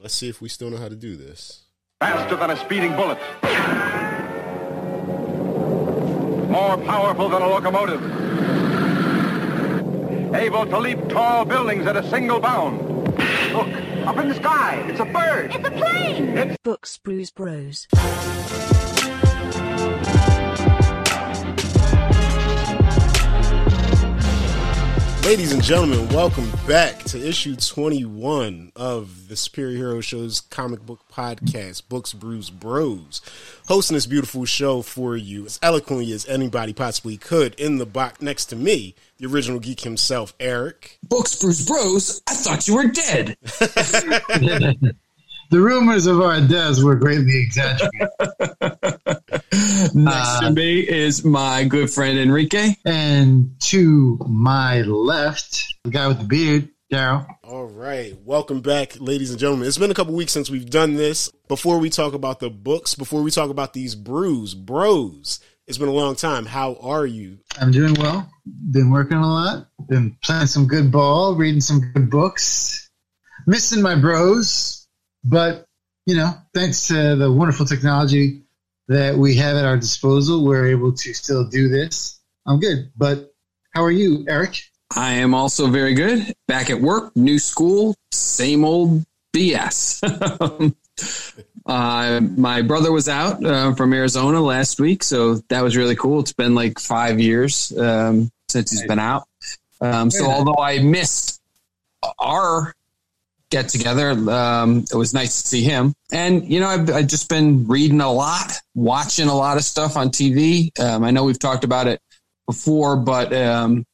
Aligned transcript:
let's 0.00 0.14
see 0.14 0.28
if 0.28 0.40
we 0.40 0.48
still 0.48 0.70
know 0.70 0.76
how 0.76 0.88
to 0.88 0.96
do 0.96 1.16
this. 1.16 1.64
Faster 2.00 2.36
than 2.36 2.50
a 2.50 2.56
speeding 2.56 2.94
bullet. 2.94 3.18
More 6.50 6.76
powerful 6.78 7.28
than 7.28 7.42
a 7.42 7.48
locomotive. 7.48 8.02
Able 10.34 10.66
to 10.66 10.78
leap 10.78 11.08
tall 11.08 11.44
buildings 11.44 11.86
at 11.86 11.96
a 11.96 12.08
single 12.08 12.40
bound. 12.40 12.80
Look, 13.52 13.68
up 14.06 14.18
in 14.18 14.28
the 14.28 14.34
sky. 14.34 14.84
It's 14.88 15.00
a 15.00 15.04
bird. 15.04 15.54
It's 15.54 15.66
a 15.66 15.70
plane! 15.70 16.36
It's 16.36 16.56
Books 16.62 16.98
Brews 16.98 17.30
Bros. 17.30 17.86
Ladies 25.26 25.52
and 25.52 25.60
gentlemen, 25.60 26.08
welcome 26.10 26.48
back 26.68 27.02
to 27.06 27.18
issue 27.18 27.56
21 27.56 28.70
of 28.76 29.26
the 29.26 29.34
Superior 29.34 29.76
Hero 29.76 30.00
Show's 30.00 30.40
comic 30.40 30.86
book 30.86 31.00
podcast, 31.12 31.88
Books 31.88 32.12
Brews 32.12 32.48
Bros. 32.48 33.20
Hosting 33.66 33.96
this 33.96 34.06
beautiful 34.06 34.44
show 34.44 34.82
for 34.82 35.16
you 35.16 35.44
as 35.44 35.58
eloquently 35.62 36.12
as 36.12 36.28
anybody 36.28 36.72
possibly 36.72 37.16
could 37.16 37.58
in 37.58 37.78
the 37.78 37.86
box 37.86 38.22
next 38.22 38.44
to 38.46 38.56
me, 38.56 38.94
the 39.18 39.26
original 39.26 39.58
geek 39.58 39.80
himself, 39.80 40.32
Eric. 40.38 41.00
Books 41.08 41.34
Brews 41.34 41.66
Bros, 41.66 42.22
I 42.28 42.34
thought 42.34 42.68
you 42.68 42.76
were 42.76 42.86
dead. 42.86 43.36
The 45.48 45.60
rumors 45.60 46.06
of 46.06 46.20
our 46.20 46.40
deaths 46.40 46.82
were 46.82 46.96
greatly 46.96 47.40
exaggerated. 47.40 48.08
Next 49.52 50.40
to 50.40 50.50
me 50.50 50.80
is 50.80 51.24
my 51.24 51.64
good 51.64 51.90
friend 51.90 52.18
Enrique. 52.18 52.74
and 52.84 53.60
to 53.60 54.18
my 54.26 54.82
left, 54.82 55.62
the 55.84 55.90
guy 55.90 56.08
with 56.08 56.18
the 56.18 56.24
beard, 56.24 56.68
Daryl. 56.92 57.26
All 57.44 57.66
right, 57.66 58.14
welcome 58.24 58.60
back, 58.60 59.00
ladies 59.00 59.30
and 59.30 59.38
gentlemen. 59.38 59.68
It's 59.68 59.78
been 59.78 59.90
a 59.90 59.94
couple 59.94 60.14
weeks 60.14 60.32
since 60.32 60.50
we've 60.50 60.68
done 60.68 60.94
this. 60.94 61.30
Before 61.48 61.78
we 61.78 61.90
talk 61.90 62.12
about 62.12 62.40
the 62.40 62.50
books, 62.50 62.94
before 62.94 63.22
we 63.22 63.30
talk 63.30 63.50
about 63.50 63.72
these 63.72 63.94
brews, 63.94 64.54
bros, 64.54 65.40
it's 65.66 65.78
been 65.78 65.88
a 65.88 65.92
long 65.92 66.16
time. 66.16 66.46
How 66.46 66.76
are 66.80 67.06
you? 67.06 67.38
I'm 67.60 67.70
doing 67.70 67.94
well. 67.94 68.28
Been 68.70 68.90
working 68.90 69.18
a 69.18 69.26
lot. 69.26 69.68
Been 69.88 70.16
playing 70.22 70.46
some 70.46 70.66
good 70.66 70.90
ball, 70.90 71.36
reading 71.36 71.60
some 71.60 71.92
good 71.92 72.10
books. 72.10 72.90
Missing 73.46 73.82
my 73.82 73.94
bros, 73.94 74.88
but 75.22 75.66
you 76.04 76.16
know, 76.16 76.32
thanks 76.54 76.88
to 76.88 77.14
the 77.16 77.30
wonderful 77.30 77.66
technology 77.66 78.45
that 78.88 79.16
we 79.16 79.36
have 79.36 79.56
at 79.56 79.64
our 79.64 79.76
disposal, 79.76 80.44
we're 80.44 80.68
able 80.68 80.92
to 80.92 81.14
still 81.14 81.44
do 81.44 81.68
this. 81.68 82.20
I'm 82.46 82.60
good. 82.60 82.90
But 82.96 83.34
how 83.72 83.82
are 83.82 83.90
you, 83.90 84.24
Eric? 84.28 84.62
I 84.94 85.14
am 85.14 85.34
also 85.34 85.66
very 85.66 85.94
good. 85.94 86.34
Back 86.46 86.70
at 86.70 86.80
work, 86.80 87.14
new 87.16 87.38
school, 87.38 87.96
same 88.12 88.64
old 88.64 89.04
BS. 89.34 90.02
uh, 91.66 92.20
my 92.20 92.62
brother 92.62 92.92
was 92.92 93.08
out 93.08 93.44
uh, 93.44 93.74
from 93.74 93.92
Arizona 93.92 94.40
last 94.40 94.80
week, 94.80 95.02
so 95.02 95.34
that 95.48 95.62
was 95.62 95.76
really 95.76 95.96
cool. 95.96 96.20
It's 96.20 96.32
been 96.32 96.54
like 96.54 96.78
five 96.78 97.18
years 97.18 97.76
um, 97.76 98.30
since 98.48 98.70
he's 98.70 98.86
been 98.86 99.00
out. 99.00 99.28
Um, 99.80 100.10
so 100.10 100.30
although 100.30 100.62
I 100.62 100.78
missed 100.78 101.42
our 102.18 102.74
get 103.50 103.68
together, 103.68 104.10
um, 104.30 104.84
it 104.90 104.96
was 104.96 105.14
nice 105.14 105.42
to 105.42 105.48
see 105.48 105.62
him. 105.62 105.94
And 106.12 106.50
you 106.50 106.60
know, 106.60 106.68
I've, 106.68 106.90
I've 106.90 107.06
just 107.06 107.28
been 107.28 107.66
reading 107.66 108.00
a 108.00 108.10
lot, 108.10 108.52
watching 108.74 109.28
a 109.28 109.34
lot 109.34 109.56
of 109.56 109.64
stuff 109.64 109.96
on 109.96 110.10
TV. 110.10 110.78
Um, 110.80 111.04
I 111.04 111.10
know 111.10 111.24
we've 111.24 111.38
talked 111.38 111.64
about 111.64 111.86
it 111.86 112.00
before, 112.46 112.96
but 112.96 113.32
um, 113.32 113.84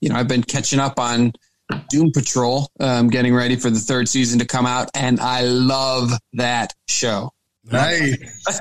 you 0.00 0.08
know, 0.08 0.16
I've 0.16 0.28
been 0.28 0.42
catching 0.42 0.80
up 0.80 0.98
on 0.98 1.32
Doom 1.88 2.12
Patrol, 2.12 2.68
um, 2.80 3.08
getting 3.08 3.34
ready 3.34 3.56
for 3.56 3.70
the 3.70 3.78
third 3.78 4.08
season 4.08 4.38
to 4.40 4.44
come 4.44 4.66
out, 4.66 4.90
and 4.94 5.20
I 5.20 5.42
love 5.42 6.12
that 6.34 6.74
show. 6.88 7.32
Nice. 7.64 8.18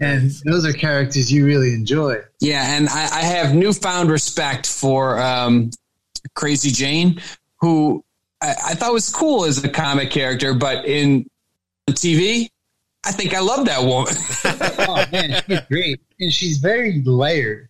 and 0.00 0.30
those 0.44 0.64
are 0.64 0.72
characters 0.72 1.30
you 1.30 1.44
really 1.44 1.74
enjoy. 1.74 2.16
Yeah, 2.40 2.76
and 2.76 2.88
I, 2.88 3.02
I 3.02 3.22
have 3.22 3.54
newfound 3.54 4.10
respect 4.10 4.66
for 4.66 5.20
um, 5.20 5.70
Crazy 6.34 6.70
Jane, 6.70 7.20
who 7.60 8.04
I, 8.42 8.50
I 8.70 8.74
thought 8.74 8.92
was 8.92 9.08
cool 9.08 9.44
as 9.44 9.62
a 9.62 9.68
comic 9.68 10.10
character, 10.10 10.52
but 10.52 10.84
in 10.84 11.26
TV, 11.90 12.48
I 13.04 13.12
think 13.12 13.34
I 13.34 13.40
love 13.40 13.66
that 13.66 13.82
woman. 13.82 14.14
oh 14.88 15.04
man, 15.12 15.42
she's 15.46 15.60
great. 15.68 16.00
And 16.20 16.32
she's 16.32 16.58
very 16.58 17.02
layered. 17.02 17.68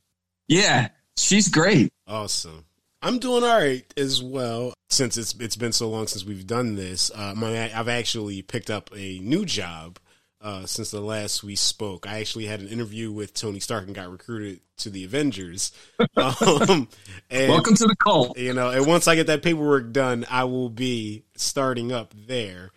yeah, 0.49 0.88
she's 1.16 1.49
great. 1.49 1.93
Awesome. 2.06 2.65
I'm 3.03 3.19
doing 3.19 3.43
all 3.43 3.59
right 3.59 3.84
as 3.97 4.22
well. 4.22 4.75
Since 4.91 5.16
it's 5.16 5.34
it's 5.41 5.56
been 5.56 5.72
so 5.72 5.88
long 5.88 6.06
since 6.06 6.25
we've 6.25 6.47
done 6.47 6.75
this, 6.77 7.11
uh, 7.15 7.34
my, 7.37 7.72
I've 7.75 7.88
actually 7.88 8.43
picked 8.43 8.71
up 8.71 8.91
a 8.94 9.19
new 9.21 9.44
job 9.44 9.99
uh, 10.43 10.67
since 10.67 10.91
the 10.91 11.01
last 11.01 11.45
we 11.45 11.55
spoke. 11.55 12.07
I 12.07 12.19
actually 12.21 12.47
had 12.47 12.61
an 12.61 12.69
interview 12.69 13.13
with 13.13 13.33
Tony 13.33 13.61
Stark 13.61 13.87
and 13.87 13.95
got 13.95 14.11
recruited 14.11 14.61
to 14.79 14.91
the 14.91 15.05
Avengers. 15.05 15.73
Um, 16.17 16.89
and, 17.31 17.49
Welcome 17.49 17.75
to 17.77 17.87
the 17.87 17.97
cult. 17.97 18.37
you 18.37 18.53
know, 18.53 18.71
and 18.71 18.87
once 18.87 19.09
I 19.09 19.15
get 19.15 19.29
that 19.29 19.43
paperwork 19.43 19.93
done, 19.93 20.27
I 20.31 20.45
will 20.45 20.69
be 20.69 21.25
starting 21.37 21.93
up 21.93 22.13
there. 22.27 22.71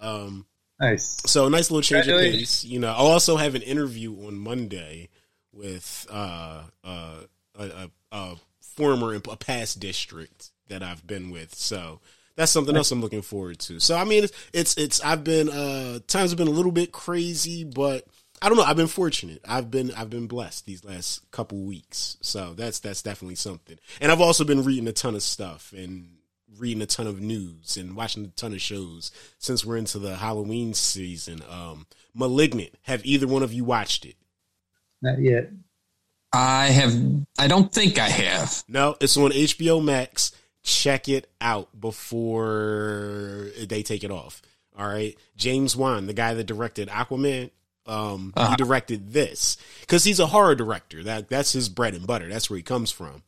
Um, 0.00 0.46
Nice. 0.80 1.20
so 1.26 1.46
a 1.46 1.50
nice 1.50 1.70
little 1.70 1.82
change 1.82 2.08
of 2.08 2.18
pace. 2.18 2.64
You 2.64 2.80
know, 2.80 2.88
I'll 2.88 3.06
also 3.06 3.36
have 3.36 3.54
an 3.54 3.62
interview 3.62 4.26
on 4.26 4.36
Monday 4.36 5.08
with 5.52 6.06
uh, 6.10 6.64
uh, 6.84 7.16
a, 7.58 7.64
a, 7.64 7.90
a 8.10 8.36
former, 8.60 9.14
a 9.14 9.20
past 9.36 9.78
district 9.80 10.50
that 10.68 10.82
I've 10.82 11.06
been 11.06 11.30
with. 11.30 11.54
So 11.54 12.00
that's 12.36 12.52
something 12.52 12.76
else 12.76 12.90
I'm 12.90 13.00
looking 13.00 13.22
forward 13.22 13.58
to. 13.60 13.80
So 13.80 13.96
I 13.96 14.04
mean, 14.04 14.24
it's 14.24 14.32
it's, 14.52 14.76
it's 14.76 15.00
I've 15.00 15.24
been 15.24 15.48
uh, 15.48 16.00
times 16.06 16.30
have 16.30 16.38
been 16.38 16.48
a 16.48 16.52
little 16.52 16.72
bit 16.72 16.92
crazy, 16.92 17.64
but 17.64 18.06
I 18.40 18.48
don't 18.48 18.56
know. 18.56 18.64
I've 18.64 18.76
been 18.76 18.88
fortunate. 18.88 19.40
I've 19.48 19.70
been 19.70 19.92
I've 19.92 20.10
been 20.10 20.26
blessed 20.26 20.66
these 20.66 20.84
last 20.84 21.30
couple 21.30 21.62
weeks. 21.62 22.16
So 22.22 22.54
that's 22.54 22.80
that's 22.80 23.02
definitely 23.02 23.36
something. 23.36 23.78
And 24.00 24.10
I've 24.10 24.20
also 24.20 24.44
been 24.44 24.64
reading 24.64 24.88
a 24.88 24.92
ton 24.92 25.14
of 25.14 25.22
stuff 25.22 25.72
and 25.76 26.16
reading 26.58 26.82
a 26.82 26.86
ton 26.86 27.06
of 27.06 27.20
news 27.20 27.76
and 27.76 27.96
watching 27.96 28.24
a 28.24 28.28
ton 28.28 28.52
of 28.52 28.60
shows 28.60 29.10
since 29.38 29.64
we're 29.64 29.76
into 29.76 29.98
the 29.98 30.16
Halloween 30.16 30.74
season. 30.74 31.42
Um, 31.48 31.86
Malignant. 32.14 32.74
Have 32.82 33.06
either 33.06 33.26
one 33.26 33.42
of 33.42 33.52
you 33.52 33.64
watched 33.64 34.04
it? 34.04 34.16
Not 35.00 35.20
yet. 35.20 35.50
I 36.32 36.66
have. 36.66 36.94
I 37.38 37.46
don't 37.46 37.70
think 37.70 37.98
I 37.98 38.08
have. 38.08 38.64
No, 38.68 38.96
it's 39.00 39.16
on 39.16 39.30
HBO 39.30 39.82
Max. 39.82 40.32
Check 40.62 41.08
it 41.08 41.28
out 41.40 41.68
before 41.80 43.50
they 43.66 43.82
take 43.82 44.04
it 44.04 44.10
off. 44.10 44.42
All 44.78 44.86
right, 44.86 45.16
James 45.36 45.76
Wan, 45.76 46.06
the 46.06 46.14
guy 46.14 46.34
that 46.34 46.44
directed 46.44 46.88
Aquaman, 46.88 47.50
um, 47.86 48.32
he 48.36 48.42
Uh-huh. 48.42 48.56
directed 48.56 49.12
this 49.12 49.56
because 49.80 50.04
he's 50.04 50.20
a 50.20 50.26
horror 50.28 50.54
director. 50.54 51.02
That 51.02 51.28
that's 51.28 51.52
his 51.52 51.68
bread 51.68 51.94
and 51.94 52.06
butter. 52.06 52.28
That's 52.28 52.48
where 52.48 52.56
he 52.56 52.62
comes 52.62 52.90
from. 52.90 53.22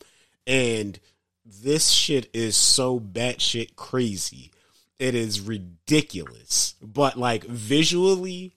And 0.46 0.98
this 1.44 1.90
shit 1.90 2.30
is 2.32 2.56
so 2.56 2.98
batshit 3.00 3.76
crazy. 3.76 4.50
It 4.98 5.14
is 5.16 5.40
ridiculous, 5.40 6.74
but 6.80 7.18
like 7.18 7.44
visually, 7.44 8.54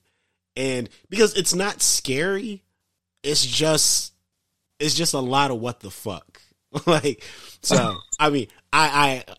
and 0.56 0.88
because 1.10 1.34
it's 1.34 1.54
not 1.54 1.82
scary, 1.82 2.62
it's 3.24 3.44
just 3.44 4.12
it's 4.78 4.94
just 4.94 5.14
a 5.14 5.18
lot 5.20 5.50
of 5.50 5.58
what 5.60 5.80
the 5.80 5.90
fuck. 5.90 6.40
like 6.86 7.22
so 7.62 7.96
I 8.18 8.30
mean 8.30 8.48
I 8.72 9.24
I 9.28 9.34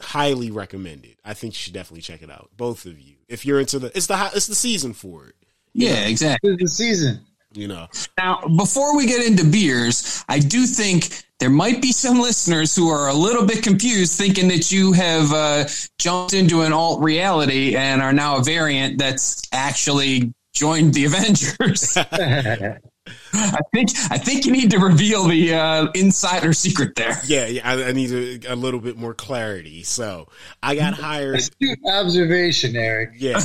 highly 0.00 0.50
recommend 0.50 1.04
it. 1.04 1.18
I 1.24 1.34
think 1.34 1.54
you 1.54 1.58
should 1.58 1.74
definitely 1.74 2.02
check 2.02 2.22
it 2.22 2.30
out. 2.30 2.50
Both 2.56 2.86
of 2.86 3.00
you. 3.00 3.16
If 3.28 3.44
you're 3.44 3.60
into 3.60 3.78
the 3.78 3.96
it's 3.96 4.06
the 4.06 4.16
hi- 4.16 4.30
it's 4.34 4.46
the 4.46 4.54
season 4.54 4.92
for 4.92 5.26
it. 5.26 5.34
Yeah, 5.72 6.06
exactly. 6.06 6.52
It's 6.52 6.62
the 6.62 6.68
season. 6.68 7.20
You 7.54 7.66
know. 7.66 7.88
Now, 8.18 8.46
before 8.56 8.96
we 8.96 9.06
get 9.06 9.26
into 9.26 9.44
beers, 9.44 10.22
I 10.28 10.38
do 10.38 10.66
think 10.66 11.24
there 11.38 11.50
might 11.50 11.80
be 11.80 11.92
some 11.92 12.20
listeners 12.20 12.76
who 12.76 12.90
are 12.90 13.08
a 13.08 13.14
little 13.14 13.46
bit 13.46 13.62
confused, 13.62 14.18
thinking 14.18 14.48
that 14.48 14.70
you 14.70 14.92
have 14.92 15.32
uh, 15.32 15.64
jumped 15.98 16.34
into 16.34 16.62
an 16.62 16.72
alt 16.72 17.00
reality 17.00 17.74
and 17.74 18.02
are 18.02 18.12
now 18.12 18.36
a 18.36 18.42
variant 18.42 18.98
that's 18.98 19.42
actually 19.52 20.34
joined 20.52 20.92
the 20.94 21.04
Avengers. 21.06 21.96
I 23.32 23.60
think 23.72 23.90
I 24.10 24.18
think 24.18 24.46
you 24.46 24.52
need 24.52 24.70
to 24.72 24.78
reveal 24.78 25.24
the 25.24 25.54
uh, 25.54 25.86
insider 25.94 26.52
secret 26.52 26.94
there. 26.96 27.18
Yeah, 27.24 27.46
yeah, 27.46 27.68
I, 27.68 27.84
I 27.84 27.92
need 27.92 28.44
a, 28.44 28.52
a 28.52 28.56
little 28.56 28.80
bit 28.80 28.96
more 28.96 29.14
clarity. 29.14 29.82
So 29.82 30.28
I 30.62 30.74
got 30.74 30.94
hired 30.98 31.36
Astute 31.36 31.78
observation, 31.86 32.76
Eric. 32.76 33.10
yeah, 33.16 33.40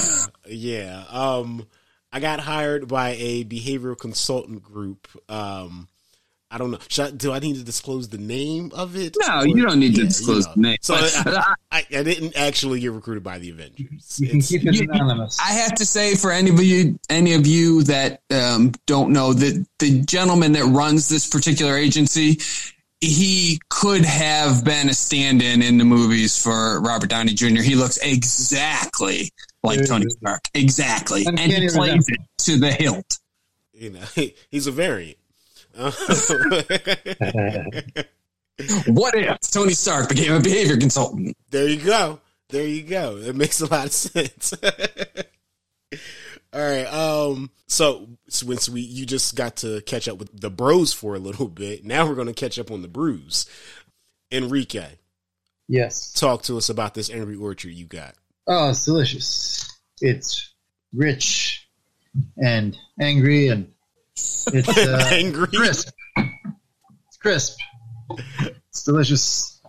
yeah. 0.48 1.04
Um, 1.10 1.68
I 2.12 2.19
got 2.19 2.39
hired 2.39 2.88
by 2.88 3.15
a 3.18 3.44
behavioral 3.44 3.98
consultant 3.98 4.62
group. 4.62 5.07
Um, 5.30 5.88
I 6.54 6.58
don't 6.60 6.70
know. 6.72 6.78
Should 6.88 7.06
I, 7.06 7.12
do 7.12 7.32
I 7.32 7.40
need 7.40 7.56
to 7.56 7.64
disclose 7.64 8.10
the 8.10 8.20
name 8.20 8.72
of 8.76 8.96
it? 8.96 9.18
No, 9.20 9.40
Or- 9.40 9.48
you 9.48 9.66
don't 9.66 9.80
need 9.80 9.96
to 9.96 10.04
disclose 10.04 10.46
you 10.48 10.54
the 10.56 10.62
name. 10.62 10.78
So 10.82 10.94
I, 10.96 11.54
I, 11.72 11.78
I 11.98 12.04
didn't 12.04 12.38
actually 12.38 12.80
get 12.80 12.92
recruited 12.92 13.24
by 13.24 13.40
the 13.40 13.50
Avengers. 13.50 14.20
You 14.22 14.28
can 14.30 14.38
It's- 14.38 14.50
keep 14.50 14.66
it 14.68 14.76
you- 14.76 14.88
anonymous. 14.92 15.40
I 15.42 15.54
have 15.54 15.74
to 15.76 15.86
say, 15.86 16.14
for 16.16 16.32
any 16.32 16.52
of 16.52 16.62
you, 16.62 17.00
any 17.10 17.34
of 17.34 17.48
you 17.48 17.84
that 17.84 18.22
um, 18.32 18.72
don't 18.86 19.12
know, 19.12 19.34
that 19.34 19.66
the 19.80 20.02
gentleman 20.02 20.52
that 20.54 20.66
runs 20.66 21.10
this 21.10 21.28
particular 21.28 21.76
agency, 21.76 22.40
he 23.02 23.60
could 23.70 24.06
have 24.06 24.64
been 24.64 24.90
a 24.90 24.94
stand-in 24.94 25.62
in 25.62 25.78
the 25.78 25.84
movies 25.86 26.42
for 26.42 26.80
Robert 26.82 27.10
Downey 27.10 27.34
Jr. 27.34 27.62
He 27.62 27.76
looks 27.76 27.98
exactly 27.98 29.32
like 29.64 29.86
Tony 29.88 30.06
Stark. 30.10 30.42
Exactly. 30.54 31.26
And 31.26 31.40
he 31.40 31.68
plays 31.70 32.06
it 32.08 32.20
to 32.40 32.58
the 32.60 32.72
hilt. 32.72 33.20
You 33.74 33.90
know, 33.90 34.02
he's 34.52 34.68
a 34.68 34.72
variant. 34.72 35.18
What 38.86 39.16
if 39.16 39.40
Tony 39.52 39.74
Stark 39.74 40.10
became 40.10 40.34
a 40.34 40.40
behavior 40.40 40.78
consultant? 40.78 41.36
there 41.50 41.68
you 41.68 41.84
go. 41.84 42.20
There 42.50 42.68
you 42.68 42.84
go. 42.84 43.18
It 43.18 43.36
makes 43.36 43.62
a 43.62 43.66
lot 43.66 43.88
of 43.88 43.92
sense. 43.92 44.54
All 46.54 46.62
right. 46.62 46.86
Um. 46.86 47.50
So 47.68 48.10
since 48.30 48.70
we 48.70 48.81
you 48.81 49.08
just 49.08 49.36
got 49.36 49.56
to 49.58 49.81
catch 49.81 50.08
up 50.08 50.20
with 50.20 50.40
the 50.40 50.52
bros 50.52 50.94
for 50.94 51.16
a 51.16 51.20
little 51.20 51.48
bit, 51.48 51.84
now 51.84 52.06
we're 52.08 52.14
going 52.14 52.28
to 52.28 52.34
catch 52.34 52.60
up 52.60 52.70
on 52.70 52.84
the 52.84 52.88
brews. 52.88 53.48
Enrique, 54.31 54.86
Yes. 55.68 56.14
talk 56.14 56.44
to 56.44 56.56
us 56.58 56.70
about 56.70 56.94
this 56.94 57.10
Angry 57.10 57.36
Orchard 57.36 57.72
you 57.72 57.86
got. 57.86 58.14
Oh, 58.46 58.70
it's 58.70 58.86
delicious. 58.86 59.68
It's 60.02 60.54
rich 60.94 61.68
and 62.38 62.78
angry 63.00 63.48
and 63.48 63.73
it's 64.15 64.77
uh, 64.77 65.10
Angry. 65.12 65.48
crisp. 65.48 65.89
It's 66.18 67.18
crisp. 67.19 67.60
It's 68.69 68.83
delicious. 68.83 69.62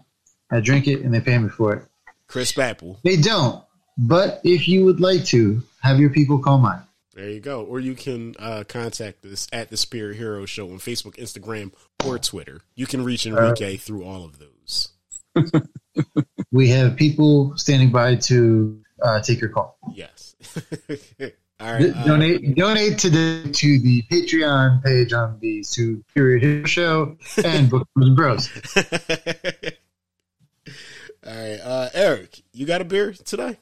I 0.51 0.61
drink 0.61 0.87
it 0.87 1.03
and 1.03 1.13
they 1.13 1.21
pay 1.21 1.39
me 1.39 1.49
for 1.49 1.75
it. 1.75 1.85
Crisp 2.29 2.59
apple. 2.59 2.99
They 3.05 3.17
don't, 3.17 3.63
but 3.97 4.41
if 4.45 4.67
you 4.69 4.85
would 4.85 5.01
like 5.01 5.25
to, 5.27 5.63
have 5.83 6.01
your 6.01 6.11
people 6.11 6.39
call 6.39 6.59
mine. 6.59 6.83
There 7.15 7.31
you 7.31 7.41
go. 7.41 7.63
Or 7.63 7.79
you 7.79 7.95
can 7.95 8.35
uh, 8.39 8.65
contact 8.67 9.25
us 9.25 9.47
at 9.53 9.71
the 9.71 9.77
Superior 9.77 10.15
Hero 10.15 10.47
Show 10.47 10.71
on 10.71 10.79
Facebook, 10.79 11.17
Instagram, 11.17 11.73
or 12.05 12.19
Twitter. 12.19 12.63
You 12.75 12.87
can 12.87 13.05
reach 13.05 13.25
Enrique 13.25 13.77
through 13.77 14.05
all 14.05 14.25
of 14.25 14.39
those. 14.39 14.89
We 16.55 16.69
have 16.69 16.95
people 16.95 17.57
standing 17.57 17.91
by 17.91 18.15
to 18.15 18.81
uh, 19.03 19.21
take 19.21 19.41
your 19.41 19.51
call. 19.51 19.77
Yes. 19.93 20.37
all 21.61 21.79
D- 21.79 21.91
uh, 21.91 22.05
donate 22.05 22.57
donate 22.57 22.99
today 22.99 23.51
to 23.51 23.79
the 23.79 24.03
Patreon 24.11 24.83
page 24.83 25.13
on 25.13 25.39
the 25.41 25.63
Superior 25.63 26.39
Hero 26.39 26.67
Show 26.67 27.17
and 27.45 27.71
Book 27.71 27.89
and 27.97 28.17
Bros. 28.17 28.51
all 28.77 28.83
right. 31.27 31.61
Uh, 31.63 31.89
Eric, 31.95 32.43
you 32.53 32.67
got 32.67 32.81
a 32.81 32.85
beer 32.85 33.13
today? 33.13 33.59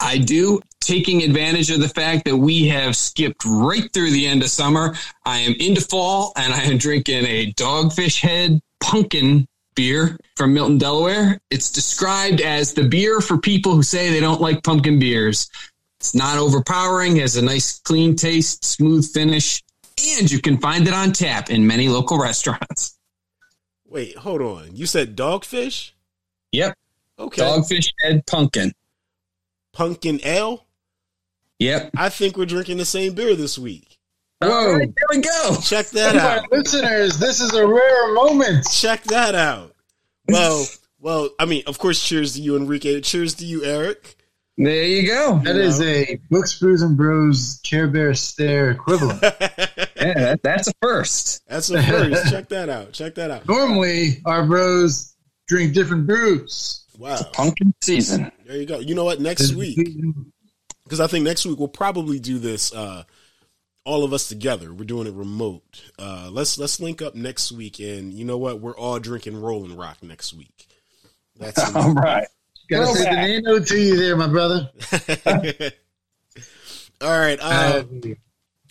I 0.00 0.18
do, 0.18 0.60
taking 0.80 1.22
advantage 1.22 1.70
of 1.70 1.80
the 1.80 1.88
fact 1.88 2.24
that 2.26 2.36
we 2.36 2.68
have 2.68 2.96
skipped 2.96 3.44
right 3.44 3.92
through 3.92 4.12
the 4.12 4.26
end 4.26 4.42
of 4.42 4.48
summer. 4.48 4.94
I 5.24 5.38
am 5.38 5.54
into 5.58 5.80
fall 5.80 6.32
and 6.36 6.52
I 6.52 6.62
am 6.62 6.78
drinking 6.78 7.26
a 7.26 7.52
Dogfish 7.52 8.20
Head 8.20 8.60
pumpkin 8.80 9.48
beer 9.74 10.18
from 10.36 10.54
Milton, 10.54 10.78
Delaware. 10.78 11.40
It's 11.50 11.70
described 11.70 12.40
as 12.40 12.74
the 12.74 12.88
beer 12.88 13.20
for 13.20 13.38
people 13.38 13.74
who 13.74 13.82
say 13.82 14.10
they 14.10 14.20
don't 14.20 14.40
like 14.40 14.62
pumpkin 14.62 14.98
beers. 14.98 15.50
It's 16.00 16.14
not 16.14 16.38
overpowering, 16.38 17.16
has 17.16 17.36
a 17.36 17.42
nice 17.42 17.80
clean 17.80 18.14
taste, 18.16 18.64
smooth 18.64 19.10
finish, 19.12 19.62
and 20.18 20.30
you 20.30 20.40
can 20.40 20.58
find 20.58 20.86
it 20.86 20.94
on 20.94 21.12
tap 21.12 21.50
in 21.50 21.66
many 21.66 21.88
local 21.88 22.18
restaurants. 22.20 22.96
Wait, 23.84 24.16
hold 24.16 24.40
on. 24.42 24.76
You 24.76 24.86
said 24.86 25.16
dogfish? 25.16 25.92
Yep, 26.52 26.74
Okay. 27.18 27.42
Dogfish 27.42 27.88
Head 28.02 28.24
pumpkin. 28.26 28.72
Pumpkin 29.72 30.20
ale? 30.24 30.66
Yep. 31.58 31.90
I 31.96 32.08
think 32.10 32.36
we're 32.36 32.46
drinking 32.46 32.76
the 32.78 32.84
same 32.84 33.14
beer 33.14 33.34
this 33.34 33.58
week. 33.58 33.98
Whoa. 34.40 34.50
All 34.50 34.72
right, 34.72 34.86
there 34.86 35.18
we 35.18 35.20
go. 35.20 35.56
Check 35.60 35.88
that 35.90 36.14
out. 36.14 36.50
Listeners, 36.52 37.18
this 37.18 37.40
is 37.40 37.52
a 37.54 37.66
rare 37.66 38.14
moment. 38.14 38.66
Check 38.70 39.02
that 39.04 39.34
out. 39.34 39.74
Well, 40.28 40.64
well, 41.00 41.30
I 41.40 41.44
mean, 41.46 41.64
of 41.66 41.78
course, 41.78 42.00
cheers 42.02 42.34
to 42.34 42.40
you, 42.40 42.56
Enrique. 42.56 43.00
Cheers 43.00 43.34
to 43.36 43.44
you, 43.44 43.64
Eric. 43.64 44.14
There 44.58 44.82
you 44.82 45.06
go. 45.06 45.38
That 45.44 45.54
is 45.54 45.80
a 45.80 46.18
Books, 46.30 46.58
Brews, 46.58 46.82
and 46.82 46.96
Bros 46.96 47.60
Care 47.62 47.86
Bear 47.86 48.12
Stare 48.14 48.70
equivalent. 48.70 49.22
Yeah, 50.00 50.14
that, 50.14 50.42
that's 50.44 50.68
a 50.68 50.72
first. 50.80 51.42
That's 51.48 51.70
a 51.70 51.82
first. 51.82 52.30
Check 52.30 52.48
that 52.50 52.68
out. 52.68 52.92
Check 52.92 53.16
that 53.16 53.32
out. 53.32 53.48
Normally, 53.48 54.22
our 54.24 54.46
bros 54.46 55.16
drink 55.48 55.74
different 55.74 56.06
brews. 56.06 56.84
Wow. 56.96 57.18
Pumpkin 57.32 57.74
season. 57.82 58.30
There 58.46 58.56
you 58.56 58.64
go. 58.64 58.78
You 58.78 58.94
know 58.94 59.04
what? 59.04 59.20
Next 59.20 59.54
week, 59.54 59.76
because 60.84 61.00
I 61.00 61.08
think 61.08 61.24
next 61.24 61.44
week 61.46 61.58
we'll 61.58 61.66
probably 61.66 62.20
do 62.20 62.38
this. 62.38 62.72
Uh, 62.72 63.02
all 63.84 64.04
of 64.04 64.12
us 64.12 64.28
together. 64.28 64.72
We're 64.72 64.84
doing 64.84 65.08
it 65.08 65.14
remote. 65.14 65.82
Uh, 65.98 66.28
let's 66.30 66.58
let's 66.58 66.78
link 66.78 67.02
up 67.02 67.16
next 67.16 67.50
week, 67.50 67.80
and 67.80 68.12
you 68.12 68.24
know 68.24 68.38
what? 68.38 68.60
We're 68.60 68.76
all 68.76 69.00
drinking 69.00 69.40
Rolling 69.40 69.76
Rock 69.76 70.02
next 70.02 70.32
week. 70.32 70.68
That's 71.36 71.74
All 71.74 71.92
right. 71.94 72.28
Gotta 72.68 72.86
say 72.94 73.04
the 73.04 73.40
nano 73.40 73.60
to 73.60 73.78
you 73.80 73.96
there, 73.96 74.16
my 74.16 74.28
brother. 74.28 74.70
all 77.00 77.18
right. 77.18 77.38
Uh, 77.40 77.82
Uh, 77.84 78.14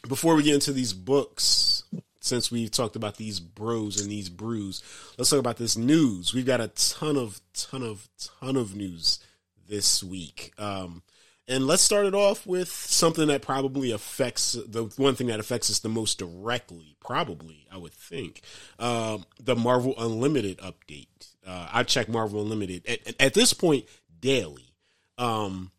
before 0.08 0.36
we 0.36 0.44
get 0.44 0.54
into 0.56 0.72
these 0.72 0.94
books, 0.94 1.84
since 2.20 2.52
we've 2.52 2.72
talked 2.72 2.96
about 2.96 3.18
these 3.18 3.40
bros 3.40 4.00
and 4.00 4.10
these 4.12 4.30
brews, 4.30 4.82
let's 5.18 5.30
talk 5.30 5.40
about 5.40 5.58
this 5.58 5.78
news. 5.78 6.34
We've 6.34 6.46
got 6.46 6.62
a 6.62 6.68
ton 6.70 7.18
of, 7.18 7.42
ton 7.54 7.84
of, 7.84 8.08
ton 8.42 8.56
of 8.56 8.76
news 8.76 9.20
this 9.68 10.04
week. 10.04 10.54
Um, 10.58 11.04
and 11.50 11.66
let's 11.66 11.82
start 11.82 12.06
it 12.06 12.14
off 12.14 12.46
with 12.46 12.68
something 12.70 13.28
that 13.30 13.42
probably 13.42 13.92
affects 13.92 14.52
the 14.54 14.84
one 14.98 15.16
thing 15.16 15.28
that 15.28 15.40
affects 15.40 15.70
us 15.70 15.80
the 15.80 15.88
most 15.90 16.20
directly, 16.20 16.96
probably, 17.00 17.66
I 17.72 17.78
would 17.78 17.94
think. 17.94 18.42
Um, 18.80 19.26
the 19.42 19.56
Marvel 19.56 19.94
Unlimited 19.98 20.58
update. 20.58 21.08
Uh, 21.48 21.68
I 21.72 21.84
check 21.84 22.10
Marvel 22.10 22.42
Unlimited 22.42 22.86
at, 22.88 23.22
at 23.22 23.34
this 23.34 23.54
point 23.54 23.86
daily. 24.20 24.74
Um, 25.18 25.72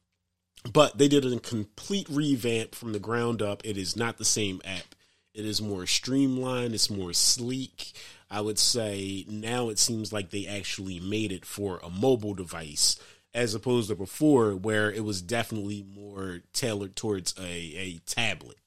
but 0.72 0.98
they 0.98 1.08
did 1.08 1.24
a 1.24 1.38
complete 1.38 2.08
revamp 2.10 2.74
from 2.74 2.92
the 2.92 2.98
ground 2.98 3.42
up. 3.42 3.62
It 3.64 3.76
is 3.76 3.96
not 3.96 4.18
the 4.18 4.24
same 4.24 4.60
app. 4.64 4.94
It 5.34 5.44
is 5.44 5.62
more 5.62 5.86
streamlined. 5.86 6.74
It's 6.74 6.90
more 6.90 7.12
sleek. 7.12 7.92
I 8.30 8.40
would 8.40 8.58
say 8.58 9.24
now 9.28 9.68
it 9.68 9.78
seems 9.78 10.12
like 10.12 10.30
they 10.30 10.46
actually 10.46 11.00
made 11.00 11.32
it 11.32 11.44
for 11.44 11.80
a 11.82 11.90
mobile 11.90 12.34
device 12.34 12.98
as 13.34 13.54
opposed 13.54 13.88
to 13.88 13.94
before 13.94 14.56
where 14.56 14.90
it 14.90 15.04
was 15.04 15.22
definitely 15.22 15.84
more 15.94 16.40
tailored 16.52 16.96
towards 16.96 17.34
a, 17.38 17.44
a 17.44 18.00
tablet. 18.06 18.58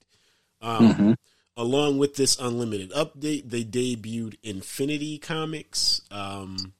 Um, 0.62 1.18
Along 1.58 1.98
with 1.98 2.16
this 2.16 2.40
unlimited 2.40 2.92
update, 2.92 3.50
they 3.50 3.64
debuted 3.64 4.38
Infinity 4.42 5.18
Comics. 5.18 6.02
Um, 6.10 6.74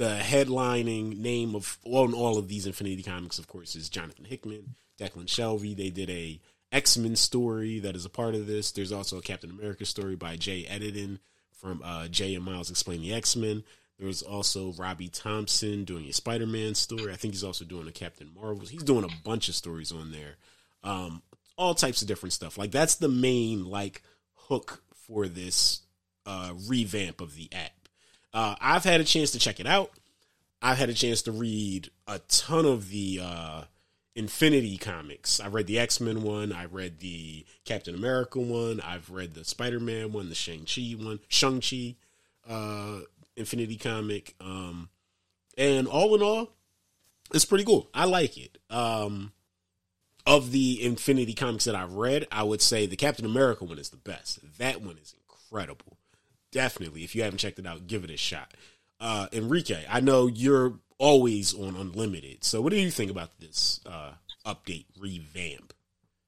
the 0.00 0.18
headlining 0.22 1.18
name 1.18 1.54
of 1.54 1.78
on 1.84 2.14
all 2.14 2.38
of 2.38 2.48
these 2.48 2.64
Infinity 2.64 3.02
Comics, 3.02 3.38
of 3.38 3.46
course, 3.46 3.76
is 3.76 3.90
Jonathan 3.90 4.24
Hickman, 4.24 4.76
Declan 4.98 5.26
Shalvey. 5.26 5.76
They 5.76 5.90
did 5.90 6.08
a 6.08 6.40
X 6.72 6.96
Men 6.96 7.16
story 7.16 7.80
that 7.80 7.94
is 7.94 8.06
a 8.06 8.10
part 8.10 8.34
of 8.34 8.46
this. 8.46 8.72
There's 8.72 8.92
also 8.92 9.18
a 9.18 9.22
Captain 9.22 9.50
America 9.50 9.84
story 9.84 10.16
by 10.16 10.36
Jay 10.36 10.66
Edidin 10.70 11.18
from 11.52 11.82
uh, 11.84 12.08
Jay 12.08 12.34
and 12.34 12.42
Miles 12.42 12.70
Explain 12.70 13.02
the 13.02 13.12
X 13.12 13.36
Men. 13.36 13.62
There's 13.98 14.22
also 14.22 14.72
Robbie 14.72 15.08
Thompson 15.08 15.84
doing 15.84 16.06
a 16.06 16.14
Spider 16.14 16.46
Man 16.46 16.74
story. 16.74 17.12
I 17.12 17.16
think 17.16 17.34
he's 17.34 17.44
also 17.44 17.66
doing 17.66 17.86
a 17.86 17.92
Captain 17.92 18.30
Marvel. 18.34 18.66
He's 18.66 18.82
doing 18.82 19.04
a 19.04 19.22
bunch 19.22 19.50
of 19.50 19.54
stories 19.54 19.92
on 19.92 20.12
there. 20.12 20.36
Um, 20.82 21.20
all 21.58 21.74
types 21.74 22.00
of 22.00 22.08
different 22.08 22.32
stuff. 22.32 22.56
Like 22.56 22.70
that's 22.70 22.94
the 22.94 23.10
main 23.10 23.66
like 23.66 24.02
hook 24.34 24.82
for 24.94 25.28
this 25.28 25.82
uh, 26.24 26.54
revamp 26.66 27.20
of 27.20 27.36
the 27.36 27.50
app. 27.52 27.72
Uh, 28.32 28.54
I've 28.60 28.84
had 28.84 29.00
a 29.00 29.04
chance 29.04 29.32
to 29.32 29.38
check 29.38 29.60
it 29.60 29.66
out. 29.66 29.90
I've 30.62 30.78
had 30.78 30.90
a 30.90 30.94
chance 30.94 31.22
to 31.22 31.32
read 31.32 31.90
a 32.06 32.18
ton 32.20 32.66
of 32.66 32.90
the 32.90 33.20
uh, 33.22 33.62
Infinity 34.14 34.76
comics. 34.76 35.40
I 35.40 35.48
read 35.48 35.66
the 35.66 35.78
X 35.78 36.00
Men 36.00 36.22
one. 36.22 36.52
I 36.52 36.66
read 36.66 36.98
the 36.98 37.46
Captain 37.64 37.94
America 37.94 38.40
one. 38.40 38.80
I've 38.80 39.10
read 39.10 39.34
the 39.34 39.44
Spider 39.44 39.80
Man 39.80 40.12
one, 40.12 40.28
the 40.28 40.34
Shang 40.34 40.66
Chi 40.66 40.94
one, 40.98 41.20
Shang 41.28 41.60
Chi 41.60 41.94
uh, 42.48 43.00
Infinity 43.36 43.76
comic. 43.76 44.34
Um, 44.40 44.90
and 45.56 45.86
all 45.86 46.14
in 46.14 46.22
all, 46.22 46.50
it's 47.32 47.44
pretty 47.44 47.64
cool. 47.64 47.88
I 47.94 48.04
like 48.04 48.36
it. 48.36 48.58
Um, 48.68 49.32
of 50.26 50.50
the 50.50 50.84
Infinity 50.84 51.34
comics 51.34 51.64
that 51.64 51.74
I've 51.74 51.94
read, 51.94 52.26
I 52.30 52.42
would 52.42 52.60
say 52.60 52.86
the 52.86 52.96
Captain 52.96 53.24
America 53.24 53.64
one 53.64 53.78
is 53.78 53.90
the 53.90 53.96
best. 53.96 54.58
That 54.58 54.82
one 54.82 54.98
is 54.98 55.14
incredible. 55.14 55.96
Definitely, 56.52 57.04
if 57.04 57.14
you 57.14 57.22
haven't 57.22 57.38
checked 57.38 57.60
it 57.60 57.66
out, 57.66 57.86
give 57.86 58.02
it 58.04 58.10
a 58.10 58.16
shot. 58.16 58.52
Uh, 59.00 59.26
Enrique, 59.32 59.84
I 59.88 60.00
know 60.00 60.26
you're 60.26 60.74
always 60.98 61.54
on 61.54 61.74
Unlimited. 61.74 62.44
So, 62.44 62.60
what 62.60 62.70
do 62.70 62.78
you 62.78 62.90
think 62.90 63.10
about 63.10 63.38
this 63.40 63.80
uh, 63.86 64.12
update 64.44 64.84
revamp? 64.98 65.72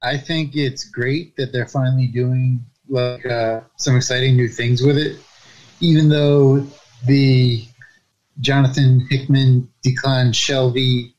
I 0.02 0.16
think 0.16 0.56
it's 0.56 0.84
great 0.88 1.36
that 1.36 1.52
they're 1.52 1.68
finally 1.68 2.06
doing 2.06 2.64
like 2.88 3.24
uh, 3.26 3.60
some 3.76 3.96
exciting 3.96 4.36
new 4.36 4.48
things 4.48 4.82
with 4.82 4.96
it. 4.96 5.18
Even 5.80 6.08
though 6.08 6.66
the 7.06 7.64
Jonathan 8.40 9.06
Hickman, 9.10 9.68
Declan 9.84 10.30
Shalvey 10.30 11.12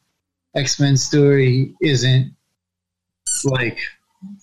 X 0.55 0.79
Men 0.79 0.97
story 0.97 1.75
isn't 1.81 2.35
like 3.45 3.77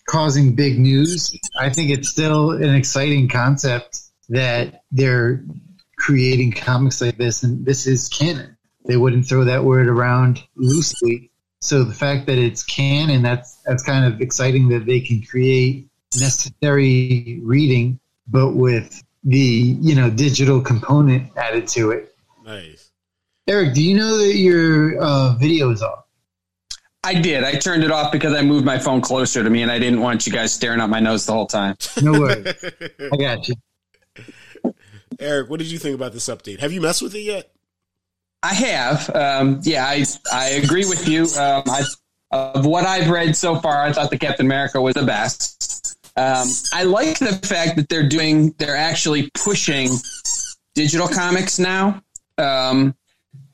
causing 0.09 0.55
big 0.55 0.79
news, 0.79 1.37
I 1.59 1.71
think 1.71 1.91
it's 1.91 2.09
still 2.09 2.53
an 2.53 2.75
exciting 2.75 3.29
concept 3.29 4.01
that 4.29 4.85
they're 4.93 5.45
creating 6.01 6.53
comics 6.53 7.01
like 7.01 7.19
this, 7.19 7.43
and 7.43 7.65
this 7.65 7.87
is 7.87 8.09
canon. 8.09 8.57
They 8.87 8.97
wouldn't 8.97 9.27
throw 9.27 9.45
that 9.45 9.65
word 9.65 9.87
around 9.87 10.43
loosely 10.57 11.31
So 11.61 11.85
the 11.85 11.95
fact 11.95 12.27
that 12.27 12.39
it's 12.39 12.65
canon, 12.65 13.23
that's 13.23 13.57
that's 13.67 13.83
kind 13.83 14.11
of 14.11 14.21
exciting 14.21 14.69
that 14.71 14.87
they 14.87 15.01
can 15.01 15.23
create 15.23 15.89
necessary 16.19 17.41
reading, 17.45 18.01
but 18.27 18.55
with 18.55 19.03
the 19.25 19.39
you 19.39 19.95
know 19.95 20.11
digital 20.11 20.61
component 20.61 21.31
added 21.37 21.69
to 21.69 21.91
it. 21.91 22.17
Nice. 22.45 22.91
Eric, 23.47 23.75
do 23.75 23.83
you 23.83 23.97
know 23.97 24.17
that 24.19 24.37
your 24.37 24.99
uh, 25.03 25.35
video 25.35 25.71
is 25.71 25.83
off? 25.83 26.05
I 27.03 27.15
did. 27.15 27.45
I 27.45 27.53
turned 27.55 27.83
it 27.83 27.91
off 27.91 28.13
because 28.13 28.35
I 28.35 28.43
moved 28.43 28.65
my 28.65 28.79
phone 28.79 29.01
closer 29.01 29.43
to 29.43 29.51
me, 29.51 29.63
and 29.63 29.71
I 29.71 29.79
didn't 29.79 30.01
want 30.01 30.27
you 30.27 30.33
guys 30.33 30.53
staring 30.53 30.81
at 30.81 30.89
my 30.89 31.01
nose 31.01 31.27
the 31.27 31.33
whole 31.33 31.47
time. 31.47 31.77
No 32.01 32.13
worries, 32.13 32.47
I 33.13 33.17
got 33.17 33.49
you. 33.49 33.55
Eric, 35.21 35.51
what 35.51 35.59
did 35.59 35.71
you 35.71 35.79
think 35.79 35.95
about 35.95 36.13
this 36.13 36.29
update? 36.29 36.61
Have 36.61 36.73
you 36.73 36.81
messed 36.81 37.03
with 37.03 37.15
it 37.15 37.21
yet? 37.21 37.53
I 38.43 38.55
have. 38.55 39.15
Um, 39.15 39.61
yeah, 39.63 39.85
I 39.87 40.05
I 40.33 40.49
agree 40.51 40.87
with 40.87 41.07
you. 41.07 41.25
Um, 41.39 41.63
I, 41.67 41.85
of 42.31 42.65
what 42.65 42.87
I've 42.87 43.11
read 43.11 43.37
so 43.37 43.57
far, 43.57 43.83
I 43.83 43.93
thought 43.93 44.11
the 44.11 44.19
Captain 44.19 44.47
America 44.47 44.81
was 44.81 44.95
the 44.95 45.05
best. 45.05 45.99
Um, 46.17 46.49
I 46.73 46.85
like 46.85 47.19
the 47.19 47.35
fact 47.47 47.77
that 47.77 47.89
they're 47.89 48.09
doing, 48.09 48.55
they're 48.59 48.77
actually 48.77 49.31
pushing 49.35 49.91
digital 50.75 51.09
comics 51.09 51.59
now. 51.59 52.03
Um, 52.39 52.95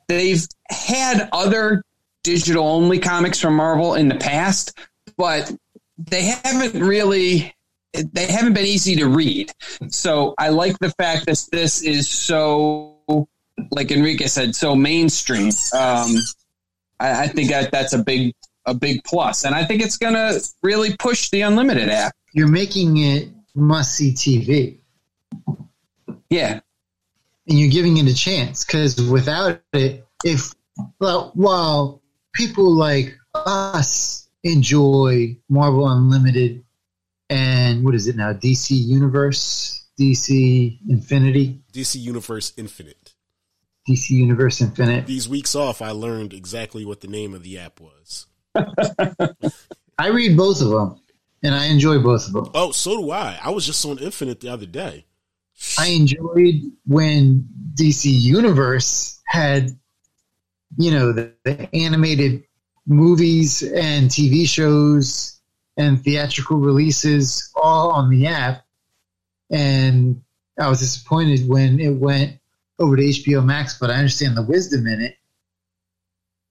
they've 0.08 0.46
had 0.68 1.28
other 1.32 1.82
digital 2.22 2.66
only 2.66 2.98
comics 2.98 3.40
from 3.40 3.56
Marvel 3.56 3.94
in 3.94 4.08
the 4.08 4.14
past, 4.16 4.78
but 5.16 5.52
they 5.98 6.22
haven't 6.22 6.80
really 6.80 7.55
they 8.12 8.26
haven't 8.26 8.54
been 8.54 8.66
easy 8.66 8.96
to 8.96 9.06
read. 9.06 9.50
So 9.88 10.34
I 10.38 10.48
like 10.50 10.78
the 10.78 10.90
fact 10.90 11.26
that 11.26 11.46
this 11.50 11.82
is 11.82 12.08
so 12.08 12.96
like 13.70 13.90
Enrique 13.90 14.26
said, 14.26 14.54
so 14.54 14.74
mainstream. 14.74 15.50
Um, 15.72 16.16
I, 17.00 17.24
I 17.24 17.28
think 17.28 17.50
that 17.50 17.70
that's 17.70 17.92
a 17.92 18.02
big 18.02 18.34
a 18.64 18.74
big 18.74 19.04
plus, 19.04 19.44
and 19.44 19.54
I 19.54 19.64
think 19.64 19.82
it's 19.82 19.96
going 19.96 20.14
to 20.14 20.40
really 20.62 20.96
push 20.96 21.30
the 21.30 21.42
unlimited 21.42 21.88
app. 21.88 22.14
You're 22.32 22.48
making 22.48 22.98
it 22.98 23.28
must 23.54 23.94
see 23.94 24.12
TV, 24.12 24.78
Yeah, 26.28 26.60
and 27.48 27.58
you're 27.58 27.70
giving 27.70 27.96
it 27.96 28.06
a 28.08 28.14
chance 28.14 28.64
because 28.64 29.00
without 29.00 29.60
it, 29.72 30.04
if 30.24 30.52
well, 31.00 31.30
while 31.34 32.02
people 32.34 32.74
like 32.74 33.16
us 33.34 34.28
enjoy 34.42 35.36
Marvel 35.48 35.88
Unlimited 35.88 36.64
and 37.28 37.84
what 37.84 37.94
is 37.94 38.06
it 38.06 38.16
now, 38.16 38.32
DC 38.32 38.70
Universe, 38.70 39.86
DC 39.98 40.78
Infinity, 40.88 41.60
DC 41.72 41.96
Universe 41.96 42.52
Infinite. 42.56 43.14
DC 43.88 44.10
Universe 44.10 44.60
Infinite. 44.60 45.06
These 45.06 45.28
weeks 45.28 45.54
off, 45.54 45.80
I 45.80 45.90
learned 45.90 46.32
exactly 46.32 46.84
what 46.84 47.00
the 47.00 47.08
name 47.08 47.34
of 47.34 47.42
the 47.42 47.58
app 47.58 47.80
was. 47.80 48.26
I 49.98 50.08
read 50.08 50.36
both 50.36 50.60
of 50.60 50.68
them, 50.68 51.00
and 51.42 51.54
I 51.54 51.66
enjoy 51.66 52.00
both 52.00 52.26
of 52.26 52.32
them. 52.32 52.50
Oh, 52.54 52.72
so 52.72 52.96
do 52.96 53.10
I. 53.10 53.38
I 53.42 53.50
was 53.50 53.64
just 53.64 53.84
on 53.84 53.98
Infinite 53.98 54.40
the 54.40 54.48
other 54.48 54.66
day. 54.66 55.06
I 55.78 55.88
enjoyed 55.88 56.62
when 56.86 57.48
DC 57.74 58.04
Universe 58.06 59.20
had, 59.26 59.70
you 60.76 60.90
know, 60.90 61.12
the, 61.12 61.32
the 61.44 61.74
animated 61.74 62.44
movies 62.86 63.62
and 63.62 64.10
TV 64.10 64.48
shows 64.48 65.35
and 65.76 66.02
theatrical 66.02 66.58
releases 66.58 67.50
all 67.54 67.90
on 67.90 68.10
the 68.10 68.26
app. 68.26 68.64
And 69.50 70.22
I 70.58 70.68
was 70.68 70.80
disappointed 70.80 71.48
when 71.48 71.80
it 71.80 71.90
went 71.90 72.38
over 72.78 72.96
to 72.96 73.02
HBO 73.02 73.44
Max, 73.44 73.78
but 73.78 73.90
I 73.90 73.94
understand 73.94 74.36
the 74.36 74.42
wisdom 74.42 74.86
in 74.86 75.02
it. 75.02 75.16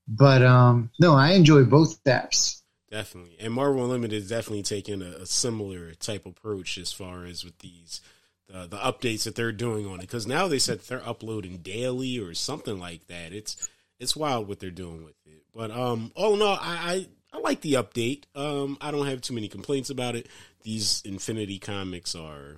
But 0.07 0.43
um, 0.43 0.91
no, 0.99 1.15
I 1.15 1.31
enjoy 1.31 1.63
both 1.63 2.03
apps. 2.03 2.61
Definitely. 2.91 3.35
And 3.39 3.53
Marvel 3.53 3.83
Unlimited 3.83 4.23
is 4.23 4.29
definitely 4.29 4.63
taking 4.63 5.01
a, 5.01 5.21
a 5.21 5.25
similar 5.25 5.93
type 5.95 6.25
approach 6.25 6.77
as 6.77 6.91
far 6.91 7.25
as 7.25 7.43
with 7.43 7.59
these 7.59 8.01
the, 8.47 8.67
the 8.67 8.77
updates 8.77 9.23
that 9.23 9.35
they're 9.35 9.51
doing 9.51 9.87
on 9.87 9.95
it. 9.95 10.01
Because 10.01 10.27
now 10.27 10.47
they 10.47 10.59
said 10.59 10.81
they're 10.81 11.07
uploading 11.07 11.57
daily 11.57 12.19
or 12.19 12.33
something 12.33 12.79
like 12.79 13.07
that. 13.07 13.33
It's 13.33 13.67
it's 13.99 14.15
wild 14.15 14.47
what 14.47 14.59
they're 14.59 14.69
doing 14.69 15.03
with 15.03 15.15
it. 15.25 15.43
But 15.53 15.71
um, 15.71 16.11
all 16.15 16.35
in 16.35 16.41
all, 16.41 16.57
I, 16.61 16.77
I, 16.93 17.07
I 17.35 17.39
like 17.39 17.61
the 17.61 17.73
update. 17.73 18.23
Um, 18.33 18.77
I 18.79 18.91
don't 18.91 19.07
have 19.07 19.21
too 19.21 19.33
many 19.33 19.47
complaints 19.47 19.89
about 19.89 20.15
it. 20.15 20.27
These 20.63 21.01
Infinity 21.03 21.59
comics 21.59 22.15
are 22.15 22.57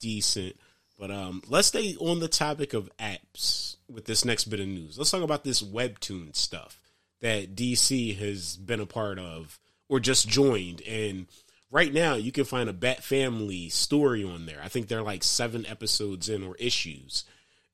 decent. 0.00 0.56
But 0.98 1.10
um, 1.10 1.42
let's 1.48 1.68
stay 1.68 1.96
on 1.96 2.20
the 2.20 2.28
topic 2.28 2.72
of 2.72 2.90
apps 2.98 3.76
with 3.90 4.04
this 4.04 4.24
next 4.24 4.44
bit 4.44 4.60
of 4.60 4.68
news. 4.68 4.96
Let's 4.96 5.10
talk 5.10 5.22
about 5.22 5.42
this 5.42 5.62
webtoon 5.62 6.36
stuff 6.36 6.80
that 7.20 7.56
DC 7.56 8.16
has 8.18 8.56
been 8.56 8.80
a 8.80 8.86
part 8.86 9.18
of 9.18 9.58
or 9.88 9.98
just 9.98 10.28
joined. 10.28 10.82
And 10.82 11.26
right 11.70 11.92
now, 11.92 12.14
you 12.14 12.30
can 12.30 12.44
find 12.44 12.68
a 12.68 12.74
Bat 12.74 13.02
Family 13.02 13.68
story 13.68 14.22
on 14.22 14.46
there. 14.46 14.60
I 14.62 14.68
think 14.68 14.86
they're 14.86 15.02
like 15.02 15.24
seven 15.24 15.66
episodes 15.66 16.28
in 16.28 16.44
or 16.44 16.54
issues. 16.56 17.24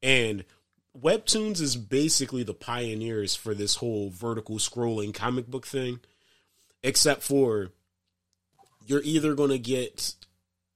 And 0.02 0.44
Webtoons 0.98 1.60
is 1.60 1.76
basically 1.76 2.42
the 2.42 2.54
pioneers 2.54 3.36
for 3.36 3.54
this 3.54 3.76
whole 3.76 4.10
vertical 4.10 4.56
scrolling 4.56 5.12
comic 5.12 5.46
book 5.46 5.66
thing, 5.66 6.00
except 6.82 7.22
for 7.22 7.70
you're 8.86 9.02
either 9.02 9.34
going 9.34 9.50
to 9.50 9.58
get 9.58 10.14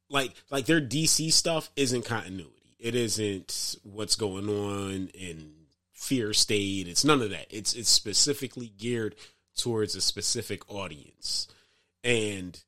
like 0.09 0.33
like 0.51 0.67
their 0.67 0.81
DC 0.81 1.33
stuff 1.33 1.71
isn't 1.77 2.05
continuity. 2.05 2.51
It 2.79 2.95
isn't 2.95 3.77
what's 3.83 4.17
going 4.17 4.49
on 4.49 5.09
in 5.15 5.53
Fear 5.93 6.33
State. 6.35 6.87
It's 6.87 7.05
none 7.05 7.23
of 7.23 7.31
that. 7.31 7.47
It's 7.51 7.75
it's 7.75 7.91
specifically 7.91 8.73
geared 8.79 9.15
towards 9.57 9.97
a 9.97 10.01
specific 10.01 10.71
audience, 10.71 11.49
and 12.03 12.61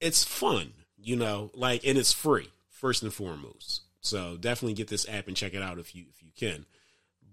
it's 0.00 0.24
fun, 0.24 0.72
you 0.96 1.16
know. 1.16 1.50
Like 1.54 1.86
and 1.86 1.96
it's 1.96 2.12
free 2.12 2.50
first 2.68 3.02
and 3.02 3.12
foremost. 3.12 3.82
So 4.00 4.36
definitely 4.36 4.74
get 4.74 4.88
this 4.88 5.08
app 5.08 5.28
and 5.28 5.36
check 5.36 5.54
it 5.54 5.62
out 5.62 5.78
if 5.78 5.94
you 5.94 6.04
if 6.10 6.22
you 6.22 6.30
can. 6.36 6.66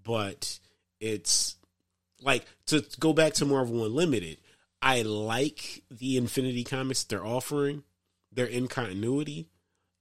But 0.04 0.58
it's 1.00 1.56
like 2.22 2.46
to 2.66 2.84
go 3.00 3.12
back 3.12 3.34
to 3.34 3.44
Marvel 3.44 3.84
Unlimited. 3.84 4.38
I 4.82 5.02
like 5.02 5.82
the 5.90 6.16
Infinity 6.16 6.64
comics 6.64 7.04
they're 7.04 7.24
offering. 7.24 7.84
They're 8.32 8.46
in 8.46 8.68
continuity, 8.68 9.48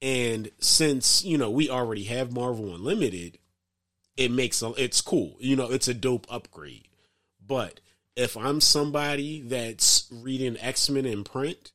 and 0.01 0.51
since 0.59 1.23
you 1.23 1.37
know 1.37 1.49
we 1.49 1.69
already 1.69 2.03
have 2.05 2.33
Marvel 2.33 2.75
Unlimited, 2.75 3.37
it 4.17 4.31
makes 4.31 4.61
a, 4.61 4.73
it's 4.77 5.01
cool. 5.01 5.37
You 5.39 5.55
know, 5.55 5.71
it's 5.71 5.87
a 5.87 5.93
dope 5.93 6.27
upgrade. 6.29 6.87
But 7.45 7.79
if 8.15 8.35
I'm 8.35 8.61
somebody 8.61 9.41
that's 9.41 10.07
reading 10.11 10.57
X 10.59 10.89
Men 10.89 11.05
in 11.05 11.23
print, 11.23 11.71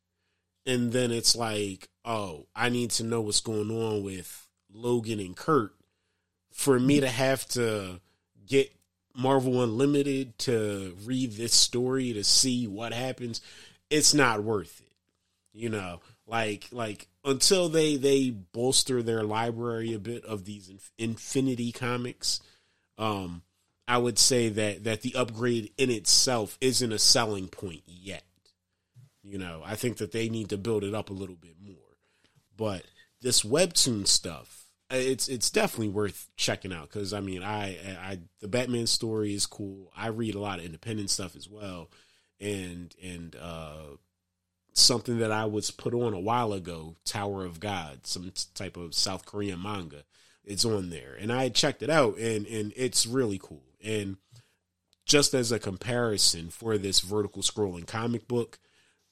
and 0.67 0.93
then 0.93 1.11
it's 1.11 1.35
like, 1.35 1.89
oh, 2.05 2.47
I 2.55 2.69
need 2.69 2.91
to 2.93 3.05
know 3.05 3.21
what's 3.21 3.41
going 3.41 3.71
on 3.71 4.03
with 4.03 4.49
Logan 4.73 5.21
and 5.21 5.37
Kurt, 5.37 5.75
for 6.53 6.79
me 6.79 7.01
to 7.01 7.09
have 7.09 7.47
to 7.49 8.01
get 8.47 8.73
Marvel 9.15 9.63
Unlimited 9.63 10.39
to 10.41 10.97
read 11.05 11.33
this 11.33 11.55
story 11.55 12.13
to 12.13 12.25
see 12.25 12.67
what 12.67 12.93
happens, 12.93 13.41
it's 13.89 14.15
not 14.15 14.43
worth 14.43 14.81
it. 14.81 14.87
You 15.53 15.69
know, 15.69 16.01
like 16.27 16.69
like 16.71 17.09
until 17.25 17.69
they 17.69 17.97
they 17.97 18.31
bolster 18.31 19.03
their 19.03 19.25
library 19.25 19.93
a 19.95 19.99
bit 19.99 20.25
of 20.25 20.45
these 20.45 20.71
Infinity 20.97 21.73
comics, 21.73 22.41
um, 22.99 23.43
I 23.89 23.99
would 23.99 24.19
say 24.19 24.49
that 24.49 24.85
that 24.85 25.03
the 25.03 25.15
upgrade 25.17 25.73
in 25.77 25.91
itself 25.91 26.57
isn't 26.61 26.93
a 26.93 26.99
selling 26.99 27.49
point 27.49 27.83
yet. 27.87 28.23
You 29.23 29.39
know, 29.39 29.63
I 29.65 29.75
think 29.75 29.99
that 29.99 30.13
they 30.13 30.29
need 30.29 30.49
to 30.51 30.57
build 30.57 30.85
it 30.85 30.95
up 30.95 31.11
a 31.11 31.15
little 31.15 31.35
bit 31.35 31.57
more. 31.61 31.75
But 32.57 32.85
this 33.21 33.43
webtoon 33.43 34.07
stuff, 34.07 34.60
it's 34.91 35.29
it's 35.29 35.51
definitely 35.51 35.89
worth 35.89 36.29
checking 36.37 36.73
out 36.73 36.89
because 36.89 37.13
I 37.13 37.21
mean, 37.21 37.43
I 37.43 37.77
I 38.03 38.19
the 38.41 38.49
Batman 38.49 38.87
story 38.87 39.35
is 39.35 39.47
cool. 39.47 39.93
I 39.97 40.09
read 40.09 40.35
a 40.35 40.41
lot 40.41 40.59
of 40.59 40.65
independent 40.65 41.11
stuff 41.11 41.37
as 41.37 41.49
well, 41.49 41.91
and 42.41 42.95
and 43.03 43.37
uh, 43.41 43.97
something 44.73 45.19
that 45.19 45.33
I 45.33 45.45
was 45.45 45.71
put 45.71 45.95
on 45.95 46.15
a 46.15 46.21
while 46.21 46.53
ago, 46.53 46.97
Tower 47.05 47.45
of 47.45 47.61
God, 47.61 48.07
some 48.07 48.33
type 48.55 48.77
of 48.77 48.95
South 48.95 49.25
Korean 49.27 49.63
manga. 49.63 50.05
It's 50.45 50.65
on 50.65 50.91
there, 50.91 51.17
and 51.19 51.33
I 51.33 51.49
checked 51.51 51.83
it 51.83 51.91
out, 51.91 52.17
and 52.19 52.47
and 52.47 52.73
it's 52.75 53.07
really 53.07 53.39
cool. 53.41 53.63
And 53.83 54.17
just 55.05 55.35
as 55.35 55.53
a 55.53 55.59
comparison 55.59 56.51
for 56.51 56.79
this 56.79 57.01
vertical 57.01 57.43
scrolling 57.43 57.87
comic 57.87 58.27
book, 58.27 58.59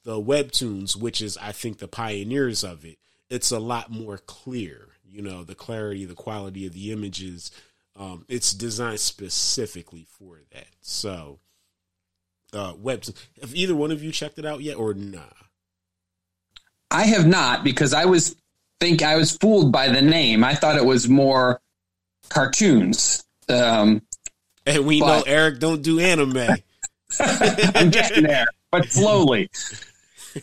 the 0.05 0.21
webtoons, 0.21 0.97
which 0.97 1.21
is 1.21 1.37
I 1.39 1.53
think 1.53 1.79
the 1.79 1.89
pioneers 1.89 2.65
of 2.65 2.85
it, 2.85 2.99
it's 3.29 3.51
a 3.51 3.59
lot 3.59 3.91
more 3.91 4.19
clear. 4.19 4.89
You 5.11 5.23
know, 5.23 5.45
the 5.45 5.55
clarity, 5.55 6.05
the 6.05 6.15
quality 6.15 6.67
of 6.67 6.73
the 6.73 6.93
images. 6.93 7.51
Um, 7.97 8.25
it's 8.29 8.53
designed 8.53 9.01
specifically 9.01 10.07
for 10.09 10.41
that. 10.53 10.69
So, 10.81 11.41
uh. 12.53 12.75
Have 13.41 13.55
either 13.55 13.75
one 13.75 13.91
of 13.91 14.03
you 14.03 14.13
checked 14.13 14.39
it 14.39 14.47
out 14.47 14.61
yet, 14.61 14.77
or 14.77 14.95
nah? 14.95 15.21
I 16.91 17.05
have 17.05 17.27
not 17.27 17.65
because 17.65 17.93
I 17.93 18.07
was 18.07 18.37
think 18.81 19.03
I 19.03 19.17
was 19.17 19.37
fooled 19.37 19.73
by 19.73 19.89
the 19.89 20.03
name. 20.03 20.45
I 20.45 20.55
thought 20.55 20.77
it 20.77 20.85
was 20.85 21.09
more 21.09 21.61
cartoons. 22.29 23.25
Um, 23.49 24.03
and 24.67 24.87
we 24.87 25.01
but, 25.01 25.07
know 25.07 25.23
Eric 25.27 25.59
don't 25.59 25.83
do 25.83 25.99
anime. 25.99 26.37
I'm 27.21 27.91
getting 27.91 28.25
there, 28.25 28.47
but 28.71 28.89
slowly. 28.89 29.51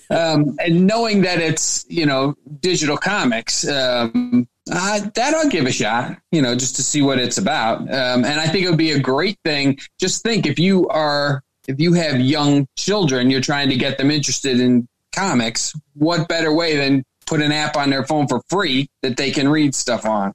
Um, 0.09 0.57
and 0.59 0.87
knowing 0.87 1.21
that 1.21 1.39
it's 1.39 1.85
you 1.87 2.05
know 2.05 2.35
digital 2.59 2.97
comics, 2.97 3.65
um, 3.67 4.47
uh, 4.71 5.01
that 5.13 5.33
I'll 5.33 5.49
give 5.49 5.65
a 5.65 5.71
shot. 5.71 6.17
You 6.31 6.41
know, 6.41 6.55
just 6.55 6.75
to 6.77 6.83
see 6.83 7.01
what 7.01 7.19
it's 7.19 7.37
about. 7.37 7.81
Um, 7.81 8.25
and 8.25 8.39
I 8.39 8.47
think 8.47 8.65
it 8.65 8.69
would 8.69 8.77
be 8.77 8.91
a 8.91 8.99
great 8.99 9.37
thing. 9.43 9.77
Just 9.99 10.23
think 10.23 10.45
if 10.45 10.59
you 10.59 10.87
are 10.89 11.43
if 11.67 11.79
you 11.79 11.93
have 11.93 12.19
young 12.19 12.67
children, 12.77 13.29
you're 13.29 13.41
trying 13.41 13.69
to 13.69 13.75
get 13.75 13.97
them 13.97 14.11
interested 14.11 14.59
in 14.59 14.87
comics. 15.13 15.73
What 15.93 16.27
better 16.27 16.53
way 16.53 16.77
than 16.77 17.03
put 17.25 17.41
an 17.41 17.51
app 17.51 17.75
on 17.75 17.89
their 17.89 18.05
phone 18.05 18.27
for 18.27 18.41
free 18.49 18.89
that 19.01 19.17
they 19.17 19.31
can 19.31 19.49
read 19.49 19.73
stuff 19.73 20.05
on? 20.05 20.33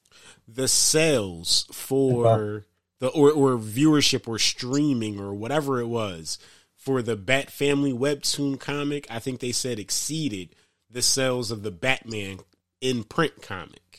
The 0.49 0.69
sales 0.69 1.67
for 1.73 2.65
the 2.99 3.09
or, 3.09 3.31
or 3.31 3.57
viewership 3.57 4.29
or 4.29 4.39
streaming 4.39 5.21
or 5.21 5.33
whatever 5.33 5.81
it 5.81 5.87
was 5.87 6.39
for 6.77 7.03
the 7.03 7.17
Bat 7.17 7.51
Family 7.51 7.93
webtoon 7.93 8.59
comic, 8.59 9.07
I 9.11 9.19
think 9.19 9.41
they 9.41 9.53
said 9.53 9.79
exceeded 9.79 10.57
the 10.89 11.03
sales 11.03 11.51
of 11.51 11.63
the 11.63 11.71
Batman 11.71 12.41
in 12.81 13.05
print 13.05 13.43
comic. 13.43 13.90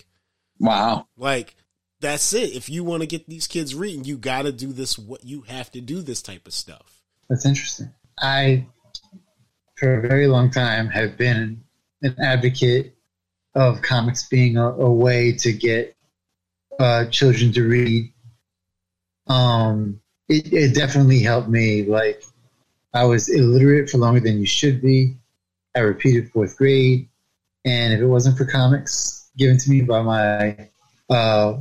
Wow. 0.62 1.08
Like 1.18 1.56
that's 2.00 2.34
it. 2.34 2.56
If 2.56 2.70
you 2.70 2.84
want 2.84 3.02
to 3.02 3.08
get 3.08 3.28
these 3.28 3.48
kids 3.48 3.74
reading, 3.74 4.06
you 4.06 4.18
got 4.18 4.44
to 4.44 4.52
do 4.52 4.72
this 4.72 4.98
what 4.98 5.24
you 5.26 5.42
have 5.42 5.72
to 5.72 5.82
do 5.82 6.02
this 6.02 6.22
type 6.22 6.46
of 6.48 6.54
stuff. 6.54 7.02
That's 7.30 7.46
interesting. 7.46 7.92
I 8.20 8.68
for 9.78 9.96
a 9.96 10.08
very 10.08 10.28
long 10.28 10.52
time 10.52 10.88
have 10.90 11.18
been 11.18 11.64
an 12.04 12.16
advocate 12.22 12.96
of 13.56 13.82
comics 13.82 14.28
being 14.30 14.58
a, 14.58 14.70
a 14.70 14.92
way 14.92 15.34
to 15.34 15.52
get 15.52 15.96
uh, 16.80 17.06
children 17.06 17.52
to 17.54 17.68
read. 17.68 18.14
Um, 19.28 20.00
it, 20.30 20.54
it 20.54 20.76
definitely 20.76 21.22
helped 21.22 21.50
me. 21.50 21.84
Like 21.84 22.24
I 22.94 23.06
was 23.06 23.30
illiterate 23.30 23.90
for 23.90 23.98
longer 23.98 24.20
than 24.20 24.40
you 24.40 24.46
should 24.46 24.82
be. 24.82 25.18
I 25.76 25.80
repeated 25.80 26.32
fourth 26.32 26.58
grade, 26.58 27.10
and 27.66 27.94
if 27.94 28.00
it 28.00 28.06
wasn't 28.06 28.38
for 28.38 28.46
comics 28.46 29.21
given 29.38 29.58
to 29.58 29.70
me 29.70 29.82
by 29.82 30.02
my 30.02 30.70
uh, 31.10 31.58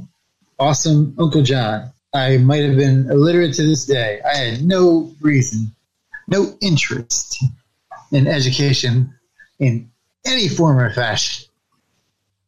awesome 0.58 1.14
Uncle 1.18 1.42
John, 1.42 1.92
I 2.12 2.38
might 2.38 2.64
have 2.64 2.76
been 2.76 3.10
illiterate 3.10 3.54
to 3.54 3.62
this 3.62 3.86
day. 3.86 4.20
I 4.22 4.36
had 4.36 4.64
no 4.64 5.12
reason, 5.20 5.74
no 6.28 6.56
interest 6.60 7.42
in 8.12 8.26
education 8.26 9.14
in 9.58 9.90
any 10.24 10.48
form 10.48 10.78
or 10.78 10.92
fashion. 10.92 11.46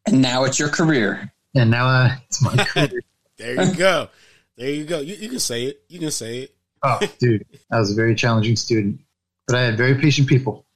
And 0.06 0.20
now 0.20 0.44
it's 0.44 0.58
your 0.58 0.68
career. 0.68 1.32
And 1.54 1.70
now 1.70 1.86
uh, 1.86 2.16
it's 2.26 2.42
my 2.42 2.64
career. 2.64 3.02
There 3.36 3.64
you 3.64 3.74
go. 3.74 4.08
There 4.56 4.70
you 4.70 4.84
go. 4.84 5.00
You, 5.00 5.14
you 5.14 5.28
can 5.28 5.38
say 5.38 5.64
it. 5.64 5.82
You 5.88 5.98
can 5.98 6.10
say 6.10 6.40
it. 6.40 6.54
oh, 6.82 7.00
dude, 7.18 7.46
I 7.70 7.78
was 7.78 7.92
a 7.92 7.94
very 7.94 8.14
challenging 8.14 8.56
student, 8.56 9.00
but 9.46 9.56
I 9.56 9.62
had 9.62 9.76
very 9.76 9.94
patient 9.94 10.28
people. 10.28 10.66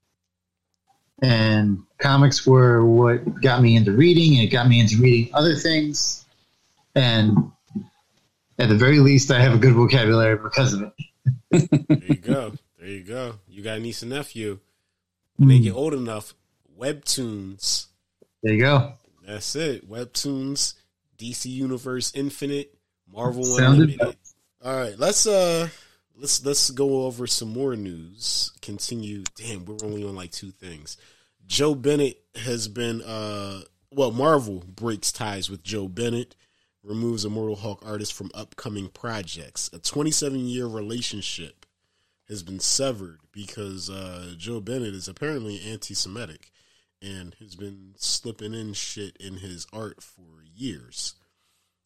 And 1.23 1.83
comics 1.99 2.47
were 2.47 2.85
what 2.85 3.41
got 3.41 3.63
me 3.63 3.77
into 3.77 3.93
reading, 3.93 4.35
and 4.35 4.43
it 4.45 4.51
got 4.51 4.69
me 4.69 4.81
into 4.81 4.97
reading 4.99 5.35
other 5.35 5.55
things. 5.57 6.25
And 6.95 7.53
at 8.59 8.69
the 8.69 8.77
very 8.77 8.99
least, 8.99 9.31
I 9.31 9.41
have 9.41 9.55
a 9.55 9.59
good 9.59 9.75
vocabulary 9.75 10.37
because 10.37 10.75
of 10.75 10.83
it. 10.83 10.93
There 11.89 11.99
you 12.07 12.17
go. 12.17 12.53
There 12.79 12.89
you 12.89 13.03
go. 13.03 13.35
You 13.49 13.63
got 13.63 13.79
a 13.79 13.81
niece 13.81 14.03
and 14.03 14.11
nephew. 14.11 14.59
When 15.37 15.49
they 15.49 15.59
get 15.59 15.75
old 15.75 15.95
enough, 15.95 16.35
webtoons. 16.79 17.87
There 18.43 18.55
you 18.55 18.63
go. 18.63 18.93
That's 19.27 19.57
it. 19.57 19.91
Webtoons, 19.91 20.75
DC 21.19 21.47
Universe 21.47 22.13
Infinite, 22.15 22.75
Marvel 23.13 23.45
Sounded 23.45 23.91
Unlimited. 23.91 24.17
All 24.65 24.75
right, 24.75 24.99
let's 24.99 25.27
uh 25.27 25.69
let's 26.17 26.45
let's 26.45 26.71
go 26.71 27.05
over 27.05 27.27
some 27.27 27.53
more 27.53 27.77
news. 27.77 28.53
Continue. 28.63 29.25
Damn, 29.37 29.65
we're 29.65 29.77
only 29.85 30.05
on 30.05 30.15
like 30.15 30.33
two 30.33 30.51
things. 30.51 30.97
Joe 31.47 31.75
Bennett 31.75 32.19
has 32.35 32.69
been 32.69 33.03
uh 33.03 33.63
well, 33.91 34.11
Marvel 34.11 34.63
breaks 34.67 35.13
ties 35.13 35.49
with 35.49 35.63
Joe 35.63 35.89
Bennett, 35.89 36.35
removes 36.83 37.25
Immortal 37.25 37.57
Hulk 37.57 37.83
artist 37.87 38.13
from 38.13 38.31
upcoming 38.35 38.89
projects. 38.89 39.71
A 39.73 39.79
27 39.79 40.41
year 40.41 40.67
relationship 40.67 41.67
has 42.29 42.43
been 42.43 42.61
severed 42.61 43.21
because 43.33 43.89
uh, 43.89 44.35
Joe 44.37 44.61
Bennett 44.61 44.95
is 44.95 45.09
apparently 45.09 45.61
anti 45.61 45.95
Semitic 45.95 46.51
and 47.01 47.35
has 47.39 47.55
been 47.55 47.95
slipping 47.97 48.55
in 48.55 48.73
shit 48.73 49.17
in 49.19 49.39
his 49.39 49.67
art 49.73 50.03
for 50.03 50.43
years. 50.55 51.15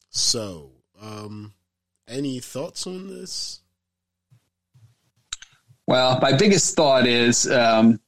So, 0.09 0.71
um, 1.01 1.53
any 2.07 2.39
thoughts 2.39 2.87
on 2.87 3.07
this? 3.07 3.60
Well, 5.91 6.19
my 6.21 6.31
biggest 6.31 6.73
thought 6.77 7.05
is 7.05 7.51
um, 7.51 7.99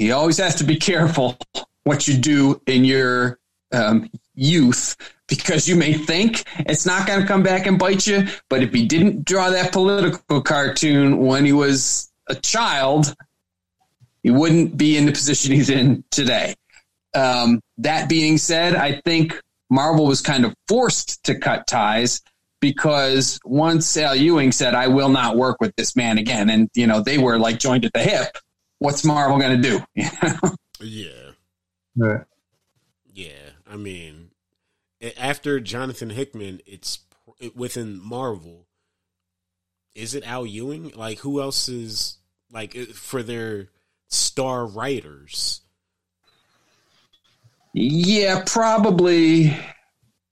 you 0.00 0.12
always 0.12 0.38
have 0.38 0.56
to 0.56 0.64
be 0.64 0.74
careful 0.74 1.38
what 1.84 2.08
you 2.08 2.16
do 2.16 2.60
in 2.66 2.84
your 2.84 3.38
um, 3.72 4.10
youth 4.34 4.96
because 5.28 5.68
you 5.68 5.76
may 5.76 5.92
think 5.92 6.42
it's 6.66 6.86
not 6.86 7.06
going 7.06 7.20
to 7.20 7.26
come 7.28 7.44
back 7.44 7.66
and 7.66 7.78
bite 7.78 8.08
you. 8.08 8.26
But 8.50 8.64
if 8.64 8.72
he 8.72 8.84
didn't 8.84 9.24
draw 9.24 9.50
that 9.50 9.70
political 9.70 10.42
cartoon 10.42 11.18
when 11.18 11.44
he 11.44 11.52
was 11.52 12.10
a 12.26 12.34
child, 12.34 13.14
he 14.24 14.32
wouldn't 14.32 14.76
be 14.76 14.96
in 14.96 15.06
the 15.06 15.12
position 15.12 15.52
he's 15.52 15.70
in 15.70 16.02
today. 16.10 16.56
Um, 17.14 17.60
that 17.78 18.08
being 18.08 18.38
said, 18.38 18.74
I 18.74 19.00
think 19.04 19.40
Marvel 19.70 20.06
was 20.06 20.20
kind 20.20 20.44
of 20.44 20.52
forced 20.66 21.22
to 21.26 21.36
cut 21.36 21.68
ties 21.68 22.22
because 22.64 23.38
once 23.44 23.94
Al 23.98 24.16
Ewing 24.16 24.50
said, 24.50 24.74
I 24.74 24.88
will 24.88 25.10
not 25.10 25.36
work 25.36 25.58
with 25.60 25.76
this 25.76 25.94
man 25.94 26.16
again, 26.16 26.48
and 26.48 26.70
you 26.74 26.86
know, 26.86 27.02
they 27.02 27.18
were 27.18 27.38
like 27.38 27.58
joined 27.58 27.84
at 27.84 27.92
the 27.92 28.00
hip, 28.00 28.28
what's 28.78 29.04
Marvel 29.04 29.38
gonna 29.38 29.56
do? 29.60 29.80
Yeah, 30.80 31.30
Right. 31.96 32.22
yeah. 33.12 33.50
I 33.70 33.76
mean, 33.76 34.30
after 35.16 35.60
Jonathan 35.60 36.10
Hickman, 36.10 36.60
it's 36.66 36.98
within 37.54 38.00
Marvel. 38.02 38.66
Is 39.94 40.14
it 40.14 40.26
Al 40.26 40.44
Ewing? 40.44 40.90
Like, 40.96 41.18
who 41.20 41.40
else 41.40 41.68
is 41.68 42.18
like 42.50 42.74
for 42.94 43.22
their 43.22 43.68
star 44.08 44.66
writers? 44.66 45.60
yeah, 47.72 48.42
probably 48.46 49.56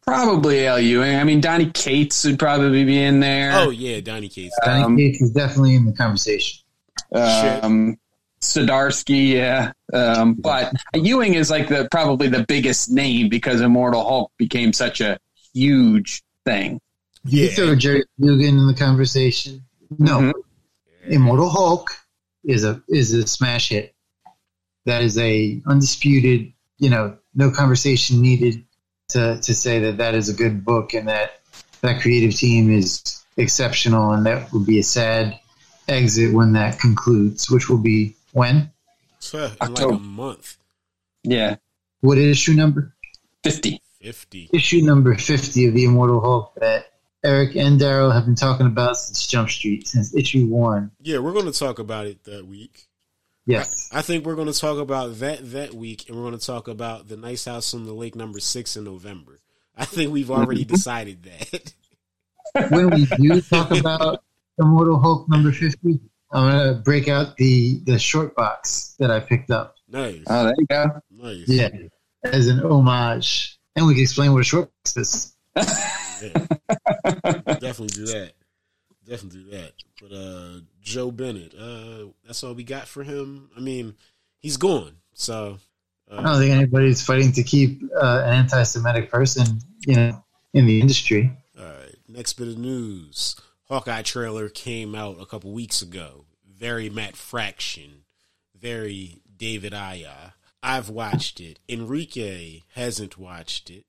probably 0.02 0.66
Al 0.66 0.80
Ewing. 0.80 1.16
I 1.16 1.24
mean 1.24 1.40
Donny 1.40 1.70
Cates 1.70 2.24
would 2.24 2.38
probably 2.38 2.84
be 2.84 2.98
in 3.02 3.20
there. 3.20 3.52
Oh 3.54 3.70
yeah, 3.70 4.00
Donny 4.00 4.28
Cates. 4.28 4.56
Donny 4.64 4.82
Um, 4.84 4.96
Cates 4.96 5.20
is 5.20 5.30
definitely 5.32 5.74
in 5.74 5.84
the 5.86 5.92
conversation. 5.92 6.62
um, 7.14 7.96
Zdarsky, 8.40 9.30
yeah. 9.34 9.72
Um, 9.92 10.34
but 10.34 10.72
Ewing 10.94 11.34
is 11.34 11.50
like 11.50 11.68
the 11.68 11.86
probably 11.90 12.28
the 12.28 12.44
biggest 12.44 12.90
name 12.90 13.28
because 13.28 13.60
Immortal 13.60 14.02
Hulk 14.04 14.32
became 14.36 14.72
such 14.72 15.00
a 15.00 15.18
huge 15.54 16.22
thing. 16.44 16.80
Yeah. 17.24 17.44
You 17.44 17.50
throw 17.50 17.74
Gerry 17.76 18.04
Duggan 18.20 18.58
in 18.58 18.66
the 18.66 18.74
conversation. 18.74 19.62
No, 19.98 20.18
Mhm. 20.20 20.32
Immortal 21.06 21.50
Hulk 21.50 21.90
is 22.44 22.64
a 22.64 22.82
is 22.88 23.12
a 23.14 23.26
smash 23.26 23.68
hit. 23.68 23.94
That 24.86 25.02
is 25.02 25.16
a 25.18 25.62
undisputed. 25.66 26.52
You 26.78 26.90
know, 26.90 27.16
no 27.34 27.52
conversation 27.52 28.20
needed 28.22 28.64
to 29.12 29.40
to 29.40 29.54
say 29.54 29.80
that 29.80 29.98
that 29.98 30.14
is 30.14 30.28
a 30.28 30.34
good 30.34 30.64
book 30.64 30.94
and 30.94 31.08
that 31.08 31.40
that 31.80 32.00
creative 32.00 32.34
team 32.34 32.70
is 32.70 33.24
exceptional 33.36 34.12
and 34.12 34.26
that 34.26 34.52
would 34.52 34.66
be 34.66 34.78
a 34.78 34.82
sad 34.82 35.38
exit 35.88 36.32
when 36.32 36.52
that 36.52 36.78
concludes, 36.78 37.50
which 37.50 37.68
will 37.68 37.78
be 37.78 38.16
when 38.32 38.70
in 39.32 39.40
like 39.40 39.60
October. 39.60 39.96
a 39.96 39.98
month. 39.98 40.56
Yeah, 41.24 41.56
what 42.00 42.18
issue 42.18 42.54
number? 42.54 42.94
fifty. 43.42 43.80
Fifty. 44.00 44.50
Issue 44.52 44.82
number 44.82 45.14
fifty 45.14 45.66
of 45.66 45.74
the 45.74 45.84
Immortal 45.84 46.20
Hulk 46.20 46.54
that 46.56 46.86
Eric 47.24 47.54
and 47.54 47.80
Daryl 47.80 48.12
have 48.12 48.24
been 48.24 48.34
talking 48.34 48.66
about 48.66 48.96
since 48.96 49.26
Jump 49.28 49.48
Street, 49.48 49.86
since 49.86 50.14
issue 50.14 50.46
one. 50.46 50.90
Yeah, 51.00 51.18
we're 51.18 51.32
going 51.32 51.50
to 51.50 51.56
talk 51.56 51.78
about 51.78 52.06
it 52.06 52.24
that 52.24 52.46
week. 52.46 52.88
Yes. 53.46 53.90
I 53.92 54.02
think 54.02 54.24
we're 54.24 54.36
going 54.36 54.52
to 54.52 54.58
talk 54.58 54.78
about 54.78 55.18
that 55.18 55.50
that 55.52 55.74
week, 55.74 56.08
and 56.08 56.16
we're 56.16 56.24
going 56.24 56.38
to 56.38 56.46
talk 56.46 56.68
about 56.68 57.08
the 57.08 57.16
Nice 57.16 57.44
House 57.44 57.74
on 57.74 57.84
the 57.84 57.92
Lake 57.92 58.14
number 58.14 58.40
six 58.40 58.76
in 58.76 58.84
November. 58.84 59.40
I 59.76 59.84
think 59.84 60.12
we've 60.12 60.30
already 60.30 60.64
mm-hmm. 60.64 60.74
decided 60.74 61.22
that. 61.24 61.72
when 62.70 62.90
we 62.90 63.06
do 63.06 63.40
talk 63.40 63.70
about 63.70 64.22
Immortal 64.58 65.00
Hulk 65.00 65.28
number 65.28 65.50
50, 65.50 66.00
I'm 66.32 66.50
going 66.50 66.74
to 66.74 66.80
break 66.80 67.08
out 67.08 67.36
the, 67.36 67.80
the 67.84 67.98
short 67.98 68.36
box 68.36 68.94
that 68.98 69.10
I 69.10 69.20
picked 69.20 69.50
up. 69.50 69.76
nice, 69.88 70.22
Oh, 70.26 70.44
there 70.44 70.54
you 70.58 70.66
go. 70.66 70.86
nice. 71.10 71.48
Yeah. 71.48 71.70
As 72.24 72.46
an 72.46 72.60
homage. 72.60 73.58
And 73.74 73.86
we 73.86 73.94
can 73.94 74.02
explain 74.02 74.32
what 74.32 74.40
a 74.40 74.44
short 74.44 74.70
box 74.84 74.96
is. 74.96 75.36
Yeah. 75.56 75.62
Definitely 77.58 77.88
do 77.88 78.06
that. 78.06 78.32
Definitely 79.06 79.44
do 79.44 79.50
that. 79.50 79.72
But 80.00 80.14
uh 80.14 80.60
Joe 80.80 81.10
Bennett, 81.10 81.54
uh 81.58 82.06
that's 82.24 82.42
all 82.44 82.54
we 82.54 82.64
got 82.64 82.88
for 82.88 83.02
him. 83.02 83.50
I 83.56 83.60
mean, 83.60 83.94
he's 84.38 84.56
gone. 84.56 84.96
So 85.14 85.58
I 86.10 86.22
don't 86.22 86.38
think 86.38 86.52
anybody's 86.52 87.02
fighting 87.04 87.32
to 87.32 87.42
keep 87.42 87.82
uh, 88.00 88.22
an 88.24 88.34
anti 88.34 88.62
Semitic 88.64 89.10
person 89.10 89.60
you 89.86 89.96
know, 89.96 90.24
in 90.52 90.66
the 90.66 90.80
industry. 90.80 91.32
All 91.58 91.64
right. 91.64 91.96
Next 92.08 92.34
bit 92.34 92.48
of 92.48 92.58
news. 92.58 93.36
Hawkeye 93.64 94.02
trailer 94.02 94.48
came 94.48 94.94
out 94.94 95.20
a 95.20 95.26
couple 95.26 95.52
weeks 95.52 95.80
ago. 95.80 96.26
Very 96.46 96.90
Matt 96.90 97.16
Fraction, 97.16 98.04
very 98.54 99.22
David 99.36 99.72
Aja. 99.72 100.34
I've 100.62 100.88
watched 100.88 101.40
it. 101.40 101.58
Enrique 101.68 102.62
hasn't 102.74 103.18
watched 103.18 103.70
it. 103.70 103.84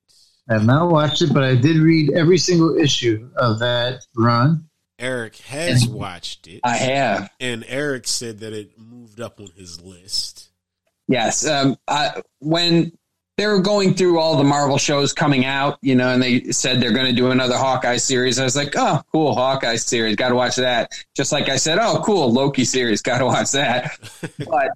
I 0.48 0.54
have 0.54 0.66
not 0.66 0.90
watched 0.90 1.22
it, 1.22 1.32
but 1.32 1.44
I 1.44 1.54
did 1.54 1.76
read 1.76 2.12
every 2.12 2.38
single 2.38 2.76
issue 2.76 3.30
of 3.36 3.60
that 3.60 4.04
run. 4.16 4.68
Eric 4.98 5.36
has 5.38 5.86
watched 5.88 6.46
it. 6.46 6.60
I 6.64 6.76
have. 6.76 7.30
And 7.40 7.64
Eric 7.66 8.06
said 8.06 8.40
that 8.40 8.52
it 8.52 8.78
moved 8.78 9.20
up 9.20 9.40
on 9.40 9.48
his 9.56 9.80
list. 9.80 10.50
Yes. 11.08 11.46
Um, 11.46 11.76
I, 11.88 12.22
when 12.38 12.92
they 13.36 13.46
were 13.46 13.60
going 13.60 13.94
through 13.94 14.18
all 14.20 14.36
the 14.36 14.44
Marvel 14.44 14.78
shows 14.78 15.12
coming 15.12 15.44
out, 15.44 15.78
you 15.82 15.94
know, 15.96 16.08
and 16.10 16.22
they 16.22 16.52
said 16.52 16.80
they're 16.80 16.92
going 16.92 17.06
to 17.06 17.12
do 17.12 17.30
another 17.30 17.56
Hawkeye 17.56 17.96
series. 17.96 18.38
I 18.38 18.44
was 18.44 18.54
like, 18.54 18.74
oh, 18.76 19.02
cool, 19.10 19.34
Hawkeye 19.34 19.76
series, 19.76 20.16
got 20.16 20.28
to 20.28 20.36
watch 20.36 20.56
that. 20.56 20.92
Just 21.16 21.32
like 21.32 21.48
I 21.48 21.56
said, 21.56 21.78
oh, 21.80 22.00
cool, 22.04 22.32
Loki 22.32 22.64
series, 22.64 23.02
got 23.02 23.18
to 23.18 23.26
watch 23.26 23.50
that. 23.52 23.98
but 24.38 24.68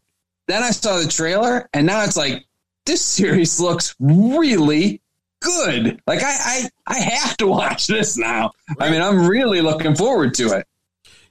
then 0.48 0.62
I 0.62 0.70
saw 0.72 0.98
the 0.98 1.08
trailer, 1.08 1.68
and 1.72 1.86
now 1.86 2.02
it's 2.02 2.16
like 2.16 2.46
this 2.84 3.04
series 3.04 3.60
looks 3.60 3.94
really 4.00 5.02
good. 5.40 6.00
Like 6.06 6.22
I, 6.22 6.36
I, 6.38 6.68
I 6.86 6.98
have 6.98 7.36
to 7.38 7.46
watch 7.46 7.86
this 7.86 8.16
now. 8.16 8.52
I 8.78 8.90
mean, 8.90 9.02
I'm 9.02 9.26
really 9.26 9.60
looking 9.60 9.94
forward 9.94 10.34
to 10.34 10.58
it. 10.58 10.66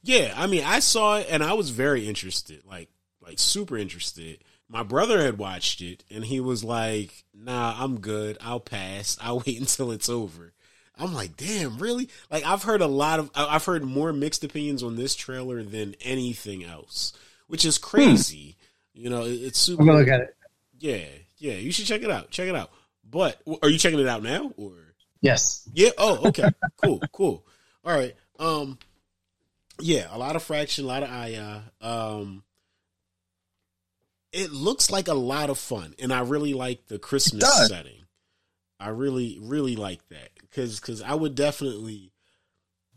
Yeah, 0.04 0.34
I 0.38 0.48
mean, 0.48 0.63
I 0.63 0.80
saw 0.80 1.17
it 1.17 1.28
and 1.30 1.43
I 1.43 1.54
was 1.54 1.70
very 1.70 2.08
interested, 2.08 2.63
like, 2.65 2.89
like 3.22 3.39
super 3.39 3.78
interested 3.78 4.39
my 4.70 4.84
brother 4.84 5.22
had 5.22 5.38
watched 5.38 5.82
it 5.82 6.04
and 6.10 6.26
he 6.26 6.39
was 6.39 6.63
like, 6.63 7.24
"Nah, 7.34 7.76
I'm 7.78 8.00
good. 8.00 8.38
I'll 8.41 8.60
pass. 8.60 9.17
I'll 9.22 9.43
wait 9.46 9.60
until 9.60 9.91
it's 9.91 10.10
over." 10.10 10.54
I'm 11.00 11.13
like, 11.13 11.38
"Damn, 11.38 11.78
really?" 11.78 12.10
Like 12.30 12.46
I've 12.46 12.63
heard 12.63 12.82
a 12.82 12.88
lot 12.88 13.20
of 13.20 13.32
I've 13.36 13.65
heard 13.65 13.84
more 13.84 14.12
mixed 14.13 14.43
opinions 14.43 14.84
on 14.84 14.96
this 14.96 15.15
trailer 15.15 15.63
than 15.63 15.96
anything 16.02 16.63
else, 16.63 17.13
which 17.48 17.65
is 17.65 17.78
crazy. 17.78 18.56
Hmm. 18.96 19.02
You 19.02 19.10
know, 19.10 19.24
it's 19.26 19.60
super 19.60 19.82
I'm 19.82 19.88
gonna 19.88 20.00
look 20.00 20.08
at 20.08 20.22
it. 20.22 20.36
Yeah, 20.80 21.06
yeah, 21.38 21.54
you 21.54 21.72
should 21.72 21.86
check 21.86 22.02
it 22.02 22.12
out. 22.12 22.32
Check 22.32 22.50
it 22.50 22.56
out. 22.56 22.72
But 23.10 23.41
are 23.62 23.70
you 23.70 23.78
checking 23.78 24.00
it 24.00 24.08
out 24.08 24.24
now 24.24 24.52
or 24.58 24.74
Yes. 25.22 25.67
Yeah, 25.74 25.89
oh, 25.98 26.28
okay. 26.30 26.50
cool, 26.84 27.02
cool. 27.12 27.46
All 27.84 27.98
right. 27.98 28.15
Um 28.39 28.78
yeah, 29.80 30.08
a 30.12 30.17
lot 30.17 30.36
of 30.36 30.43
fraction, 30.43 30.86
a 30.86 30.88
lot 30.88 31.04
of 31.04 31.10
Aja. 31.10 31.63
Um 31.82 32.43
it 34.32 34.52
looks 34.52 34.91
like 34.91 35.08
a 35.08 35.13
lot 35.13 35.50
of 35.50 35.58
fun, 35.58 35.96
and 36.00 36.13
I 36.13 36.20
really 36.20 36.54
like 36.54 36.88
the 36.88 37.00
Christmas 37.00 37.67
setting. 37.67 38.04
I 38.80 38.89
really, 38.89 39.39
really 39.41 39.76
like 39.76 40.08
that 40.10 40.30
because 40.41 40.80
because 40.80 41.02
I 41.02 41.15
would 41.15 41.34
definitely 41.34 42.12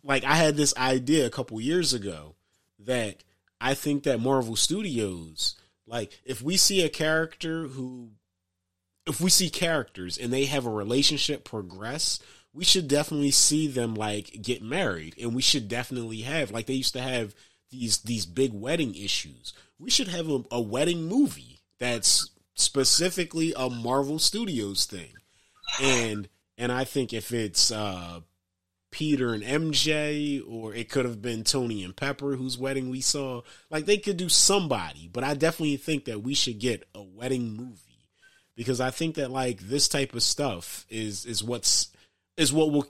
like 0.02 0.24
I 0.24 0.34
had 0.34 0.56
this 0.56 0.76
idea 0.76 1.26
a 1.26 1.30
couple 1.30 1.60
years 1.60 1.94
ago 1.94 2.34
that 2.80 3.22
I 3.60 3.74
think 3.74 4.02
that 4.04 4.20
Marvel 4.20 4.56
Studios 4.56 5.56
like 5.86 6.20
if 6.24 6.42
we 6.42 6.56
see 6.56 6.82
a 6.82 6.88
character 6.88 7.68
who 7.68 8.10
if 9.06 9.20
we 9.20 9.30
see 9.30 9.50
characters 9.50 10.16
and 10.18 10.32
they 10.32 10.44
have 10.44 10.66
a 10.66 10.70
relationship 10.70 11.44
progress, 11.44 12.20
we 12.52 12.64
should 12.64 12.88
definitely 12.88 13.30
see 13.30 13.66
them 13.66 13.94
like 13.94 14.42
get 14.42 14.62
married 14.62 15.14
and 15.20 15.34
we 15.34 15.42
should 15.42 15.68
definitely 15.68 16.22
have 16.22 16.50
like 16.50 16.66
they 16.66 16.74
used 16.74 16.94
to 16.94 17.00
have 17.00 17.34
these 17.70 17.98
these 17.98 18.26
big 18.26 18.52
wedding 18.52 18.94
issues 18.96 19.52
we 19.80 19.90
should 19.90 20.08
have 20.08 20.28
a, 20.28 20.42
a 20.50 20.60
wedding 20.60 21.06
movie 21.06 21.60
that's 21.78 22.30
specifically 22.54 23.52
a 23.56 23.70
Marvel 23.70 24.18
Studios 24.18 24.84
thing. 24.84 25.14
And 25.82 26.28
and 26.58 26.70
I 26.70 26.84
think 26.84 27.12
if 27.12 27.32
it's 27.32 27.72
uh 27.72 28.20
Peter 28.92 29.32
and 29.32 29.42
MJ, 29.42 30.42
or 30.46 30.74
it 30.74 30.90
could 30.90 31.04
have 31.04 31.22
been 31.22 31.44
Tony 31.44 31.82
and 31.82 31.96
Pepper, 31.96 32.34
whose 32.34 32.58
wedding 32.58 32.90
we 32.90 33.00
saw. 33.00 33.42
Like 33.70 33.86
they 33.86 33.98
could 33.98 34.16
do 34.16 34.28
somebody, 34.28 35.08
but 35.10 35.24
I 35.24 35.34
definitely 35.34 35.76
think 35.76 36.04
that 36.04 36.22
we 36.22 36.34
should 36.34 36.58
get 36.58 36.88
a 36.94 37.02
wedding 37.02 37.56
movie 37.56 37.89
because 38.56 38.80
I 38.80 38.90
think 38.90 39.16
that 39.16 39.30
like 39.30 39.60
this 39.60 39.88
type 39.88 40.14
of 40.14 40.22
stuff 40.22 40.86
is 40.88 41.24
is 41.24 41.42
what's 41.42 41.88
is 42.36 42.52
what 42.52 42.72
will 42.72 42.86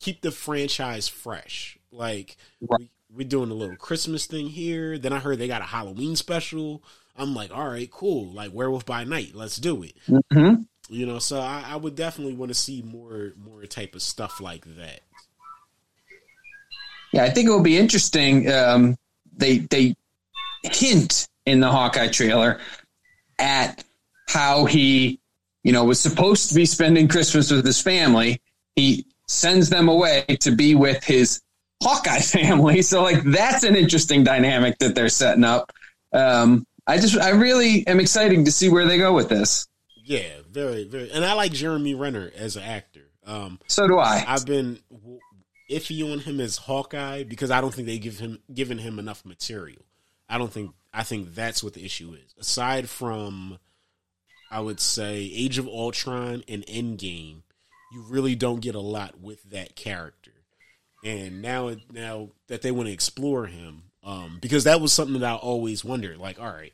keep 0.00 0.20
the 0.20 0.30
franchise 0.30 1.08
fresh. 1.08 1.78
Like 1.90 2.36
right 2.60 2.88
we're 3.14 3.28
doing 3.28 3.50
a 3.50 3.54
little 3.54 3.76
Christmas 3.76 4.26
thing 4.26 4.48
here. 4.48 4.98
Then 4.98 5.12
I 5.12 5.18
heard 5.18 5.38
they 5.38 5.48
got 5.48 5.60
a 5.60 5.66
Halloween 5.66 6.16
special. 6.16 6.82
I'm 7.16 7.34
like, 7.34 7.54
all 7.54 7.68
right, 7.68 7.90
cool. 7.90 8.26
Like 8.28 8.54
Werewolf 8.54 8.86
by 8.86 9.04
Night, 9.04 9.34
let's 9.34 9.56
do 9.56 9.82
it. 9.82 9.94
Mm-hmm. 10.08 10.62
You 10.88 11.06
know, 11.06 11.18
so 11.18 11.40
I, 11.40 11.64
I 11.68 11.76
would 11.76 11.94
definitely 11.94 12.34
want 12.34 12.50
to 12.50 12.54
see 12.54 12.82
more 12.82 13.32
more 13.36 13.64
type 13.66 13.94
of 13.94 14.02
stuff 14.02 14.40
like 14.40 14.64
that. 14.76 15.00
Yeah, 17.12 17.24
I 17.24 17.30
think 17.30 17.48
it 17.48 17.50
will 17.50 17.62
be 17.62 17.78
interesting. 17.78 18.50
Um, 18.50 18.96
they 19.36 19.58
they 19.58 19.94
hint 20.62 21.28
in 21.44 21.60
the 21.60 21.70
Hawkeye 21.70 22.08
trailer 22.08 22.60
at 23.38 23.84
how 24.32 24.64
he, 24.64 25.20
you 25.62 25.72
know, 25.72 25.84
was 25.84 26.00
supposed 26.00 26.48
to 26.48 26.54
be 26.54 26.64
spending 26.64 27.06
Christmas 27.06 27.50
with 27.50 27.66
his 27.66 27.80
family. 27.80 28.40
He 28.76 29.06
sends 29.28 29.68
them 29.68 29.88
away 29.88 30.24
to 30.40 30.50
be 30.50 30.74
with 30.74 31.04
his 31.04 31.42
Hawkeye 31.82 32.20
family. 32.20 32.82
So 32.82 33.02
like 33.02 33.22
that's 33.24 33.62
an 33.64 33.76
interesting 33.76 34.24
dynamic 34.24 34.78
that 34.78 34.94
they're 34.94 35.08
setting 35.10 35.44
up. 35.44 35.72
Um, 36.12 36.66
I 36.86 36.96
just 36.96 37.18
I 37.18 37.30
really 37.30 37.86
am 37.86 38.00
excited 38.00 38.44
to 38.44 38.52
see 38.52 38.68
where 38.68 38.86
they 38.86 38.98
go 38.98 39.12
with 39.12 39.28
this. 39.28 39.66
Yeah, 40.04 40.28
very 40.50 40.84
very, 40.84 41.10
and 41.12 41.24
I 41.24 41.34
like 41.34 41.52
Jeremy 41.52 41.94
Renner 41.94 42.30
as 42.34 42.56
an 42.56 42.62
actor. 42.62 43.08
Um, 43.24 43.60
so 43.68 43.86
do 43.86 43.98
I. 43.98 44.24
I've 44.26 44.46
been 44.46 44.80
iffy 45.70 46.10
on 46.10 46.20
him 46.20 46.40
as 46.40 46.56
Hawkeye 46.56 47.22
because 47.22 47.50
I 47.50 47.60
don't 47.60 47.72
think 47.72 47.86
they 47.86 47.98
give 47.98 48.18
him 48.18 48.40
given 48.52 48.78
him 48.78 48.98
enough 48.98 49.24
material. 49.24 49.82
I 50.28 50.38
don't 50.38 50.52
think 50.52 50.72
I 50.92 51.02
think 51.02 51.34
that's 51.34 51.62
what 51.62 51.74
the 51.74 51.84
issue 51.84 52.14
is. 52.14 52.34
Aside 52.38 52.88
from, 52.88 53.58
I 54.52 54.60
would 54.60 54.80
say 54.80 55.30
Age 55.34 55.58
of 55.58 55.66
Ultron 55.66 56.44
and 56.46 56.64
Endgame, 56.66 57.42
you 57.92 58.02
really 58.08 58.34
don't 58.34 58.60
get 58.60 58.74
a 58.74 58.80
lot 58.80 59.20
with 59.20 59.42
that 59.50 59.74
character 59.74 60.32
and 61.02 61.42
now 61.42 61.74
now 61.92 62.28
that 62.48 62.62
they 62.62 62.70
want 62.70 62.88
to 62.88 62.92
explore 62.92 63.46
him, 63.46 63.84
um, 64.04 64.38
because 64.40 64.64
that 64.64 64.80
was 64.80 64.92
something 64.92 65.20
that 65.20 65.32
I 65.32 65.36
always 65.36 65.84
wondered. 65.84 66.18
Like, 66.18 66.40
all 66.40 66.46
right, 66.46 66.72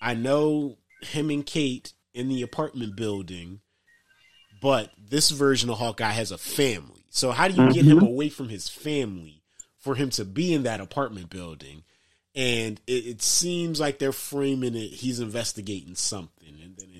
I 0.00 0.14
know 0.14 0.78
him 1.02 1.30
and 1.30 1.46
Kate 1.46 1.92
in 2.12 2.28
the 2.28 2.42
apartment 2.42 2.96
building, 2.96 3.60
but 4.60 4.90
this 4.98 5.30
version 5.30 5.70
of 5.70 5.78
Hawkeye 5.78 6.10
has 6.10 6.32
a 6.32 6.38
family. 6.38 7.04
So 7.10 7.30
how 7.30 7.48
do 7.48 7.62
you 7.62 7.72
get 7.72 7.84
him 7.84 7.98
mm-hmm. 7.98 8.06
away 8.06 8.28
from 8.28 8.48
his 8.48 8.68
family 8.68 9.42
for 9.78 9.94
him 9.94 10.10
to 10.10 10.24
be 10.24 10.52
in 10.52 10.64
that 10.64 10.80
apartment 10.80 11.30
building? 11.30 11.84
And 12.34 12.80
it, 12.86 13.06
it 13.06 13.22
seems 13.22 13.80
like 13.80 13.98
they're 13.98 14.12
framing 14.12 14.74
it. 14.74 14.88
He's 14.88 15.20
investigating 15.20 15.94
something, 15.94 16.28
and 16.28 16.28
then 16.28 16.36
it 16.36 16.37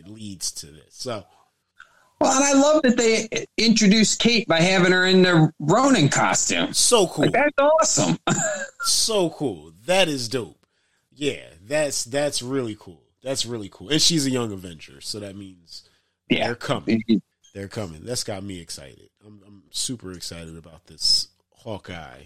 leads 0.09 0.53
to 0.53 0.67
this. 0.67 0.91
So 0.91 1.25
well, 2.21 2.37
and 2.37 2.45
I 2.45 2.53
love 2.55 2.83
that 2.83 2.97
they 2.97 3.47
introduced 3.57 4.19
Kate 4.19 4.49
by 4.49 4.61
having 4.61 4.93
her 4.93 5.07
in 5.07 5.23
the 5.23 5.53
Ronin 5.61 6.09
costume. 6.09 6.73
So 6.73 7.07
cool. 7.07 7.27
Like, 7.27 7.35
that's 7.35 7.59
awesome. 7.59 8.19
so 8.81 9.31
cool. 9.31 9.73
That 9.87 10.09
is 10.09 10.29
dope. 10.29 10.67
Yeah, 11.13 11.47
that's 11.67 12.05
that's 12.05 12.43
really 12.43 12.77
cool. 12.79 13.03
That's 13.23 13.47
really 13.47 13.69
cool. 13.69 13.91
And 13.91 14.03
she's 14.03 14.27
a 14.27 14.31
young 14.31 14.53
Avenger, 14.53 15.01
so 15.01 15.21
that 15.21 15.37
means 15.37 15.89
yeah. 16.29 16.47
they're 16.47 16.55
coming. 16.55 17.03
They're 17.55 17.69
coming. 17.69 18.05
That's 18.05 18.25
got 18.25 18.43
me 18.43 18.61
excited. 18.61 19.11
I'm, 19.25 19.41
I'm 19.47 19.63
super 19.71 20.13
excited 20.13 20.57
about 20.57 20.87
this 20.87 21.29
Hawkeye 21.51 22.25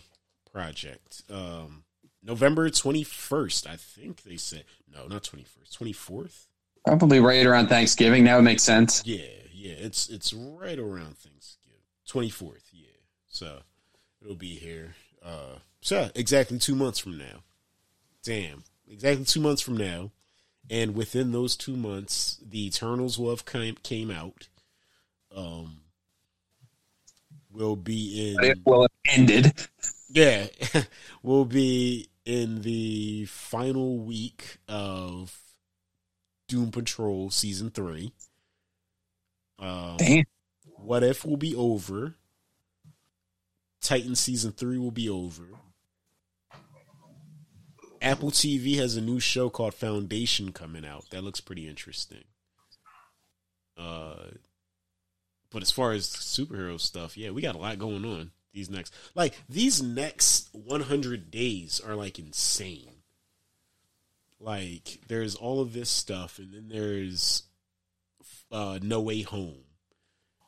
project. 0.53 1.23
Um, 1.31 1.85
November 2.23 2.69
21st, 2.69 3.67
I 3.67 3.77
think 3.77 4.23
they 4.23 4.37
said. 4.37 4.65
No, 4.93 5.07
not 5.07 5.23
21st. 5.23 5.79
24th? 5.79 6.47
Probably 6.87 7.21
right 7.21 7.47
around 7.47 7.69
Thanksgiving. 7.69 8.25
That 8.25 8.37
would 8.37 8.45
make 8.45 8.61
sense. 8.61 9.03
Yeah, 9.05 9.25
yeah, 9.53 9.75
it's 9.75 10.09
it's 10.09 10.33
right 10.33 10.79
around 10.79 11.17
Thanksgiving, 11.19 11.79
twenty 12.07 12.31
fourth. 12.31 12.69
Yeah, 12.73 12.89
so 13.29 13.61
it'll 14.21 14.35
be 14.35 14.55
here. 14.55 14.95
Uh, 15.25 15.59
so 15.81 16.11
exactly 16.15 16.59
two 16.59 16.75
months 16.75 16.99
from 16.99 17.19
now. 17.19 17.45
Damn, 18.25 18.65
exactly 18.91 19.25
two 19.25 19.41
months 19.41 19.63
from 19.63 19.77
now, 19.77 20.11
and 20.69 20.97
within 20.97 21.31
those 21.31 21.57
two 21.57 21.77
months, 21.77 22.39
the 22.45 22.67
Eternals 22.67 23.19
will 23.19 23.31
have 23.31 23.45
came 23.45 23.77
came 23.83 24.11
out. 24.11 24.49
Um, 25.35 25.83
will 27.53 27.77
be 27.77 28.35
in. 28.41 28.63
Well, 28.65 28.89
ended. 29.07 29.53
Yeah, 30.09 30.47
will 31.23 31.45
be 31.45 32.09
in 32.25 32.63
the 32.63 33.25
final 33.27 33.99
week 33.99 34.59
of 34.69 35.42
Doom 36.53 36.71
Patrol 36.71 37.31
season 37.31 37.71
three. 37.71 38.13
Um, 39.59 39.97
Damn. 39.97 40.25
What 40.77 41.03
if 41.03 41.25
will 41.25 41.39
be 41.39 41.57
over. 41.57 42.17
Titan 43.81 44.15
season 44.15 44.53
three 44.53 44.77
will 44.77 44.91
be 44.91 45.09
over. 45.09 45.45
Apple 48.03 48.31
TV 48.31 48.77
has 48.77 48.97
a 48.97 49.01
new 49.01 49.19
show 49.19 49.49
called 49.49 49.73
Foundation 49.73 50.53
coming 50.53 50.85
out. 50.85 51.09
That 51.11 51.25
looks 51.25 51.41
pretty 51.41 51.67
interesting. 51.67 52.25
Uh, 53.79 54.33
but 55.51 55.63
as 55.63 55.71
far 55.71 55.93
as 55.93 56.07
superhero 56.07 56.79
stuff, 56.79 57.17
yeah, 57.17 57.31
we 57.31 57.41
got 57.41 57.55
a 57.55 57.59
lot 57.59 57.79
going 57.79 58.05
on. 58.05 58.33
these 58.53 58.69
next 58.69 58.93
like 59.15 59.41
these 59.49 59.83
next 59.83 60.51
100 60.53 61.31
days 61.31 61.81
are 61.81 61.97
like 61.97 62.19
insane. 62.19 62.92
Like 64.43 65.01
there's 65.09 65.35
all 65.37 65.61
of 65.61 65.73
this 65.73 65.89
stuff, 65.89 66.39
and 66.39 66.53
then 66.53 66.69
there's 66.69 67.45
uh, 68.51 68.79
No 68.83 69.01
Way 69.01 69.23
Home, 69.23 69.65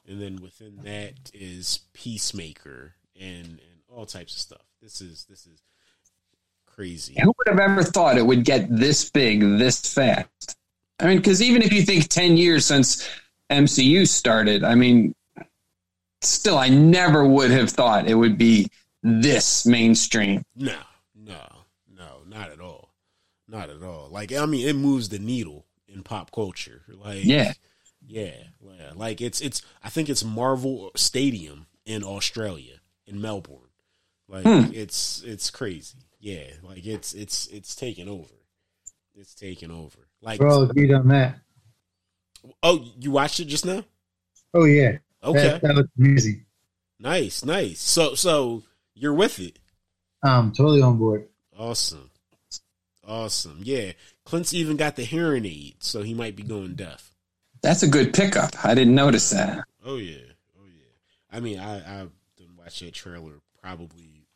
and 0.07 0.20
then 0.20 0.42
within 0.42 0.80
that 0.85 1.30
is 1.33 1.80
Peacemaker 1.92 2.94
and 3.18 3.46
and 3.46 3.61
all 3.88 4.04
types 4.04 4.35
of 4.35 4.40
stuff. 4.40 4.66
This 4.83 5.00
is 5.00 5.26
this 5.30 5.46
is 5.46 5.62
crazy. 6.66 7.16
Who 7.22 7.33
would 7.38 7.48
have 7.48 7.59
ever 7.59 7.85
thought 7.85 8.18
it 8.18 8.26
would 8.26 8.44
get 8.44 8.66
this 8.74 9.11
big 9.11 9.40
this 9.40 9.80
fast? 9.80 10.57
I 11.00 11.07
mean, 11.07 11.18
because 11.18 11.42
even 11.42 11.62
if 11.62 11.72
you 11.72 11.83
think 11.83 12.09
10 12.09 12.37
years 12.37 12.64
since 12.66 13.09
MCU 13.50 14.07
started, 14.07 14.64
I 14.64 14.74
mean, 14.74 15.14
still, 16.20 16.59
I 16.59 16.68
never 16.68 17.26
would 17.26 17.50
have 17.50 17.70
thought 17.70 18.09
it 18.09 18.14
would 18.14 18.38
be 18.38 18.68
this 19.02 19.66
mainstream. 19.66 20.44
No, 20.57 20.72
no, 20.72 20.72
no, 20.72 20.72
not 20.72 20.78
at 20.78 20.83
all. 20.83 20.93
Not 23.54 23.70
at 23.70 23.82
all. 23.82 24.08
Like, 24.10 24.32
I 24.32 24.46
mean, 24.46 24.66
it 24.66 24.74
moves 24.74 25.08
the 25.10 25.18
needle 25.20 25.64
in 25.86 26.02
pop 26.02 26.32
culture. 26.32 26.82
Like, 26.88 27.24
Yeah. 27.24 27.52
yeah, 28.04 28.32
yeah. 28.60 28.90
Like 28.96 29.20
it's 29.20 29.40
it's. 29.40 29.62
I 29.82 29.90
think 29.90 30.08
it's 30.08 30.24
Marvel 30.24 30.90
Stadium 30.96 31.66
in 31.86 32.02
Australia, 32.02 32.80
in 33.06 33.20
Melbourne. 33.20 33.70
Like 34.28 34.42
Hmm. 34.44 34.72
it's 34.74 35.22
it's 35.22 35.50
crazy. 35.50 35.98
Yeah, 36.18 36.46
like 36.62 36.84
it's 36.84 37.12
it's 37.14 37.46
it's 37.48 37.76
taking 37.76 38.08
over. 38.08 38.34
It's 39.14 39.34
taking 39.34 39.70
over. 39.70 39.98
Like, 40.20 40.40
We're 40.40 40.48
all 40.50 40.62
agreed 40.64 40.92
on 40.92 41.06
that. 41.08 41.38
oh, 42.62 42.84
you 42.98 43.10
watched 43.12 43.38
it 43.38 43.44
just 43.44 43.64
now? 43.66 43.84
Oh 44.52 44.64
yeah. 44.64 44.98
Okay, 45.22 45.42
That, 45.48 45.62
that 45.62 45.74
was 45.76 45.86
amazing. 45.98 46.44
nice, 46.98 47.44
nice. 47.44 47.80
So 47.80 48.14
so 48.16 48.64
you're 48.94 49.14
with 49.14 49.38
it. 49.38 49.58
I'm 50.24 50.50
totally 50.52 50.82
on 50.82 50.98
board. 50.98 51.28
Awesome. 51.56 52.10
Awesome. 53.06 53.60
Yeah. 53.62 53.92
Clint's 54.24 54.54
even 54.54 54.76
got 54.76 54.96
the 54.96 55.04
hearing 55.04 55.44
aid, 55.44 55.76
so 55.80 56.02
he 56.02 56.14
might 56.14 56.36
be 56.36 56.42
going 56.42 56.74
deaf. 56.74 57.14
That's 57.62 57.82
a 57.82 57.88
good 57.88 58.12
pickup. 58.12 58.64
I 58.64 58.74
didn't 58.74 58.94
notice 58.94 59.30
that. 59.30 59.64
Oh 59.84 59.96
yeah. 59.96 60.18
Oh 60.58 60.66
yeah. 60.66 61.36
I 61.36 61.40
mean, 61.40 61.58
I 61.58 61.76
I've 61.76 62.10
done 62.36 62.56
watched 62.58 62.80
that 62.80 62.94
trailer 62.94 63.40
probably 63.62 64.26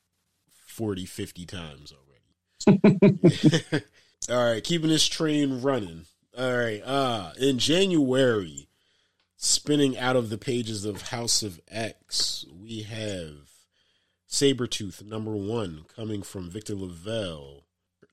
40, 0.66 1.04
50 1.06 1.46
times 1.46 1.92
already. 1.92 2.80
All 4.30 4.52
right, 4.52 4.64
keeping 4.64 4.88
this 4.88 5.06
train 5.06 5.60
running. 5.62 6.06
All 6.38 6.56
right. 6.56 6.82
Uh 6.82 7.32
in 7.38 7.58
January, 7.58 8.68
spinning 9.36 9.96
out 9.98 10.16
of 10.16 10.30
the 10.30 10.38
pages 10.38 10.84
of 10.84 11.08
House 11.08 11.42
of 11.42 11.60
X, 11.68 12.44
we 12.50 12.82
have 12.82 13.48
Sabretooth 14.28 15.04
number 15.04 15.34
one 15.34 15.84
coming 15.94 16.22
from 16.22 16.50
Victor 16.50 16.74
LaValle, 16.74 17.62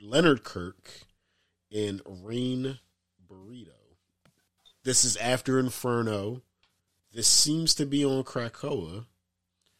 Leonard 0.05 0.43
Kirk, 0.43 0.89
and 1.71 2.01
Rain 2.05 2.79
Beredo. 3.27 3.69
This 4.83 5.03
is 5.03 5.17
after 5.17 5.59
Inferno. 5.59 6.41
This 7.11 7.27
seems 7.27 7.73
to 7.75 7.85
be 7.85 8.05
on 8.05 8.23
Krakoa. 8.23 9.05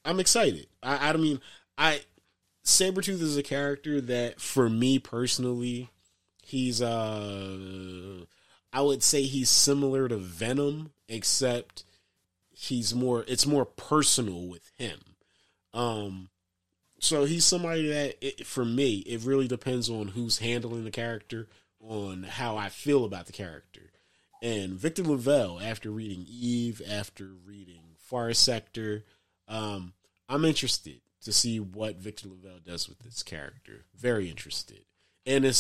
I'm 0.04 0.20
excited. 0.20 0.68
I, 0.82 1.10
I 1.10 1.14
mean, 1.14 1.42
I 1.78 2.02
Sabretooth 2.64 3.22
is 3.22 3.38
a 3.38 3.44
character 3.44 4.02
that, 4.02 4.42
for 4.42 4.70
me 4.70 4.98
personally, 4.98 5.90
he's 6.44 6.82
uh, 6.82 8.26
I 8.74 8.82
would 8.82 9.04
say 9.04 9.24
he's 9.24 9.50
similar 9.50 10.08
to 10.08 10.18
Venom, 10.18 10.92
except 11.08 11.84
he's 12.52 12.96
more. 12.96 13.24
It's 13.28 13.46
more 13.46 13.66
personal 13.66 14.48
with 14.48 14.72
him. 14.78 15.00
Um, 15.74 16.30
so 17.00 17.26
he's 17.26 17.46
somebody 17.46 17.88
that, 17.88 18.16
it, 18.22 18.46
for 18.46 18.66
me, 18.66 18.98
it 19.00 19.22
really 19.24 19.48
depends 19.48 19.90
on 19.90 20.10
who's 20.10 20.40
handling 20.40 20.84
the 20.86 20.92
character, 20.92 21.48
on 21.80 22.24
how 22.24 22.58
I 22.58 22.70
feel 22.70 23.06
about 23.06 23.26
the 23.28 23.34
character. 23.34 23.92
And 24.42 24.74
Victor 24.74 25.04
LaValle, 25.04 25.64
after 25.64 25.90
reading 25.92 26.26
Eve, 26.28 26.82
after 26.88 27.32
reading 27.46 27.96
Far 27.98 28.34
Sector, 28.34 29.04
um, 29.48 29.94
I'm 30.30 30.46
interested 30.46 31.02
to 31.24 31.34
see 31.34 31.60
what 31.60 31.98
Victor 31.98 32.30
LaValle 32.30 32.62
does 32.66 32.88
with 32.88 33.00
this 33.00 33.24
character. 33.24 33.86
Very 33.96 34.30
interested. 34.30 34.82
And 35.26 35.46
it 35.46 35.56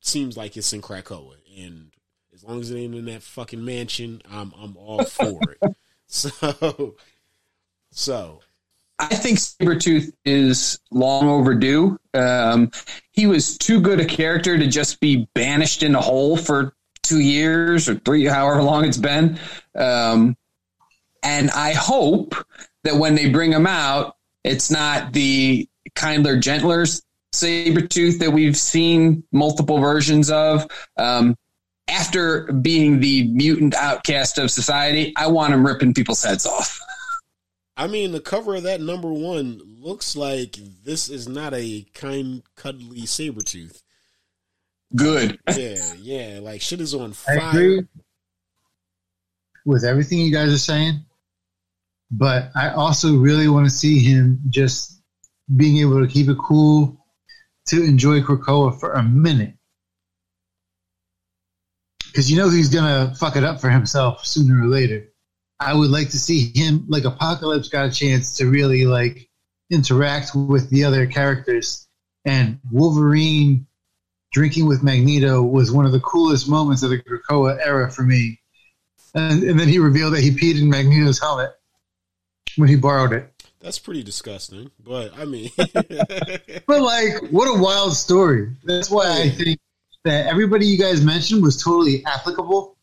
seems 0.00 0.36
like 0.36 0.56
it's 0.56 0.72
in 0.72 0.82
Krakoa. 0.82 1.36
And 1.56 1.92
as 2.34 2.44
long 2.44 2.60
as 2.60 2.70
it 2.70 2.78
ain't 2.78 2.94
in 2.94 3.04
that 3.06 3.22
fucking 3.22 3.64
mansion, 3.64 4.22
I'm 4.30 4.52
I'm 4.60 4.76
all 4.76 5.04
for 5.04 5.40
it. 5.60 5.76
So 6.08 6.94
so 7.90 8.40
I 8.98 9.14
think 9.14 9.38
Sabretooth 9.38 10.12
is 10.24 10.80
long 10.90 11.28
overdue. 11.28 11.98
Um, 12.14 12.70
he 13.12 13.26
was 13.26 13.58
too 13.58 13.80
good 13.80 14.00
a 14.00 14.06
character 14.06 14.56
to 14.56 14.66
just 14.66 15.00
be 15.00 15.28
banished 15.34 15.82
in 15.82 15.94
a 15.94 16.00
hole 16.00 16.36
for 16.36 16.74
two 17.02 17.20
years 17.20 17.88
or 17.88 17.96
three, 17.96 18.24
however 18.24 18.62
long 18.62 18.84
it's 18.86 18.96
been. 18.96 19.38
Um, 19.74 20.36
and 21.22 21.50
I 21.50 21.72
hope 21.72 22.34
that 22.84 22.96
when 22.96 23.14
they 23.14 23.28
bring 23.28 23.52
him 23.52 23.66
out, 23.66 24.16
it's 24.44 24.70
not 24.70 25.12
the 25.12 25.68
kinder, 25.94 26.38
gentler 26.38 26.86
Sabretooth 27.34 28.20
that 28.20 28.32
we've 28.32 28.56
seen 28.56 29.24
multiple 29.30 29.78
versions 29.78 30.30
of. 30.30 30.66
Um, 30.96 31.36
after 31.88 32.50
being 32.52 33.00
the 33.00 33.28
mutant 33.28 33.74
outcast 33.74 34.38
of 34.38 34.50
society, 34.50 35.12
I 35.16 35.28
want 35.28 35.52
him 35.52 35.66
ripping 35.66 35.94
people's 35.94 36.24
heads 36.24 36.46
off. 36.46 36.80
I 37.76 37.86
mean, 37.86 38.12
the 38.12 38.20
cover 38.20 38.54
of 38.54 38.62
that 38.62 38.80
number 38.80 39.12
one 39.12 39.60
looks 39.80 40.16
like 40.16 40.56
this 40.84 41.10
is 41.10 41.28
not 41.28 41.52
a 41.52 41.86
kind, 41.92 42.42
cuddly 42.56 43.04
saber 43.04 43.42
tooth. 43.42 43.82
Good. 44.94 45.38
Yeah, 45.54 45.92
yeah, 45.98 46.38
like 46.40 46.62
shit 46.62 46.80
is 46.80 46.94
on 46.94 47.10
I 47.28 47.38
fire. 47.38 47.48
agree 47.50 47.86
with 49.66 49.84
everything 49.84 50.20
you 50.20 50.32
guys 50.32 50.52
are 50.52 50.58
saying, 50.58 51.04
but 52.10 52.50
I 52.54 52.70
also 52.70 53.16
really 53.16 53.48
want 53.48 53.66
to 53.66 53.70
see 53.70 53.98
him 53.98 54.40
just 54.48 55.02
being 55.54 55.78
able 55.78 56.00
to 56.04 56.10
keep 56.10 56.28
it 56.28 56.38
cool 56.38 57.04
to 57.66 57.84
enjoy 57.84 58.20
Krakoa 58.20 58.78
for 58.78 58.92
a 58.92 59.02
minute. 59.02 59.54
Because 62.06 62.30
you 62.30 62.38
know 62.38 62.48
he's 62.48 62.70
going 62.70 62.84
to 62.84 63.14
fuck 63.16 63.36
it 63.36 63.44
up 63.44 63.60
for 63.60 63.68
himself 63.68 64.24
sooner 64.24 64.62
or 64.62 64.68
later. 64.68 65.08
I 65.58 65.74
would 65.74 65.90
like 65.90 66.10
to 66.10 66.18
see 66.18 66.52
him, 66.54 66.84
like 66.88 67.04
Apocalypse, 67.04 67.68
got 67.68 67.86
a 67.86 67.90
chance 67.90 68.36
to 68.38 68.46
really 68.46 68.84
like 68.84 69.28
interact 69.70 70.34
with 70.34 70.70
the 70.70 70.84
other 70.84 71.06
characters. 71.06 71.88
And 72.24 72.60
Wolverine 72.70 73.66
drinking 74.32 74.66
with 74.66 74.82
Magneto 74.82 75.42
was 75.42 75.72
one 75.72 75.86
of 75.86 75.92
the 75.92 76.00
coolest 76.00 76.48
moments 76.48 76.82
of 76.82 76.90
the 76.90 76.98
Krakoa 76.98 77.58
era 77.64 77.90
for 77.90 78.02
me. 78.02 78.40
And, 79.14 79.42
and 79.44 79.58
then 79.58 79.68
he 79.68 79.78
revealed 79.78 80.14
that 80.14 80.20
he 80.20 80.30
peed 80.30 80.60
in 80.60 80.68
Magneto's 80.68 81.18
helmet 81.18 81.50
when 82.56 82.68
he 82.68 82.76
borrowed 82.76 83.12
it. 83.12 83.32
That's 83.60 83.78
pretty 83.78 84.02
disgusting, 84.02 84.70
but 84.78 85.18
I 85.18 85.24
mean, 85.24 85.50
But 85.56 86.82
like, 86.82 87.30
what 87.30 87.46
a 87.46 87.58
wild 87.58 87.96
story! 87.96 88.54
That's 88.62 88.90
why 88.90 89.22
I 89.22 89.30
think 89.30 89.58
that 90.04 90.26
everybody 90.26 90.66
you 90.66 90.78
guys 90.78 91.02
mentioned 91.02 91.42
was 91.42 91.62
totally 91.62 92.04
applicable. 92.04 92.75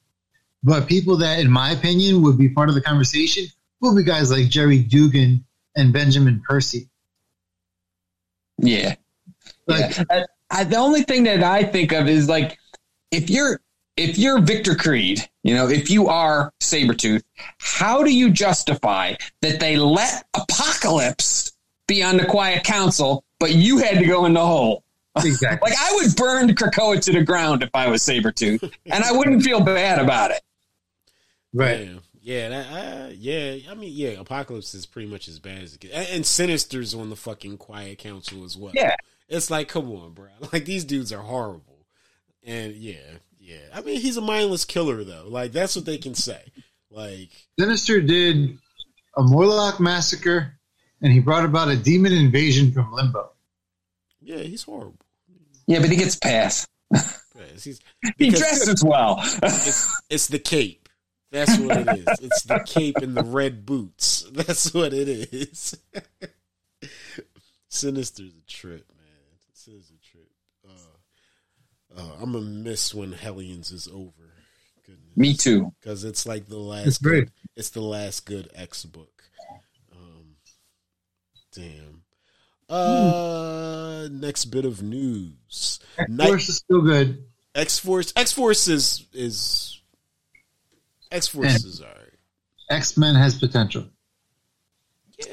But 0.63 0.87
people 0.87 1.17
that, 1.17 1.39
in 1.39 1.51
my 1.51 1.71
opinion, 1.71 2.21
would 2.23 2.37
be 2.37 2.49
part 2.49 2.69
of 2.69 2.75
the 2.75 2.81
conversation 2.81 3.45
would 3.81 3.95
be 3.97 4.03
guys 4.03 4.31
like 4.31 4.47
Gerry 4.47 4.79
Duggan 4.79 5.45
and 5.75 5.91
Benjamin 5.91 6.41
Percy. 6.47 6.89
Yeah. 8.57 8.95
Like, 9.67 9.97
Yeah. 9.97 10.03
I, 10.09 10.25
I, 10.49 10.63
the 10.63 10.77
only 10.77 11.03
thing 11.03 11.23
that 11.23 11.43
I 11.43 11.63
think 11.63 11.91
of 11.91 12.07
is 12.07 12.29
like 12.29 12.57
if 13.11 13.29
you're 13.29 13.59
if 13.95 14.17
you're 14.17 14.39
Victor 14.39 14.75
Creed, 14.75 15.19
you 15.43 15.53
know, 15.53 15.67
if 15.67 15.89
you 15.89 16.07
are 16.07 16.51
Sabretooth, 16.61 17.23
how 17.59 18.03
do 18.03 18.13
you 18.13 18.31
justify 18.31 19.15
that 19.41 19.59
they 19.59 19.77
let 19.77 20.25
Apocalypse 20.33 21.51
be 21.87 22.01
on 22.01 22.17
the 22.17 22.25
Quiet 22.25 22.63
Council, 22.63 23.23
but 23.39 23.53
you 23.53 23.77
had 23.77 23.99
to 23.99 24.05
go 24.05 24.25
in 24.25 24.33
the 24.33 24.45
hole? 24.45 24.83
exactly. 25.17 25.71
Like 25.71 25.79
I 25.79 25.93
would 25.95 26.15
burn 26.15 26.49
Krakoa 26.55 27.03
to 27.03 27.11
the 27.11 27.23
ground 27.23 27.61
if 27.61 27.69
I 27.73 27.87
was 27.87 28.01
Sabretooth, 28.01 28.71
and 28.85 29.03
I 29.03 29.11
wouldn't 29.11 29.43
feel 29.43 29.59
bad 29.59 29.99
about 29.99 30.31
it. 30.31 30.41
Right. 31.53 31.87
yeah, 31.87 31.93
yeah, 32.21 32.49
that, 32.49 32.65
uh, 32.67 33.09
yeah. 33.17 33.57
I 33.69 33.73
mean, 33.73 33.91
yeah, 33.93 34.19
Apocalypse 34.19 34.73
is 34.73 34.85
pretty 34.85 35.07
much 35.09 35.27
as 35.27 35.39
bad 35.39 35.61
as 35.63 35.73
it 35.75 35.81
gets, 35.81 35.93
and, 35.93 36.07
and 36.09 36.25
Sinister's 36.25 36.93
on 36.93 37.09
the 37.09 37.15
fucking 37.15 37.57
Quiet 37.57 37.97
Council 37.97 38.43
as 38.43 38.57
well. 38.57 38.71
Yeah. 38.75 38.95
it's 39.27 39.49
like, 39.51 39.67
come 39.67 39.91
on, 39.91 40.11
bro. 40.13 40.27
Like 40.53 40.65
these 40.65 40.85
dudes 40.85 41.11
are 41.13 41.21
horrible, 41.21 41.85
and 42.43 42.73
yeah, 42.75 42.95
yeah. 43.39 43.57
I 43.73 43.81
mean, 43.81 43.99
he's 43.99 44.17
a 44.17 44.21
mindless 44.21 44.65
killer 44.65 45.03
though. 45.03 45.25
Like 45.27 45.51
that's 45.51 45.75
what 45.75 45.85
they 45.85 45.97
can 45.97 46.15
say. 46.15 46.41
Like, 46.91 47.29
Sinister 47.59 48.01
did 48.01 48.57
a 49.17 49.23
Morlock 49.23 49.79
massacre, 49.79 50.53
and 51.01 51.11
he 51.11 51.19
brought 51.19 51.43
about 51.45 51.69
a 51.69 51.75
demon 51.75 52.13
invasion 52.13 52.71
from 52.71 52.91
Limbo. 52.93 53.31
yeah, 54.21 54.37
he's 54.37 54.63
horrible. 54.63 54.95
Yeah, 55.65 55.79
but 55.79 55.89
he 55.89 55.95
gets 55.95 56.15
a 56.15 56.19
pass. 56.19 56.67
Yes, 57.35 57.79
He 58.17 58.29
dresses 58.29 58.83
well. 58.83 59.19
it's 59.23 60.01
it's 60.09 60.27
the 60.27 60.37
cape. 60.39 60.82
That's 61.33 61.57
what 61.57 61.77
it 61.77 61.87
is. 61.97 62.19
It's 62.21 62.43
the 62.43 62.59
cape 62.59 62.97
and 62.97 63.17
the 63.17 63.23
red 63.23 63.65
boots. 63.65 64.23
That's 64.33 64.71
what 64.71 64.93
it 64.93 65.09
is. 65.09 65.75
Sinister's 67.69 68.33
a 68.35 68.41
trip, 68.51 68.85
man. 68.95 69.39
Sinister's 69.53 69.91
a 69.91 70.11
trip. 70.11 70.29
Uh, 70.69 71.99
uh, 71.99 72.11
I'm 72.21 72.33
gonna 72.33 72.45
miss 72.45 72.93
when 72.93 73.13
Hellions 73.13 73.71
is 73.71 73.87
over. 73.87 74.11
Goodness. 74.85 75.17
Me 75.17 75.33
too. 75.33 75.73
Because 75.79 76.03
it's 76.03 76.27
like 76.27 76.47
the 76.47 76.59
last. 76.59 76.85
It's 76.85 76.97
great. 76.99 77.25
Good, 77.25 77.31
it's 77.55 77.69
the 77.71 77.81
last 77.81 78.27
good 78.27 78.51
X 78.53 78.85
book. 78.85 79.23
Um, 79.91 80.35
damn. 81.51 82.03
Uh, 82.69 84.07
next 84.11 84.45
bit 84.45 84.65
of 84.65 84.83
news. 84.83 85.79
X 85.97 86.09
Night- 86.11 86.27
Force 86.27 86.49
is 86.49 86.57
still 86.57 86.81
good. 86.81 87.25
X 87.55 87.79
Force. 87.79 88.13
X 88.15 88.31
Force 88.33 88.67
is 88.67 89.07
is. 89.13 89.79
X 91.13 91.27
Force 91.27 91.63
is 91.63 91.81
alright. 91.81 91.97
X 92.69 92.97
Men 92.97 93.15
has 93.15 93.37
potential. 93.37 93.85
Yeah. 95.19 95.25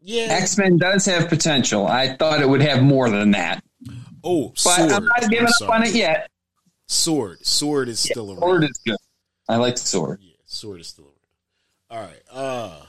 Yeah. 0.00 0.26
X 0.30 0.56
Men 0.56 0.78
does 0.78 1.04
have 1.06 1.28
potential. 1.28 1.86
I 1.86 2.16
thought 2.16 2.40
it 2.40 2.48
would 2.48 2.62
have 2.62 2.82
more 2.82 3.10
than 3.10 3.32
that, 3.32 3.62
oh, 4.22 4.50
but 4.50 4.58
sword. 4.58 4.92
I'm 4.92 5.04
not 5.04 5.20
giving 5.22 5.38
I'm 5.40 5.46
up 5.46 5.52
sorry. 5.54 5.72
on 5.72 5.82
it 5.82 5.94
yet. 5.94 6.30
Sword. 6.86 7.44
Sword 7.44 7.88
is 7.88 7.98
still 7.98 8.30
around. 8.30 8.38
Sword 8.38 8.64
is 8.64 8.80
good. 8.86 8.96
I 9.48 9.56
like 9.56 9.76
Sword. 9.76 10.20
Yeah, 10.22 10.34
sword 10.44 10.80
is 10.80 10.86
still 10.86 11.06
around. 11.90 12.00
All 12.00 12.06
right. 12.06 12.22
Uh 12.30 12.82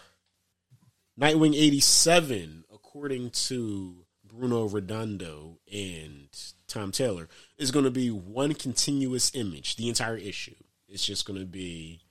Nightwing 1.20 1.56
87, 1.56 2.66
according 2.72 3.32
to 3.32 4.06
Bruno 4.24 4.68
Redondo 4.68 5.58
and 5.72 6.28
Tom 6.68 6.92
Taylor, 6.92 7.28
is 7.58 7.72
going 7.72 7.86
to 7.86 7.92
be 7.92 8.12
one 8.12 8.54
continuous 8.54 9.32
image, 9.34 9.78
the 9.78 9.90
entire 9.90 10.16
issue. 10.18 10.54
It's 10.88 11.06
just 11.06 11.26
going 11.26 11.40
to 11.40 11.46
be 11.46 12.02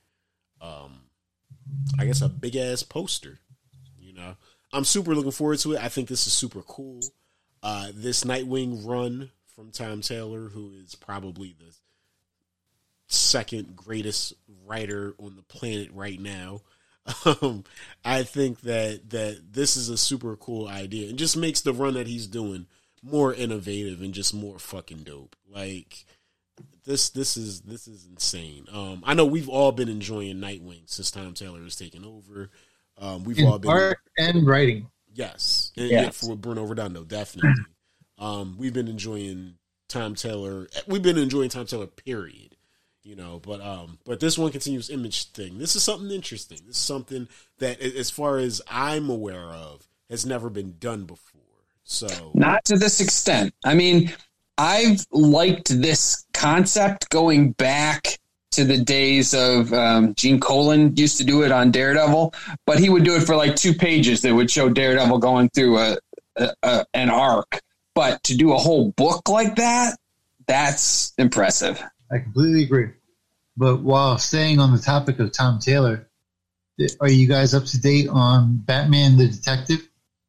um 0.60 1.02
I 1.98 2.06
guess 2.06 2.22
a 2.22 2.28
big 2.28 2.56
ass 2.56 2.82
poster, 2.82 3.38
you 3.98 4.12
know. 4.12 4.36
I'm 4.72 4.84
super 4.84 5.14
looking 5.14 5.30
forward 5.30 5.58
to 5.60 5.74
it. 5.74 5.82
I 5.82 5.88
think 5.88 6.08
this 6.08 6.26
is 6.26 6.32
super 6.32 6.62
cool. 6.62 7.00
Uh 7.62 7.88
this 7.94 8.24
Nightwing 8.24 8.86
run 8.86 9.30
from 9.54 9.70
Tom 9.70 10.02
Taylor, 10.02 10.48
who 10.48 10.72
is 10.84 10.94
probably 10.94 11.56
the 11.58 11.74
second 13.08 13.76
greatest 13.76 14.34
writer 14.66 15.14
on 15.18 15.36
the 15.36 15.42
planet 15.42 15.90
right 15.92 16.20
now. 16.20 16.62
Um, 17.24 17.62
I 18.04 18.24
think 18.24 18.62
that 18.62 19.10
that 19.10 19.52
this 19.52 19.76
is 19.76 19.88
a 19.88 19.96
super 19.96 20.34
cool 20.34 20.66
idea. 20.66 21.08
It 21.08 21.14
just 21.14 21.36
makes 21.36 21.60
the 21.60 21.72
run 21.72 21.94
that 21.94 22.08
he's 22.08 22.26
doing 22.26 22.66
more 23.00 23.32
innovative 23.32 24.02
and 24.02 24.12
just 24.12 24.34
more 24.34 24.58
fucking 24.58 25.04
dope. 25.04 25.36
Like 25.48 26.04
this 26.86 27.10
this 27.10 27.36
is 27.36 27.60
this 27.62 27.86
is 27.88 28.06
insane. 28.06 28.66
Um, 28.72 29.02
I 29.04 29.14
know 29.14 29.26
we've 29.26 29.48
all 29.48 29.72
been 29.72 29.88
enjoying 29.88 30.36
Nightwing 30.36 30.82
since 30.86 31.10
Tom 31.10 31.34
Taylor 31.34 31.62
has 31.62 31.76
taken 31.76 32.04
over. 32.04 32.50
Um, 32.98 33.24
we've 33.24 33.38
In 33.38 33.46
all 33.46 33.58
been 33.58 33.70
art 33.70 33.98
and 34.16 34.46
writing. 34.46 34.88
Yes, 35.12 35.72
and 35.76 35.88
Yes. 35.88 36.02
yeah, 36.22 36.28
for 36.28 36.36
Bruno 36.36 36.64
Redondo, 36.64 37.02
definitely. 37.04 37.64
um, 38.18 38.56
we've 38.58 38.72
been 38.74 38.88
enjoying 38.88 39.54
Tom 39.88 40.14
Taylor. 40.14 40.68
We've 40.86 41.02
been 41.02 41.18
enjoying 41.18 41.48
Tom 41.50 41.66
Taylor. 41.66 41.86
Period. 41.86 42.56
You 43.02 43.14
know, 43.14 43.38
but 43.38 43.60
um, 43.60 43.98
but 44.04 44.18
this 44.20 44.36
one 44.36 44.50
continuous 44.50 44.90
image 44.90 45.30
thing. 45.30 45.58
This 45.58 45.76
is 45.76 45.82
something 45.84 46.10
interesting. 46.10 46.58
This 46.66 46.76
is 46.76 46.82
something 46.82 47.28
that, 47.58 47.80
as 47.80 48.10
far 48.10 48.38
as 48.38 48.60
I'm 48.68 49.08
aware 49.10 49.44
of, 49.44 49.86
has 50.10 50.26
never 50.26 50.50
been 50.50 50.74
done 50.80 51.04
before. 51.04 51.40
So 51.84 52.32
Not 52.34 52.64
to 52.64 52.76
this 52.76 53.00
extent. 53.00 53.54
I 53.64 53.74
mean, 53.74 54.12
I've 54.58 55.06
liked 55.10 55.68
this 55.68 56.24
concept 56.32 57.10
going 57.10 57.52
back 57.52 58.18
to 58.52 58.64
the 58.64 58.78
days 58.78 59.34
of 59.34 59.72
um, 59.72 60.14
Gene 60.14 60.40
Colan 60.40 60.96
used 60.96 61.18
to 61.18 61.24
do 61.24 61.42
it 61.42 61.52
on 61.52 61.70
Daredevil, 61.70 62.32
but 62.64 62.78
he 62.78 62.88
would 62.88 63.04
do 63.04 63.16
it 63.16 63.24
for 63.24 63.36
like 63.36 63.54
two 63.54 63.74
pages 63.74 64.22
that 64.22 64.34
would 64.34 64.50
show 64.50 64.70
Daredevil 64.70 65.18
going 65.18 65.50
through 65.50 65.78
a, 65.78 65.98
a, 66.36 66.50
a 66.62 66.86
an 66.94 67.10
arc. 67.10 67.60
But 67.94 68.22
to 68.24 68.36
do 68.36 68.52
a 68.52 68.58
whole 68.58 68.92
book 68.92 69.28
like 69.28 69.56
that, 69.56 69.98
that's 70.46 71.12
impressive. 71.18 71.82
I 72.10 72.18
completely 72.18 72.64
agree. 72.64 72.90
But 73.56 73.82
while 73.82 74.18
staying 74.18 74.58
on 74.58 74.72
the 74.72 74.78
topic 74.78 75.18
of 75.18 75.32
Tom 75.32 75.58
Taylor, 75.58 76.08
are 77.00 77.10
you 77.10 77.26
guys 77.26 77.54
up 77.54 77.64
to 77.64 77.80
date 77.80 78.08
on 78.08 78.56
Batman 78.58 79.16
the 79.16 79.28
Detective 79.28 79.88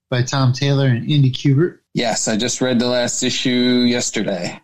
by 0.09 0.21
Tom 0.23 0.53
Taylor 0.53 0.87
and 0.87 1.09
Andy 1.11 1.31
Kubert? 1.31 1.79
Yes, 1.97 2.27
I 2.27 2.37
just 2.37 2.61
read 2.61 2.77
the 2.77 2.85
last 2.85 3.23
issue 3.23 3.83
yesterday. 3.87 4.61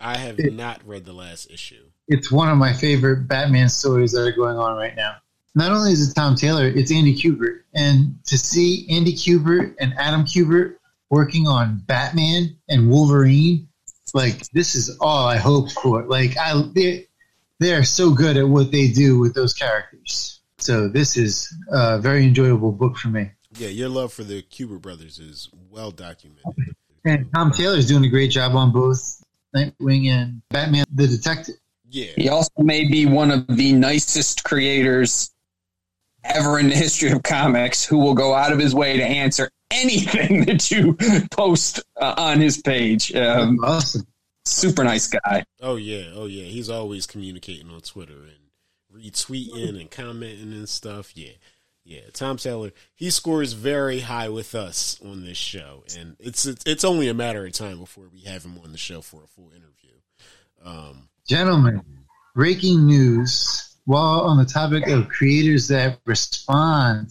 I 0.00 0.16
have 0.16 0.38
not 0.38 0.80
read 0.86 1.04
the 1.04 1.12
last 1.12 1.50
issue. 1.50 1.84
It's 2.08 2.32
one 2.32 2.48
of 2.48 2.56
my 2.56 2.72
favorite 2.72 3.28
Batman 3.28 3.68
stories 3.68 4.12
that 4.12 4.22
are 4.22 4.32
going 4.32 4.56
on 4.56 4.78
right 4.78 4.96
now. 4.96 5.16
Not 5.54 5.72
only 5.72 5.92
is 5.92 6.08
it 6.08 6.14
Tom 6.14 6.36
Taylor, 6.36 6.66
it's 6.66 6.90
Andy 6.90 7.14
Kubert. 7.14 7.64
And 7.74 8.14
to 8.28 8.38
see 8.38 8.86
Andy 8.88 9.12
Kubert 9.12 9.74
and 9.78 9.92
Adam 9.98 10.24
Kubert 10.24 10.76
working 11.10 11.46
on 11.46 11.82
Batman 11.84 12.56
and 12.70 12.88
Wolverine, 12.88 13.68
like 14.14 14.48
this 14.52 14.74
is 14.74 14.96
all 15.02 15.28
I 15.28 15.36
hoped 15.36 15.72
for. 15.72 16.04
Like 16.04 16.38
I 16.38 16.62
they 16.74 17.08
they 17.58 17.74
are 17.74 17.84
so 17.84 18.10
good 18.10 18.38
at 18.38 18.48
what 18.48 18.72
they 18.72 18.88
do 18.88 19.18
with 19.18 19.34
those 19.34 19.52
characters. 19.52 20.40
So 20.56 20.88
this 20.88 21.18
is 21.18 21.54
a 21.70 21.98
very 21.98 22.24
enjoyable 22.24 22.72
book 22.72 22.96
for 22.96 23.08
me. 23.08 23.32
Yeah, 23.60 23.68
your 23.68 23.90
love 23.90 24.10
for 24.10 24.24
the 24.24 24.42
Kubert 24.42 24.80
brothers 24.80 25.18
is 25.18 25.50
well 25.70 25.90
documented. 25.90 26.74
And 27.04 27.30
Tom 27.34 27.50
Taylor's 27.52 27.86
doing 27.86 28.02
a 28.04 28.08
great 28.08 28.30
job 28.30 28.56
on 28.56 28.72
both 28.72 29.22
Nightwing 29.54 30.06
and 30.08 30.40
Batman 30.48 30.86
the 30.94 31.06
Detective. 31.06 31.56
Yeah, 31.90 32.12
He 32.16 32.30
also 32.30 32.50
may 32.56 32.86
be 32.88 33.04
one 33.04 33.30
of 33.30 33.46
the 33.48 33.74
nicest 33.74 34.44
creators 34.44 35.30
ever 36.24 36.58
in 36.58 36.70
the 36.70 36.74
history 36.74 37.10
of 37.10 37.22
comics 37.22 37.84
who 37.84 37.98
will 37.98 38.14
go 38.14 38.32
out 38.32 38.50
of 38.50 38.58
his 38.58 38.74
way 38.74 38.96
to 38.96 39.04
answer 39.04 39.50
anything 39.70 40.44
that 40.46 40.70
you 40.70 40.96
post 41.30 41.82
uh, 42.00 42.14
on 42.16 42.40
his 42.40 42.62
page. 42.62 43.14
Um, 43.14 43.58
awesome. 43.62 44.06
super 44.46 44.84
nice 44.84 45.06
guy. 45.06 45.44
Oh 45.60 45.76
yeah, 45.76 46.12
oh 46.14 46.24
yeah. 46.26 46.44
He's 46.44 46.70
always 46.70 47.06
communicating 47.06 47.70
on 47.70 47.82
Twitter 47.82 48.14
and 48.14 49.02
retweeting 49.02 49.80
and 49.80 49.90
commenting 49.90 50.52
and 50.52 50.68
stuff. 50.68 51.14
Yeah, 51.16 51.32
yeah. 51.84 52.00
Tom 52.12 52.36
Taylor, 52.36 52.72
he 52.94 53.10
scores 53.10 53.52
very 53.52 54.00
high 54.00 54.28
with 54.28 54.54
us 54.54 55.00
on 55.04 55.24
this 55.24 55.36
show, 55.36 55.84
and 55.98 56.16
it's 56.18 56.46
it's, 56.46 56.64
it's 56.66 56.84
only 56.84 57.08
a 57.08 57.14
matter 57.14 57.46
of 57.46 57.52
time 57.52 57.78
before 57.78 58.08
we 58.12 58.20
have 58.22 58.44
him 58.44 58.58
on 58.62 58.72
the 58.72 58.78
show 58.78 59.00
for 59.00 59.22
a 59.24 59.26
full 59.26 59.50
interview. 59.50 59.90
Um, 60.64 61.08
Gentlemen, 61.26 61.82
breaking 62.34 62.86
news. 62.86 63.66
While 63.86 64.20
on 64.20 64.36
the 64.36 64.44
topic 64.44 64.86
of 64.88 65.08
creators 65.08 65.68
that 65.68 65.98
respond 66.04 67.08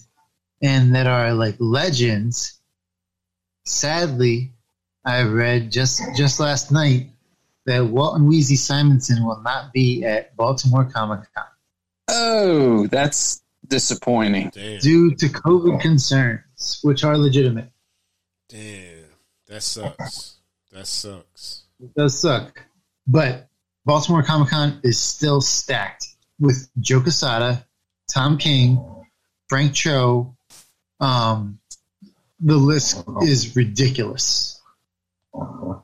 and 0.62 0.96
that 0.96 1.08
are 1.08 1.34
like 1.34 1.56
legends, 1.60 2.60
sadly, 3.66 4.54
I 5.04 5.24
read 5.24 5.72
just 5.72 6.02
just 6.16 6.40
last 6.40 6.72
night 6.72 7.10
that 7.66 7.86
Walton 7.86 8.30
Weezie 8.30 8.58
Simonson 8.58 9.26
will 9.26 9.42
not 9.42 9.74
be 9.74 10.06
at 10.06 10.36
Baltimore 10.38 10.86
Comic 10.86 11.22
Con 11.36 11.46
Oh, 12.10 12.88
that's 12.88 13.42
disappointing. 13.70 14.52
damn, 14.54 14.80
due 14.80 15.16
to 15.16 15.28
COVID 15.28 15.82
concerns, 15.82 16.80
which 16.84 17.04
are 17.04 17.18
legitimate. 17.18 17.72
damn, 18.50 19.06
that 19.48 19.64
sucks. 19.64 20.38
That 20.72 20.88
sucks. 20.88 21.64
It 21.82 21.94
does 21.94 22.20
suck, 22.20 22.62
but 23.08 23.48
Baltimore 23.86 24.24
Comic 24.24 24.50
Con 24.50 24.80
is 24.84 25.00
still 25.00 25.42
stacked 25.42 26.08
with 26.40 26.70
Joe 26.80 27.02
Quesada, 27.02 27.66
Tom 28.12 28.38
King, 28.38 28.84
Frank 29.48 29.74
Cho. 29.74 30.36
Um, 31.00 31.60
the 32.40 32.58
list 32.58 33.04
is 33.22 33.56
ridiculous. 33.56 34.62
Brian 35.34 35.82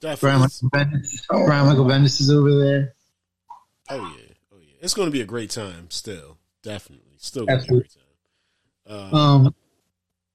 Definitely. 0.00 0.38
Michael 0.38 0.70
Bendis, 0.70 1.26
Brian 1.28 1.66
Michael 1.66 1.84
Bendis 1.84 2.20
is 2.20 2.30
over 2.30 2.54
there. 2.58 2.94
Oh 3.88 3.96
yeah, 3.96 4.34
oh 4.52 4.58
yeah. 4.60 4.74
It's 4.80 4.94
going 4.94 5.06
to 5.06 5.12
be 5.12 5.20
a 5.20 5.26
great 5.26 5.50
time. 5.50 5.90
Still, 5.90 6.38
definitely, 6.64 7.14
still 7.18 7.46
going 7.46 7.60
to 7.60 7.66
be 7.66 7.74
a 7.74 7.78
great 7.78 7.90
time. 8.86 9.12
Uh, 9.12 9.16
Um, 9.16 9.54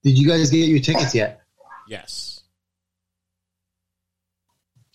did 0.03 0.17
you 0.17 0.27
guys 0.29 0.49
get 0.49 0.69
your 0.69 0.79
tickets 0.79 1.13
yet? 1.13 1.41
yes. 1.87 2.41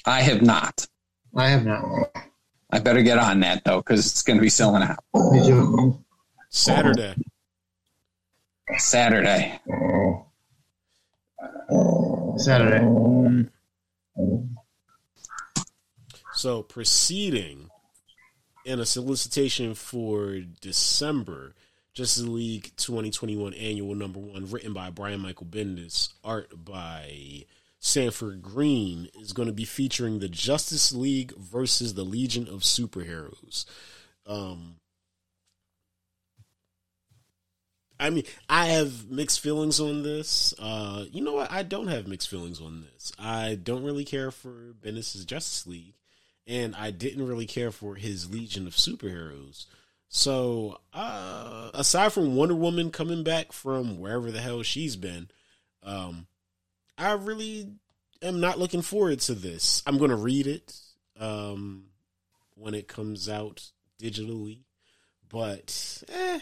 I 0.07 0.23
have 0.23 0.41
not. 0.43 0.87
I 1.37 1.49
have 1.49 1.65
not. 1.65 1.85
I 2.71 2.79
better 2.79 3.03
get 3.03 3.19
on 3.19 3.41
that 3.41 3.65
though, 3.65 3.79
because 3.79 4.07
it's 4.07 4.23
going 4.23 4.37
to 4.37 4.43
be 4.43 4.49
selling 4.51 4.83
out 4.83 5.03
Did 5.33 5.47
you? 5.47 6.05
Saturday. 6.51 7.15
Saturday. 8.79 9.61
Saturday. 12.37 13.49
So 16.35 16.63
proceeding 16.63 17.71
in 18.65 18.81
a 18.81 18.87
solicitation 18.87 19.75
for 19.75 20.39
December, 20.61 21.55
Justice 21.93 22.27
League 22.27 22.73
2021 22.77 23.55
annual 23.55 23.95
number 23.95 24.19
one, 24.19 24.51
written 24.51 24.73
by 24.73 24.91
Brian 24.91 25.21
Michael 25.21 25.47
Bendis, 25.47 26.13
art 26.25 26.65
by 26.65 27.45
Sanford 27.79 28.43
Greene, 28.43 29.09
is 29.21 29.33
going 29.33 29.49
to 29.49 29.55
be 29.55 29.65
featuring 29.65 30.19
the 30.19 30.29
Justice 30.29 30.93
League 30.93 31.37
versus 31.37 31.95
the 31.95 32.05
Legion 32.05 32.49
of 32.49 32.63
Superheroes. 32.63 33.65
Um, 34.27 34.77
I 38.01 38.11
mean, 38.11 38.25
I 38.49 38.67
have 38.67 39.09
mixed 39.09 39.41
feelings 39.41 39.79
on 39.79 40.03
this. 40.03 40.53
Uh, 40.59 41.05
you 41.13 41.23
know 41.23 41.35
what? 41.35 41.51
I 41.53 41.63
don't 41.63 41.87
have 41.89 42.09
mixed 42.09 42.29
feelings 42.29 42.61
on 42.61 42.83
this. 42.93 43.13
I 43.19 43.55
don't 43.63 43.85
really 43.85 44.05
care 44.05 44.31
for 44.31 44.75
Bendis' 44.83 45.25
Justice 45.25 45.67
League, 45.67 45.95
and 46.47 46.75
I 46.77 46.91
didn't 46.91 47.27
really 47.27 47.47
care 47.47 47.71
for 47.71 47.95
his 47.95 48.31
Legion 48.31 48.67
of 48.67 48.75
Superheroes. 48.75 49.67
So, 50.09 50.79
uh, 50.93 51.71
aside 51.75 52.13
from 52.13 52.37
Wonder 52.37 52.55
Woman 52.55 52.91
coming 52.91 53.25
back 53.25 53.53
from 53.53 53.99
wherever 53.99 54.31
the 54.31 54.41
hell 54.41 54.63
she's 54.63 54.97
been, 54.97 55.29
um, 55.83 56.27
I 56.97 57.13
really 57.13 57.73
am 58.23 58.41
not 58.41 58.59
looking 58.59 58.83
forward 58.83 59.21
to 59.21 59.35
this. 59.35 59.83
I'm 59.87 59.99
going 59.99 60.11
to 60.11 60.17
read 60.17 60.47
it 60.47 60.77
um, 61.19 61.87
when 62.55 62.75
it 62.75 62.87
comes 62.87 63.29
out 63.29 63.71
digitally, 64.01 64.61
but 65.29 66.05
eh, 66.09 66.41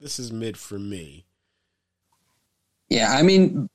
this 0.00 0.18
is 0.18 0.32
mid 0.32 0.58
for 0.58 0.78
me. 0.78 1.24
Yeah, 2.88 3.10
I 3.10 3.22
mean, 3.22 3.68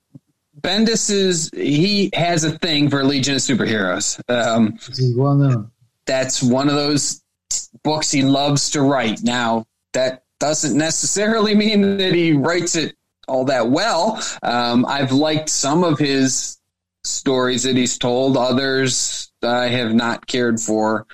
Bendis 0.62 1.10
is 1.10 1.50
he 1.54 2.10
has 2.14 2.44
a 2.44 2.58
thing 2.60 2.90
for 2.90 3.04
Legion 3.04 3.36
of 3.36 3.42
Superheroes. 3.42 4.22
Um, 4.30 4.78
well 5.18 5.36
known. 5.36 5.72
That's 6.06 6.42
one 6.42 6.70
of 6.70 6.76
those 6.76 7.24
books 7.84 8.12
he 8.12 8.22
loves 8.22 8.70
to 8.72 8.82
write. 8.82 9.24
Now, 9.24 9.66
that 9.94 10.24
doesn't 10.40 10.78
necessarily 10.78 11.56
mean 11.56 11.98
that 11.98 12.14
he 12.14 12.34
writes 12.34 12.76
it 12.76 12.96
all 13.28 13.46
that 13.46 13.70
well. 13.70 14.22
Um, 14.44 14.86
I've 14.86 15.12
liked 15.12 15.50
some 15.50 15.84
of 15.84 16.00
his 16.00 16.58
stories 17.04 17.64
that 17.64 17.76
he's 17.76 17.98
told, 17.98 18.38
others 18.38 19.32
I 19.44 19.68
have 19.68 19.94
not 19.94 20.28
cared 20.28 20.60
for 20.60 21.08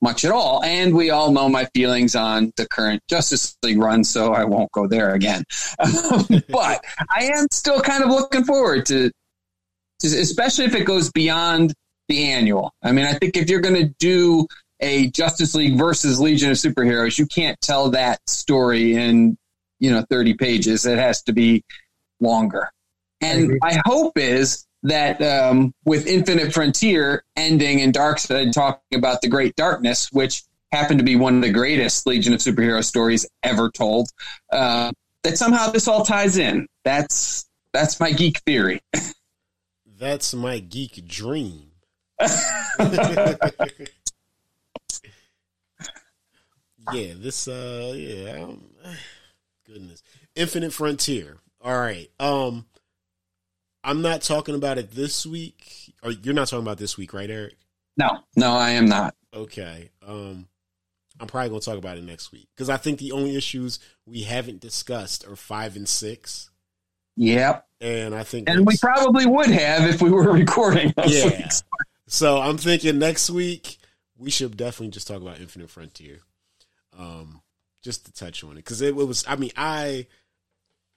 much 0.00 0.24
at 0.24 0.30
all. 0.30 0.62
And 0.62 0.94
we 0.94 1.10
all 1.10 1.32
know 1.32 1.48
my 1.48 1.66
feelings 1.74 2.14
on 2.14 2.52
the 2.56 2.68
current 2.68 3.02
Justice 3.08 3.56
League 3.62 3.78
run, 3.78 4.04
so 4.04 4.34
I 4.34 4.44
won't 4.44 4.70
go 4.72 4.86
there 4.86 5.14
again. 5.14 5.44
but 5.78 6.84
I 7.10 7.24
am 7.24 7.46
still 7.50 7.80
kind 7.80 8.04
of 8.04 8.10
looking 8.10 8.44
forward 8.44 8.86
to, 8.86 9.10
to, 10.00 10.06
especially 10.06 10.66
if 10.66 10.74
it 10.74 10.84
goes 10.84 11.10
beyond 11.10 11.72
the 12.08 12.30
annual. 12.30 12.72
I 12.82 12.92
mean, 12.92 13.06
I 13.06 13.14
think 13.14 13.36
if 13.36 13.48
you're 13.48 13.60
going 13.60 13.76
to 13.76 13.94
do 13.98 14.46
a 14.80 15.10
Justice 15.10 15.54
League 15.54 15.78
versus 15.78 16.20
Legion 16.20 16.50
of 16.50 16.56
Superheroes, 16.56 17.18
you 17.18 17.26
can't 17.26 17.58
tell 17.60 17.90
that 17.90 18.20
story 18.28 18.94
in, 18.94 19.38
you 19.80 19.90
know, 19.90 20.04
30 20.10 20.34
pages. 20.34 20.84
It 20.84 20.98
has 20.98 21.22
to 21.22 21.32
be 21.32 21.62
longer. 22.20 22.70
And 23.20 23.58
my 23.60 23.80
hope 23.86 24.18
is 24.18 24.66
that 24.84 25.20
um, 25.22 25.74
with 25.84 26.06
Infinite 26.06 26.52
Frontier 26.52 27.24
ending 27.36 27.80
and 27.80 27.92
Darkseid 27.92 28.52
talking 28.52 28.98
about 28.98 29.22
the 29.22 29.28
Great 29.28 29.56
Darkness, 29.56 30.12
which 30.12 30.44
happened 30.72 31.00
to 31.00 31.04
be 31.04 31.16
one 31.16 31.36
of 31.36 31.42
the 31.42 31.50
greatest 31.50 32.06
Legion 32.06 32.34
of 32.34 32.40
Superhero 32.40 32.84
stories 32.84 33.26
ever 33.42 33.70
told, 33.70 34.10
uh, 34.52 34.92
that 35.22 35.38
somehow 35.38 35.70
this 35.70 35.88
all 35.88 36.04
ties 36.04 36.36
in. 36.36 36.68
That's 36.84 37.46
that's 37.72 37.98
my 37.98 38.12
geek 38.12 38.38
theory. 38.40 38.80
That's 39.98 40.34
my 40.34 40.58
geek 40.58 41.06
dream. 41.06 41.70
yeah, 42.20 42.26
this 46.92 47.48
uh 47.48 47.94
yeah, 47.96 48.44
um, 48.44 48.64
goodness. 49.66 50.02
Infinite 50.36 50.72
Frontier. 50.72 51.38
All 51.62 51.78
right. 51.78 52.10
Um 52.20 52.66
I'm 53.84 54.02
not 54.02 54.22
talking 54.22 54.54
about 54.54 54.78
it 54.78 54.92
this 54.92 55.26
week. 55.26 55.94
Or 56.02 56.10
you're 56.10 56.34
not 56.34 56.48
talking 56.48 56.64
about 56.64 56.78
this 56.78 56.96
week, 56.96 57.12
right, 57.12 57.30
Eric? 57.30 57.56
No. 57.96 58.08
No, 58.36 58.54
I 58.54 58.70
am 58.70 58.86
not. 58.86 59.14
Okay. 59.32 59.90
Um 60.06 60.48
I'm 61.20 61.28
probably 61.28 61.50
going 61.50 61.60
to 61.60 61.64
talk 61.64 61.78
about 61.78 61.96
it 61.96 62.02
next 62.02 62.32
week 62.32 62.48
cuz 62.56 62.68
I 62.68 62.76
think 62.76 62.98
the 62.98 63.12
only 63.12 63.36
issues 63.36 63.78
we 64.04 64.22
haven't 64.22 64.60
discussed 64.60 65.24
are 65.26 65.36
5 65.36 65.76
and 65.76 65.88
6. 65.88 66.50
Yep. 67.16 67.68
And 67.80 68.14
I 68.14 68.24
think 68.24 68.48
And 68.48 68.66
we 68.66 68.76
probably 68.78 69.26
would 69.26 69.50
have 69.50 69.88
if 69.88 70.02
we 70.02 70.10
were 70.10 70.32
recording. 70.32 70.92
Yeah. 71.06 71.26
Weeks. 71.26 71.62
So 72.08 72.40
I'm 72.40 72.58
thinking 72.58 72.98
next 72.98 73.30
week 73.30 73.78
we 74.16 74.30
should 74.30 74.56
definitely 74.56 74.90
just 74.90 75.08
talk 75.08 75.20
about 75.20 75.40
Infinite 75.40 75.70
Frontier, 75.70 76.20
um, 76.96 77.42
just 77.82 78.06
to 78.06 78.12
touch 78.12 78.44
on 78.44 78.52
it 78.52 78.56
because 78.56 78.80
it, 78.80 78.88
it 78.88 78.94
was. 78.94 79.24
I 79.26 79.36
mean, 79.36 79.50
I 79.56 80.06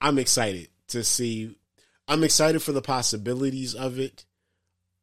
I'm 0.01 0.19
excited 0.19 0.69
to 0.89 1.03
see. 1.03 1.55
I'm 2.07 2.23
excited 2.23 2.61
for 2.61 2.71
the 2.71 2.81
possibilities 2.81 3.75
of 3.75 3.99
it. 3.99 4.25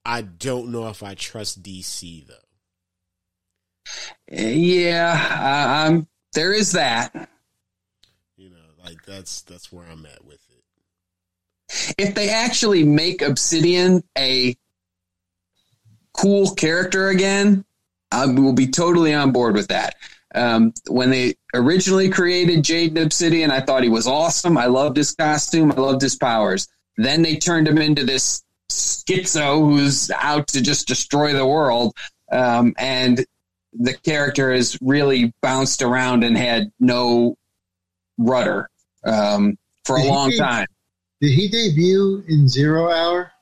I 0.04 0.22
don't 0.22 0.70
know 0.70 0.88
if 0.88 1.02
I 1.02 1.14
trust 1.14 1.62
DC 1.62 2.26
though. 2.26 2.34
Yeah, 4.30 5.84
um, 5.86 6.08
there 6.32 6.52
is 6.52 6.72
that. 6.72 7.12
You 8.36 8.50
know, 8.50 8.56
like 8.84 9.04
that's 9.06 9.42
that's 9.42 9.72
where 9.72 9.86
I'm 9.86 10.06
at 10.06 10.24
with 10.24 10.40
it. 10.50 11.94
If 11.98 12.14
they 12.14 12.30
actually 12.30 12.84
make 12.84 13.22
Obsidian 13.22 14.02
a 14.16 14.56
cool 16.12 16.50
character 16.54 17.08
again, 17.08 17.64
I 18.12 18.26
will 18.26 18.52
be 18.52 18.68
totally 18.68 19.12
on 19.12 19.32
board 19.32 19.54
with 19.54 19.68
that. 19.68 19.96
Um, 20.34 20.72
when 20.88 21.10
they 21.10 21.34
originally 21.54 22.08
created 22.08 22.64
Jade 22.64 22.90
and 22.96 23.06
Obsidian, 23.06 23.50
I 23.50 23.60
thought 23.60 23.82
he 23.82 23.88
was 23.88 24.06
awesome. 24.06 24.58
I 24.58 24.66
loved 24.66 24.96
his 24.96 25.12
costume. 25.14 25.72
I 25.72 25.76
loved 25.76 26.02
his 26.02 26.16
powers. 26.16 26.68
Then 26.96 27.22
they 27.22 27.36
turned 27.36 27.68
him 27.68 27.78
into 27.78 28.04
this 28.04 28.42
schizo 28.70 29.60
who's 29.60 30.10
out 30.10 30.48
to 30.48 30.62
just 30.62 30.88
destroy 30.88 31.32
the 31.32 31.46
world. 31.46 31.94
Um, 32.30 32.74
and 32.78 33.24
the 33.72 33.94
character 33.94 34.52
has 34.52 34.78
really 34.80 35.32
bounced 35.42 35.82
around 35.82 36.24
and 36.24 36.36
had 36.36 36.70
no 36.78 37.36
rudder 38.18 38.68
um, 39.04 39.58
for 39.84 39.96
a 39.96 40.00
Did 40.00 40.04
he 40.04 40.10
long 40.10 40.30
de- 40.30 40.38
time. 40.38 40.66
Did 41.20 41.32
he 41.32 41.48
debut 41.48 42.24
in 42.28 42.48
Zero 42.48 42.90
Hour? 42.90 43.32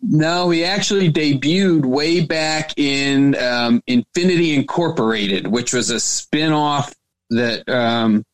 No, 0.00 0.50
he 0.50 0.64
actually 0.64 1.12
debuted 1.12 1.84
way 1.86 2.24
back 2.24 2.76
in 2.76 3.36
um, 3.36 3.82
Infinity 3.86 4.54
Incorporated, 4.54 5.46
which 5.46 5.72
was 5.72 5.90
a 5.90 6.00
spin-off 6.00 6.92
that 7.30 7.68
um, 7.68 8.24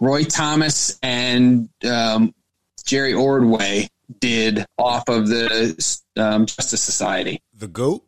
Roy 0.00 0.24
Thomas 0.24 0.98
and 1.02 1.68
um, 1.84 2.34
Jerry 2.90 3.14
Ordway 3.14 3.88
did 4.18 4.66
off 4.76 5.08
of 5.08 5.28
the 5.28 5.96
um, 6.16 6.44
Justice 6.44 6.82
Society. 6.82 7.40
The 7.56 7.68
goat. 7.68 8.04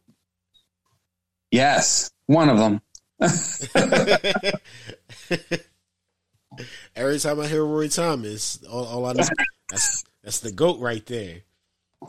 Yes, 1.52 2.10
one 2.26 2.48
of 2.48 2.58
them. 2.58 2.80
Every 6.96 7.20
time 7.20 7.38
I 7.38 7.46
hear 7.46 7.64
Roy 7.64 7.86
Thomas, 7.86 8.58
all, 8.68 8.84
all 8.86 9.06
I 9.06 9.12
know 9.12 9.22
that's 9.70 10.04
that's 10.24 10.40
the 10.40 10.50
goat 10.50 10.80
right 10.80 11.06
there. 11.06 11.42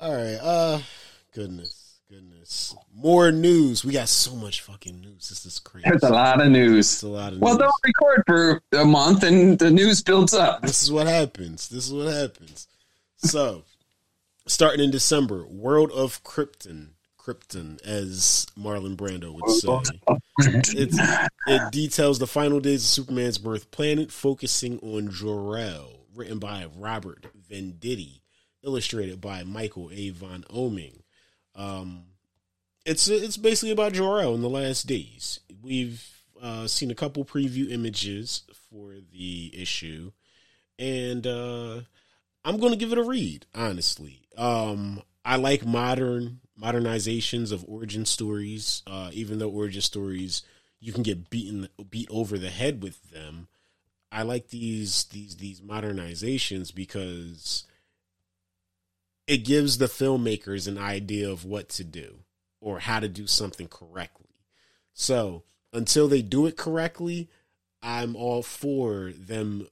All 0.00 0.14
right, 0.14 0.38
uh, 0.40 0.78
goodness, 1.34 1.98
goodness, 2.08 2.76
more 3.02 3.32
news. 3.32 3.84
We 3.84 3.92
got 3.92 4.08
so 4.08 4.34
much 4.34 4.60
fucking 4.60 5.00
news. 5.00 5.28
This 5.28 5.46
is 5.46 5.58
crazy. 5.58 5.88
There's 5.88 6.02
a 6.02 6.10
lot 6.10 6.40
of 6.44 6.50
news. 6.50 6.92
It's 6.92 7.02
a 7.02 7.08
lot 7.08 7.32
of 7.32 7.38
Well, 7.40 7.54
news. 7.54 7.60
don't 7.62 7.74
record 7.84 8.22
for 8.26 8.78
a 8.78 8.84
month 8.84 9.22
and 9.22 9.58
the 9.58 9.70
news 9.70 10.02
builds 10.02 10.34
up. 10.34 10.62
This 10.62 10.82
is 10.82 10.92
what 10.92 11.06
happens. 11.06 11.68
This 11.68 11.86
is 11.86 11.92
what 11.92 12.12
happens. 12.12 12.68
So, 13.16 13.64
starting 14.46 14.84
in 14.84 14.90
December, 14.90 15.46
World 15.46 15.90
of 15.92 16.22
Krypton, 16.24 16.88
Krypton, 17.18 17.80
as 17.86 18.46
Marlon 18.58 18.96
Brando 18.96 19.32
would 19.34 19.50
say. 19.50 19.98
It's, 20.78 20.98
it 21.46 21.72
details 21.72 22.18
the 22.18 22.26
final 22.26 22.60
days 22.60 22.82
of 22.82 22.88
Superman's 22.88 23.38
birth 23.38 23.70
planet, 23.70 24.10
focusing 24.10 24.78
on 24.80 25.10
Jor-El, 25.10 26.00
written 26.14 26.38
by 26.38 26.66
Robert 26.76 27.26
Venditti, 27.50 28.20
illustrated 28.64 29.20
by 29.20 29.42
Michael 29.44 29.90
Avon 29.92 30.44
Oeming. 30.50 31.00
Um, 31.54 32.04
it's 32.90 33.06
it's 33.06 33.36
basically 33.36 33.70
about 33.70 33.92
Jor-El 33.92 34.34
in 34.34 34.42
the 34.42 34.48
last 34.48 34.88
days. 34.88 35.38
We've 35.62 36.04
uh, 36.42 36.66
seen 36.66 36.90
a 36.90 36.96
couple 36.96 37.24
preview 37.24 37.70
images 37.70 38.42
for 38.68 38.94
the 39.12 39.52
issue, 39.54 40.10
and 40.76 41.24
uh, 41.24 41.82
I'm 42.44 42.58
going 42.58 42.72
to 42.72 42.78
give 42.78 42.90
it 42.90 42.98
a 42.98 43.04
read. 43.04 43.46
Honestly, 43.54 44.22
um, 44.36 45.02
I 45.24 45.36
like 45.36 45.64
modern 45.64 46.40
modernizations 46.60 47.52
of 47.52 47.64
origin 47.68 48.04
stories. 48.06 48.82
Uh, 48.88 49.10
even 49.12 49.38
though 49.38 49.50
origin 49.50 49.82
stories 49.82 50.42
you 50.80 50.92
can 50.92 51.04
get 51.04 51.30
beaten 51.30 51.68
beat 51.90 52.08
over 52.10 52.38
the 52.38 52.50
head 52.50 52.82
with 52.82 53.10
them, 53.12 53.46
I 54.10 54.24
like 54.24 54.48
these 54.48 55.04
these 55.04 55.36
these 55.36 55.60
modernizations 55.60 56.74
because 56.74 57.68
it 59.28 59.44
gives 59.44 59.78
the 59.78 59.86
filmmakers 59.86 60.66
an 60.66 60.76
idea 60.76 61.30
of 61.30 61.44
what 61.44 61.68
to 61.68 61.84
do 61.84 62.24
or 62.60 62.80
how 62.80 63.00
to 63.00 63.08
do 63.08 63.26
something 63.26 63.68
correctly. 63.68 64.26
So 64.92 65.44
until 65.72 66.08
they 66.08 66.22
do 66.22 66.46
it 66.46 66.56
correctly, 66.56 67.28
I'm 67.82 68.16
all 68.16 68.42
for 68.42 69.12
them 69.16 69.68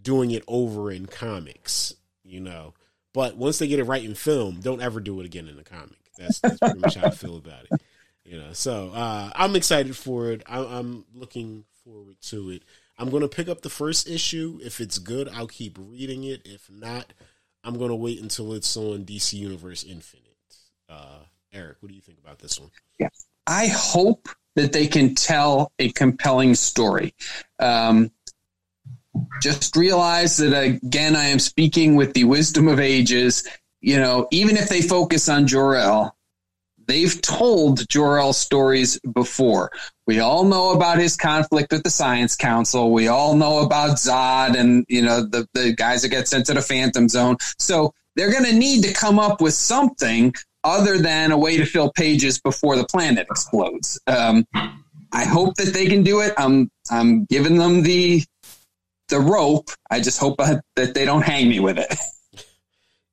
doing 0.00 0.30
it 0.30 0.44
over 0.48 0.90
in 0.90 1.06
comics, 1.06 1.94
you 2.24 2.40
know. 2.40 2.74
But 3.12 3.36
once 3.36 3.58
they 3.58 3.68
get 3.68 3.78
it 3.78 3.84
right 3.84 4.04
in 4.04 4.14
film, 4.14 4.60
don't 4.60 4.80
ever 4.82 5.00
do 5.00 5.20
it 5.20 5.26
again 5.26 5.48
in 5.48 5.56
the 5.56 5.64
comic. 5.64 5.98
That's, 6.16 6.40
that's 6.40 6.58
pretty 6.58 6.78
much 6.78 6.94
how 6.94 7.06
I 7.06 7.10
feel 7.10 7.36
about 7.36 7.64
it, 7.70 7.82
you 8.24 8.38
know. 8.38 8.52
So 8.52 8.90
uh, 8.90 9.30
I'm 9.34 9.56
excited 9.56 9.96
for 9.96 10.30
it. 10.32 10.42
I, 10.46 10.60
I'm 10.60 11.04
looking 11.14 11.64
forward 11.84 12.16
to 12.22 12.50
it. 12.50 12.62
I'm 12.98 13.10
going 13.10 13.22
to 13.22 13.28
pick 13.28 13.48
up 13.48 13.62
the 13.62 13.70
first 13.70 14.08
issue. 14.08 14.58
If 14.62 14.80
it's 14.80 14.98
good, 14.98 15.28
I'll 15.28 15.46
keep 15.46 15.78
reading 15.80 16.24
it. 16.24 16.42
If 16.44 16.68
not, 16.70 17.12
I'm 17.62 17.78
going 17.78 17.90
to 17.90 17.96
wait 17.96 18.20
until 18.20 18.52
it's 18.52 18.76
on 18.76 19.04
DC 19.04 19.34
Universe 19.34 19.84
Infinite. 19.84 20.24
Uh, 20.88 21.20
Eric, 21.58 21.78
what 21.80 21.88
do 21.88 21.94
you 21.94 22.00
think 22.00 22.18
about 22.18 22.38
this 22.38 22.60
one? 22.60 22.70
Yeah. 22.98 23.08
I 23.46 23.66
hope 23.66 24.28
that 24.54 24.72
they 24.72 24.86
can 24.86 25.14
tell 25.14 25.72
a 25.78 25.90
compelling 25.90 26.54
story. 26.54 27.14
Um, 27.58 28.12
just 29.42 29.74
realize 29.74 30.36
that 30.36 30.52
again, 30.52 31.16
I 31.16 31.26
am 31.26 31.40
speaking 31.40 31.96
with 31.96 32.14
the 32.14 32.24
wisdom 32.24 32.68
of 32.68 32.78
ages. 32.78 33.46
You 33.80 33.98
know, 33.98 34.28
even 34.30 34.56
if 34.56 34.68
they 34.68 34.82
focus 34.82 35.28
on 35.28 35.46
Jor-El, 35.46 36.14
they've 36.86 37.20
told 37.20 37.88
Jor-El 37.88 38.32
stories 38.32 39.00
before. 39.12 39.70
We 40.06 40.20
all 40.20 40.44
know 40.44 40.72
about 40.72 40.98
his 40.98 41.16
conflict 41.16 41.72
with 41.72 41.82
the 41.82 41.90
Science 41.90 42.36
Council. 42.36 42.92
We 42.92 43.08
all 43.08 43.34
know 43.34 43.60
about 43.60 43.96
Zod 43.96 44.56
and 44.56 44.84
you 44.88 45.02
know 45.02 45.22
the 45.22 45.48
the 45.54 45.72
guys 45.72 46.02
that 46.02 46.08
get 46.10 46.28
sent 46.28 46.46
to 46.46 46.54
the 46.54 46.62
Phantom 46.62 47.08
Zone. 47.08 47.36
So 47.58 47.92
they're 48.14 48.32
going 48.32 48.44
to 48.44 48.54
need 48.54 48.82
to 48.84 48.92
come 48.92 49.18
up 49.18 49.40
with 49.40 49.54
something 49.54 50.34
other 50.64 50.98
than 50.98 51.32
a 51.32 51.38
way 51.38 51.56
to 51.56 51.64
fill 51.64 51.90
pages 51.92 52.40
before 52.40 52.76
the 52.76 52.84
planet 52.84 53.26
explodes. 53.30 54.00
Um, 54.06 54.46
I 55.12 55.24
hope 55.24 55.54
that 55.56 55.72
they 55.72 55.86
can 55.86 56.02
do 56.02 56.20
it. 56.20 56.34
I'm 56.36 56.70
I'm 56.90 57.24
giving 57.24 57.56
them 57.56 57.82
the 57.82 58.22
the 59.08 59.20
rope. 59.20 59.70
I 59.90 60.00
just 60.00 60.20
hope 60.20 60.36
that 60.38 60.62
they 60.74 61.04
don't 61.04 61.22
hang 61.22 61.48
me 61.48 61.60
with 61.60 61.78
it. 61.78 61.94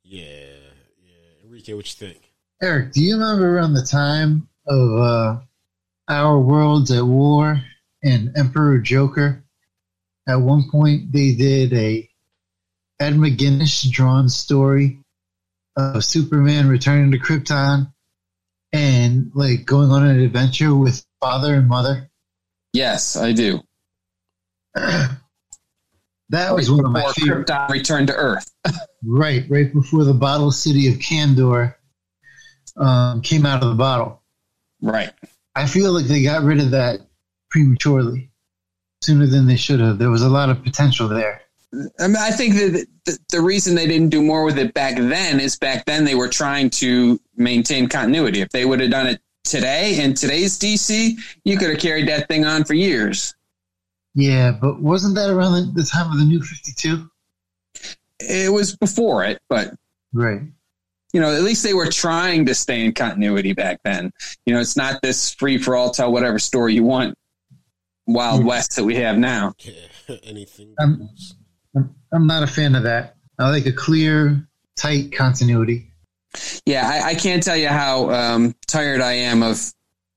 Yeah, 0.08 0.22
yeah. 1.04 1.44
Enrique, 1.44 1.74
what 1.74 1.88
you 1.88 2.08
think? 2.08 2.32
Eric, 2.62 2.94
do 2.94 3.02
you 3.02 3.16
remember 3.16 3.58
around 3.58 3.74
the 3.74 3.82
time 3.82 4.48
of 4.68 5.00
uh, 5.00 5.40
Our 6.08 6.40
Worlds 6.40 6.92
at 6.92 7.04
War 7.04 7.60
and 8.04 8.32
Emperor 8.38 8.78
Joker? 8.78 9.44
At 10.28 10.36
one 10.36 10.70
point, 10.70 11.12
they 11.12 11.34
did 11.34 11.74
a 11.74 12.08
Ed 13.00 13.16
McGuinness 13.16 13.90
drawn 13.92 14.30
story 14.30 15.00
of 15.76 16.04
Superman 16.04 16.70
returning 16.70 17.12
to 17.12 17.20
Krypton 17.20 17.92
and 18.72 19.32
like 19.34 19.66
going 19.66 19.92
on 19.92 20.06
an 20.06 20.20
adventure 20.20 20.74
with 20.76 21.06
father 21.22 21.56
and 21.56 21.68
mother. 21.68 22.10
Yes, 22.74 23.16
I 23.16 23.32
do. 23.32 23.62
that 24.74 25.20
was 26.30 26.70
one 26.70 26.86
of 26.86 26.92
my 26.92 27.02
Before 27.02 27.14
favorite. 27.14 27.48
Krypton 27.48 27.70
returned 27.70 28.08
to 28.08 28.16
Earth. 28.16 28.50
Right, 29.08 29.44
right 29.50 29.72
before 29.72 30.04
the 30.04 30.16
bottle 30.16 30.52
city 30.52 30.88
of 30.88 30.96
Kandor 30.96 31.76
um, 32.76 33.22
came 33.22 33.46
out 33.46 33.62
of 33.62 33.70
the 33.70 33.76
bottle. 33.76 34.24
Right. 34.82 35.12
I 35.54 35.68
feel 35.68 35.92
like 35.92 36.06
they 36.06 36.24
got 36.24 36.42
rid 36.42 36.60
of 36.60 36.72
that 36.72 37.02
prematurely, 37.52 38.32
sooner 39.04 39.28
than 39.28 39.46
they 39.46 39.58
should 39.58 39.80
have. 39.80 40.00
There 40.00 40.10
was 40.10 40.24
a 40.24 40.30
lot 40.30 40.50
of 40.50 40.64
potential 40.64 41.08
there. 41.08 41.42
I 42.00 42.08
mean, 42.08 42.18
I 42.18 42.32
think 42.32 42.56
that 42.56 42.88
the, 43.06 43.18
the 43.30 43.42
reason 43.42 43.76
they 43.76 43.88
didn't 43.88 44.10
do 44.10 44.22
more 44.22 44.44
with 44.44 44.58
it 44.58 44.74
back 44.74 44.96
then 44.98 45.40
is 45.40 45.58
back 45.58 45.86
then 45.86 46.06
they 46.06 46.16
were 46.16 46.28
trying 46.30 46.70
to 46.72 47.20
maintain 47.36 47.88
continuity. 47.88 48.42
If 48.42 48.50
they 48.50 48.66
would 48.66 48.80
have 48.80 48.92
done 48.92 49.08
it 49.08 49.22
today 49.44 50.02
in 50.04 50.14
today's 50.14 50.58
DC, 50.60 51.14
you 51.44 51.58
could 51.58 51.70
have 51.70 51.80
carried 51.80 52.08
that 52.08 52.28
thing 52.28 52.46
on 52.46 52.64
for 52.64 52.74
years. 52.74 53.36
Yeah, 54.16 54.52
but 54.60 54.82
wasn't 54.82 55.16
that 55.16 55.30
around 55.30 55.76
the, 55.76 55.82
the 55.82 55.88
time 55.88 56.12
of 56.12 56.18
the 56.18 56.26
new 56.26 56.42
52? 56.42 57.10
It 58.22 58.52
was 58.52 58.76
before 58.76 59.24
it, 59.26 59.40
but 59.50 59.74
Right. 60.14 60.42
you 61.14 61.20
know, 61.20 61.36
at 61.36 61.44
least 61.44 61.64
they 61.64 61.74
were 61.74 61.90
trying 61.92 62.46
to 62.46 62.56
stay 62.56 62.86
in 62.86 62.94
continuity 62.94 63.52
back 63.54 63.82
then. 63.84 64.12
You 64.46 64.54
know, 64.54 64.62
it's 64.62 64.78
not 64.78 65.02
this 65.02 65.34
free 65.34 65.58
for 65.58 65.76
all, 65.76 65.92
tell 65.92 66.12
whatever 66.12 66.40
story 66.40 66.74
you 66.74 66.84
want, 66.86 67.16
Wild. 68.08 68.46
West 68.46 68.78
that 68.78 68.84
we 68.86 68.96
have 68.96 69.18
now. 69.18 69.54
Yeah, 69.60 70.16
anything 70.24 70.74
Um, 70.80 70.98
goes. 71.12 71.36
I'm, 71.76 71.96
I'm 72.12 72.28
not 72.28 72.44
a 72.44 72.48
fan 72.48 72.76
of 72.76 72.84
that. 72.84 73.16
I 73.38 73.50
like 73.50 73.66
a 73.66 73.72
clear, 73.72 74.48
tight 74.76 75.12
continuity. 75.12 75.92
Yeah, 76.66 76.88
I, 76.88 77.10
I 77.10 77.16
can't 77.16 77.44
tell 77.44 77.56
you 77.58 77.68
how 77.68 78.10
um, 78.10 78.56
tired 78.68 79.02
I 79.02 79.14
am 79.14 79.44
of 79.44 79.62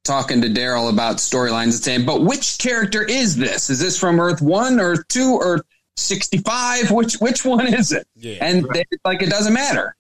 talking 0.05 0.41
to 0.43 0.49
Daryl 0.49 0.91
about 0.91 1.17
storylines 1.17 1.65
and 1.65 1.75
saying, 1.75 2.07
but 2.07 2.23
which 2.23 2.59
character 2.59 3.05
is 3.05 3.37
this? 3.37 3.71
Is 3.71 3.79
this 3.81 3.99
from 3.99 4.19
Earth 4.21 4.41
One, 4.41 4.81
Earth 4.81 5.07
Two, 5.09 5.35
or 5.35 5.65
sixty 5.97 6.39
five? 6.39 6.91
Which 6.91 7.15
which 7.15 7.45
one 7.45 7.73
is 7.73 7.93
it? 7.93 8.07
Yeah, 8.17 8.39
And 8.41 8.67
they, 8.73 8.85
like 9.05 9.23
it 9.23 9.31
doesn't 9.31 9.53
matter. 9.53 9.97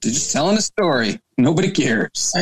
They're 0.00 0.12
just 0.12 0.32
telling 0.32 0.56
a 0.56 0.62
story. 0.62 1.20
Nobody 1.38 1.70
cares. 1.70 2.32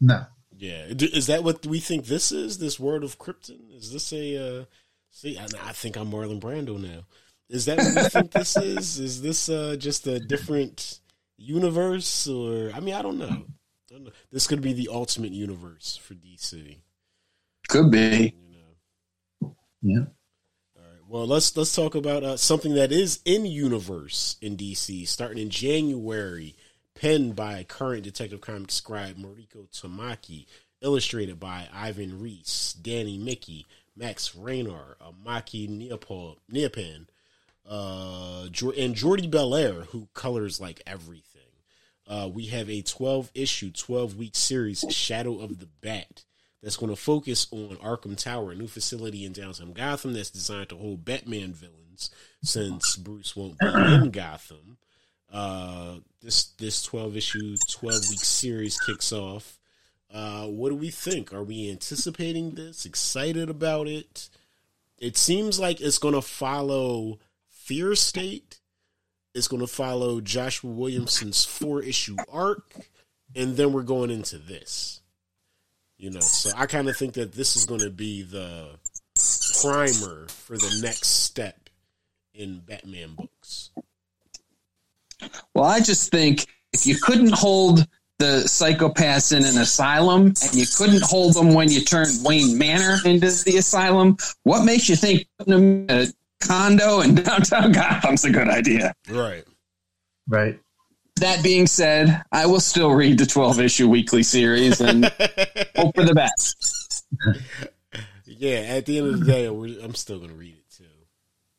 No. 0.00 0.24
yeah. 0.56 0.86
Is 0.88 1.26
that 1.26 1.44
what 1.44 1.66
we 1.66 1.78
think 1.80 2.06
this 2.06 2.32
is? 2.32 2.58
This 2.58 2.80
World 2.80 3.04
of 3.04 3.18
Krypton? 3.18 3.76
Is 3.76 3.92
this 3.92 4.12
a? 4.12 4.60
Uh, 4.60 4.64
see, 5.10 5.38
I, 5.38 5.46
I 5.62 5.72
think 5.72 5.96
I'm 5.96 6.10
Marlon 6.10 6.40
Brando 6.40 6.80
now. 6.80 7.04
Is 7.50 7.64
that 7.64 7.78
what 7.78 8.04
we 8.04 8.08
think 8.08 8.30
this 8.30 8.56
is? 8.56 9.00
Is 9.00 9.22
this 9.22 9.48
uh, 9.48 9.74
just 9.76 10.06
a 10.06 10.20
different 10.20 11.00
universe, 11.36 12.28
or 12.28 12.70
I 12.72 12.78
mean, 12.78 12.94
I 12.94 13.02
don't 13.02 13.18
know. 13.18 13.26
I 13.26 13.92
don't 13.92 14.04
know. 14.04 14.12
This 14.30 14.46
could 14.46 14.60
be 14.62 14.72
the 14.72 14.88
ultimate 14.92 15.32
universe 15.32 15.98
for 16.00 16.14
DC. 16.14 16.76
Could 17.68 17.90
be. 17.90 18.34
You 18.48 18.56
know. 19.42 19.56
Yeah. 19.82 20.04
All 20.76 20.82
right. 20.82 21.02
Well, 21.08 21.26
let's 21.26 21.56
let's 21.56 21.74
talk 21.74 21.96
about 21.96 22.22
uh, 22.22 22.36
something 22.36 22.74
that 22.74 22.92
is 22.92 23.18
in 23.24 23.44
universe 23.46 24.36
in 24.40 24.56
DC, 24.56 25.08
starting 25.08 25.38
in 25.38 25.50
January, 25.50 26.54
penned 26.94 27.34
by 27.34 27.64
current 27.64 28.04
Detective 28.04 28.40
Comics 28.40 28.74
scribe 28.74 29.16
Mariko 29.16 29.68
Tamaki, 29.72 30.46
illustrated 30.82 31.40
by 31.40 31.66
Ivan 31.74 32.20
Reis, 32.20 32.76
Danny 32.80 33.18
Miki, 33.18 33.66
Max 33.96 34.36
Raynor, 34.36 34.96
Amaki 35.02 35.68
Maki 35.68 35.90
Neopol, 35.90 36.36
Neopan, 36.52 37.06
uh, 37.68 38.46
and 38.76 38.94
Jordie 38.94 39.28
Bellaire, 39.28 39.84
who 39.86 40.08
colors 40.14 40.60
like 40.60 40.82
everything. 40.86 41.26
Uh, 42.06 42.28
we 42.32 42.46
have 42.46 42.68
a 42.68 42.82
12 42.82 43.30
issue, 43.34 43.70
12 43.70 44.16
week 44.16 44.34
series, 44.34 44.84
Shadow 44.90 45.38
of 45.38 45.60
the 45.60 45.68
Bat, 45.80 46.24
that's 46.62 46.76
going 46.76 46.90
to 46.90 46.96
focus 46.96 47.46
on 47.52 47.76
Arkham 47.76 48.16
Tower, 48.16 48.52
a 48.52 48.54
new 48.54 48.66
facility 48.66 49.24
in 49.24 49.32
downtown 49.32 49.72
Gotham 49.72 50.12
that's 50.12 50.30
designed 50.30 50.70
to 50.70 50.76
hold 50.76 51.04
Batman 51.04 51.52
villains 51.52 52.10
since 52.42 52.96
Bruce 52.96 53.36
won't 53.36 53.58
be 53.58 53.66
in 53.66 54.10
Gotham. 54.12 54.78
Uh, 55.32 55.96
this 56.20 56.44
this 56.58 56.82
12 56.82 57.16
issue, 57.16 57.56
12 57.70 58.10
week 58.10 58.18
series 58.18 58.78
kicks 58.80 59.12
off. 59.12 59.58
Uh, 60.12 60.46
what 60.46 60.70
do 60.70 60.74
we 60.74 60.90
think? 60.90 61.32
Are 61.32 61.44
we 61.44 61.70
anticipating 61.70 62.50
this? 62.52 62.84
Excited 62.84 63.48
about 63.48 63.86
it? 63.86 64.28
It 64.98 65.16
seems 65.16 65.60
like 65.60 65.80
it's 65.80 65.98
going 65.98 66.14
to 66.14 66.22
follow 66.22 67.20
Fear 67.70 67.94
State. 67.94 68.58
It's 69.32 69.46
going 69.46 69.60
to 69.60 69.68
follow 69.68 70.20
Joshua 70.20 70.72
Williamson's 70.72 71.44
four 71.44 71.80
issue 71.80 72.16
arc, 72.28 72.74
and 73.36 73.56
then 73.56 73.72
we're 73.72 73.84
going 73.84 74.10
into 74.10 74.38
this. 74.38 75.00
You 75.96 76.10
know, 76.10 76.18
so 76.18 76.50
I 76.56 76.66
kind 76.66 76.88
of 76.88 76.96
think 76.96 77.14
that 77.14 77.30
this 77.30 77.54
is 77.54 77.66
going 77.66 77.82
to 77.82 77.90
be 77.90 78.22
the 78.22 78.70
primer 79.62 80.26
for 80.26 80.58
the 80.58 80.80
next 80.82 81.22
step 81.22 81.70
in 82.34 82.58
Batman 82.58 83.14
books. 83.14 83.70
Well, 85.54 85.66
I 85.66 85.78
just 85.78 86.10
think 86.10 86.48
if 86.72 86.88
you 86.88 86.96
couldn't 86.96 87.34
hold 87.34 87.86
the 88.18 88.42
psychopaths 88.46 89.32
in 89.34 89.44
an 89.44 89.58
asylum 89.62 90.34
and 90.42 90.54
you 90.54 90.66
couldn't 90.76 91.04
hold 91.04 91.34
them 91.34 91.54
when 91.54 91.70
you 91.70 91.82
turned 91.82 92.24
Wayne 92.24 92.58
Manor 92.58 92.98
into 93.04 93.30
the 93.44 93.58
asylum, 93.58 94.16
what 94.42 94.64
makes 94.64 94.88
you 94.88 94.96
think 94.96 95.28
putting 95.38 95.54
them 95.54 95.86
in 95.88 95.90
a 95.90 96.06
condo 96.40 97.00
in 97.00 97.14
downtown 97.14 97.72
Gotham's 97.72 98.24
a 98.24 98.30
good 98.30 98.48
idea? 98.48 98.92
Right. 99.08 99.44
Right. 100.28 100.58
That 101.16 101.42
being 101.42 101.66
said, 101.66 102.22
I 102.32 102.46
will 102.46 102.60
still 102.60 102.92
read 102.92 103.18
the 103.18 103.26
12 103.26 103.60
issue 103.60 103.88
weekly 103.88 104.22
series 104.22 104.80
and 104.80 105.04
hope 105.76 105.94
for 105.94 106.04
the 106.04 106.14
best. 106.14 107.04
yeah, 108.24 108.60
at 108.60 108.86
the 108.86 108.98
end 108.98 109.06
of 109.08 109.20
the 109.20 109.26
day, 109.26 109.46
I'm 109.46 109.94
still 109.94 110.18
going 110.18 110.30
to 110.30 110.36
read 110.36 110.54
it 110.54 110.76
too. 110.76 110.84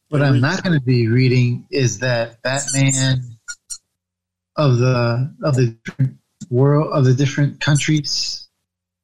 What 0.10 0.24
I'm 0.24 0.42
not 0.42 0.64
going 0.64 0.78
to 0.78 0.84
be 0.84 1.08
reading 1.08 1.68
is 1.70 2.00
that 2.00 2.42
Batman 2.42 3.22
of 4.56 4.78
the 4.80 5.34
of 5.44 5.56
the 5.56 5.78
different 5.86 6.18
world 6.50 6.92
of 6.94 7.06
the 7.06 7.14
different 7.14 7.60
countries. 7.60 8.48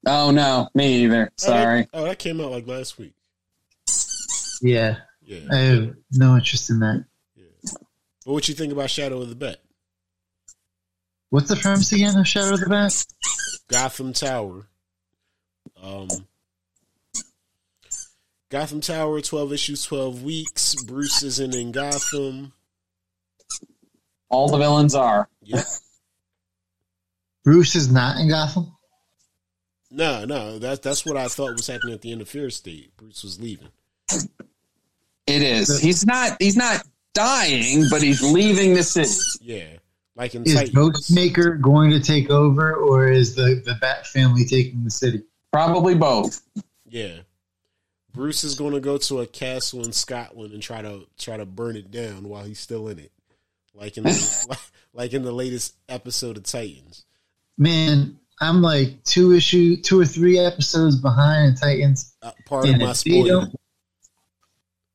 Oh, 0.06 0.32
no, 0.32 0.70
me 0.74 1.04
either. 1.04 1.32
Sorry. 1.38 1.88
Oh, 1.94 2.00
that, 2.00 2.04
oh, 2.04 2.04
that 2.06 2.20
came 2.20 2.42
out 2.42 2.52
like 2.52 2.68
last 2.68 2.98
week. 2.98 3.14
Yeah, 4.62 4.98
Yeah. 5.28 5.40
I 5.52 5.56
have 5.58 5.96
no 6.14 6.36
interest 6.36 6.70
in 6.70 6.80
that. 6.80 7.06
But 8.26 8.34
what 8.34 8.44
do 8.44 8.52
you 8.52 8.58
think 8.58 8.72
about 8.72 8.90
Shadow 8.90 9.22
of 9.22 9.30
the 9.30 9.36
Bat? 9.36 9.58
What's 11.30 11.50
the 11.50 11.58
premise 11.58 11.92
again 11.92 12.18
of 12.18 12.28
Shadow 12.28 12.54
of 12.54 12.62
the 12.62 12.70
Bat? 12.70 13.06
Gotham 13.68 14.14
Tower. 14.14 14.68
Um, 15.84 16.08
Gotham 18.50 18.80
Tower, 18.80 19.20
12 19.20 19.52
issues, 19.52 19.84
12 19.84 20.24
weeks. 20.24 20.76
Bruce 20.86 21.22
isn't 21.24 21.54
in 21.54 21.74
Gotham. 21.74 22.54
All 24.30 24.50
the 24.50 24.58
villains 24.58 24.96
are. 24.96 25.28
Yep. 25.44 25.66
Bruce 27.44 27.76
is 27.76 27.92
not 27.92 28.18
in 28.18 28.30
Gotham. 28.30 28.72
No, 29.90 30.26
no, 30.26 30.60
that's 30.60 30.82
that's 30.82 31.06
what 31.06 31.16
I 31.16 31.28
thought 31.28 31.54
was 31.54 31.68
happening 31.68 31.94
at 31.94 32.02
the 32.02 32.12
end 32.12 32.22
of 32.22 32.28
Fear 32.28 32.50
State. 32.50 32.96
Bruce 32.98 33.24
was 33.24 33.40
leaving. 33.40 33.70
It 35.28 35.42
is. 35.42 35.80
He's 35.80 36.06
not. 36.06 36.38
He's 36.40 36.58
not 36.58 36.84
dying, 37.14 37.86
but 37.90 38.02
he's 38.02 38.22
leaving 38.24 38.74
the 38.74 38.84
city. 38.84 39.12
Yeah, 39.42 39.78
like 40.16 40.36
in 40.36 40.44
Is 40.44 40.56
Ghostmaker 40.72 41.62
going 41.62 41.92
to 41.92 42.00
take 42.00 42.30
over, 42.30 42.74
or 42.74 43.08
is 43.08 43.36
the 43.36 43.62
the 43.64 43.76
Bat 43.82 44.08
family 44.08 44.46
taking 44.46 44.84
the 44.84 44.92
city? 44.92 45.24
Probably 45.52 45.96
both. 45.96 46.42
Yeah. 46.86 47.20
Bruce 48.14 48.44
is 48.44 48.56
going 48.56 48.74
to 48.74 48.80
go 48.80 48.98
to 48.98 49.20
a 49.20 49.28
castle 49.28 49.86
in 49.86 49.92
Scotland 49.92 50.52
and 50.52 50.62
try 50.62 50.82
to 50.82 51.08
try 51.20 51.38
to 51.38 51.46
burn 51.46 51.76
it 51.76 51.92
down 51.92 52.28
while 52.28 52.44
he's 52.44 52.60
still 52.60 52.88
in 52.88 52.98
it, 52.98 53.12
like 53.76 53.96
in 53.98 54.04
the, 54.04 54.58
like 54.94 55.14
in 55.14 55.22
the 55.22 55.32
latest 55.32 55.76
episode 55.88 56.38
of 56.38 56.44
Titans. 56.44 57.06
Man, 57.60 58.18
I'm 58.42 58.62
like 58.64 59.04
two 59.04 59.34
issue, 59.34 59.78
two 59.78 60.00
or 60.00 60.06
three 60.06 60.40
episodes 60.40 60.96
behind 60.96 61.58
Titans. 61.58 62.16
Uh, 62.22 62.32
part 62.46 62.68
of 62.68 62.80
my 62.80 62.94
spoiler. 62.94 63.48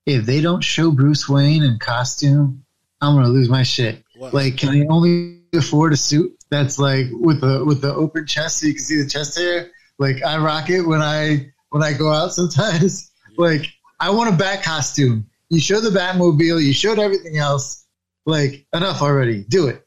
If 0.06 0.26
they 0.26 0.40
don't 0.40 0.62
show 0.62 0.90
Bruce 0.90 1.28
Wayne 1.28 1.62
in 1.62 1.78
costume, 1.78 2.64
I'm 3.00 3.16
gonna 3.16 3.28
lose 3.28 3.48
my 3.48 3.62
shit. 3.62 4.04
Like, 4.16 4.56
can 4.56 4.72
they 4.72 4.86
only 4.86 5.40
afford 5.52 5.92
a 5.92 5.96
suit 5.96 6.36
that's 6.50 6.78
like 6.78 7.06
with 7.10 7.40
the 7.40 7.64
with 7.64 7.80
the 7.80 7.92
open 7.92 8.26
chest 8.26 8.58
so 8.58 8.66
you 8.66 8.74
can 8.74 8.82
see 8.82 9.02
the 9.02 9.08
chest 9.08 9.36
hair? 9.36 9.70
Like, 9.98 10.22
I 10.22 10.38
rock 10.38 10.70
it 10.70 10.82
when 10.82 11.02
I 11.02 11.52
when 11.70 11.82
I 11.82 11.92
go 11.92 12.12
out 12.12 12.32
sometimes. 12.32 13.10
Like, 13.36 13.66
I 13.98 14.10
want 14.10 14.32
a 14.32 14.36
bat 14.36 14.62
costume. 14.62 15.26
You 15.48 15.58
show 15.58 15.80
the 15.80 15.88
Batmobile, 15.88 16.62
you 16.62 16.72
showed 16.72 16.98
everything 16.98 17.38
else. 17.38 17.86
Like, 18.26 18.66
enough 18.72 19.00
already. 19.02 19.44
Do 19.44 19.68
it. 19.68 19.86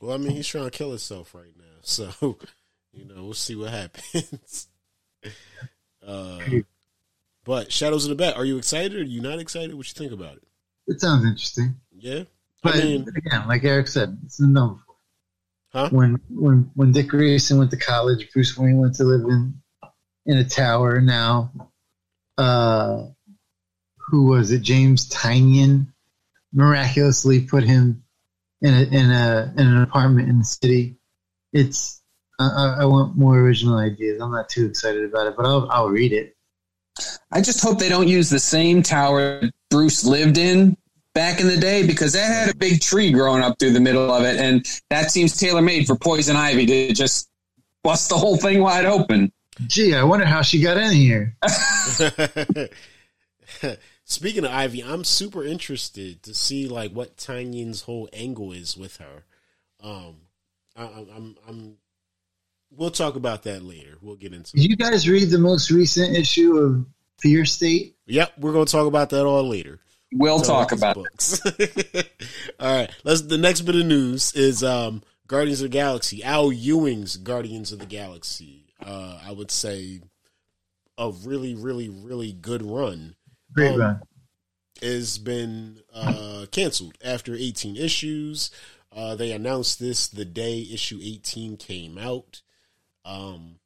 Well, 0.00 0.14
I 0.14 0.18
mean, 0.18 0.32
he's 0.32 0.46
trying 0.46 0.64
to 0.64 0.70
kill 0.70 0.90
himself 0.90 1.34
right 1.34 1.54
now, 1.56 1.64
so 1.80 2.10
you 2.92 3.04
know 3.04 3.22
we'll 3.24 3.34
see 3.34 3.54
what 3.54 3.70
happens. 3.70 4.68
uh, 6.06 6.38
but 7.46 7.72
Shadows 7.72 8.04
of 8.04 8.10
the 8.10 8.16
Bat, 8.16 8.36
are 8.36 8.44
you 8.44 8.58
excited? 8.58 8.94
Or 8.94 9.00
are 9.00 9.04
you 9.04 9.22
not 9.22 9.38
excited? 9.38 9.74
What 9.74 9.86
you 9.86 9.94
think 9.94 10.12
about 10.12 10.36
it? 10.36 10.42
It 10.88 11.00
sounds 11.00 11.24
interesting. 11.24 11.76
Yeah, 11.96 12.24
But 12.62 12.76
I 12.76 12.80
mean, 12.80 13.06
again, 13.16 13.48
like 13.48 13.64
Eric 13.64 13.88
said, 13.88 14.18
it's 14.24 14.38
been 14.38 14.52
done 14.52 14.74
before. 14.74 14.94
Huh? 15.72 15.88
When 15.90 16.20
when 16.28 16.70
when 16.74 16.92
Dick 16.92 17.08
Grayson 17.08 17.58
went 17.58 17.70
to 17.70 17.76
college, 17.76 18.30
Bruce 18.32 18.56
Wayne 18.56 18.78
went 18.78 18.94
to 18.96 19.04
live 19.04 19.22
in 19.22 19.54
in 20.26 20.38
a 20.38 20.44
tower. 20.44 21.00
Now, 21.00 21.52
uh, 22.38 23.06
who 23.96 24.26
was 24.26 24.52
it? 24.52 24.62
James 24.62 25.08
Tynion 25.08 25.88
miraculously 26.52 27.40
put 27.40 27.64
him 27.64 28.04
in 28.60 28.74
a 28.74 28.82
in 28.82 29.10
a 29.10 29.54
in 29.56 29.66
an 29.66 29.82
apartment 29.82 30.28
in 30.28 30.38
the 30.38 30.44
city. 30.44 30.96
It's 31.52 32.00
I, 32.38 32.44
I 32.44 32.82
I 32.82 32.84
want 32.84 33.16
more 33.16 33.38
original 33.38 33.76
ideas. 33.76 34.20
I'm 34.20 34.32
not 34.32 34.48
too 34.48 34.66
excited 34.66 35.04
about 35.04 35.26
it, 35.26 35.36
but 35.36 35.46
I'll 35.46 35.68
I'll 35.70 35.88
read 35.88 36.12
it. 36.12 36.35
I 37.30 37.40
just 37.40 37.62
hope 37.62 37.78
they 37.78 37.88
don't 37.88 38.08
use 38.08 38.30
the 38.30 38.38
same 38.38 38.82
tower 38.82 39.42
Bruce 39.70 40.04
lived 40.04 40.38
in 40.38 40.76
back 41.14 41.40
in 41.40 41.46
the 41.46 41.56
day 41.56 41.86
because 41.86 42.12
that 42.12 42.26
had 42.26 42.54
a 42.54 42.56
big 42.56 42.80
tree 42.80 43.10
growing 43.10 43.42
up 43.42 43.58
through 43.58 43.72
the 43.72 43.80
middle 43.80 44.12
of 44.12 44.24
it, 44.24 44.38
and 44.38 44.66
that 44.90 45.10
seems 45.10 45.36
tailor 45.36 45.62
made 45.62 45.86
for 45.86 45.96
Poison 45.96 46.36
Ivy 46.36 46.66
to 46.66 46.92
just 46.92 47.28
bust 47.82 48.08
the 48.10 48.16
whole 48.16 48.36
thing 48.36 48.62
wide 48.62 48.84
open. 48.84 49.32
Gee, 49.66 49.94
I 49.94 50.04
wonder 50.04 50.26
how 50.26 50.42
she 50.42 50.60
got 50.60 50.76
in 50.76 50.92
here. 50.92 51.36
Speaking 54.04 54.44
of 54.44 54.50
Ivy, 54.52 54.84
I'm 54.84 55.04
super 55.04 55.42
interested 55.44 56.22
to 56.24 56.34
see 56.34 56.68
like 56.68 56.92
what 56.92 57.16
Tynion's 57.16 57.82
whole 57.82 58.08
angle 58.12 58.52
is 58.52 58.76
with 58.76 58.98
her. 58.98 59.24
Um, 59.82 60.16
I, 60.76 60.84
I'm, 60.84 61.08
I'm, 61.16 61.36
I'm. 61.48 61.76
We'll 62.76 62.90
talk 62.90 63.16
about 63.16 63.42
that 63.44 63.62
later. 63.62 63.96
We'll 64.00 64.16
get 64.16 64.32
into. 64.34 64.52
Did 64.52 64.64
it. 64.64 64.70
you 64.70 64.76
guys 64.76 65.08
read 65.08 65.30
the 65.30 65.38
most 65.38 65.70
recent 65.70 66.16
issue 66.16 66.56
of 66.58 66.86
Fear 67.20 67.44
State? 67.44 67.96
Yep, 68.06 68.32
we're 68.38 68.52
gonna 68.52 68.64
talk 68.66 68.86
about 68.86 69.10
that 69.10 69.24
all 69.26 69.48
later. 69.48 69.80
We'll 70.12 70.38
Tell 70.40 70.56
talk 70.66 70.72
us 70.72 70.78
about 70.78 70.96
it. 70.96 71.02
books. 71.02 71.40
all 72.60 72.74
right, 72.76 72.90
let's. 73.04 73.22
The 73.22 73.38
next 73.38 73.62
bit 73.62 73.74
of 73.74 73.86
news 73.86 74.32
is 74.34 74.62
um, 74.62 75.02
Guardians 75.26 75.60
of 75.60 75.64
the 75.70 75.76
Galaxy. 75.76 76.22
Al 76.22 76.52
Ewing's 76.52 77.16
Guardians 77.16 77.72
of 77.72 77.78
the 77.80 77.86
Galaxy. 77.86 78.66
Uh, 78.84 79.18
I 79.24 79.32
would 79.32 79.50
say 79.50 80.00
a 80.98 81.10
really, 81.10 81.54
really, 81.54 81.88
really 81.88 82.32
good 82.32 82.62
run. 82.62 83.16
Great 83.52 83.72
Um, 83.72 83.80
run. 83.80 84.00
has 84.82 85.18
been 85.18 85.80
uh, 85.92 86.46
canceled 86.52 86.96
after 87.04 87.34
18 87.34 87.76
issues. 87.76 88.50
Uh, 88.94 89.14
they 89.14 89.32
announced 89.32 89.78
this 89.80 90.06
the 90.06 90.24
day 90.24 90.60
issue 90.72 91.00
18 91.02 91.56
came 91.56 91.98
out. 91.98 92.42
Um, 93.06 93.60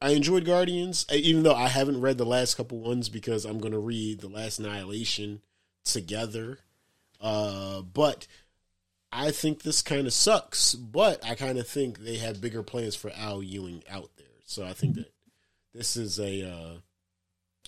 I 0.00 0.10
enjoyed 0.10 0.44
Guardians, 0.44 1.06
even 1.10 1.42
though 1.42 1.54
I 1.54 1.68
haven't 1.68 2.00
read 2.00 2.18
the 2.18 2.26
last 2.26 2.56
couple 2.56 2.78
ones 2.78 3.08
because 3.08 3.44
I'm 3.44 3.58
going 3.58 3.72
to 3.72 3.78
read 3.78 4.20
the 4.20 4.28
last 4.28 4.58
Annihilation 4.58 5.40
together. 5.84 6.58
Uh, 7.20 7.80
but 7.80 8.26
I 9.10 9.30
think 9.30 9.62
this 9.62 9.80
kind 9.80 10.06
of 10.06 10.12
sucks. 10.12 10.74
But 10.74 11.24
I 11.24 11.34
kind 11.34 11.58
of 11.58 11.66
think 11.66 12.00
they 12.00 12.18
have 12.18 12.40
bigger 12.40 12.62
plans 12.62 12.94
for 12.94 13.10
Al 13.16 13.42
Ewing 13.42 13.82
out 13.90 14.10
there. 14.16 14.26
So 14.44 14.64
I 14.64 14.74
think 14.74 14.96
that 14.96 15.12
this 15.72 15.96
is 15.96 16.20
a 16.20 16.48
uh, 16.48 16.74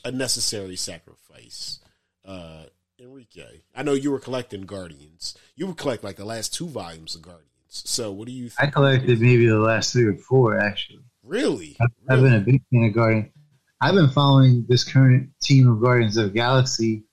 a 0.05 0.13
necessary 0.13 0.77
sacrifice. 0.77 1.81
Uh, 2.25 2.65
Enrique, 2.99 3.63
I 3.75 3.83
know 3.83 3.93
you 3.93 4.11
were 4.11 4.19
collecting 4.19 4.63
Guardians. 4.63 5.37
You 5.55 5.67
would 5.67 5.77
collect 5.77 6.05
like 6.05 6.17
the 6.17 6.25
last 6.25 6.55
two 6.55 6.67
volumes 6.67 7.15
of 7.15 7.23
Guardians. 7.23 7.51
So 7.69 8.13
what 8.13 8.27
do 8.27 8.33
you? 8.33 8.49
think? 8.51 8.69
I 8.69 8.71
collected 8.71 9.21
maybe 9.21 9.47
the 9.47 9.59
last 9.59 9.93
three 9.93 10.05
or 10.07 10.15
four 10.17 10.59
actually. 10.59 11.01
Really? 11.23 11.77
I've, 11.81 11.89
I've 12.09 12.23
been 12.23 12.35
a 12.35 12.41
big 12.41 12.63
fan 12.73 12.85
of 12.85 12.95
Guardian. 12.95 13.33
I've 13.81 13.95
been 13.95 14.09
following 14.11 14.65
this 14.69 14.85
current 14.85 15.31
team 15.43 15.69
of 15.71 15.81
Guardians 15.83 16.17
of 16.17 16.27
the 16.27 16.31
Galaxy 16.31 17.05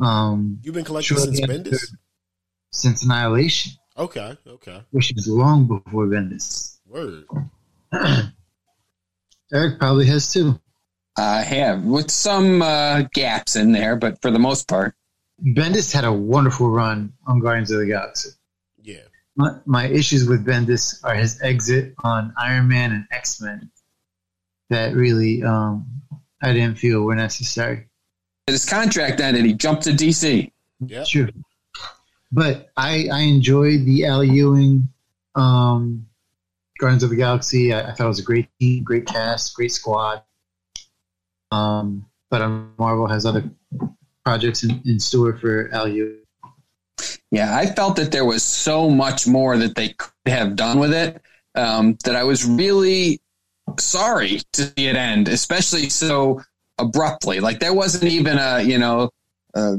um, 0.00 0.58
You've 0.62 0.74
been 0.74 0.84
collecting 0.84 1.16
since 1.18 1.40
after- 1.42 1.52
Bendis? 1.54 1.84
since 2.72 3.02
Annihilation, 3.04 3.72
Okay, 3.98 4.36
okay. 4.46 4.82
which 4.92 5.12
is 5.16 5.26
long 5.26 5.66
before 5.66 6.06
Bendis. 6.06 6.78
Word. 6.86 7.24
Eric 9.52 9.78
probably 9.78 10.06
has 10.06 10.30
too. 10.32 10.60
I 11.16 11.42
have 11.42 11.82
with 11.84 12.10
some 12.10 12.62
uh, 12.62 13.02
gaps 13.12 13.56
in 13.56 13.72
there, 13.72 13.96
but 13.96 14.20
for 14.22 14.30
the 14.30 14.38
most 14.38 14.68
part, 14.68 14.94
Bendis 15.42 15.92
had 15.92 16.04
a 16.04 16.12
wonderful 16.12 16.70
run 16.70 17.12
on 17.26 17.40
Guardians 17.40 17.70
of 17.70 17.80
the 17.80 17.86
Galaxy. 17.86 18.30
Yeah. 19.38 19.44
My, 19.44 19.58
my 19.66 19.86
issues 19.86 20.28
with 20.28 20.44
Bendis 20.44 21.04
are 21.04 21.14
his 21.14 21.40
exit 21.42 21.94
on 22.02 22.34
Iron 22.38 22.68
Man 22.68 22.92
and 22.92 23.06
X 23.12 23.40
Men 23.40 23.70
that 24.70 24.94
really 24.94 25.42
um, 25.42 25.86
I 26.42 26.52
didn't 26.52 26.78
feel 26.78 27.02
were 27.02 27.14
necessary. 27.14 27.86
his 28.46 28.68
contract 28.68 29.20
ended. 29.20 29.44
He 29.44 29.54
jumped 29.54 29.84
to 29.84 29.90
DC. 29.90 30.50
Yep. 30.86 31.06
Sure. 31.06 31.28
But 32.30 32.70
I, 32.76 33.08
I 33.12 33.20
enjoyed 33.20 33.84
the 33.84 34.04
Al 34.06 34.22
Ewing 34.22 34.88
um, 35.34 36.06
Guardians 36.78 37.02
of 37.02 37.10
the 37.10 37.16
Galaxy. 37.16 37.72
I, 37.72 37.90
I 37.90 37.92
thought 37.94 38.04
it 38.04 38.08
was 38.08 38.18
a 38.18 38.24
great 38.24 38.48
team, 38.60 38.84
great 38.84 39.06
cast, 39.06 39.54
great 39.54 39.72
squad. 39.72 40.22
Um, 41.50 42.06
but 42.30 42.42
um, 42.42 42.74
Marvel 42.78 43.06
has 43.06 43.24
other 43.24 43.50
projects 44.24 44.62
in, 44.62 44.82
in 44.84 45.00
store 45.00 45.36
for 45.38 45.70
Al 45.72 45.88
Ewing. 45.88 46.18
Yeah, 47.30 47.54
I 47.54 47.66
felt 47.66 47.96
that 47.96 48.10
there 48.10 48.24
was 48.24 48.42
so 48.42 48.88
much 48.88 49.26
more 49.26 49.56
that 49.58 49.74
they 49.74 49.90
could 49.90 50.12
have 50.26 50.56
done 50.56 50.78
with 50.78 50.94
it 50.94 51.20
um, 51.54 51.98
that 52.04 52.16
I 52.16 52.24
was 52.24 52.44
really 52.44 53.20
sorry 53.78 54.40
to 54.52 54.62
see 54.64 54.86
it 54.86 54.96
end, 54.96 55.28
especially 55.28 55.90
so 55.90 56.40
abruptly. 56.78 57.40
Like 57.40 57.60
there 57.60 57.74
wasn't 57.74 58.04
even 58.04 58.38
a 58.38 58.62
you 58.62 58.78
know, 58.78 59.10
uh, 59.54 59.76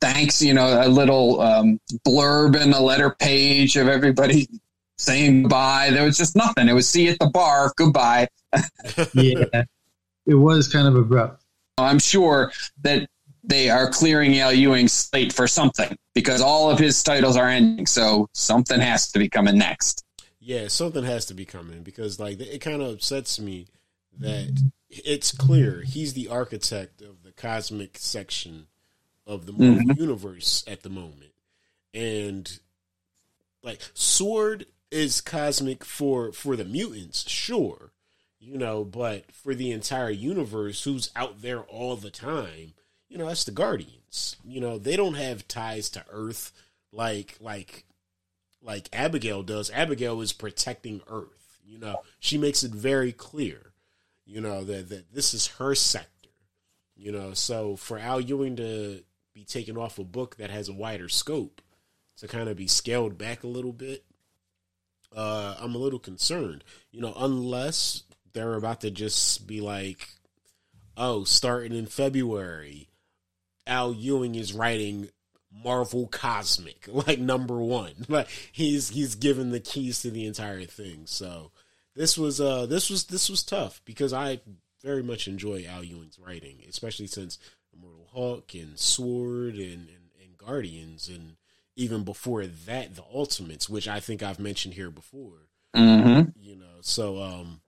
thanks, 0.00 0.40
you 0.40 0.54
know, 0.54 0.82
a 0.82 0.88
little 0.88 1.40
um, 1.40 1.78
blurb 2.06 2.60
in 2.60 2.70
the 2.70 2.80
letter 2.80 3.14
page 3.18 3.76
of 3.76 3.88
everybody 3.88 4.48
saying 4.96 5.42
goodbye. 5.42 5.90
There 5.92 6.04
was 6.04 6.16
just 6.16 6.34
nothing. 6.34 6.68
It 6.68 6.72
was 6.72 6.88
see 6.88 7.04
you 7.04 7.10
at 7.10 7.18
the 7.18 7.28
bar, 7.28 7.72
goodbye. 7.76 8.28
Yeah, 9.14 9.64
it 10.26 10.34
was 10.34 10.66
kind 10.68 10.88
of 10.88 10.96
abrupt. 10.96 11.44
I'm 11.78 11.98
sure 11.98 12.52
that 12.82 13.08
they 13.42 13.70
are 13.70 13.90
clearing 13.90 14.38
Al 14.38 14.52
Ewing's 14.52 14.92
slate 14.92 15.32
for 15.32 15.46
something 15.46 15.96
because 16.14 16.40
all 16.40 16.70
of 16.70 16.78
his 16.78 17.02
titles 17.02 17.36
are 17.36 17.48
ending. 17.48 17.86
So 17.86 18.28
something 18.32 18.80
has 18.80 19.10
to 19.12 19.18
be 19.18 19.28
coming 19.28 19.58
next. 19.58 20.04
Yeah, 20.40 20.68
something 20.68 21.04
has 21.04 21.26
to 21.26 21.34
be 21.34 21.44
coming 21.44 21.82
because 21.82 22.18
like 22.18 22.40
it 22.40 22.60
kind 22.60 22.82
of 22.82 22.94
upsets 22.94 23.38
me 23.38 23.66
that 24.18 24.70
it's 24.88 25.32
clear 25.32 25.82
he's 25.82 26.14
the 26.14 26.28
architect 26.28 27.02
of 27.02 27.22
the 27.22 27.32
cosmic 27.32 27.98
section 27.98 28.66
of 29.26 29.46
the 29.46 29.52
Marvel 29.52 29.84
mm-hmm. 29.84 30.00
universe 30.00 30.64
at 30.66 30.82
the 30.82 30.88
moment. 30.88 31.32
And 31.94 32.58
like 33.62 33.80
Sword 33.94 34.66
is 34.90 35.20
cosmic 35.20 35.84
for 35.84 36.32
for 36.32 36.56
the 36.56 36.64
mutants, 36.64 37.28
sure. 37.28 37.92
You 38.38 38.56
know, 38.56 38.84
but 38.84 39.30
for 39.32 39.54
the 39.54 39.70
entire 39.70 40.10
universe 40.10 40.84
who's 40.84 41.10
out 41.14 41.42
there 41.42 41.60
all 41.60 41.96
the 41.96 42.10
time, 42.10 42.72
you 43.10 43.18
know, 43.18 43.26
that's 43.26 43.44
the 43.44 43.50
Guardians. 43.50 44.36
You 44.44 44.60
know, 44.60 44.78
they 44.78 44.96
don't 44.96 45.14
have 45.14 45.46
ties 45.48 45.90
to 45.90 46.04
Earth 46.10 46.52
like 46.92 47.36
like 47.40 47.84
like 48.62 48.88
Abigail 48.92 49.42
does. 49.42 49.70
Abigail 49.70 50.20
is 50.22 50.32
protecting 50.32 51.02
Earth. 51.08 51.58
You 51.66 51.78
know, 51.78 52.02
she 52.20 52.38
makes 52.38 52.62
it 52.62 52.72
very 52.72 53.12
clear, 53.12 53.72
you 54.24 54.40
know, 54.40 54.64
that, 54.64 54.88
that 54.88 55.12
this 55.12 55.34
is 55.34 55.48
her 55.58 55.74
sector. 55.74 56.30
You 56.96 57.12
know, 57.12 57.34
so 57.34 57.76
for 57.76 57.98
Al 57.98 58.20
Ewing 58.20 58.56
to 58.56 59.02
be 59.34 59.44
taken 59.44 59.76
off 59.76 59.98
a 59.98 60.04
book 60.04 60.36
that 60.36 60.50
has 60.50 60.68
a 60.68 60.74
wider 60.74 61.08
scope 61.08 61.62
to 62.18 62.28
kind 62.28 62.48
of 62.48 62.56
be 62.56 62.66
scaled 62.66 63.16
back 63.18 63.42
a 63.42 63.48
little 63.48 63.72
bit, 63.72 64.04
uh, 65.16 65.56
I'm 65.58 65.74
a 65.74 65.78
little 65.78 65.98
concerned. 65.98 66.62
You 66.92 67.00
know, 67.00 67.14
unless 67.16 68.04
they're 68.32 68.54
about 68.54 68.82
to 68.82 68.90
just 68.90 69.46
be 69.46 69.60
like, 69.60 70.08
oh, 70.96 71.24
starting 71.24 71.72
in 71.72 71.86
February, 71.86 72.89
Al 73.70 73.94
Ewing 73.94 74.34
is 74.34 74.52
writing 74.52 75.08
Marvel 75.52 76.08
Cosmic, 76.08 76.86
like 76.92 77.18
number 77.18 77.58
one. 77.58 77.94
Like 78.08 78.28
he's 78.52 78.90
he's 78.90 79.14
given 79.14 79.50
the 79.50 79.60
keys 79.60 80.02
to 80.02 80.10
the 80.10 80.26
entire 80.26 80.64
thing. 80.64 81.02
So 81.06 81.52
this 81.94 82.18
was 82.18 82.40
uh 82.40 82.66
this 82.66 82.90
was 82.90 83.04
this 83.04 83.30
was 83.30 83.42
tough 83.42 83.80
because 83.84 84.12
I 84.12 84.40
very 84.82 85.02
much 85.02 85.28
enjoy 85.28 85.64
Al 85.68 85.84
Ewing's 85.84 86.18
writing, 86.18 86.58
especially 86.68 87.06
since 87.06 87.38
Immortal 87.72 88.08
Hulk 88.12 88.54
and 88.54 88.78
Sword 88.78 89.54
and, 89.54 89.88
and, 89.88 90.10
and 90.20 90.36
Guardians 90.36 91.08
and 91.08 91.36
even 91.76 92.02
before 92.02 92.46
that 92.46 92.96
the 92.96 93.04
Ultimates, 93.14 93.68
which 93.68 93.86
I 93.86 94.00
think 94.00 94.22
I've 94.22 94.40
mentioned 94.40 94.74
here 94.74 94.90
before. 94.90 95.48
Mm-hmm. 95.76 96.30
You 96.34 96.56
know, 96.56 96.78
so 96.80 97.22
um 97.22 97.60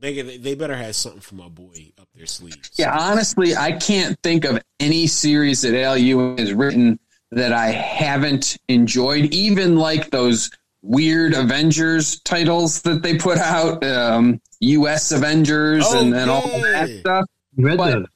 they 0.00 0.38
they 0.38 0.54
better 0.54 0.76
have 0.76 0.94
something 0.94 1.20
for 1.20 1.34
my 1.34 1.48
boy 1.48 1.92
up 2.00 2.08
their 2.14 2.26
sleeves. 2.26 2.70
Yeah, 2.76 2.96
honestly, 2.96 3.56
I 3.56 3.72
can't 3.72 4.18
think 4.22 4.44
of 4.44 4.60
any 4.80 5.06
series 5.06 5.62
that 5.62 5.74
Al 5.80 5.96
Ewing 5.96 6.38
has 6.38 6.52
written 6.52 6.98
that 7.30 7.52
I 7.52 7.66
haven't 7.66 8.56
enjoyed, 8.68 9.26
even 9.34 9.76
like 9.76 10.10
those 10.10 10.50
weird 10.82 11.34
Avengers 11.34 12.20
titles 12.20 12.82
that 12.82 13.02
they 13.02 13.16
put 13.18 13.38
out, 13.38 13.84
um, 13.84 14.40
U.S. 14.60 15.12
Avengers 15.12 15.86
and, 15.92 16.14
and 16.14 16.30
all 16.30 16.46
that 16.46 16.88
stuff. 17.00 17.24
Read 17.56 17.76
But 17.76 17.90
them. 17.90 18.06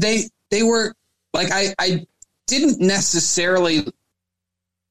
they 0.00 0.24
they 0.50 0.62
were 0.62 0.94
like 1.32 1.48
I 1.52 1.74
I 1.78 2.06
didn't 2.46 2.80
necessarily 2.80 3.86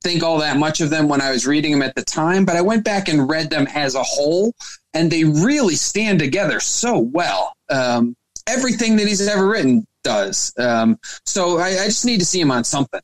think 0.06 0.22
all 0.22 0.38
that 0.38 0.58
much 0.58 0.82
of 0.82 0.92
them 0.92 1.10
when 1.10 1.20
I 1.20 1.32
was 1.32 1.48
reading 1.48 1.72
them 1.72 1.82
at 1.82 1.96
the 1.96 2.04
time, 2.04 2.46
but 2.46 2.56
I 2.56 2.62
went 2.62 2.84
back 2.84 3.10
and 3.10 3.28
read 3.28 3.50
them 3.50 3.68
as 3.74 3.96
a 3.96 4.04
whole, 4.04 4.54
and 4.94 5.12
they 5.12 5.24
really 5.24 5.74
stand 5.74 6.20
together 6.20 6.60
so 6.60 7.00
well. 7.00 7.54
Um, 7.72 8.16
everything 8.46 8.98
that 8.98 9.08
he's 9.08 9.28
ever 9.28 9.48
written 9.48 9.88
does. 10.04 10.54
Um, 10.60 11.00
so 11.26 11.58
I, 11.58 11.70
I 11.70 11.86
just 11.86 12.06
need 12.06 12.20
to 12.20 12.26
see 12.26 12.40
him 12.40 12.52
on 12.52 12.64
something. 12.64 13.02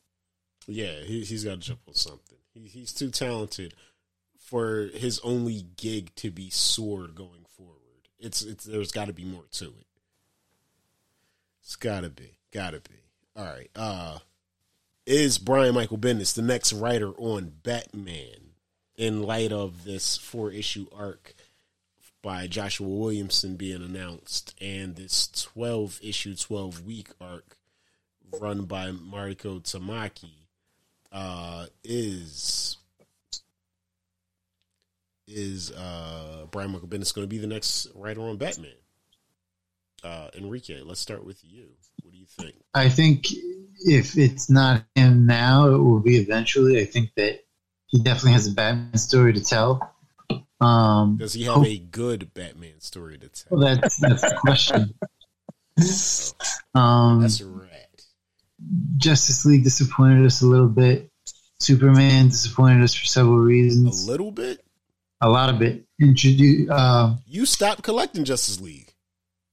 Yeah, 0.68 1.02
he, 1.04 1.22
he's 1.22 1.44
got 1.44 1.54
to 1.54 1.58
jump 1.58 1.80
on 1.88 1.96
something. 1.96 2.38
He, 2.54 2.68
he's 2.68 2.94
too 2.94 3.10
talented 3.10 3.74
for 4.38 4.90
his 4.94 5.20
only 5.24 5.66
gig 5.78 6.14
to 6.18 6.30
be 6.30 6.52
sword 6.52 7.16
going 7.16 7.46
forward. 7.58 8.10
It's 8.20 8.44
it's 8.44 8.66
there's 8.66 8.92
got 8.92 9.08
to 9.08 9.14
be 9.14 9.26
more 9.26 9.46
to 9.54 9.66
it. 9.66 9.88
It's 11.64 11.76
got 11.76 12.02
to 12.02 12.10
be, 12.12 12.38
got 12.54 12.72
to 12.72 12.80
be. 12.82 13.02
All 13.36 13.46
right. 13.46 13.72
Uh, 13.76 14.20
is 15.12 15.38
Brian 15.38 15.76
Michael 15.76 15.98
Bendis 15.98 16.34
the 16.34 16.42
next 16.42 16.72
writer 16.74 17.12
on 17.18 17.52
Batman 17.64 18.54
in 18.96 19.24
light 19.24 19.52
of 19.52 19.84
this 19.84 20.18
four 20.18 20.52
issue 20.52 20.88
arc 20.96 21.34
by 22.22 22.48
Joshua 22.48 22.88
Williamson 22.88 23.56
being 23.58 23.84
announced 23.84 24.56
and 24.62 24.96
this 24.96 25.28
twelve 25.28 26.00
issue, 26.02 26.36
twelve 26.36 26.86
week 26.86 27.10
arc 27.20 27.58
run 28.40 28.64
by 28.66 28.92
Mariko 28.92 29.62
Tamaki? 29.62 30.42
uh, 31.12 31.66
is 31.84 32.78
is 35.28 35.72
uh, 35.72 36.46
Brian 36.52 36.72
Michael 36.72 36.88
Bendis 36.88 37.14
going 37.14 37.24
to 37.24 37.30
be 37.30 37.38
the 37.38 37.48
next 37.48 37.88
writer 37.96 38.22
on 38.22 38.38
Batman? 38.38 38.72
Uh, 40.04 40.30
Enrique, 40.36 40.82
let's 40.82 41.00
start 41.00 41.26
with 41.26 41.42
you. 41.44 41.70
What 42.36 42.44
do 42.46 42.48
you 42.48 42.52
think? 42.54 42.64
I 42.74 42.90
think 42.90 43.26
if 43.86 44.18
it's 44.18 44.50
not 44.50 44.84
him 44.96 45.26
now, 45.26 45.68
it 45.74 45.78
will 45.78 46.00
be 46.00 46.18
eventually. 46.18 46.80
I 46.80 46.86
think 46.86 47.12
that 47.18 47.40
he 47.88 48.00
definitely 48.02 48.34
has 48.34 48.48
a 48.48 48.52
Batman 48.52 48.98
story 48.98 49.34
to 49.34 49.44
tell. 49.44 49.94
Um, 50.62 51.18
Does 51.18 51.34
he 51.34 51.44
have 51.46 51.66
a 51.66 51.78
good 51.80 52.34
Batman 52.34 52.80
story 52.80 53.18
to 53.18 53.28
tell? 53.30 53.58
well, 53.58 53.76
that's 53.76 53.98
that's 53.98 54.22
the 54.22 54.38
question. 54.42 54.94
Um, 56.76 57.22
That's 57.22 57.42
rat. 57.42 58.04
Justice 58.98 59.46
League 59.46 59.64
disappointed 59.64 60.26
us 60.26 60.42
a 60.42 60.46
little 60.46 60.68
bit. 60.68 61.10
Superman 61.60 62.28
disappointed 62.28 62.84
us 62.84 62.94
for 62.94 63.06
several 63.06 63.38
reasons. 63.40 64.06
A 64.08 64.12
little 64.12 64.32
bit. 64.32 64.64
A 65.22 65.30
lot 65.30 65.50
of 65.50 65.62
it. 65.62 65.86
Introduce. 66.00 66.70
Uh, 66.70 67.16
You 67.26 67.46
stopped 67.46 67.84
collecting 67.84 68.24
Justice 68.26 68.60
League. 68.62 68.91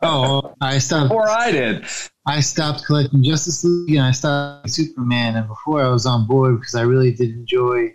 Oh, 0.03 0.55
I 0.61 0.78
stopped. 0.78 1.12
Or 1.12 1.28
I 1.28 1.53
did. 1.53 1.84
I 2.26 2.40
stopped 2.40 2.84
collecting 2.84 3.22
Justice 3.22 3.64
League 3.64 3.96
and 3.96 4.07
I 4.07 4.12
stopped 4.12 4.70
Superman. 4.70 5.36
And 5.36 5.49
before 5.49 5.84
I 5.84 5.88
was 5.88 6.07
on 6.07 6.26
board 6.26 6.61
because 6.61 6.74
I 6.74 6.82
really 6.82 7.12
did 7.12 7.30
enjoy 7.30 7.94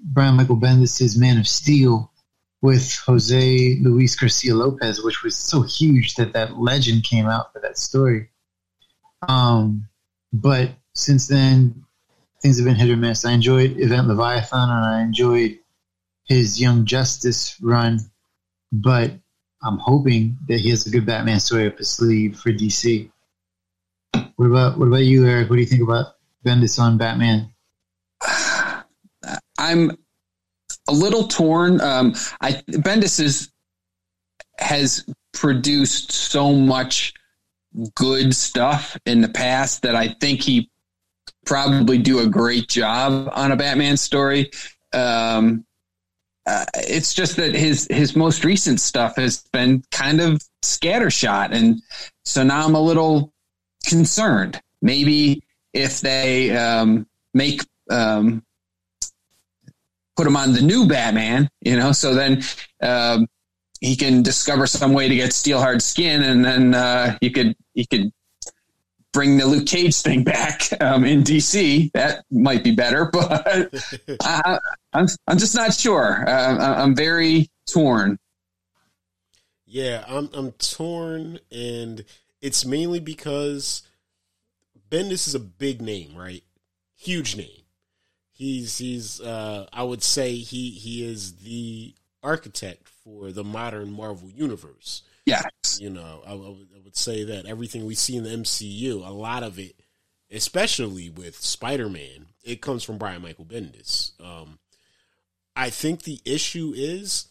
Brian 0.00 0.36
Michael 0.36 0.56
Bendis' 0.56 1.18
Man 1.18 1.38
of 1.38 1.46
Steel 1.46 2.10
with 2.60 2.96
Jose 3.06 3.78
Luis 3.80 4.16
Garcia 4.16 4.54
Lopez, 4.54 5.02
which 5.02 5.22
was 5.22 5.36
so 5.36 5.62
huge 5.62 6.14
that 6.14 6.32
that 6.32 6.58
legend 6.58 7.04
came 7.04 7.26
out 7.26 7.52
for 7.52 7.60
that 7.60 7.78
story. 7.78 8.30
Um, 9.26 9.88
but 10.32 10.70
since 10.94 11.28
then, 11.28 11.84
things 12.42 12.58
have 12.58 12.66
been 12.66 12.74
hit 12.74 12.90
or 12.90 12.96
miss. 12.96 13.24
I 13.24 13.32
enjoyed 13.32 13.78
Event 13.78 14.08
Leviathan 14.08 14.70
and 14.70 14.84
I 14.84 15.02
enjoyed 15.02 15.58
his 16.24 16.60
Young 16.60 16.84
Justice 16.84 17.56
run, 17.60 18.00
but 18.72 19.12
I'm 19.62 19.78
hoping 19.78 20.36
that 20.46 20.60
he 20.60 20.70
has 20.70 20.86
a 20.86 20.90
good 20.90 21.06
Batman 21.06 21.40
story 21.40 21.66
up 21.66 21.78
his 21.78 21.88
sleeve 21.88 22.38
for 22.38 22.50
DC. 22.50 23.10
What 24.36 24.46
about 24.46 24.78
what 24.78 24.86
about 24.86 25.04
you, 25.04 25.26
Eric? 25.26 25.50
What 25.50 25.56
do 25.56 25.62
you 25.62 25.66
think 25.66 25.82
about 25.82 26.14
Bendis 26.44 26.78
on 26.78 26.96
Batman? 26.96 27.52
I'm 29.58 29.90
a 30.88 30.92
little 30.92 31.26
torn. 31.26 31.80
Um, 31.80 32.14
I 32.40 32.62
Bendis 32.70 33.20
is, 33.20 33.50
has 34.58 35.04
produced 35.32 36.12
so 36.12 36.52
much 36.52 37.14
good 37.94 38.34
stuff 38.34 38.96
in 39.06 39.20
the 39.20 39.28
past 39.28 39.82
that 39.82 39.94
I 39.94 40.08
think 40.20 40.40
he 40.40 40.70
probably 41.44 41.98
do 41.98 42.20
a 42.20 42.26
great 42.26 42.68
job 42.68 43.28
on 43.32 43.52
a 43.52 43.56
Batman 43.56 43.96
story. 43.96 44.50
Um, 44.92 45.64
uh, 46.48 46.64
it's 46.74 47.12
just 47.12 47.36
that 47.36 47.54
his 47.54 47.86
his 47.90 48.16
most 48.16 48.42
recent 48.42 48.80
stuff 48.80 49.16
has 49.16 49.42
been 49.52 49.82
kind 49.90 50.18
of 50.20 50.40
scattershot, 50.64 51.50
and 51.52 51.82
so 52.24 52.42
now 52.42 52.64
I'm 52.64 52.74
a 52.74 52.80
little 52.80 53.34
concerned. 53.86 54.58
Maybe 54.80 55.42
if 55.74 56.00
they 56.00 56.56
um, 56.56 57.06
make 57.34 57.62
um, 57.90 58.42
put 60.16 60.26
him 60.26 60.36
on 60.36 60.54
the 60.54 60.62
new 60.62 60.86
Batman, 60.86 61.50
you 61.60 61.76
know, 61.76 61.92
so 61.92 62.14
then 62.14 62.42
um, 62.80 63.26
he 63.82 63.94
can 63.94 64.22
discover 64.22 64.66
some 64.66 64.94
way 64.94 65.06
to 65.06 65.14
get 65.14 65.32
Steelheart 65.32 65.82
skin, 65.82 66.22
and 66.22 66.42
then 66.42 66.74
uh, 66.74 67.18
you 67.20 67.30
could 67.30 67.54
you 67.74 67.86
could 67.86 68.10
bring 69.12 69.36
the 69.38 69.46
Luke 69.46 69.66
Cage 69.66 69.96
thing 70.00 70.24
back 70.24 70.68
um, 70.80 71.04
in 71.04 71.22
DC. 71.22 71.90
That 71.92 72.24
might 72.30 72.64
be 72.64 72.72
better, 72.72 73.06
but 73.12 73.72
I, 74.22 74.58
I'm 74.92 75.06
I'm 75.26 75.38
just 75.38 75.54
not 75.54 75.74
sure. 75.74 76.28
Uh, 76.28 76.82
I'm 76.82 76.94
very 76.94 77.48
torn. 77.66 78.18
Yeah, 79.66 80.04
I'm 80.08 80.30
I'm 80.32 80.52
torn, 80.52 81.40
and 81.52 82.04
it's 82.40 82.64
mainly 82.64 83.00
because 83.00 83.82
Bendis 84.90 85.28
is 85.28 85.34
a 85.34 85.40
big 85.40 85.82
name, 85.82 86.16
right? 86.16 86.42
Huge 86.96 87.36
name. 87.36 87.62
He's 88.32 88.78
he's 88.78 89.20
uh, 89.20 89.66
I 89.72 89.82
would 89.82 90.02
say 90.02 90.36
he 90.36 90.70
he 90.70 91.04
is 91.04 91.36
the 91.36 91.94
architect 92.22 92.88
for 92.88 93.32
the 93.32 93.44
modern 93.44 93.92
Marvel 93.92 94.30
universe. 94.30 95.02
Yes. 95.28 95.78
You 95.80 95.90
know, 95.90 96.22
I, 96.26 96.34
would, 96.34 96.68
would 96.84 96.96
say 96.96 97.24
that 97.24 97.46
everything 97.46 97.84
we 97.84 97.94
see 97.94 98.16
in 98.16 98.24
the 98.24 98.30
MCU, 98.30 99.06
a 99.06 99.10
lot 99.10 99.42
of 99.42 99.58
it, 99.58 99.76
especially 100.30 101.10
with 101.10 101.36
Spider 101.36 101.88
Man, 101.88 102.26
it 102.42 102.60
comes 102.60 102.82
from 102.82 102.98
Brian 102.98 103.22
Michael 103.22 103.44
Bendis. 103.44 104.12
Um, 104.20 104.58
I 105.54 105.70
think 105.70 106.02
the 106.02 106.20
issue 106.24 106.72
is 106.74 107.28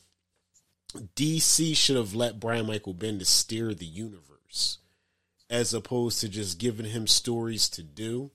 DC 0.94 1.76
should 1.76 1.96
have 1.96 2.14
let 2.14 2.40
Brian 2.40 2.68
Michael 2.68 2.94
Bendis 2.94 3.28
steer 3.28 3.74
the 3.74 3.86
universe 3.86 4.78
as 5.50 5.74
opposed 5.74 6.20
to 6.22 6.30
just 6.30 6.60
giving 6.60 6.88
him 6.88 7.08
stories 7.08 7.70
to 7.70 7.84
do. 7.84 8.32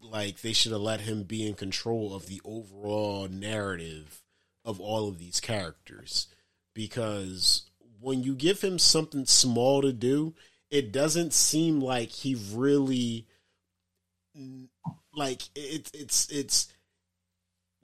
Like 0.00 0.40
they 0.40 0.52
should 0.52 0.72
have 0.72 0.80
let 0.80 1.00
him 1.00 1.24
be 1.24 1.46
in 1.46 1.54
control 1.54 2.14
of 2.14 2.26
the 2.26 2.40
overall 2.44 3.28
narrative 3.28 4.22
of 4.64 4.80
all 4.80 5.08
of 5.08 5.18
these 5.18 5.40
characters 5.40 6.28
because 6.74 7.68
when 8.00 8.22
you 8.22 8.34
give 8.34 8.60
him 8.60 8.78
something 8.78 9.26
small 9.26 9.82
to 9.82 9.92
do, 9.92 10.34
it 10.70 10.92
doesn't 10.92 11.32
seem 11.32 11.80
like 11.80 12.10
he 12.10 12.36
really 12.52 13.26
like 15.14 15.42
it's 15.54 15.90
it's 15.92 16.30
it's 16.30 16.72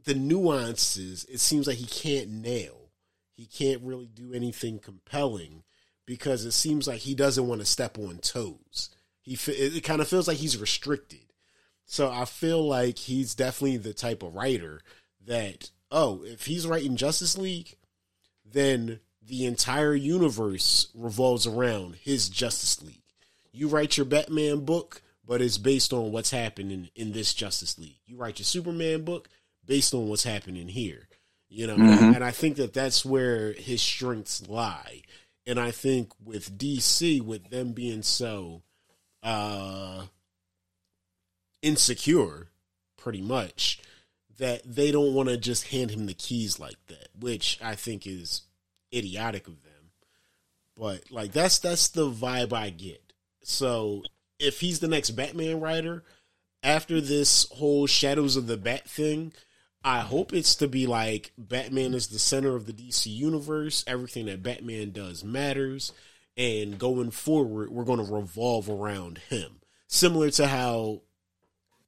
the 0.05 0.15
nuances. 0.15 1.25
It 1.25 1.41
seems 1.41 1.67
like 1.67 1.79
he 1.79 1.87
can't 1.87 2.31
nail. 2.31 2.91
He 3.37 3.47
can't 3.47 3.83
really 3.83 4.07
do 4.07 4.33
anything 4.33 4.79
compelling 4.79 5.65
because 6.07 6.45
it 6.45 6.53
seems 6.53 6.87
like 6.87 7.01
he 7.01 7.15
doesn't 7.15 7.47
want 7.47 7.61
to 7.61 7.67
step 7.67 7.99
on 7.99 8.19
toes. 8.19 8.91
He 9.23 9.39
it 9.47 9.83
kind 9.83 10.01
of 10.01 10.09
feels 10.09 10.29
like 10.29 10.37
he's 10.37 10.59
restricted. 10.59 11.21
So 11.87 12.11
I 12.11 12.25
feel 12.25 12.67
like 12.67 12.99
he's 12.99 13.35
definitely 13.35 13.79
the 13.79 13.95
type 13.95 14.23
of 14.23 14.35
writer 14.35 14.81
that 15.27 15.71
oh, 15.91 16.23
if 16.25 16.47
he's 16.47 16.67
writing 16.67 16.97
Justice 16.97 17.39
League, 17.39 17.77
then 18.45 19.01
the 19.27 19.47
entire 19.47 19.95
universe 19.95 20.89
revolves 20.95 21.47
around 21.47 21.97
his 21.97 22.29
Justice 22.29 22.83
League. 22.83 23.03
You 23.53 23.69
write 23.69 23.97
your 23.97 24.07
Batman 24.07 24.65
book, 24.65 25.03
but 25.27 25.41
it's 25.41 25.59
based 25.59 25.93
on 25.93 26.13
what's 26.13 26.31
happening 26.31 26.91
in 26.95 27.13
this 27.13 27.33
Justice 27.33 27.79
League. 27.79 28.01
You 28.07 28.17
write 28.17 28.39
your 28.39 28.45
Superman 28.45 29.03
book 29.03 29.29
based 29.65 29.95
on 29.95 30.09
what's 30.09 30.25
happening 30.25 30.69
here. 30.69 31.09
You 31.49 31.69
know, 31.69 31.77
mm-hmm. 31.77 32.15
and 32.15 32.25
I 32.25 32.33
think 32.33 32.57
that 32.57 32.75
that's 32.75 33.05
where 33.05 33.53
his 33.53 33.81
strengths 33.81 34.49
lie. 34.49 35.03
And 35.47 35.61
I 35.61 35.71
think 35.71 36.11
with 36.23 36.59
DC, 36.59 37.23
with 37.23 37.51
them 37.51 37.73
being 37.73 38.03
so 38.03 38.63
uh 39.23 40.05
insecure, 41.63 42.49
pretty 42.97 43.23
much, 43.23 43.79
that 44.39 44.63
they 44.65 44.91
don't 44.91 45.15
want 45.15 45.29
to 45.29 45.37
just 45.37 45.69
hand 45.69 45.91
him 45.91 46.07
the 46.07 46.15
keys 46.15 46.59
like 46.59 46.77
that, 46.89 47.09
which 47.19 47.59
I 47.63 47.75
think 47.75 48.07
is 48.07 48.43
idiotic 48.95 49.47
of 49.47 49.63
them. 49.63 49.73
But 50.77 51.11
like 51.11 51.33
that's 51.33 51.59
that's 51.59 51.89
the 51.89 52.11
vibe 52.11 52.53
I 52.53 52.71
get. 52.71 53.13
So 53.43 54.03
if 54.39 54.61
he's 54.61 54.81
the 54.81 54.89
next 54.89 55.11
Batman 55.11 55.61
writer, 55.61 56.05
after 56.63 57.01
this 57.01 57.47
whole 57.53 57.87
Shadows 57.87 58.37
of 58.37 58.47
the 58.47 58.57
Bat 58.57 58.89
thing, 58.89 59.33
I 59.85 60.01
hope 60.01 60.33
it's 60.33 60.55
to 60.57 60.69
be 60.69 60.87
like 60.87 61.33
Batman 61.37 61.95
is 61.95 62.09
the 62.09 62.19
center 62.19 62.57
of 62.57 62.67
the 62.67 62.73
DC 62.73 63.07
universe. 63.07 63.85
Everything 63.87 64.27
that 64.27 64.43
Batman 64.43 64.91
does 64.91 65.23
matters. 65.23 65.93
And 66.37 66.79
going 66.79 67.13
forward, 67.13 67.71
we're 67.71 67.85
going 67.85 68.05
to 68.05 68.13
revolve 68.13 68.69
around 68.69 69.19
him. 69.31 69.61
Similar 69.87 70.31
to 70.31 70.49
how 70.49 71.03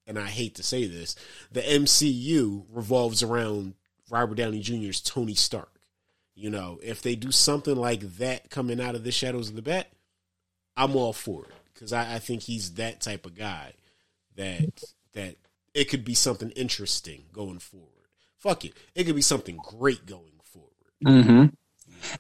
and 0.07 0.19
I 0.19 0.27
hate 0.27 0.55
to 0.57 0.63
say 0.63 0.87
this, 0.87 1.17
the 1.51 1.63
MCU 1.63 2.65
revolves 2.71 3.23
around 3.23 3.75
Robert 4.09 4.37
Downey 4.37 4.61
Jr.'s 4.61 5.01
Tony 5.01 5.35
Stark. 5.35 5.76
You 6.37 6.51
know, 6.51 6.79
if 6.83 7.01
they 7.01 7.17
do 7.17 7.33
something 7.33 7.75
like 7.75 8.01
that 8.19 8.51
coming 8.51 8.79
out 8.79 8.95
of 8.95 9.05
the 9.05 9.11
Shadows 9.11 9.49
of 9.49 9.57
the 9.57 9.63
Bat, 9.63 9.91
I'm 10.77 10.95
all 10.95 11.15
for 11.15 11.45
it 11.47 11.55
because 11.73 11.95
I, 11.95 12.17
I 12.17 12.19
think 12.19 12.43
he's 12.43 12.75
that 12.75 13.01
type 13.01 13.25
of 13.25 13.35
guy 13.35 13.73
that 14.37 14.69
that 15.15 15.37
it 15.73 15.89
could 15.89 16.05
be 16.05 16.15
something 16.15 16.51
interesting 16.51 17.25
going 17.33 17.59
forward. 17.59 17.89
Fuck 18.37 18.67
it, 18.67 18.75
it 18.95 19.05
could 19.05 19.17
be 19.17 19.23
something 19.23 19.57
great 19.57 20.05
going 20.05 20.41
forward. 20.45 20.71
Mm-hmm. 21.05 21.47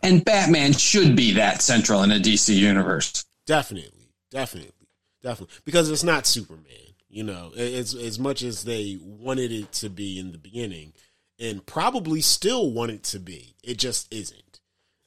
And 0.02 0.24
Batman 0.24 0.72
should 0.72 1.14
be 1.14 1.32
that 1.32 1.60
central 1.60 2.02
in 2.02 2.10
a 2.10 2.18
DC 2.18 2.54
universe. 2.56 3.26
Definitely, 3.46 4.08
definitely, 4.30 4.88
definitely, 5.22 5.54
because 5.66 5.90
it's 5.90 6.04
not 6.04 6.26
Superman. 6.26 6.64
You 7.10 7.22
know, 7.22 7.52
as 7.54 7.94
as 7.94 8.18
much 8.18 8.42
as 8.42 8.64
they 8.64 8.98
wanted 9.02 9.52
it 9.52 9.72
to 9.72 9.90
be 9.90 10.18
in 10.18 10.32
the 10.32 10.38
beginning, 10.38 10.94
and 11.38 11.64
probably 11.66 12.20
still 12.20 12.70
want 12.70 12.90
it 12.90 13.02
to 13.04 13.18
be, 13.18 13.54
it 13.62 13.78
just 13.78 14.12
isn't. 14.12 14.60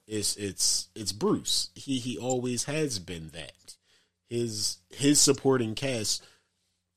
It's 0.07 0.36
it's 0.38 0.89
it's 0.95 1.11
Bruce. 1.11 1.69
He 1.75 1.99
he 1.99 2.17
always 2.17 2.63
has 2.65 2.99
been 2.99 3.30
that. 3.30 3.75
His 4.27 4.77
his 4.89 5.21
supporting 5.21 5.75
cast 5.75 6.25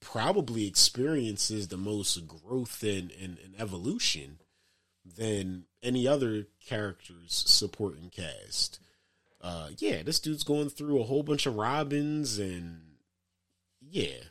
probably 0.00 0.66
experiences 0.66 1.68
the 1.68 1.76
most 1.76 2.26
growth 2.26 2.82
and, 2.82 3.12
and, 3.12 3.38
and 3.38 3.54
evolution 3.58 4.38
than 5.04 5.64
any 5.82 6.08
other 6.08 6.46
character's 6.66 7.44
supporting 7.46 8.10
cast. 8.10 8.80
Uh, 9.40 9.68
yeah, 9.78 10.02
this 10.02 10.18
dude's 10.18 10.44
going 10.44 10.70
through 10.70 11.00
a 11.00 11.04
whole 11.04 11.22
bunch 11.22 11.46
of 11.46 11.56
Robins 11.56 12.38
and 12.38 12.80
yeah, 13.80 14.24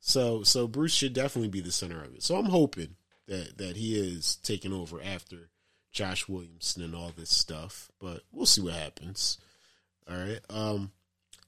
so 0.00 0.42
so 0.42 0.68
Bruce 0.68 0.94
should 0.94 1.14
definitely 1.14 1.48
be 1.48 1.60
the 1.60 1.72
center 1.72 2.02
of 2.02 2.14
it. 2.14 2.22
So 2.22 2.36
I'm 2.36 2.46
hoping 2.46 2.96
that 3.26 3.58
that 3.58 3.76
he 3.76 3.98
is 3.98 4.36
taking 4.36 4.72
over 4.72 5.00
after 5.02 5.50
Josh 5.92 6.28
Williamson 6.28 6.82
and 6.82 6.94
all 6.94 7.12
this 7.16 7.30
stuff, 7.30 7.90
but 8.00 8.22
we'll 8.32 8.46
see 8.46 8.60
what 8.60 8.74
happens. 8.74 9.38
All 10.10 10.16
right. 10.16 10.40
Um, 10.50 10.90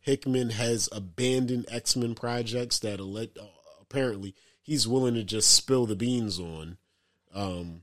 Hickman 0.00 0.50
has 0.50 0.88
abandoned 0.92 1.66
X 1.68 1.96
Men 1.96 2.14
projects 2.14 2.78
that 2.78 3.00
elect, 3.00 3.36
uh, 3.38 3.44
apparently 3.80 4.34
he's 4.62 4.86
willing 4.86 5.14
to 5.14 5.24
just 5.24 5.50
spill 5.50 5.84
the 5.84 5.96
beans 5.96 6.38
on. 6.38 6.76
Um, 7.34 7.82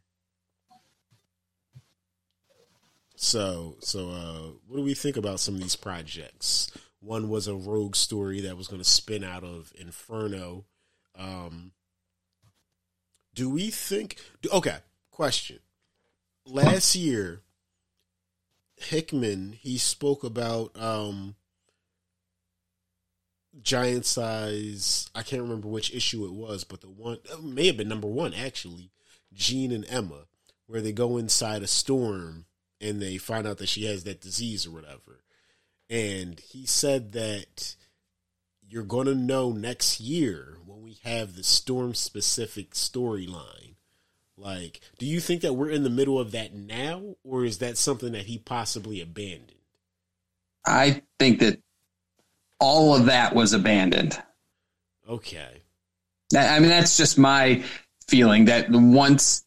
so 3.16 3.76
so 3.82 4.10
uh, 4.10 4.52
what 4.68 4.78
do 4.78 4.84
we 4.84 4.94
think 4.94 5.18
about 5.18 5.42
some 5.42 5.56
of 5.56 5.62
these 5.62 5.76
projects? 5.76 6.72
One 7.02 7.28
was 7.28 7.48
a 7.50 7.56
rogue 7.56 7.98
story 7.98 8.40
that 8.42 8.56
was 8.56 8.70
going 8.70 8.82
to 8.82 8.90
spin 8.90 9.26
out 9.26 9.44
of 9.44 9.74
Inferno. 9.78 10.64
Um, 11.20 11.74
do 13.34 13.50
we 13.50 13.70
think? 13.70 14.18
Okay, 14.52 14.78
question. 15.12 15.60
Last 16.46 16.96
year, 16.96 17.42
Hickman 18.78 19.54
he 19.54 19.78
spoke 19.78 20.24
about 20.24 20.72
um, 20.80 21.36
giant 23.62 24.06
size. 24.06 25.10
I 25.16 25.24
can't 25.24 25.42
remember 25.42 25.68
which 25.68 25.94
issue 25.94 26.26
it 26.26 26.34
was, 26.34 26.64
but 26.64 26.82
the 26.82 26.90
one 26.90 27.20
may 27.42 27.68
have 27.68 27.78
been 27.78 27.90
number 27.90 28.08
one 28.08 28.34
actually. 28.34 28.92
Jean 29.34 29.72
and 29.72 29.86
Emma, 29.90 30.26
where 30.68 30.82
they 30.82 30.92
go 30.92 31.18
inside 31.18 31.64
a 31.64 31.68
storm 31.68 32.46
and 32.80 33.02
they 33.02 33.18
find 33.18 33.48
out 33.48 33.58
that 33.58 33.70
she 33.70 33.86
has 33.86 34.04
that 34.04 34.22
disease 34.22 34.68
or 34.68 34.72
whatever 34.72 35.24
and 35.90 36.40
he 36.40 36.66
said 36.66 37.12
that 37.12 37.76
you're 38.68 38.84
going 38.84 39.06
to 39.06 39.16
know 39.16 39.52
next 39.52 40.00
year 40.00 40.58
we 40.94 41.10
have 41.10 41.36
the 41.36 41.44
storm 41.44 41.94
specific 41.94 42.72
storyline. 42.72 43.76
Like, 44.38 44.82
do 44.98 45.06
you 45.06 45.20
think 45.20 45.42
that 45.42 45.54
we're 45.54 45.70
in 45.70 45.84
the 45.84 45.90
middle 45.90 46.20
of 46.20 46.32
that 46.32 46.54
now, 46.54 47.16
or 47.24 47.46
is 47.46 47.60
that 47.60 47.78
something 47.78 48.12
that 48.12 48.26
he 48.26 48.38
possibly 48.38 49.02
abandoned? 49.02 49.54
I 50.66 51.02
think 51.20 51.40
that 51.40 51.60
all 52.60 52.96
of 52.96 53.06
that 53.08 53.36
was 53.36 53.54
abandoned. 53.54 54.22
Okay. 55.08 55.62
I 56.36 56.60
mean, 56.60 56.70
that's 56.70 56.98
just 56.98 57.18
my 57.18 57.64
feeling 58.08 58.46
that 58.46 58.70
once, 58.70 59.46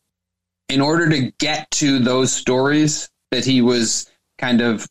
in 0.69 0.81
order 0.81 1.09
to 1.11 1.33
get 1.39 1.71
to 1.73 1.99
those 1.99 2.33
stories 2.33 3.09
that 3.31 3.45
he 3.45 3.61
was 3.63 4.11
kind 4.39 4.61
of 4.61 4.87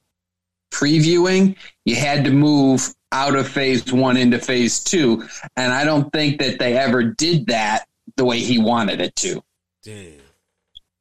previewing, 0.71 1.55
you 1.85 1.95
had 1.95 2.25
to 2.25 2.31
move 2.31 2.93
out 3.15 3.35
of 3.35 3.47
phase 3.47 3.91
one 3.93 4.17
into 4.17 4.37
phase 4.37 4.83
two. 4.83 5.25
And 5.55 5.71
I 5.71 5.85
don't 5.85 6.11
think 6.11 6.39
that 6.39 6.59
they 6.59 6.77
ever 6.77 7.03
did 7.03 7.47
that 7.47 7.85
the 8.17 8.25
way 8.25 8.39
he 8.39 8.59
wanted 8.59 8.99
it 8.99 9.15
to. 9.17 9.41
Damn. 9.83 10.19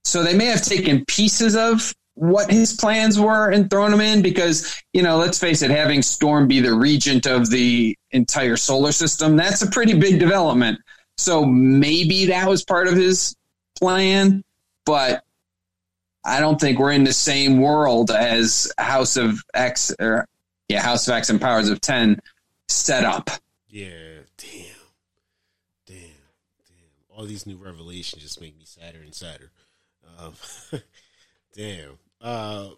So 0.05 0.23
they 0.23 0.37
may 0.37 0.47
have 0.47 0.63
taken 0.63 1.05
pieces 1.07 1.57
of 1.57 1.93
what 2.15 2.49
his 2.51 2.75
plans 2.75 3.19
were 3.19 3.51
and 3.51 3.69
thrown 3.69 3.91
them 3.91 4.01
in 4.01 4.23
because, 4.23 4.81
you 4.93 5.03
know, 5.03 5.17
let's 5.17 5.41
face 5.41 5.63
it, 5.63 5.71
having 5.73 6.03
Storm 6.03 6.47
be 6.47 6.61
the 6.61 6.73
regent 6.73 7.27
of 7.27 7.51
the 7.51 7.99
entire 8.13 8.57
solar 8.57 8.93
system, 8.93 9.37
that's 9.37 9.63
a 9.63 9.71
pretty 9.71 9.99
big 9.99 10.21
development. 10.21 10.79
So 11.19 11.45
maybe 11.45 12.27
that 12.27 12.49
was 12.49 12.65
part 12.65 12.87
of 12.87 12.95
his 12.95 13.35
plan, 13.77 14.45
but 14.87 15.25
I 16.25 16.39
don't 16.39 16.61
think 16.61 16.79
we're 16.79 16.93
in 16.93 17.03
the 17.03 17.13
same 17.13 17.61
world 17.61 18.13
as 18.13 18.71
House 18.79 19.17
of 19.17 19.43
X 19.53 19.93
or 19.99 20.29
yeah, 20.69 20.83
House 20.83 21.07
of 21.09 21.15
X 21.15 21.31
and 21.31 21.41
Powers 21.41 21.69
of 21.69 21.81
Ten 21.81 22.21
set 22.69 23.05
up. 23.05 23.31
Yeah, 23.69 24.21
damn, 24.37 24.65
damn, 25.87 25.97
damn. 25.97 27.09
All 27.17 27.25
these 27.25 27.47
new 27.47 27.57
revelations 27.57 28.23
just 28.23 28.41
make 28.41 28.57
me 28.57 28.65
sadder 28.65 29.01
and 29.03 29.15
sadder. 29.15 29.51
Um, 30.19 30.35
damn. 31.57 31.99
Uh, 32.21 32.71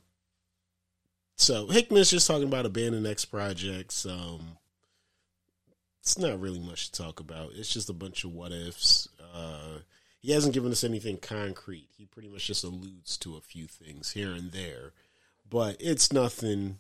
so 1.36 1.66
Hickman's 1.68 2.10
just 2.10 2.26
talking 2.26 2.48
about 2.48 2.66
abandoned 2.66 3.06
X 3.06 3.24
projects. 3.24 4.06
Um, 4.06 4.56
it's 6.00 6.18
not 6.18 6.40
really 6.40 6.60
much 6.60 6.90
to 6.90 7.02
talk 7.02 7.20
about. 7.20 7.50
It's 7.54 7.72
just 7.72 7.90
a 7.90 7.94
bunch 7.94 8.24
of 8.24 8.32
what 8.32 8.52
ifs. 8.52 9.08
Uh, 9.34 9.78
he 10.20 10.32
hasn't 10.32 10.54
given 10.54 10.72
us 10.72 10.84
anything 10.84 11.18
concrete. 11.18 11.88
He 11.96 12.06
pretty 12.06 12.28
much 12.28 12.46
just 12.46 12.64
alludes 12.64 13.16
to 13.18 13.36
a 13.36 13.40
few 13.40 13.66
things 13.66 14.12
here 14.12 14.32
and 14.32 14.50
there, 14.50 14.92
but 15.48 15.76
it's 15.78 16.12
nothing 16.12 16.78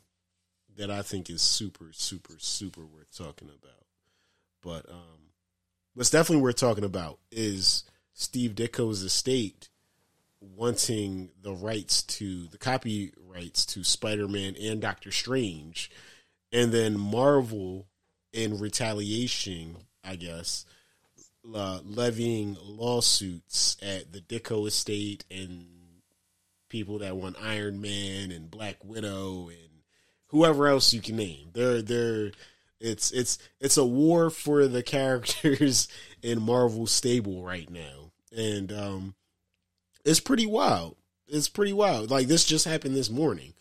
that 0.76 0.90
I 0.90 1.02
think 1.02 1.30
is 1.30 1.42
super, 1.42 1.90
super, 1.92 2.34
super 2.38 2.84
worth 2.84 3.16
talking 3.16 3.48
about. 3.48 3.84
But 4.62 4.90
um, 4.90 5.30
what's 5.94 6.10
definitely 6.10 6.42
worth 6.42 6.56
talking 6.56 6.84
about 6.84 7.18
is 7.30 7.84
Steve 8.12 8.54
Ditko's 8.54 9.02
estate 9.02 9.68
wanting 10.40 11.30
the 11.42 11.52
rights 11.52 12.02
to 12.02 12.46
the 12.48 12.58
copyrights 12.58 13.66
to 13.66 13.82
Spider-Man 13.82 14.54
and 14.60 14.80
Doctor 14.80 15.10
Strange, 15.10 15.90
and 16.52 16.72
then 16.72 16.98
Marvel 16.98 17.86
in 18.32 18.58
retaliation, 18.58 19.76
I 20.04 20.16
guess, 20.16 20.66
uh, 21.54 21.80
levying 21.84 22.56
lawsuits 22.62 23.76
at 23.82 24.12
the 24.12 24.20
Ditko 24.20 24.66
estate 24.66 25.24
and 25.30 25.66
people 26.68 26.98
that 26.98 27.16
want 27.16 27.36
Iron 27.42 27.80
Man 27.80 28.30
and 28.30 28.50
Black 28.50 28.84
Widow 28.84 29.48
and 29.48 29.65
whoever 30.28 30.66
else 30.68 30.92
you 30.92 31.00
can 31.00 31.16
name. 31.16 31.50
They're 31.52 31.82
they're 31.82 32.32
it's 32.80 33.10
it's 33.10 33.38
it's 33.60 33.76
a 33.76 33.84
war 33.84 34.30
for 34.30 34.66
the 34.66 34.82
characters 34.84 35.88
in 36.22 36.42
Marvel 36.42 36.86
stable 36.86 37.42
right 37.42 37.70
now, 37.70 38.12
and 38.36 38.72
um, 38.72 39.14
it's 40.04 40.20
pretty 40.20 40.46
wild. 40.46 40.96
It's 41.28 41.48
pretty 41.48 41.72
wild. 41.72 42.10
Like 42.10 42.28
this 42.28 42.44
just 42.44 42.66
happened 42.66 42.94
this 42.94 43.10
morning. 43.10 43.54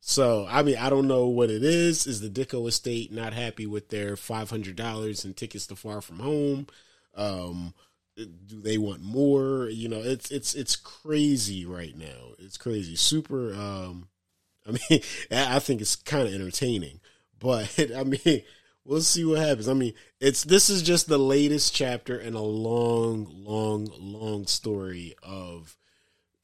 So 0.00 0.46
I 0.48 0.62
mean, 0.62 0.76
I 0.76 0.90
don't 0.90 1.08
know 1.08 1.26
what 1.26 1.50
it 1.50 1.64
is. 1.64 2.06
Is 2.06 2.20
the 2.20 2.28
Ditko 2.28 2.68
estate 2.68 3.12
not 3.12 3.32
happy 3.32 3.66
with 3.66 3.88
their 3.88 4.16
five 4.16 4.50
hundred 4.50 4.76
dollars 4.76 5.24
and 5.24 5.36
tickets 5.36 5.66
to 5.68 5.76
Far 5.76 6.00
From 6.00 6.20
Home? 6.20 6.66
Um, 7.16 7.74
do 8.16 8.60
they 8.60 8.78
want 8.78 9.02
more? 9.02 9.68
You 9.68 9.88
know, 9.88 10.00
it's 10.00 10.30
it's 10.30 10.54
it's 10.54 10.76
crazy 10.76 11.66
right 11.66 11.96
now. 11.96 12.34
It's 12.38 12.56
crazy. 12.56 12.96
Super. 12.96 13.54
Um, 13.54 14.08
I 14.68 14.72
mean, 14.72 15.00
I 15.30 15.58
think 15.58 15.80
it's 15.80 15.96
kind 15.96 16.28
of 16.28 16.34
entertaining, 16.34 17.00
but 17.38 17.74
I 17.96 18.04
mean, 18.04 18.42
we'll 18.84 19.00
see 19.00 19.24
what 19.24 19.38
happens. 19.38 19.68
I 19.68 19.74
mean, 19.74 19.94
it's 20.20 20.44
this 20.44 20.70
is 20.70 20.82
just 20.82 21.08
the 21.08 21.18
latest 21.18 21.74
chapter 21.74 22.18
in 22.18 22.34
a 22.34 22.42
long, 22.42 23.26
long, 23.44 23.90
long 23.98 24.46
story 24.46 25.14
of 25.22 25.76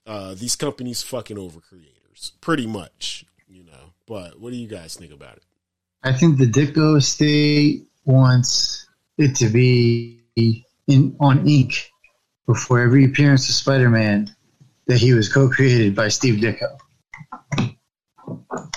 uh, 0.07 0.35
these 0.35 0.57
companies 0.57 1.03
fucking 1.03 1.39
over 1.39 1.61
creators, 1.61 2.33
pretty 2.41 2.67
much. 2.67 3.25
You 3.49 3.65
know, 3.65 3.93
but 4.07 4.41
what 4.41 4.51
do 4.51 4.57
you 4.57 4.67
guys 4.67 4.97
think 4.97 5.13
about 5.13 5.37
it? 5.37 5.45
I 6.03 6.13
think 6.13 6.39
the 6.39 6.47
Ditko 6.47 6.99
estate 6.99 7.87
wants 8.05 8.87
it 9.17 9.37
to 9.37 9.49
be 9.49 10.21
in 10.87 11.17
on 11.21 11.49
ink 11.49 11.91
before 12.47 12.81
every 12.81 13.05
appearance 13.05 13.49
of 13.49 13.55
Spider-Man 13.55 14.35
that 14.87 14.99
he 14.99 15.15
was 15.15 15.33
co-created 15.33 15.95
by 15.95 16.09
Steve 16.09 16.41
Ditko. 16.41 16.79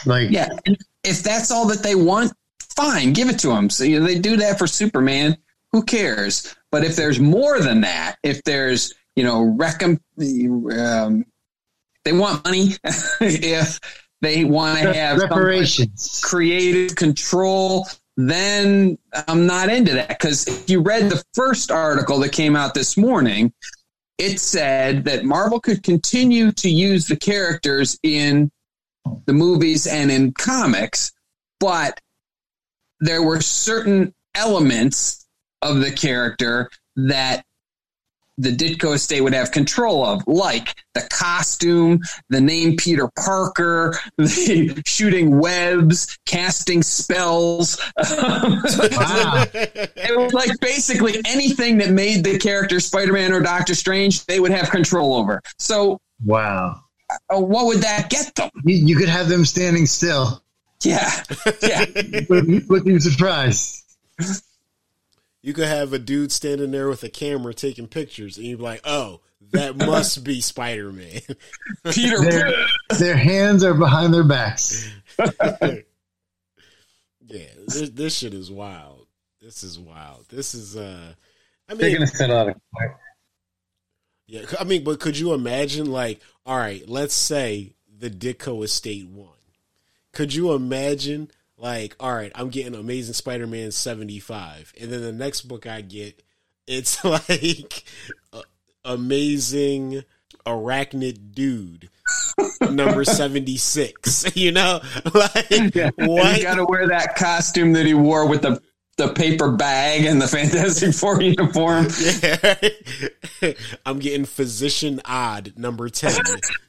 Like, 0.05 0.29
Yeah, 0.31 0.49
if 1.03 1.23
that's 1.23 1.51
all 1.51 1.67
that 1.67 1.83
they 1.83 1.95
want, 1.95 2.33
fine, 2.75 3.13
give 3.13 3.29
it 3.29 3.39
to 3.39 3.47
them. 3.47 3.69
So 3.69 3.83
you 3.83 3.99
know, 3.99 4.05
they 4.05 4.19
do 4.19 4.37
that 4.37 4.57
for 4.57 4.67
Superman. 4.67 5.37
Who 5.73 5.83
cares? 5.83 6.55
But 6.71 6.83
if 6.83 6.95
there's 6.95 7.19
more 7.19 7.59
than 7.59 7.81
that, 7.81 8.17
if 8.23 8.43
there's 8.43 8.93
you 9.17 9.23
know, 9.23 9.43
recom- 9.57 9.99
um, 10.79 11.25
they 12.05 12.13
want 12.13 12.45
money. 12.45 12.75
if 13.19 13.79
they 14.21 14.45
want 14.45 14.79
to 14.79 14.93
have 14.93 15.17
reparations. 15.17 16.21
creative 16.23 16.95
control, 16.95 17.87
then 18.15 18.97
I'm 19.27 19.47
not 19.47 19.69
into 19.69 19.93
that. 19.95 20.09
Because 20.09 20.47
if 20.47 20.69
you 20.69 20.81
read 20.81 21.09
the 21.09 21.23
first 21.33 21.71
article 21.71 22.19
that 22.19 22.31
came 22.31 22.55
out 22.55 22.75
this 22.75 22.95
morning, 22.95 23.51
it 24.19 24.39
said 24.39 25.03
that 25.05 25.25
Marvel 25.25 25.59
could 25.59 25.81
continue 25.81 26.51
to 26.51 26.69
use 26.69 27.07
the 27.07 27.17
characters 27.17 27.99
in 28.03 28.51
the 29.25 29.33
movies 29.33 29.87
and 29.87 30.11
in 30.11 30.33
comics, 30.33 31.11
but 31.59 31.99
there 32.99 33.21
were 33.21 33.41
certain 33.41 34.13
elements 34.35 35.27
of 35.61 35.79
the 35.79 35.91
character 35.91 36.69
that 36.95 37.43
the 38.39 38.55
Ditko 38.55 38.93
estate 38.93 39.21
would 39.21 39.33
have 39.33 39.51
control 39.51 40.05
of, 40.05 40.23
like 40.27 40.75
the 40.93 41.01
costume, 41.09 41.99
the 42.29 42.39
name 42.39 42.75
Peter 42.77 43.09
Parker, 43.15 43.97
the 44.17 44.81
shooting 44.85 45.39
webs, 45.39 46.17
casting 46.25 46.83
spells. 46.83 47.79
Um, 47.97 48.61
wow. 48.91 49.45
it 49.53 50.17
was 50.17 50.33
like 50.33 50.51
basically 50.59 51.19
anything 51.25 51.79
that 51.79 51.89
made 51.89 52.23
the 52.23 52.37
character 52.37 52.79
Spider-Man 52.79 53.33
or 53.33 53.41
Doctor 53.41 53.73
Strange, 53.73 54.23
they 54.25 54.39
would 54.39 54.51
have 54.51 54.69
control 54.69 55.15
over. 55.15 55.41
So, 55.57 55.99
Wow. 56.23 56.81
Uh, 57.09 57.39
what 57.39 57.65
would 57.67 57.79
that 57.79 58.09
get 58.09 58.35
them? 58.35 58.49
You, 58.63 58.75
you 58.77 58.95
could 58.95 59.09
have 59.09 59.29
them 59.29 59.45
standing 59.45 59.85
still, 59.85 60.43
Yeah, 60.81 61.09
yeah. 61.61 61.85
looking, 62.29 62.65
looking 62.67 62.99
surprised. 62.99 63.83
You 65.41 65.53
could 65.53 65.67
have 65.67 65.93
a 65.93 65.99
dude 65.99 66.31
standing 66.31 66.71
there 66.71 66.89
with 66.89 67.03
a 67.03 67.09
camera 67.09 67.53
taking 67.53 67.87
pictures, 67.87 68.37
and 68.37 68.45
you'd 68.45 68.57
be 68.57 68.63
like, 68.63 68.81
"Oh, 68.83 69.21
that 69.51 69.77
must 69.77 70.23
be 70.23 70.41
Spider 70.41 70.91
Man." 70.91 71.21
Peter. 71.91 72.19
Their, 72.19 72.53
their 72.97 73.15
hands 73.15 73.63
are 73.63 73.73
behind 73.73 74.13
their 74.13 74.23
backs. 74.23 74.91
yeah, 75.19 75.77
this, 77.27 77.89
this 77.91 78.17
shit 78.17 78.33
is 78.33 78.51
wild. 78.51 79.07
This 79.41 79.63
is 79.63 79.79
wild. 79.79 80.25
This 80.29 80.53
is 80.53 80.75
uh, 80.75 81.13
I 81.69 81.75
They're 81.75 81.89
going 81.95 82.01
to 82.01 82.07
set 82.07 82.31
out 82.31 82.49
a 82.49 82.55
yeah, 84.27 84.41
I 84.59 84.63
mean, 84.63 84.83
but 84.83 84.99
could 84.99 85.17
you 85.17 85.33
imagine, 85.33 85.89
like, 85.91 86.19
all 86.45 86.57
right, 86.57 86.87
let's 86.87 87.13
say 87.13 87.73
the 87.99 88.09
Ditko 88.09 88.63
estate 88.63 89.07
won. 89.07 89.29
Could 90.11 90.33
you 90.33 90.53
imagine, 90.53 91.31
like, 91.57 91.95
all 91.99 92.13
right, 92.13 92.31
I'm 92.35 92.49
getting 92.49 92.75
Amazing 92.75 93.13
Spider-Man 93.13 93.71
75, 93.71 94.73
and 94.79 94.91
then 94.91 95.01
the 95.01 95.11
next 95.11 95.41
book 95.41 95.65
I 95.65 95.81
get, 95.81 96.21
it's 96.67 97.03
like 97.05 97.83
uh, 98.33 98.41
Amazing 98.83 100.03
Arachnid 100.45 101.33
Dude. 101.33 101.89
number 102.71 103.03
76 103.03 104.31
you 104.35 104.51
know 104.51 104.79
like 105.13 105.49
You 105.49 105.69
what 105.97 106.41
got 106.41 106.55
to 106.55 106.65
wear 106.65 106.87
that 106.87 107.15
costume 107.15 107.73
that 107.73 107.85
he 107.85 107.93
wore 107.93 108.27
with 108.27 108.43
the 108.43 108.61
the 108.97 109.13
paper 109.13 109.51
bag 109.51 110.05
and 110.05 110.21
the 110.21 110.27
Fantastic 110.27 110.93
Four 110.95 111.21
uniform. 111.21 111.87
Yeah. 113.39 113.53
I'm 113.85 113.99
getting 113.99 114.25
physician 114.25 114.99
odd 115.05 115.53
number 115.55 115.89
10. 115.89 116.11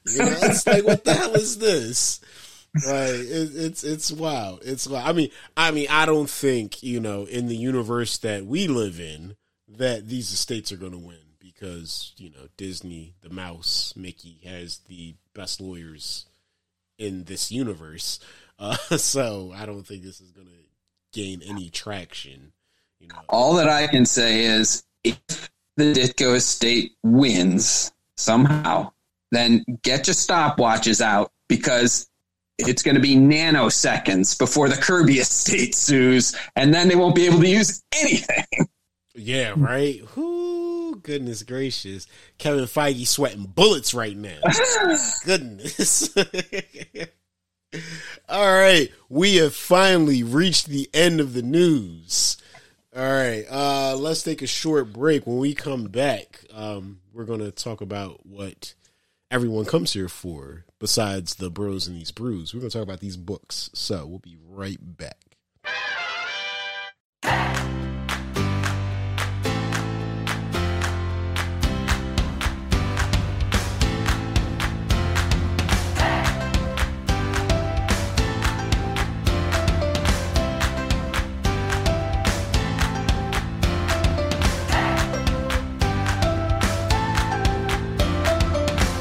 You 0.07 0.19
know, 0.19 0.37
it's 0.43 0.67
like, 0.67 0.85
what 0.85 1.03
the 1.05 1.15
hell 1.15 1.35
is 1.35 1.59
this? 1.59 2.21
Like, 2.75 3.09
it, 3.11 3.51
it's, 3.55 3.85
it's 3.85 4.13
wow. 4.13 4.59
It's 4.61 4.87
wild. 4.87 5.09
I 5.09 5.13
mean, 5.13 5.31
I 5.57 5.71
mean, 5.71 5.87
I 5.89 6.05
don't 6.05 6.29
think, 6.29 6.83
you 6.83 7.01
know, 7.01 7.25
in 7.25 7.49
the 7.49 7.57
universe 7.57 8.19
that 8.19 8.45
we 8.45 8.69
live 8.69 9.01
in, 9.01 9.37
that 9.67 10.09
these 10.09 10.31
estates 10.31 10.71
are 10.71 10.77
going 10.77 10.93
to 10.93 10.99
win 10.99 11.17
because, 11.39 12.13
you 12.19 12.29
know, 12.29 12.49
Disney, 12.59 13.15
the 13.23 13.31
mouse, 13.31 13.95
Mickey 13.97 14.41
has 14.45 14.81
the 14.89 15.15
best 15.35 15.61
lawyers 15.63 16.27
in 16.99 17.25
this 17.25 17.51
universe. 17.51 18.21
Uh, 18.61 18.75
so 18.97 19.53
I 19.55 19.67
don't 19.67 19.87
think 19.87 20.03
this 20.03 20.21
is 20.21 20.33
going 20.33 20.49
to 20.49 20.58
gain 21.13 21.43
any 21.43 21.71
traction. 21.71 22.53
You 23.01 23.09
know, 23.09 23.17
All 23.29 23.55
that 23.55 23.69
I 23.69 23.87
can 23.87 24.07
say 24.07 24.45
is 24.45 24.85
if 25.05 25.19
the 25.77 25.93
Ditko 25.93 26.37
estate 26.37 26.93
wins 27.03 27.93
somehow, 28.17 28.93
then 29.31 29.65
get 29.83 30.07
your 30.07 30.15
stopwatches 30.15 31.01
out 31.01 31.33
because 31.49 32.09
it's 32.59 32.83
going 32.83 32.97
to 32.97 33.01
be 33.01 33.15
nanoseconds 33.15 34.39
before 34.39 34.69
the 34.69 34.77
Kirby 34.77 35.19
estate 35.19 35.75
sues, 35.75 36.35
and 36.57 36.75
then 36.75 36.89
they 36.89 36.97
won't 36.97 37.15
be 37.15 37.27
able 37.27 37.41
to 37.41 37.49
use 37.49 37.83
anything. 37.95 38.45
Yeah, 39.15 39.55
right. 39.57 40.01
Whoo, 40.17 40.97
goodness 40.97 41.43
gracious. 41.43 42.07
Kevin 42.39 42.65
Feige 42.65 43.07
sweating 43.07 43.45
bullets 43.45 43.95
right 43.95 44.17
now. 44.17 44.39
goodness. 45.25 46.15
All 48.29 48.53
right. 48.53 48.91
We 49.09 49.37
have 49.37 49.55
finally 49.55 50.23
reached 50.23 50.67
the 50.67 50.89
end 50.93 51.21
of 51.21 51.35
the 51.35 51.43
news. 51.43 52.37
All 52.97 53.03
right. 53.03 53.45
Uh, 53.51 53.97
let's 53.97 54.23
take 54.23 54.43
a 54.43 54.47
short 54.47 54.93
break. 54.93 55.27
When 55.27 55.39
we 55.39 55.55
come 55.55 55.85
back, 55.85 56.45
um, 56.53 57.01
we're 57.13 57.25
going 57.25 57.41
to 57.41 57.51
talk 57.51 57.81
about 57.81 58.25
what 58.27 58.75
everyone 59.31 59.65
comes 59.65 59.93
here 59.93 60.09
for 60.09 60.65
besides 60.79 61.35
the 61.37 61.51
bros 61.51 61.87
and 61.87 61.97
these 61.97 62.13
brews. 62.13 62.55
We're 62.55 62.61
going 62.61 62.71
to 62.71 62.79
talk 62.79 62.87
about 62.87 63.01
these 63.01 63.17
books. 63.17 63.71
So 63.75 64.07
we'll 64.07 64.19
be 64.19 64.37
right 64.49 64.79
back. 64.81 65.19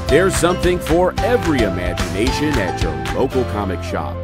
There's 0.08 0.34
something 0.34 0.78
for 0.78 1.12
every 1.18 1.60
imagination 1.60 2.58
at 2.58 2.82
your 2.82 2.94
local 3.14 3.44
comic 3.44 3.82
shop. 3.82 4.16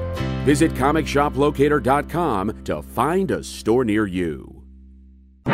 Visit 0.46 0.72
ComicShopLocator.com 0.72 2.64
to 2.64 2.80
find 2.80 3.30
a 3.30 3.44
store 3.44 3.84
near 3.84 4.06
you. 4.06 4.62
All 5.46 5.52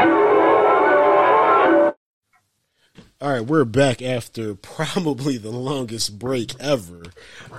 right, 3.20 3.40
we're 3.40 3.64
back 3.64 4.02
after 4.02 4.54
probably 4.54 5.36
the 5.36 5.50
longest 5.50 6.20
break 6.20 6.54
ever. 6.60 7.02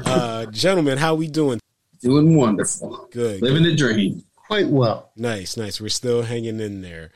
Uh, 0.05 0.45
gentlemen, 0.45 0.97
how 0.97 1.15
we 1.15 1.27
doing? 1.27 1.59
Doing 1.99 2.37
wonderful. 2.37 3.09
Good. 3.11 3.41
Living 3.41 3.63
the 3.63 3.75
dream. 3.75 4.23
Quite 4.47 4.69
well. 4.69 5.11
Nice, 5.17 5.57
nice. 5.57 5.81
We're 5.81 5.89
still 5.89 6.21
hanging 6.21 6.61
in 6.61 6.81
there. 6.81 7.11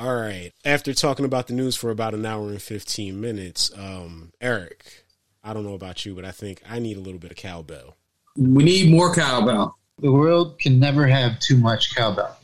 All 0.00 0.16
right. 0.16 0.52
After 0.64 0.94
talking 0.94 1.26
about 1.26 1.46
the 1.46 1.52
news 1.52 1.76
for 1.76 1.90
about 1.90 2.14
an 2.14 2.24
hour 2.24 2.48
and 2.48 2.62
15 2.62 3.20
minutes, 3.20 3.70
um, 3.76 4.32
Eric, 4.40 4.99
I 5.42 5.54
don't 5.54 5.64
know 5.64 5.74
about 5.74 6.04
you, 6.04 6.14
but 6.14 6.24
I 6.24 6.30
think 6.30 6.62
I 6.68 6.78
need 6.78 6.96
a 6.96 7.00
little 7.00 7.18
bit 7.18 7.30
of 7.30 7.36
cowbell. 7.36 7.96
We 8.36 8.64
need 8.64 8.90
more 8.90 9.14
cowbell. 9.14 9.76
The 9.98 10.12
world 10.12 10.58
can 10.58 10.78
never 10.78 11.06
have 11.06 11.38
too 11.40 11.56
much 11.56 11.94
cowbell. 11.94 12.36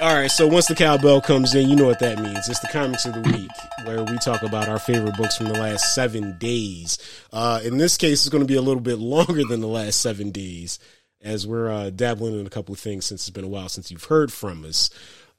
All 0.00 0.14
right, 0.14 0.30
so 0.30 0.46
once 0.46 0.66
the 0.66 0.76
cowbell 0.76 1.20
comes 1.20 1.56
in, 1.56 1.68
you 1.68 1.74
know 1.74 1.86
what 1.86 1.98
that 1.98 2.20
means. 2.20 2.48
It's 2.48 2.60
the 2.60 2.68
comics 2.68 3.04
of 3.04 3.14
the 3.14 3.20
week, 3.20 3.50
where 3.84 4.04
we 4.04 4.16
talk 4.18 4.44
about 4.44 4.68
our 4.68 4.78
favorite 4.78 5.16
books 5.16 5.36
from 5.36 5.46
the 5.46 5.58
last 5.58 5.92
seven 5.92 6.38
days. 6.38 6.98
Uh, 7.32 7.60
in 7.64 7.78
this 7.78 7.96
case, 7.96 8.20
it's 8.20 8.28
going 8.28 8.44
to 8.44 8.46
be 8.46 8.54
a 8.54 8.62
little 8.62 8.80
bit 8.80 8.98
longer 9.00 9.42
than 9.44 9.60
the 9.60 9.66
last 9.66 10.00
seven 10.00 10.30
days, 10.30 10.78
as 11.20 11.48
we're 11.48 11.68
uh, 11.68 11.90
dabbling 11.90 12.38
in 12.38 12.46
a 12.46 12.50
couple 12.50 12.72
of 12.72 12.78
things 12.78 13.06
since 13.06 13.22
it's 13.22 13.34
been 13.34 13.42
a 13.42 13.48
while 13.48 13.68
since 13.68 13.90
you've 13.90 14.04
heard 14.04 14.32
from 14.32 14.64
us. 14.64 14.88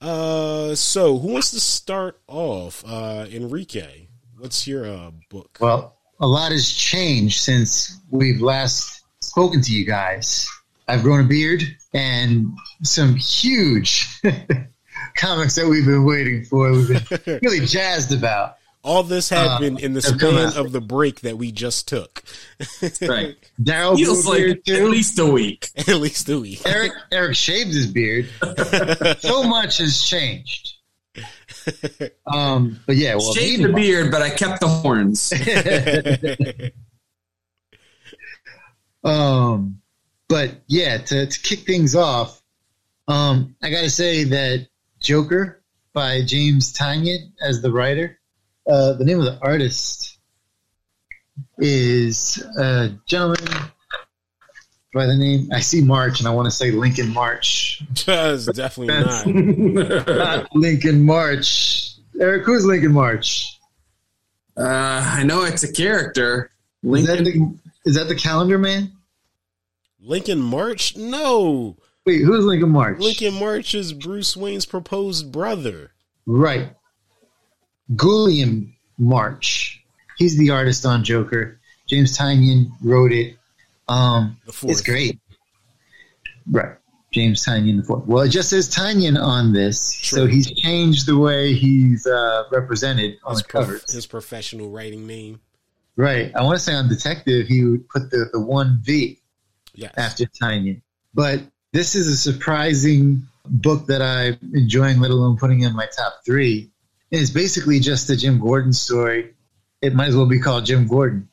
Uh, 0.01 0.75
so, 0.75 1.17
who 1.19 1.29
wants 1.29 1.51
to 1.51 1.59
start 1.61 2.19
off? 2.27 2.83
Uh, 2.85 3.27
Enrique, 3.31 4.07
what's 4.39 4.67
your 4.67 4.85
uh, 4.85 5.11
book? 5.29 5.57
Well, 5.59 5.95
a 6.19 6.27
lot 6.27 6.51
has 6.51 6.69
changed 6.71 7.39
since 7.41 7.97
we've 8.09 8.41
last 8.41 9.03
spoken 9.21 9.61
to 9.61 9.71
you 9.71 9.85
guys. 9.85 10.47
I've 10.87 11.03
grown 11.03 11.21
a 11.25 11.27
beard 11.27 11.61
and 11.93 12.51
some 12.83 13.15
huge 13.15 14.07
comics 15.15 15.55
that 15.55 15.67
we've 15.67 15.85
been 15.85 16.03
waiting 16.05 16.43
for. 16.45 16.71
We've 16.71 16.87
been 16.87 17.39
really 17.43 17.65
jazzed 17.65 18.11
about. 18.11 18.55
All 18.81 19.03
this 19.03 19.27
happened 19.29 19.77
Uh, 19.77 19.85
in 19.85 19.93
the 19.93 20.01
span 20.01 20.53
of 20.57 20.71
the 20.71 20.79
break 20.81 21.19
that 21.21 21.37
we 21.37 21.51
just 21.51 21.87
took. 21.89 22.23
Right. 23.01 23.35
Darryl 23.61 23.97
Feels 23.97 24.25
grew 24.25 24.33
a 24.33 24.47
like 24.49 24.69
at 24.69 24.83
least 24.89 25.19
a 25.19 25.25
week. 25.25 25.69
At 25.75 25.87
least 25.97 26.29
a 26.29 26.39
week. 26.39 26.61
Eric 26.65 26.93
Eric 27.11 27.35
shaved 27.35 27.71
his 27.73 27.87
beard. 27.87 28.29
so 29.19 29.43
much 29.43 29.79
has 29.79 30.01
changed. 30.01 30.75
Um, 32.25 32.79
but 32.85 32.95
yeah, 32.95 33.15
well, 33.15 33.33
Shaved 33.33 33.63
the 33.63 33.73
beard, 33.73 34.11
but 34.11 34.21
I 34.21 34.29
kept 34.29 34.59
the 34.59 34.67
horns. 34.67 35.33
Um, 39.03 39.81
but 40.27 40.61
yeah, 40.67 40.97
to, 40.97 41.25
to 41.25 41.39
kick 41.41 41.59
things 41.59 41.95
off, 41.95 42.41
um, 43.07 43.55
I 43.61 43.69
got 43.69 43.81
to 43.81 43.89
say 43.89 44.25
that 44.25 44.67
Joker 44.99 45.63
by 45.93 46.21
James 46.23 46.73
Tynion 46.73 47.31
as 47.41 47.61
the 47.61 47.71
writer. 47.71 48.19
Uh, 48.69 48.93
the 48.93 49.05
name 49.05 49.19
of 49.19 49.25
the 49.25 49.39
artist 49.41 50.19
is 51.57 52.43
a 52.57 52.91
gentleman 53.07 53.47
by 54.93 55.05
the 55.05 55.15
name. 55.15 55.49
I 55.53 55.59
see 55.59 55.81
March, 55.81 56.19
and 56.19 56.27
I 56.27 56.31
want 56.31 56.45
to 56.45 56.51
say 56.51 56.71
Lincoln 56.71 57.13
March. 57.13 57.83
Just 57.93 58.53
definitely 58.53 58.87
That's- 58.87 59.25
not. 59.25 60.07
Not 60.17 60.55
Lincoln 60.55 61.05
March. 61.05 61.91
Eric, 62.19 62.45
who's 62.45 62.65
Lincoln 62.65 62.91
March? 62.93 63.57
Uh, 64.57 64.63
I 65.17 65.23
know 65.23 65.43
it's 65.43 65.63
a 65.63 65.71
character. 65.71 66.51
Is 66.83 67.07
that, 67.07 67.23
the, 67.23 67.57
is 67.85 67.95
that 67.95 68.07
the 68.09 68.15
Calendar 68.15 68.57
Man? 68.57 68.91
Lincoln 70.01 70.41
March? 70.41 70.95
No. 70.97 71.77
Wait, 72.05 72.21
who's 72.23 72.43
Lincoln 72.45 72.69
March? 72.69 72.99
Lincoln 72.99 73.35
March 73.35 73.73
is 73.75 73.93
Bruce 73.93 74.35
Wayne's 74.35 74.65
proposed 74.65 75.31
brother. 75.31 75.91
Right. 76.25 76.73
Guillem 77.93 78.73
March. 78.97 79.81
He's 80.17 80.37
the 80.37 80.49
artist 80.51 80.85
on 80.85 81.03
Joker. 81.03 81.59
James 81.87 82.17
Tynion 82.17 82.67
wrote 82.83 83.11
it. 83.13 83.35
Um, 83.89 84.37
The 84.45 84.53
fourth. 84.53 84.71
it's 84.71 84.81
great. 84.81 85.19
Right. 86.49 86.75
James 87.11 87.43
Tynion 87.43 87.77
the 87.77 87.83
fourth. 87.83 88.05
Well, 88.05 88.23
it 88.23 88.29
just 88.29 88.49
says 88.51 88.69
Tynion 88.73 89.19
on 89.19 89.51
this, 89.51 89.81
so 90.03 90.27
he's 90.27 90.51
changed 90.51 91.07
the 91.07 91.17
way 91.17 91.53
he's 91.53 92.05
uh, 92.05 92.43
represented 92.51 93.17
on 93.23 93.33
His, 93.33 93.41
the 93.41 93.47
prof- 93.47 93.65
covers. 93.65 93.91
his 93.91 94.05
professional 94.05 94.69
writing 94.69 95.07
name. 95.07 95.39
right. 95.95 96.31
I 96.35 96.43
want 96.43 96.57
to 96.59 96.63
say 96.63 96.73
on 96.75 96.87
Detective, 96.87 97.47
he 97.47 97.63
would 97.63 97.89
put 97.89 98.11
the, 98.11 98.29
the 98.31 98.39
one 98.39 98.79
V 98.83 99.19
Yes. 99.73 99.93
after 99.97 100.25
Tynion. 100.25 100.81
But 101.13 101.41
this 101.73 101.95
is 101.95 102.07
a 102.07 102.17
surprising 102.17 103.23
book 103.45 103.87
that 103.87 104.01
I'm 104.03 104.37
enjoying, 104.53 104.99
let 104.99 105.09
alone 105.09 105.37
putting 105.37 105.61
in 105.61 105.75
my 105.75 105.87
top 105.95 106.21
three. 106.25 106.69
And 107.11 107.21
it's 107.21 107.31
basically 107.31 107.79
just 107.79 108.07
a 108.11 108.15
Jim 108.17 108.39
Gordon 108.39 108.73
story. 108.73 109.33
It 109.81 109.95
might 109.95 110.09
as 110.09 110.15
well 110.15 110.27
be 110.27 110.39
called 110.39 110.65
Jim 110.65 110.87
Gordon. 110.87 111.28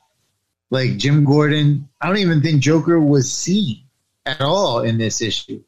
Like 0.70 0.96
Jim 0.96 1.24
Gordon, 1.24 1.88
I 2.00 2.08
don't 2.08 2.18
even 2.18 2.42
think 2.42 2.60
Joker 2.60 3.00
was 3.00 3.32
seen 3.32 3.82
at 4.24 4.40
all 4.40 4.80
in 4.80 4.98
this 4.98 5.22
issue. 5.22 5.62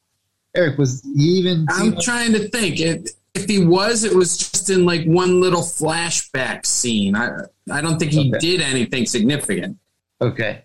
Eric, 0.56 0.78
was 0.78 1.02
he 1.02 1.22
even 1.38 1.66
I'm 1.70 1.96
trying 2.00 2.32
to 2.32 2.48
think. 2.48 2.80
It, 2.80 3.10
if 3.34 3.48
he 3.48 3.64
was, 3.64 4.02
it 4.02 4.14
was 4.14 4.36
just 4.36 4.70
in 4.70 4.84
like 4.84 5.04
one 5.04 5.40
little 5.40 5.62
flashback 5.62 6.66
scene. 6.66 7.14
I 7.14 7.30
I 7.70 7.80
don't 7.80 7.98
think 7.98 8.12
he 8.12 8.30
Okay. 8.30 8.38
did 8.38 8.60
anything 8.60 9.06
significant. 9.06 9.78
Okay. 10.20 10.64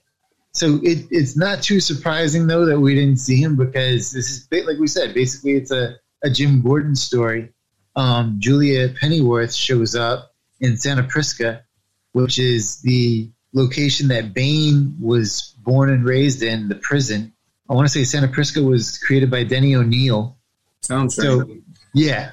So 0.54 0.80
it, 0.84 1.08
it's 1.12 1.36
not 1.38 1.62
too 1.62 1.80
surprising 1.80 2.48
though 2.48 2.66
that 2.66 2.80
we 2.80 2.96
didn't 2.96 3.18
see 3.18 3.36
him 3.38 3.56
because 3.56 4.12
this 4.12 4.30
is 4.30 4.48
like 4.66 4.80
we 4.80 4.88
said, 4.88 5.14
basically 5.14 5.54
it's 5.54 5.72
a, 5.72 5.96
a 6.24 6.30
Jim 6.30 6.62
Gordon 6.62 6.96
story. 6.96 7.50
Um, 7.96 8.38
Julia 8.40 8.90
Pennyworth 8.90 9.54
shows 9.54 9.96
up 9.96 10.34
in 10.60 10.78
Santa 10.78 11.04
Prisca, 11.04 11.64
which 12.14 12.40
is 12.40 12.82
the 12.82 13.30
location 13.54 14.10
that 14.10 14.34
Bane 14.34 14.98
was 15.00 15.54
born 15.64 15.90
and 15.90 16.06
raised 16.06 16.44
in, 16.44 16.68
the 16.68 16.76
prison. 16.76 17.34
I 17.70 17.74
want 17.74 17.88
to 17.88 17.94
say 17.94 18.04
Santa 18.04 18.28
Prisca 18.28 18.62
was 18.62 18.98
created 18.98 19.32
by 19.32 19.44
Denny 19.44 19.76
O'Neil. 19.76 20.38
Sounds 20.82 21.16
So 21.16 21.40
right. 21.40 21.62
yeah, 21.94 22.32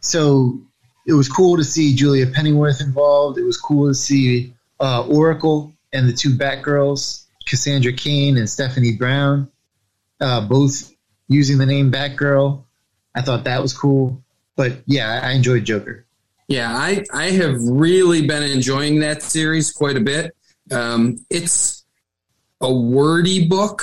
so 0.00 0.60
it 1.06 1.12
was 1.12 1.28
cool 1.28 1.56
to 1.56 1.64
see 1.64 1.94
Julia 1.94 2.26
Pennyworth 2.26 2.80
involved. 2.80 3.38
It 3.38 3.44
was 3.44 3.56
cool 3.56 3.88
to 3.88 3.94
see 3.94 4.54
uh, 4.80 5.06
Oracle 5.06 5.72
and 5.92 6.08
the 6.08 6.12
two 6.12 6.30
Batgirls, 6.30 7.24
Cassandra 7.46 7.92
Cain 7.92 8.36
and 8.36 8.48
Stephanie 8.48 8.96
Brown, 8.96 9.50
uh, 10.20 10.46
both 10.46 10.92
using 11.28 11.58
the 11.58 11.66
name 11.66 11.92
Batgirl. 11.92 12.64
I 13.14 13.22
thought 13.22 13.44
that 13.44 13.62
was 13.62 13.76
cool. 13.76 14.22
But 14.56 14.82
yeah, 14.86 15.20
I 15.22 15.32
enjoyed 15.32 15.64
Joker. 15.64 16.04
Yeah, 16.52 16.76
I, 16.76 17.02
I 17.14 17.30
have 17.30 17.56
really 17.62 18.26
been 18.26 18.42
enjoying 18.42 19.00
that 19.00 19.22
series 19.22 19.72
quite 19.72 19.96
a 19.96 20.00
bit. 20.00 20.36
Um, 20.70 21.24
it's 21.30 21.86
a 22.60 22.70
wordy 22.70 23.48
book, 23.48 23.82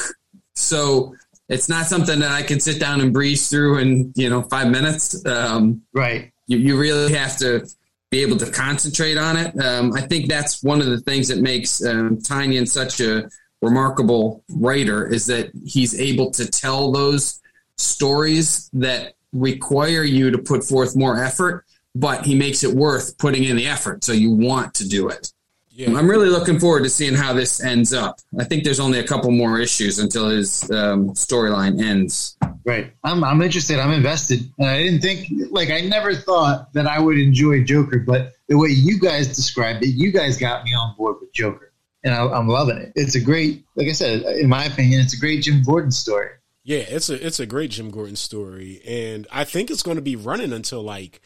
so 0.53 1.15
it's 1.47 1.67
not 1.67 1.87
something 1.87 2.19
that 2.19 2.31
I 2.31 2.43
can 2.43 2.59
sit 2.59 2.79
down 2.79 3.01
and 3.01 3.11
breeze 3.11 3.49
through 3.49 3.79
in 3.79 4.13
you 4.15 4.29
know 4.29 4.43
five 4.43 4.69
minutes. 4.69 5.25
Um, 5.25 5.81
Right. 5.95 6.31
you, 6.45 6.59
you 6.59 6.79
really 6.79 7.11
have 7.13 7.37
to 7.37 7.67
be 8.11 8.21
able 8.21 8.37
to 8.37 8.51
concentrate 8.51 9.17
on 9.17 9.35
it. 9.35 9.59
Um, 9.59 9.91
I 9.95 10.01
think 10.01 10.29
that's 10.29 10.61
one 10.61 10.79
of 10.79 10.85
the 10.85 10.99
things 10.99 11.27
that 11.29 11.39
makes 11.39 11.83
um, 11.83 12.17
Tynion 12.17 12.67
such 12.67 12.99
a 13.01 13.31
remarkable 13.63 14.43
writer 14.47 15.07
is 15.07 15.25
that 15.25 15.49
he's 15.65 15.99
able 15.99 16.29
to 16.31 16.45
tell 16.45 16.91
those 16.91 17.41
stories 17.77 18.69
that 18.73 19.13
require 19.33 20.03
you 20.03 20.29
to 20.29 20.37
put 20.37 20.63
forth 20.63 20.95
more 20.95 21.23
effort, 21.23 21.65
but 21.95 22.25
he 22.25 22.35
makes 22.35 22.63
it 22.63 22.73
worth 22.73 23.17
putting 23.17 23.43
in 23.43 23.55
the 23.55 23.67
effort, 23.67 24.03
so 24.03 24.11
you 24.11 24.31
want 24.31 24.73
to 24.75 24.87
do 24.87 25.09
it. 25.09 25.31
Yeah. 25.71 25.97
I'm 25.97 26.09
really 26.09 26.27
looking 26.27 26.59
forward 26.59 26.83
to 26.83 26.89
seeing 26.89 27.13
how 27.13 27.31
this 27.31 27.63
ends 27.63 27.93
up. 27.93 28.19
I 28.37 28.43
think 28.43 28.65
there's 28.65 28.81
only 28.81 28.99
a 28.99 29.03
couple 29.07 29.31
more 29.31 29.59
issues 29.59 29.97
until 29.97 30.27
his 30.27 30.69
um, 30.71 31.11
storyline 31.11 31.81
ends. 31.81 32.35
Right. 32.65 32.91
I'm, 33.05 33.23
I'm 33.23 33.41
interested. 33.41 33.79
I'm 33.79 33.91
invested. 33.91 34.41
And 34.57 34.67
I 34.67 34.83
didn't 34.83 34.99
think, 34.99 35.27
like, 35.51 35.69
I 35.69 35.79
never 35.81 36.13
thought 36.15 36.73
that 36.73 36.85
I 36.85 36.99
would 36.99 37.17
enjoy 37.17 37.63
Joker, 37.63 37.99
but 37.99 38.33
the 38.49 38.57
way 38.57 38.69
you 38.69 38.99
guys 38.99 39.33
described 39.33 39.81
it, 39.83 39.91
you 39.91 40.11
guys 40.11 40.37
got 40.37 40.65
me 40.65 40.71
on 40.73 40.95
board 40.97 41.15
with 41.21 41.31
Joker. 41.31 41.71
And 42.03 42.13
I, 42.13 42.27
I'm 42.27 42.49
loving 42.49 42.77
it. 42.77 42.91
It's 42.95 43.15
a 43.15 43.21
great, 43.21 43.63
like 43.75 43.87
I 43.87 43.93
said, 43.93 44.23
in 44.23 44.49
my 44.49 44.65
opinion, 44.65 44.99
it's 44.99 45.13
a 45.13 45.19
great 45.19 45.43
Jim 45.43 45.63
Gordon 45.63 45.91
story. 45.91 46.29
Yeah, 46.63 46.79
it's 46.79 47.09
a 47.09 47.25
it's 47.25 47.39
a 47.39 47.45
great 47.45 47.71
Jim 47.71 47.89
Gordon 47.89 48.15
story, 48.15 48.81
and 48.85 49.25
I 49.31 49.43
think 49.43 49.71
it's 49.71 49.81
going 49.81 49.95
to 49.95 50.03
be 50.03 50.15
running 50.15 50.53
until 50.53 50.83
like 50.83 51.19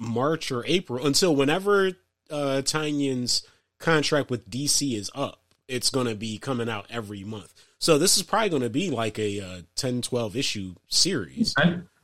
March 0.00 0.52
or 0.52 0.64
April, 0.66 1.04
until 1.04 1.34
whenever 1.34 1.88
uh 2.30 2.62
Tynion's 2.64 3.42
contract 3.78 4.30
with 4.30 4.48
DC 4.48 4.94
is 4.96 5.10
up. 5.14 5.42
It's 5.66 5.90
going 5.90 6.06
to 6.06 6.14
be 6.14 6.38
coming 6.38 6.70
out 6.70 6.86
every 6.88 7.24
month. 7.24 7.52
So 7.78 7.98
this 7.98 8.16
is 8.16 8.22
probably 8.22 8.48
going 8.48 8.62
to 8.62 8.70
be 8.70 8.88
like 8.90 9.18
a 9.18 9.38
uh, 9.38 9.60
10, 9.76 10.00
12 10.00 10.34
issue 10.34 10.74
series. 10.88 11.54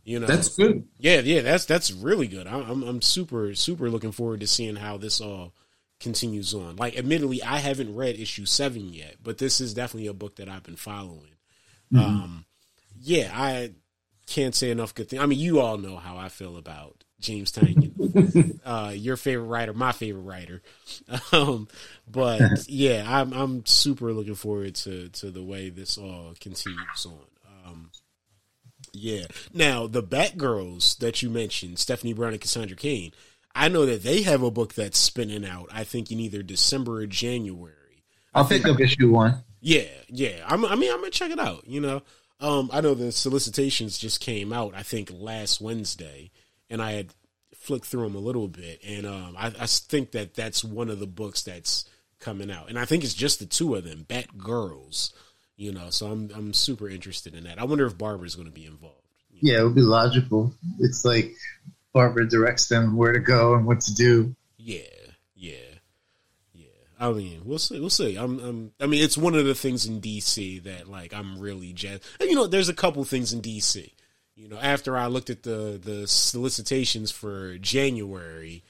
You 0.04 0.20
know, 0.20 0.26
That's 0.26 0.54
good. 0.54 0.84
yeah, 0.98 1.20
yeah, 1.20 1.40
that's 1.40 1.64
that's 1.64 1.90
really 1.90 2.28
good. 2.28 2.46
I- 2.46 2.60
I'm 2.60 2.82
I'm 2.82 3.00
super 3.00 3.54
super 3.54 3.88
looking 3.88 4.12
forward 4.12 4.40
to 4.40 4.46
seeing 4.46 4.76
how 4.76 4.98
this 4.98 5.18
all 5.18 5.54
continues 5.98 6.52
on. 6.52 6.76
Like, 6.76 6.98
admittedly, 6.98 7.42
I 7.42 7.56
haven't 7.58 7.96
read 7.96 8.20
issue 8.20 8.44
seven 8.44 8.92
yet, 8.92 9.16
but 9.22 9.38
this 9.38 9.62
is 9.62 9.72
definitely 9.72 10.08
a 10.08 10.12
book 10.12 10.36
that 10.36 10.48
I've 10.50 10.62
been 10.62 10.76
following. 10.76 11.36
Um, 11.96 12.44
yeah, 13.00 13.30
I 13.32 13.70
can't 14.26 14.54
say 14.54 14.70
enough 14.70 14.94
good 14.94 15.08
things. 15.08 15.22
I 15.22 15.26
mean, 15.26 15.38
you 15.38 15.60
all 15.60 15.78
know 15.78 15.96
how 15.96 16.18
I 16.18 16.28
feel 16.28 16.56
about 16.58 17.03
James 17.24 17.50
Tynion, 17.50 18.60
uh, 18.64 18.92
your 18.94 19.16
favorite 19.16 19.46
writer, 19.46 19.72
my 19.72 19.92
favorite 19.92 20.22
writer. 20.22 20.62
Um, 21.32 21.68
but 22.10 22.40
yeah, 22.68 23.04
I'm 23.06 23.32
I'm 23.32 23.66
super 23.66 24.12
looking 24.12 24.34
forward 24.34 24.74
to 24.76 25.08
to 25.08 25.30
the 25.30 25.42
way 25.42 25.70
this 25.70 25.98
all 25.98 26.34
continues 26.38 27.06
on. 27.06 27.66
Um, 27.66 27.90
yeah. 28.92 29.26
Now 29.52 29.86
the 29.86 30.02
Batgirls 30.02 30.98
that 30.98 31.22
you 31.22 31.30
mentioned, 31.30 31.78
Stephanie 31.78 32.12
Brown 32.12 32.32
and 32.32 32.40
Cassandra 32.40 32.76
Cain, 32.76 33.12
I 33.54 33.68
know 33.68 33.86
that 33.86 34.02
they 34.02 34.22
have 34.22 34.42
a 34.42 34.50
book 34.50 34.74
that's 34.74 34.98
spinning 34.98 35.44
out. 35.44 35.68
I 35.72 35.84
think 35.84 36.10
in 36.10 36.20
either 36.20 36.42
December 36.42 37.00
or 37.00 37.06
January. 37.06 38.04
I'll 38.34 38.44
pick 38.44 38.66
up 38.66 38.80
issue 38.80 39.10
one. 39.10 39.42
Yeah, 39.60 39.88
yeah. 40.08 40.44
I'm, 40.46 40.64
I 40.64 40.74
mean, 40.74 40.92
I'm 40.92 40.98
gonna 40.98 41.10
check 41.10 41.30
it 41.30 41.38
out. 41.38 41.66
You 41.66 41.80
know, 41.80 42.02
um, 42.40 42.68
I 42.72 42.80
know 42.80 42.94
the 42.94 43.12
solicitations 43.12 43.98
just 43.98 44.20
came 44.20 44.52
out. 44.52 44.74
I 44.74 44.82
think 44.82 45.10
last 45.12 45.60
Wednesday, 45.60 46.30
and 46.74 46.82
I 46.82 46.92
had 46.92 47.14
flicked 47.54 47.86
through 47.86 48.02
them 48.02 48.16
a 48.16 48.18
little 48.18 48.48
bit, 48.48 48.80
and 48.84 49.06
um, 49.06 49.36
I, 49.38 49.46
I 49.46 49.66
think 49.66 50.10
that 50.10 50.34
that's 50.34 50.64
one 50.64 50.90
of 50.90 50.98
the 50.98 51.06
books 51.06 51.44
that's 51.44 51.84
coming 52.18 52.50
out, 52.50 52.68
and 52.68 52.76
I 52.76 52.84
think 52.84 53.04
it's 53.04 53.14
just 53.14 53.38
the 53.38 53.46
two 53.46 53.76
of 53.76 53.84
them, 53.84 54.04
Bat 54.08 54.36
Girls. 54.36 55.14
You 55.56 55.72
know, 55.72 55.90
so 55.90 56.08
I'm 56.08 56.30
I'm 56.34 56.52
super 56.52 56.88
interested 56.88 57.32
in 57.32 57.44
that. 57.44 57.60
I 57.60 57.64
wonder 57.64 57.86
if 57.86 57.96
Barbara's 57.96 58.34
going 58.34 58.48
to 58.48 58.52
be 58.52 58.66
involved. 58.66 58.96
Yeah, 59.30 59.60
it 59.60 59.64
would 59.64 59.76
be 59.76 59.82
logical. 59.82 60.52
It's 60.80 61.04
like 61.04 61.32
Barbara 61.92 62.28
directs 62.28 62.66
them 62.66 62.96
where 62.96 63.12
to 63.12 63.20
go 63.20 63.54
and 63.54 63.64
what 63.64 63.82
to 63.82 63.94
do. 63.94 64.34
Yeah, 64.58 64.80
yeah, 65.36 65.54
yeah. 66.52 66.66
I 66.98 67.12
mean, 67.12 67.42
we'll 67.44 67.60
see. 67.60 67.78
We'll 67.78 67.88
see. 67.88 68.16
I'm, 68.16 68.40
I'm. 68.40 68.72
I 68.80 68.86
mean, 68.86 69.04
it's 69.04 69.16
one 69.16 69.36
of 69.36 69.44
the 69.46 69.54
things 69.54 69.86
in 69.86 70.00
DC 70.00 70.64
that 70.64 70.88
like 70.88 71.14
I'm 71.14 71.38
really 71.38 71.72
jazzed. 71.72 72.02
And 72.18 72.28
you 72.28 72.34
know, 72.34 72.48
there's 72.48 72.68
a 72.68 72.74
couple 72.74 73.04
things 73.04 73.32
in 73.32 73.42
DC. 73.42 73.92
You 74.36 74.48
know, 74.48 74.58
after 74.58 74.96
I 74.96 75.06
looked 75.06 75.30
at 75.30 75.42
the 75.42 75.80
the 75.82 76.06
solicitations 76.08 77.10
for 77.10 77.56
January, 77.58 78.62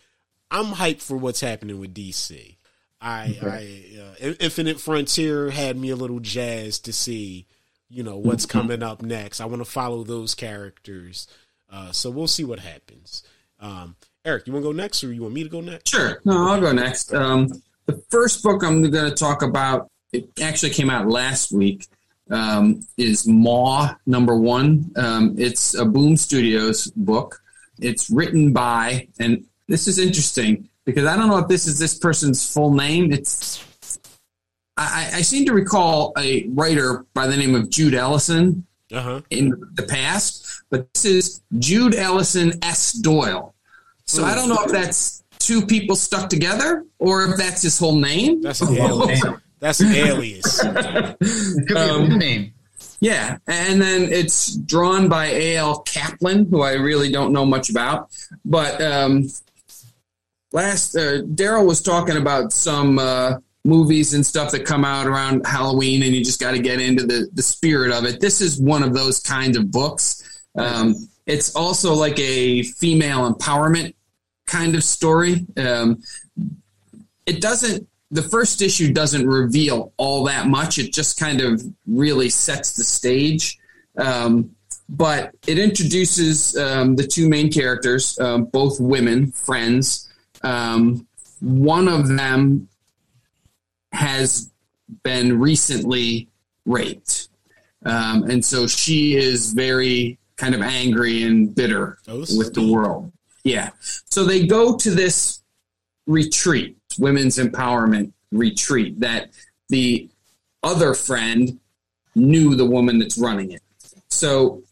I'm 0.51 0.75
hyped 0.75 1.03
for 1.03 1.17
what's 1.17 1.41
happening 1.41 1.81
with 1.81 1.95
DC. 1.95 2.57
I, 3.01 3.39
I 3.43 4.01
uh, 4.01 4.35
Infinite 4.41 4.81
Frontier 4.81 5.51
had 5.51 5.77
me 5.77 5.91
a 5.91 5.97
little 5.97 6.21
jazzed 6.21 6.87
to 6.87 6.93
see, 6.93 7.47
you 7.91 8.03
know, 8.03 8.17
what's 8.17 8.47
coming 8.47 8.83
up 8.83 9.03
next. 9.03 9.41
I 9.41 9.45
want 9.45 9.61
to 9.61 9.71
follow 9.71 10.05
those 10.05 10.35
characters. 10.35 11.27
Uh, 11.71 11.93
so 11.93 12.09
we'll 12.11 12.29
see 12.29 12.45
what 12.45 12.61
happens. 12.61 13.23
Um, 13.61 13.97
Eric, 14.25 14.47
you 14.47 14.53
want 14.55 14.65
to 14.65 14.69
go 14.69 14.73
next, 14.73 15.05
or 15.05 15.13
you 15.13 15.23
want 15.23 15.35
me 15.35 15.43
to 15.43 15.51
go 15.51 15.61
next? 15.61 15.91
Sure. 15.91 16.21
No, 16.25 16.49
I'll 16.49 16.61
go 16.61 16.73
next. 16.73 17.13
Um, 17.13 17.49
the 17.87 18.03
first 18.11 18.43
book 18.43 18.63
I'm 18.63 18.81
going 18.91 19.11
to 19.11 19.15
talk 19.15 19.43
about, 19.43 19.91
it 20.13 20.29
actually 20.41 20.71
came 20.71 20.89
out 20.89 21.07
last 21.09 21.53
week, 21.53 21.87
um, 22.31 22.81
is 22.97 23.27
Maw 23.27 23.95
Number 24.07 24.37
One. 24.37 24.91
Um, 24.97 25.35
it's 25.39 25.75
a 25.75 25.85
Boom 25.85 26.17
Studios 26.17 26.87
book. 26.97 27.41
It's 27.81 28.09
written 28.11 28.53
by, 28.53 29.09
and 29.19 29.45
this 29.69 29.89
is 29.89 29.99
interesting 29.99 30.69
because 30.85 31.07
I 31.07 31.17
don't 31.17 31.29
know 31.29 31.39
if 31.39 31.49
this 31.49 31.67
is 31.67 31.79
this 31.79 31.99
person's 31.99 32.53
full 32.53 32.73
name. 32.73 33.13
It's 33.13 33.65
I, 34.77 35.11
I 35.15 35.23
seem 35.23 35.47
to 35.47 35.53
recall 35.53 36.13
a 36.19 36.47
writer 36.49 37.05
by 37.15 37.27
the 37.29 37.37
name 37.37 37.55
of 37.55 37.71
Jude 37.71 37.95
Ellison 37.95 38.67
Uh-huh. 38.93 39.21
in 39.31 39.51
the 39.75 39.85
past, 39.85 40.63
but 40.71 40.93
this 40.95 41.05
is 41.05 41.41
Jude 41.59 41.95
Ellison 41.95 42.53
S. 42.63 42.93
Doyle. 42.93 43.55
So 44.07 44.25
I 44.25 44.35
don't 44.35 44.49
know 44.49 44.63
if 44.65 44.73
that's 44.73 45.23
two 45.39 45.65
people 45.67 45.97
stuck 45.97 46.29
together 46.29 46.85
or 46.99 47.25
if 47.25 47.37
that's 47.37 47.63
his 47.63 47.79
whole 47.79 47.97
name. 48.01 48.43
That's 48.43 48.61
an 48.63 48.77
alias. 48.77 49.23
That's 49.61 49.81
an 49.81 49.93
alias. 49.95 50.63
It 50.65 51.69
could 51.69 51.69
be 51.69 51.75
Um, 51.77 52.03
a 52.05 52.09
new 52.09 52.19
name. 52.19 52.55
Yeah, 53.01 53.39
and 53.47 53.81
then 53.83 54.03
it's 54.13 54.55
drawn 54.57 55.09
by 55.09 55.27
A.L. 55.27 55.81
Kaplan, 55.81 56.47
who 56.51 56.63
I 56.63 56.73
really 56.73 57.11
don't 57.11 57.33
know 57.33 57.45
much 57.45 57.69
about. 57.71 58.11
But 58.45 58.81
um, 58.81 59.29
last, 60.53 60.97
uh, 60.97 61.23
Darryl 61.23 61.67
was 61.67 61.83
talking 61.83 62.17
about 62.17 62.53
some 62.53 62.99
uh, 62.99 63.35
movies 63.65 64.15
and 64.15 64.25
stuff 64.25 64.53
that 64.53 64.65
come 64.65 64.85
out 64.85 65.07
around 65.07 65.47
Halloween, 65.47 66.03
and 66.03 66.15
you 66.15 66.25
just 66.25 66.41
got 66.41 66.53
to 66.53 66.59
get 66.59 66.81
into 66.81 67.05
the, 67.07 67.29
the 67.33 67.43
spirit 67.43 67.93
of 67.93 68.05
it. 68.05 68.21
This 68.21 68.41
is 68.41 68.59
one 68.61 68.83
of 68.83 68.95
those 68.95 69.21
kinds 69.21 69.57
of 69.57 69.71
books. 69.71 70.23
Um, 70.57 70.95
it's 71.27 71.55
also 71.57 71.95
like 71.95 72.19
a 72.19 72.63
female 72.63 73.31
empowerment 73.33 73.95
kind 74.47 74.75
of 74.75 74.85
story. 74.85 75.47
Um, 75.57 76.03
it 77.27 77.41
doesn't 77.41 77.89
the 78.15 78.23
first 78.23 78.63
issue 78.63 78.93
doesn't 78.93 79.27
reveal 79.27 79.93
all 79.97 80.23
that 80.25 80.47
much. 80.47 80.79
It 80.79 80.93
just 80.93 81.19
kind 81.19 81.41
of 81.41 81.61
really 81.85 82.31
sets 82.31 82.75
the 82.75 82.85
stage. 82.85 83.59
Um, 83.99 84.55
but 84.89 85.35
it 85.49 85.59
introduces 85.59 86.57
um, 86.57 86.95
the 86.95 87.05
two 87.05 87.29
main 87.29 87.51
characters 87.51 88.17
um, 88.21 88.45
both 88.45 88.79
women 88.79 89.33
friends. 89.33 90.09
Um, 90.43 91.09
one 91.41 91.89
of 91.89 92.07
them 92.07 92.69
has 93.93 94.53
been 95.03 95.41
recently 95.41 96.29
raped. 96.67 97.29
Um, 97.85 98.31
and 98.31 98.45
so 98.45 98.69
she 98.69 99.17
is 99.17 99.53
very 99.55 100.19
kind 100.37 100.55
of 100.55 100.63
angry 100.63 101.25
and 101.25 101.53
bitter 101.53 101.99
Oh, 102.07 102.21
with 102.21 102.55
the 102.55 102.73
world. 102.73 103.11
Yeah. 103.43 103.71
So 104.09 104.23
they 104.23 104.47
go 104.47 104.77
to 104.77 104.91
this 104.93 105.43
retreat, 106.07 106.77
women's 106.99 107.39
empowerment 107.39 108.13
retreat, 108.33 109.01
that 109.01 109.31
the 109.69 110.09
other 110.63 110.95
friend 110.95 111.59
knew 112.15 112.55
the 112.55 112.67
woman 112.67 112.99
that's 112.99 113.19
running 113.19 113.53
it. 113.53 113.63
So 114.09 114.63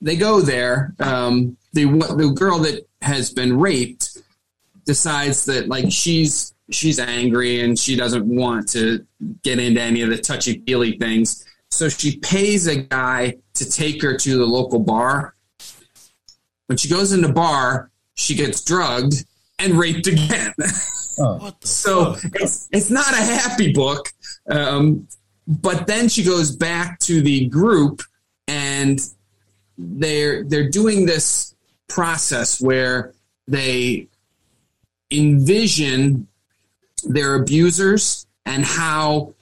they 0.00 0.16
go 0.16 0.40
there. 0.40 0.94
Um, 0.98 1.56
the 1.72 1.84
the 1.84 2.32
girl 2.34 2.58
that 2.60 2.86
has 3.02 3.30
been 3.30 3.58
raped 3.58 4.18
decides 4.84 5.44
that 5.44 5.68
like 5.68 5.86
she's 5.90 6.54
she's 6.70 6.98
angry 6.98 7.60
and 7.60 7.78
she 7.78 7.96
doesn't 7.96 8.26
want 8.26 8.68
to 8.70 9.04
get 9.42 9.58
into 9.58 9.80
any 9.80 10.02
of 10.02 10.10
the 10.10 10.18
touchy 10.18 10.62
feely 10.66 10.96
things. 10.98 11.44
So 11.70 11.88
she 11.88 12.18
pays 12.18 12.66
a 12.66 12.76
guy 12.76 13.36
to 13.54 13.70
take 13.70 14.02
her 14.02 14.16
to 14.16 14.36
the 14.36 14.46
local 14.46 14.80
bar. 14.80 15.34
When 16.66 16.76
she 16.76 16.88
goes 16.88 17.12
in 17.12 17.20
the 17.20 17.32
bar, 17.32 17.90
she 18.14 18.34
gets 18.34 18.62
drugged 18.62 19.24
and 19.60 19.74
raped 19.74 20.06
again. 20.06 20.54
What 21.16 21.62
so 21.66 22.14
fuck? 22.14 22.32
it's 22.36 22.68
it's 22.72 22.88
not 22.88 23.12
a 23.12 23.22
happy 23.22 23.72
book. 23.72 24.08
Um, 24.48 25.06
but 25.46 25.86
then 25.86 26.08
she 26.08 26.22
goes 26.22 26.54
back 26.54 26.98
to 27.00 27.20
the 27.20 27.46
group 27.46 28.02
and 28.48 28.98
they're 29.76 30.44
they're 30.44 30.70
doing 30.70 31.04
this 31.04 31.54
process 31.88 32.60
where 32.60 33.12
they 33.48 34.06
envision 35.10 36.26
their 37.04 37.34
abusers 37.34 38.26
and 38.46 38.64
how 38.64 39.34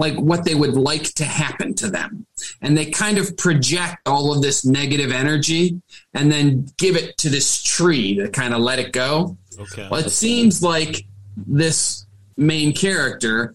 like 0.00 0.16
what 0.30 0.44
they 0.44 0.54
would 0.54 0.74
like 0.74 1.06
to 1.14 1.24
happen 1.24 1.74
to 1.74 1.88
them 1.96 2.26
and 2.62 2.76
they 2.76 2.86
kind 2.86 3.18
of 3.18 3.36
project 3.36 3.98
all 4.06 4.26
of 4.34 4.42
this 4.42 4.64
negative 4.64 5.12
energy 5.12 5.80
and 6.14 6.32
then 6.32 6.66
give 6.76 6.96
it 6.96 7.16
to 7.18 7.28
this 7.28 7.62
tree 7.62 8.16
to 8.16 8.28
kind 8.30 8.52
of 8.54 8.60
let 8.60 8.78
it 8.78 8.92
go 8.92 9.36
Okay. 9.60 9.88
well, 9.90 10.00
it 10.00 10.10
seems 10.10 10.62
like 10.62 11.04
this 11.36 12.06
main 12.36 12.72
character 12.72 13.54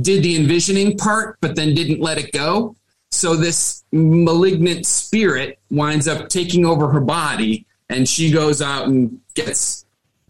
did 0.00 0.22
the 0.22 0.36
envisioning 0.36 0.96
part, 0.96 1.36
but 1.40 1.54
then 1.54 1.74
didn't 1.74 2.00
let 2.00 2.18
it 2.18 2.32
go. 2.32 2.76
So 3.12 3.36
this 3.36 3.84
malignant 3.92 4.86
spirit 4.86 5.58
winds 5.70 6.08
up 6.08 6.28
taking 6.28 6.64
over 6.64 6.88
her 6.88 7.00
body, 7.00 7.66
and 7.88 8.08
she 8.08 8.30
goes 8.30 8.62
out 8.62 8.88
and 8.88 9.20
gets 9.34 9.79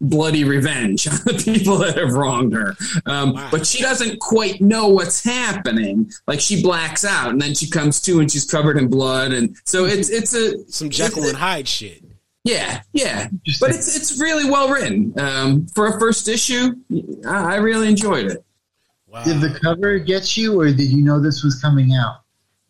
bloody 0.01 0.43
revenge 0.43 1.07
on 1.07 1.13
the 1.25 1.41
people 1.45 1.77
that 1.77 1.97
have 1.97 2.13
wronged 2.13 2.53
her. 2.53 2.75
Um, 3.05 3.33
Wow. 3.33 3.47
But 3.51 3.65
she 3.67 3.81
doesn't 3.81 4.19
quite 4.19 4.59
know 4.59 4.87
what's 4.89 5.23
happening. 5.23 6.11
Like 6.27 6.39
she 6.41 6.61
blacks 6.61 7.05
out, 7.05 7.29
and 7.29 7.39
then 7.41 7.53
she 7.53 7.69
comes 7.69 8.01
to, 8.01 8.19
and 8.19 8.29
she's 8.31 8.45
covered 8.45 8.77
in 8.77 8.89
blood, 8.89 9.31
and 9.31 9.55
so 9.65 9.85
it's 9.85 10.09
it's 10.09 10.33
a 10.33 10.69
Some 10.71 10.89
Jekyll 10.89 11.23
and 11.27 11.37
Hyde 11.37 11.67
shit. 11.67 12.03
yeah, 12.43 12.81
yeah, 12.91 13.29
but 13.59 13.69
it's 13.69 13.95
it's 13.95 14.19
really 14.19 14.49
well 14.49 14.69
written 14.69 15.13
um, 15.19 15.67
for 15.67 15.87
a 15.87 15.99
first 15.99 16.27
issue. 16.27 16.75
I, 17.25 17.53
I 17.53 17.55
really 17.57 17.87
enjoyed 17.87 18.31
it. 18.31 18.43
Wow. 19.07 19.23
Did 19.23 19.41
the 19.41 19.59
cover 19.61 19.99
get 19.99 20.35
you, 20.35 20.59
or 20.59 20.65
did 20.71 20.89
you 20.89 21.03
know 21.03 21.19
this 21.21 21.43
was 21.43 21.61
coming 21.61 21.93
out? 21.93 22.21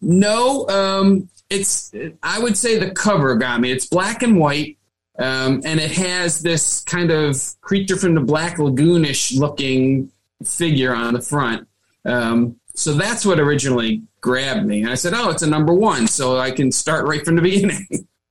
No, 0.02 0.68
um, 0.68 1.30
it's 1.50 1.92
I 2.24 2.40
would 2.40 2.58
say 2.58 2.78
the 2.78 2.92
cover 2.92 3.36
got 3.36 3.62
me. 3.62 3.72
It's 3.72 3.86
black 3.86 4.24
and 4.24 4.38
white, 4.40 4.78
um, 5.22 5.62
and 5.66 5.80
it 5.80 5.92
has 5.92 6.42
this 6.42 6.84
kind 6.84 7.12
of 7.12 7.40
creature 7.62 7.96
from 7.98 8.16
the 8.16 8.22
Black 8.22 8.58
Lagoonish 8.58 9.38
looking 9.38 10.12
figure 10.44 10.94
on 10.94 11.14
the 11.14 11.22
front. 11.22 11.68
Um, 12.06 12.58
so 12.74 12.94
that's 12.94 13.26
what 13.26 13.40
originally 13.40 14.04
grabbed 14.22 14.66
me. 14.66 14.82
And 14.82 14.90
I 14.90 14.96
said, 14.96 15.14
"Oh, 15.14 15.30
it's 15.30 15.44
a 15.44 15.48
number 15.48 15.74
one, 15.74 16.08
so 16.08 16.38
I 16.38 16.52
can 16.52 16.72
start 16.72 17.06
right 17.08 17.24
from 17.24 17.36
the 17.36 17.42
beginning." 17.44 17.88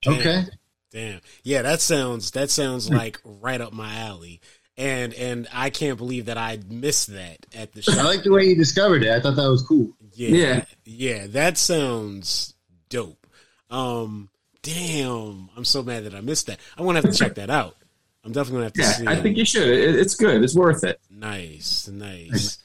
Okay. 0.06 0.44
Damn. 0.90 1.20
Yeah, 1.44 1.62
that 1.62 1.80
sounds 1.80 2.32
that 2.32 2.50
sounds 2.50 2.90
like 2.90 3.20
right 3.24 3.60
up 3.60 3.72
my 3.72 3.94
alley. 4.00 4.40
And 4.76 5.12
and 5.14 5.46
I 5.52 5.70
can't 5.70 5.98
believe 5.98 6.26
that 6.26 6.38
I 6.38 6.58
missed 6.68 7.12
that 7.12 7.46
at 7.54 7.72
the 7.72 7.82
show. 7.82 7.92
I 7.92 8.02
like 8.02 8.24
the 8.24 8.32
way 8.32 8.44
you 8.44 8.56
discovered 8.56 9.04
it. 9.04 9.10
I 9.10 9.20
thought 9.20 9.36
that 9.36 9.48
was 9.48 9.62
cool. 9.62 9.90
Yeah. 10.14 10.28
Yeah. 10.28 10.64
Yeah, 10.84 11.26
that 11.28 11.58
sounds 11.58 12.54
dope. 12.88 13.26
Um 13.68 14.29
damn, 14.62 15.50
I'm 15.56 15.64
so 15.64 15.82
mad 15.82 16.04
that 16.04 16.14
I 16.14 16.20
missed 16.20 16.46
that. 16.46 16.58
I'm 16.76 16.84
going 16.84 16.96
to 16.96 17.02
have 17.02 17.12
to 17.12 17.18
check 17.18 17.34
that 17.36 17.50
out. 17.50 17.76
I'm 18.24 18.32
definitely 18.32 18.60
going 18.60 18.72
to 18.72 18.80
have 18.82 18.96
to 18.96 19.02
yeah, 19.02 19.12
see. 19.12 19.18
I 19.18 19.22
think 19.22 19.36
you 19.36 19.44
should. 19.44 19.68
It, 19.68 19.96
it's 19.96 20.14
good. 20.14 20.42
It's 20.42 20.54
worth 20.54 20.84
it. 20.84 21.00
nice. 21.10 21.88
Nice. 21.88 22.58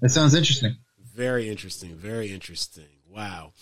That 0.00 0.10
sounds 0.10 0.34
interesting. 0.34 0.76
Very 1.14 1.48
interesting. 1.48 1.94
Very 1.94 2.32
interesting. 2.32 2.84
Wow. 3.08 3.52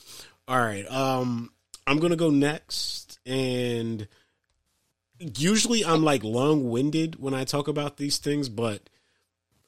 All 0.48 0.58
right. 0.58 0.90
Um, 0.90 1.52
I'm 1.86 1.98
gonna 1.98 2.16
go 2.16 2.30
next, 2.30 3.18
and 3.26 4.06
usually 5.18 5.84
I'm 5.84 6.02
like 6.02 6.24
long 6.24 6.70
winded 6.70 7.20
when 7.20 7.34
I 7.34 7.44
talk 7.44 7.68
about 7.68 7.96
these 7.96 8.18
things, 8.18 8.48
but 8.48 8.88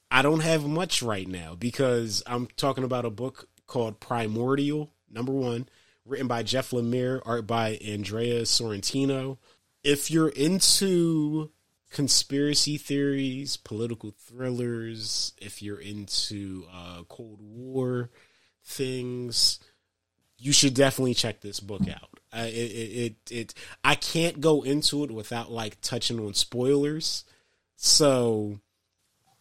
I 0.09 0.21
don't 0.21 0.41
have 0.41 0.65
much 0.65 1.01
right 1.01 1.27
now 1.27 1.55
because 1.55 2.23
I'm 2.25 2.47
talking 2.57 2.83
about 2.83 3.05
a 3.05 3.09
book 3.09 3.47
called 3.67 3.99
Primordial, 3.99 4.91
number 5.09 5.31
one, 5.31 5.67
written 6.05 6.27
by 6.27 6.43
Jeff 6.43 6.71
Lemire, 6.71 7.21
art 7.25 7.47
by 7.47 7.71
Andrea 7.77 8.41
Sorrentino. 8.43 9.37
If 9.83 10.09
you're 10.09 10.29
into 10.29 11.51
conspiracy 11.91 12.77
theories, 12.77 13.57
political 13.57 14.11
thrillers, 14.11 15.33
if 15.37 15.61
you're 15.61 15.79
into 15.79 16.65
uh, 16.71 17.03
Cold 17.07 17.39
War 17.41 18.09
things, 18.63 19.59
you 20.37 20.51
should 20.51 20.73
definitely 20.73 21.13
check 21.13 21.41
this 21.41 21.59
book 21.59 21.83
out. 21.89 22.19
Uh, 22.33 22.47
it, 22.47 22.51
it, 22.51 23.15
it, 23.29 23.31
it, 23.31 23.53
I 23.83 23.95
can't 23.95 24.41
go 24.41 24.63
into 24.63 25.03
it 25.03 25.11
without 25.11 25.51
like 25.51 25.79
touching 25.81 26.19
on 26.19 26.33
spoilers. 26.33 27.23
So 27.77 28.59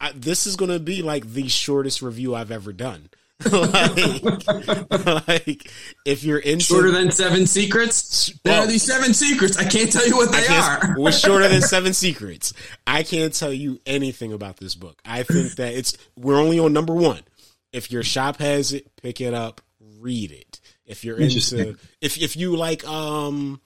I, 0.01 0.13
this 0.13 0.47
is 0.47 0.57
going 0.57 0.71
to 0.71 0.79
be 0.79 1.03
like 1.03 1.33
the 1.33 1.49
shortest 1.49 2.03
review 2.03 2.35
I've 2.35 2.51
ever 2.51 2.73
done. 2.73 3.11
like, 3.53 5.29
like, 5.29 5.71
if 6.05 6.25
you're 6.25 6.39
into 6.39 6.65
Shorter 6.65 6.91
than 6.91 7.11
seven 7.11 7.47
secrets? 7.47 8.33
There 8.45 8.53
Well- 8.55 8.65
are 8.65 8.67
these 8.67 8.83
seven 8.83 9.15
secrets. 9.15 9.57
I 9.57 9.65
can't 9.65 9.91
tell 9.93 10.07
you 10.07 10.17
what 10.17 10.33
they 10.33 10.47
are. 10.49 10.95
was 10.99 11.19
shorter 11.19 11.49
than 11.49 11.63
Seven 11.75 11.93
Secrets. 11.95 12.53
I 12.87 13.03
can't 13.03 13.33
tell 13.35 13.53
you 13.53 13.81
anything 13.87 14.33
about 14.33 14.57
this 14.59 14.75
book. 14.75 15.01
I 15.05 15.23
think 15.23 15.57
that 15.57 15.75
it's 15.75 15.97
we're 16.17 16.39
only 16.41 16.59
on 16.59 16.73
number 16.73 16.95
one. 16.95 17.21
If 17.73 17.91
your 17.91 18.03
shop 18.03 18.37
has 18.39 18.73
it, 18.73 18.91
pick 19.03 19.21
it 19.21 19.35
up, 19.35 19.61
read 19.99 20.31
it. 20.31 20.61
If 20.87 21.05
you're 21.05 21.17
into 21.19 21.77
if 22.01 22.19
if 22.21 22.37
you 22.37 22.57
like 22.57 22.87
um 22.87 23.61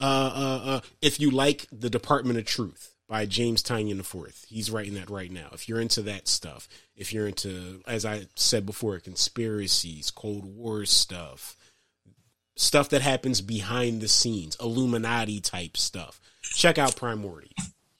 uh 0.00 0.04
uh, 0.04 0.60
uh 0.66 0.80
if 1.00 1.20
you 1.20 1.30
like 1.30 1.66
the 1.72 1.88
Department 1.88 2.38
of 2.38 2.44
Truth 2.44 2.92
by 3.08 3.26
James 3.26 3.62
Tynion 3.62 4.00
IV, 4.00 4.44
he's 4.48 4.70
writing 4.70 4.94
that 4.94 5.10
right 5.10 5.30
now. 5.30 5.48
If 5.52 5.68
you're 5.68 5.80
into 5.80 6.02
that 6.02 6.26
stuff, 6.26 6.68
if 6.96 7.12
you're 7.12 7.28
into 7.28 7.82
as 7.86 8.04
I 8.04 8.26
said 8.34 8.66
before, 8.66 8.98
conspiracies, 8.98 10.10
Cold 10.10 10.44
War 10.44 10.84
stuff, 10.84 11.56
stuff 12.56 12.88
that 12.90 13.02
happens 13.02 13.40
behind 13.40 14.00
the 14.00 14.08
scenes, 14.08 14.56
Illuminati 14.60 15.40
type 15.40 15.76
stuff. 15.76 16.20
Check 16.42 16.78
out 16.78 16.96
Primordial. 16.96 17.50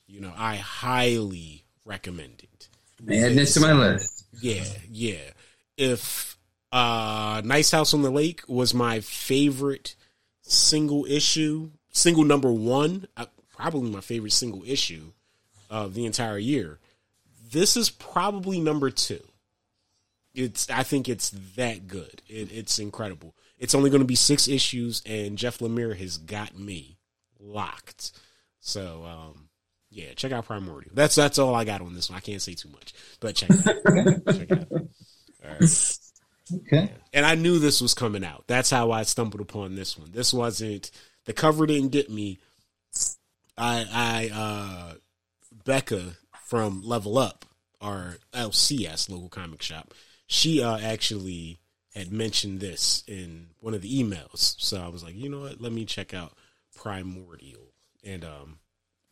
You 0.06 0.20
know, 0.20 0.32
I 0.36 0.56
highly 0.56 1.64
recommend 1.84 2.42
it. 2.42 2.68
It 3.06 3.46
to 3.46 3.60
my 3.60 3.72
list. 3.72 4.26
Yeah, 4.40 4.64
yeah. 4.90 5.30
If 5.76 6.38
uh 6.72 7.42
Nice 7.44 7.70
House 7.70 7.94
on 7.94 8.02
the 8.02 8.10
Lake 8.10 8.42
was 8.48 8.74
my 8.74 9.00
favorite 9.00 9.94
single 10.42 11.04
issue, 11.06 11.70
single 11.92 12.24
number 12.24 12.52
one, 12.52 13.06
uh, 13.16 13.26
probably 13.56 13.90
my 13.90 14.00
favorite 14.00 14.32
single 14.32 14.62
issue 14.64 15.12
of 15.70 15.94
the 15.94 16.06
entire 16.06 16.38
year. 16.38 16.78
This 17.50 17.76
is 17.76 17.90
probably 17.90 18.60
number 18.60 18.90
two. 18.90 19.22
It's 20.34 20.68
I 20.68 20.82
think 20.82 21.08
it's 21.08 21.30
that 21.56 21.88
good. 21.88 22.22
It, 22.28 22.52
it's 22.52 22.78
incredible. 22.78 23.34
It's 23.58 23.74
only 23.74 23.88
going 23.88 24.02
to 24.02 24.06
be 24.06 24.16
six 24.16 24.48
issues, 24.48 25.02
and 25.06 25.38
Jeff 25.38 25.58
Lemire 25.58 25.96
has 25.96 26.18
got 26.18 26.58
me 26.58 26.98
locked. 27.40 28.12
So 28.60 29.04
um, 29.04 29.48
yeah, 29.90 30.12
check 30.14 30.32
out 30.32 30.46
Primordial. 30.46 30.92
That's 30.94 31.14
that's 31.14 31.38
all 31.38 31.54
I 31.54 31.64
got 31.64 31.80
on 31.80 31.94
this 31.94 32.10
one. 32.10 32.18
I 32.18 32.20
can't 32.20 32.42
say 32.42 32.54
too 32.54 32.68
much, 32.68 32.92
but 33.20 33.34
check 33.34 33.50
it 33.50 33.66
out. 33.66 34.34
check 34.36 34.50
it 34.50 34.60
out. 34.60 34.72
All 34.72 35.56
right. 35.58 35.98
Okay. 36.54 36.92
And 37.12 37.26
I 37.26 37.34
knew 37.34 37.58
this 37.58 37.80
was 37.80 37.94
coming 37.94 38.24
out. 38.24 38.44
That's 38.46 38.70
how 38.70 38.92
I 38.92 39.02
stumbled 39.02 39.40
upon 39.40 39.74
this 39.74 39.98
one. 39.98 40.10
This 40.12 40.32
wasn't 40.32 40.90
the 41.24 41.32
cover 41.32 41.66
didn't 41.66 41.92
get 41.92 42.10
me. 42.10 42.38
I 43.58 43.86
I 43.92 44.30
uh 44.34 44.94
Becca 45.64 46.16
from 46.44 46.82
Level 46.82 47.18
Up, 47.18 47.44
our 47.80 48.16
LCS 48.32 49.10
local 49.10 49.28
comic 49.28 49.62
shop, 49.62 49.94
she 50.26 50.62
uh 50.62 50.78
actually 50.78 51.58
had 51.94 52.12
mentioned 52.12 52.60
this 52.60 53.02
in 53.06 53.48
one 53.60 53.74
of 53.74 53.80
the 53.82 54.02
emails. 54.02 54.54
So 54.58 54.80
I 54.80 54.88
was 54.88 55.02
like, 55.02 55.14
you 55.14 55.28
know 55.28 55.40
what, 55.40 55.60
let 55.60 55.72
me 55.72 55.84
check 55.84 56.12
out 56.14 56.32
Primordial. 56.74 57.72
And 58.04 58.24
um 58.24 58.58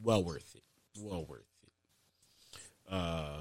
well 0.02 0.22
worth 0.22 0.54
it. 0.54 0.62
Well 1.00 1.24
worth 1.24 1.46
it. 1.62 2.92
Uh 2.92 3.38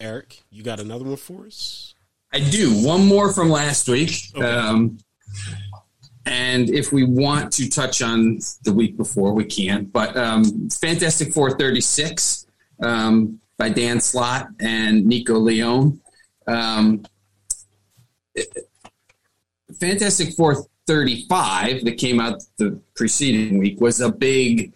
Eric, 0.00 0.42
you 0.50 0.64
got 0.64 0.80
another 0.80 1.04
one 1.04 1.16
for 1.16 1.46
us? 1.46 1.94
I 2.32 2.40
do. 2.40 2.70
One 2.84 3.06
more 3.06 3.32
from 3.32 3.50
last 3.50 3.88
week. 3.88 4.14
Okay. 4.34 4.44
Um, 4.44 4.98
and 6.26 6.70
if 6.70 6.92
we 6.92 7.04
want 7.04 7.52
to 7.54 7.68
touch 7.68 8.02
on 8.02 8.38
the 8.64 8.72
week 8.72 8.96
before, 8.96 9.32
we 9.32 9.44
can. 9.44 9.86
But 9.86 10.16
um, 10.16 10.68
Fantastic 10.70 11.32
Four 11.32 11.58
36 11.58 12.46
um, 12.82 13.40
by 13.58 13.68
Dan 13.68 14.00
Slott 14.00 14.48
and 14.60 15.04
Nico 15.04 15.38
Leone. 15.38 16.00
Um, 16.46 17.04
Fantastic 19.80 20.34
Four 20.34 20.64
35 20.86 21.84
that 21.84 21.98
came 21.98 22.20
out 22.20 22.42
the 22.56 22.80
preceding 22.94 23.58
week 23.58 23.80
was 23.80 24.00
a 24.00 24.10
big 24.10 24.72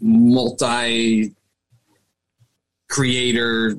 multi 0.00 1.34
creator 2.88 3.76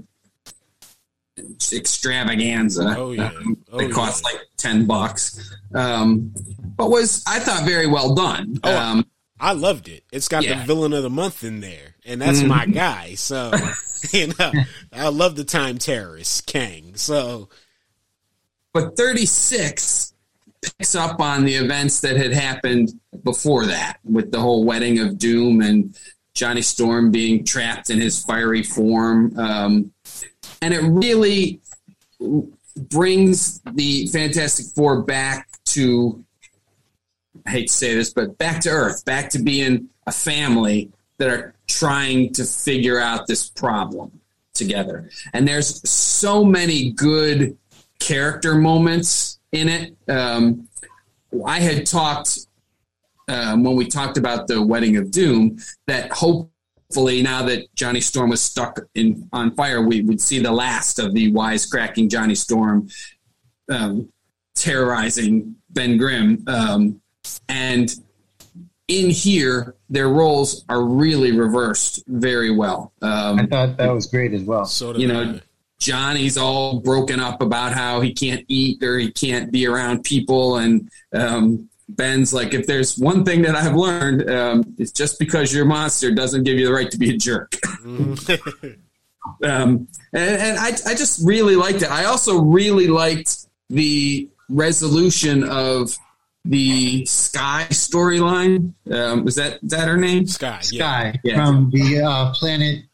extravaganza. 1.38 2.96
Oh, 2.98 3.12
yeah. 3.12 3.28
Um, 3.28 3.58
Oh, 3.72 3.80
it 3.80 3.88
yeah. 3.90 3.94
cost 3.94 4.24
like 4.24 4.40
10 4.58 4.86
bucks. 4.86 5.54
Um, 5.74 6.34
but 6.76 6.90
was, 6.90 7.24
I 7.28 7.40
thought, 7.40 7.66
very 7.66 7.88
well 7.88 8.14
done. 8.16 8.60
Oh, 8.64 8.78
um, 8.78 9.06
I 9.40 9.54
loved 9.54 9.88
it. 9.88 10.04
It's 10.12 10.28
got 10.28 10.44
Yeah. 10.44 10.60
the 10.60 10.66
villain 10.66 10.94
of 10.94 11.04
the 11.04 11.10
month 11.10 11.44
in 11.44 11.62
there, 11.62 11.96
and 12.06 12.22
that's 12.22 12.44
my 12.44 12.66
guy. 12.66 13.16
So, 13.16 13.52
you 14.12 14.32
know, 14.38 14.52
I 14.92 15.08
love 15.08 15.36
the 15.36 15.44
time 15.46 15.78
terrorist 15.78 16.46
Kang. 16.46 16.96
So, 16.96 17.50
but 18.74 18.96
36 18.98 20.14
picks 20.62 20.94
up 20.96 21.20
on 21.20 21.44
the 21.46 21.56
events 21.56 22.02
that 22.02 22.18
had 22.18 22.34
happened 22.34 22.92
before 23.24 23.66
that 23.66 23.98
with 24.04 24.32
the 24.32 24.40
whole 24.40 24.64
wedding 24.64 25.00
of 25.00 25.18
doom 25.18 25.60
and 25.62 25.98
johnny 26.34 26.62
storm 26.62 27.12
being 27.12 27.44
trapped 27.44 27.90
in 27.90 28.00
his 28.00 28.24
fiery 28.24 28.62
form 28.64 29.38
um, 29.40 29.92
and 30.62 30.74
it 30.74 30.82
really 30.82 31.60
brings 32.76 33.60
the 33.74 34.08
fantastic 34.08 34.68
four 34.76 35.02
back 35.02 35.50
to 35.66 36.24
i 37.46 37.52
hate 37.52 37.68
to 37.68 37.74
say 37.74 37.96
this 37.96 38.14
but 38.14 38.38
back 38.38 38.62
to 38.62 38.70
earth 38.70 39.04
back 39.06 39.30
to 39.30 39.40
being 39.40 39.90
a 40.08 40.12
family 40.12 40.90
that 41.18 41.30
are 41.30 41.54
trying 41.68 42.32
to 42.34 42.44
figure 42.44 43.00
out 43.00 43.28
this 43.28 43.50
problem 43.50 44.12
together 44.54 45.10
and 45.34 45.48
there's 45.48 45.88
so 45.90 46.44
many 46.44 46.92
good 46.92 47.58
character 48.02 48.56
moments 48.56 49.40
in 49.52 49.70
it. 49.70 49.96
Um, 50.10 50.68
I 51.46 51.60
had 51.60 51.86
talked 51.86 52.48
um, 53.28 53.64
when 53.64 53.76
we 53.76 53.86
talked 53.86 54.18
about 54.18 54.48
the 54.48 54.62
Wedding 54.62 54.98
of 54.98 55.12
Doom 55.12 55.58
that 55.88 56.12
hopefully 56.92 57.22
now 57.22 57.42
that 57.42 57.74
Johnny 57.74 58.02
Storm 58.02 58.30
was 58.32 58.42
stuck 58.42 58.78
in 58.96 59.30
on 59.32 59.56
fire, 59.56 59.82
we 59.82 60.02
would 60.02 60.20
see 60.20 60.40
the 60.40 60.52
last 60.52 61.00
of 61.00 61.14
the 61.14 61.32
wisecracking 61.32 62.10
Johnny 62.10 62.36
Storm 62.36 62.90
um, 63.72 64.12
terrorizing 64.56 65.56
Ben 65.70 65.98
Grimm. 65.98 66.44
Um, 66.48 67.02
and 67.48 67.96
in 68.90 69.10
here, 69.10 69.76
their 69.90 70.10
roles 70.10 70.66
are 70.68 70.84
really 70.84 71.32
reversed 71.32 72.04
very 72.08 72.52
well. 72.52 72.92
Um, 73.02 73.40
I 73.40 73.46
thought 73.46 73.78
that 73.78 73.94
was 73.94 74.08
great 74.08 74.34
as 74.34 74.44
well. 74.44 74.66
so 74.66 74.94
You 74.94 75.08
know, 75.08 75.22
I. 75.36 75.42
Johnny's 75.80 76.38
all 76.38 76.82
broken 76.82 77.22
up 77.22 77.42
about 77.42 77.72
how 77.72 78.02
he 78.02 78.14
can't 78.14 78.44
eat 78.50 78.84
or 78.84 79.00
he 79.00 79.12
can't 79.12 79.50
be 79.50 79.66
around 79.66 80.04
people, 80.04 80.58
and 80.58 80.90
um, 81.14 81.70
Ben's 81.96 82.34
like, 82.34 82.54
if 82.54 82.68
there's 82.68 82.98
one 82.98 83.24
thing 83.26 83.42
that 83.44 83.56
I've 83.56 83.76
learned, 83.76 84.30
um, 84.30 84.76
it's 84.78 84.92
just 84.92 85.20
because 85.20 85.54
you're 85.54 85.64
a 85.64 85.68
monster 85.68 86.12
doesn't 86.12 86.44
give 86.44 86.58
you 86.58 86.66
the 86.68 86.74
right 86.74 86.90
to 86.92 86.98
be 86.98 87.14
a 87.14 87.18
jerk. 87.18 87.54
um, 87.86 88.18
and 89.44 89.88
and 90.14 90.60
I, 90.60 90.70
I 90.86 90.96
just 90.96 91.26
really 91.26 91.56
liked 91.56 91.82
it. 91.82 91.92
I 91.92 92.06
also 92.06 92.40
really 92.42 92.88
liked 92.88 93.46
the 93.70 94.30
resolution 94.50 95.44
of 95.44 95.98
the 96.46 97.06
Sky 97.06 97.68
storyline. 97.70 98.74
Um, 98.92 99.24
was 99.24 99.36
that 99.36 99.60
is 99.64 99.72
that 99.72 99.88
her 99.88 99.98
name? 99.98 100.26
Sky. 100.28 100.60
Sky 100.62 101.20
Yeah. 101.24 101.36
from 101.46 101.70
the 101.72 102.02
uh, 102.02 102.34
planet 102.34 102.86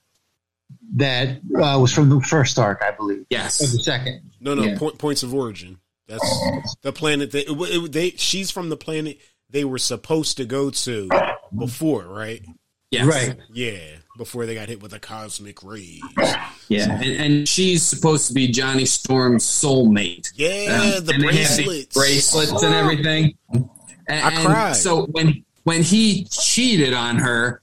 that 0.96 1.38
uh, 1.56 1.78
was 1.80 1.94
from 1.94 2.10
the 2.10 2.22
first 2.22 2.58
arc, 2.60 2.82
I 2.82 2.92
believe, 2.92 3.26
Yes. 3.30 3.62
or 3.62 3.66
Yes. 3.66 3.74
the 3.74 3.84
second. 3.84 4.22
No, 4.40 4.54
no. 4.54 4.64
Yeah. 4.64 4.78
Point, 4.78 4.98
points 4.98 5.24
of 5.24 5.34
origin. 5.34 5.78
That's 6.08 6.76
the 6.82 6.94
planet 6.94 7.32
that 7.32 7.50
it, 7.52 7.56
it, 7.56 7.92
they. 7.92 8.10
She's 8.12 8.50
from 8.52 8.70
the 8.70 8.78
planet 8.78 9.18
they 9.50 9.64
were 9.66 9.78
supposed 9.80 10.38
to 10.38 10.46
go 10.46 10.70
to 10.70 11.10
before, 11.58 12.06
right? 12.06 12.44
Yes. 12.92 13.06
Right. 13.06 13.36
Yeah, 13.52 13.80
before 14.18 14.46
they 14.46 14.56
got 14.56 14.70
hit 14.70 14.82
with 14.82 14.92
the 14.92 15.00
cosmic 15.00 15.62
rays. 15.64 16.02
Yeah, 16.70 16.92
and, 17.02 17.04
and 17.22 17.50
she's 17.50 17.84
supposed 17.84 18.28
to 18.30 18.34
be 18.34 18.48
Johnny 18.48 18.86
Storm's 18.86 19.44
soulmate. 19.46 20.32
Yeah, 20.36 20.94
Um, 20.98 21.06
the 21.06 21.14
and 21.14 21.24
the 21.24 21.28
bracelets. 21.28 21.94
bracelets 21.94 22.64
and 22.64 22.74
everything. 22.74 23.38
And, 23.52 23.70
I 24.10 24.44
cried. 24.46 24.76
So 24.78 25.06
when 25.08 25.44
when 25.64 25.84
he 25.84 26.26
cheated 26.26 26.94
on 26.94 27.18
her, 27.18 27.62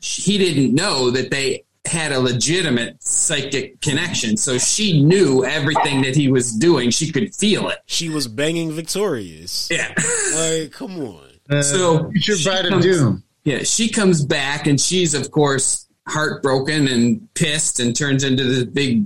he 0.00 0.38
didn't 0.38 0.74
know 0.74 1.10
that 1.10 1.30
they 1.32 1.64
had 1.84 2.12
a 2.12 2.20
legitimate 2.20 3.02
psychic 3.02 3.80
connection. 3.80 4.36
So 4.36 4.56
she 4.58 5.02
knew 5.02 5.44
everything 5.44 6.02
that 6.02 6.14
he 6.14 6.28
was 6.30 6.52
doing. 6.52 6.90
She 6.90 7.10
could 7.10 7.34
feel 7.34 7.68
it. 7.68 7.78
She 7.86 8.08
was 8.08 8.28
banging 8.28 8.70
victorious. 8.72 9.68
Yeah. 9.70 9.92
Like, 10.36 10.72
come 10.72 10.98
on. 11.00 11.28
Uh, 11.50 11.62
So, 11.62 12.10
future 12.12 12.36
she 12.36 12.44
bride 12.44 12.64
of 12.66 12.70
comes- 12.70 12.84
doom. 12.84 13.22
Yeah, 13.44 13.64
she 13.64 13.88
comes 13.88 14.24
back 14.24 14.68
and 14.68 14.80
she's 14.80 15.14
of 15.14 15.32
course 15.32 15.86
heartbroken 16.08 16.86
and 16.86 17.28
pissed 17.34 17.80
and 17.80 17.94
turns 17.96 18.22
into 18.22 18.44
this 18.44 18.64
big 18.64 19.04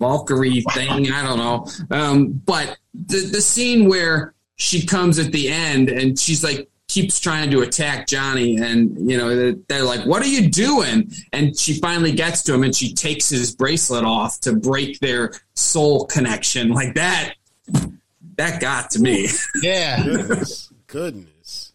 Valkyrie 0.00 0.62
thing. 0.74 1.10
I 1.12 1.22
don't 1.22 1.38
know. 1.38 1.66
Um, 1.90 2.28
but 2.46 2.78
the 2.94 3.18
the 3.32 3.40
scene 3.42 3.88
where 3.88 4.34
she 4.56 4.86
comes 4.86 5.18
at 5.18 5.32
the 5.32 5.48
end 5.48 5.88
and 5.88 6.18
she's 6.18 6.42
like 6.44 6.70
keeps 6.90 7.20
trying 7.20 7.50
to 7.50 7.60
attack 7.60 8.06
Johnny 8.08 8.56
and 8.56 9.08
you 9.10 9.16
know 9.16 9.34
they're- 9.36 9.56
they're 9.68 9.84
like 9.84 10.04
what 10.06 10.22
are 10.22 10.26
you 10.28 10.48
doing 10.50 11.10
and 11.32 11.56
she 11.56 11.74
finally 11.78 12.12
gets 12.12 12.42
to 12.44 12.54
him 12.54 12.62
and 12.64 12.74
she 12.74 12.92
takes 12.94 13.28
his 13.28 13.54
bracelet 13.54 14.04
off 14.04 14.40
to 14.40 14.52
break 14.54 14.98
their 15.00 15.32
soul 15.54 16.06
connection 16.06 16.70
like 16.70 16.94
that 16.94 17.34
that 18.36 18.60
got 18.60 18.90
to 18.90 18.98
me 19.00 19.28
Yeah. 19.62 20.02
Goodness. 20.04 20.72
Goodness. 20.86 21.72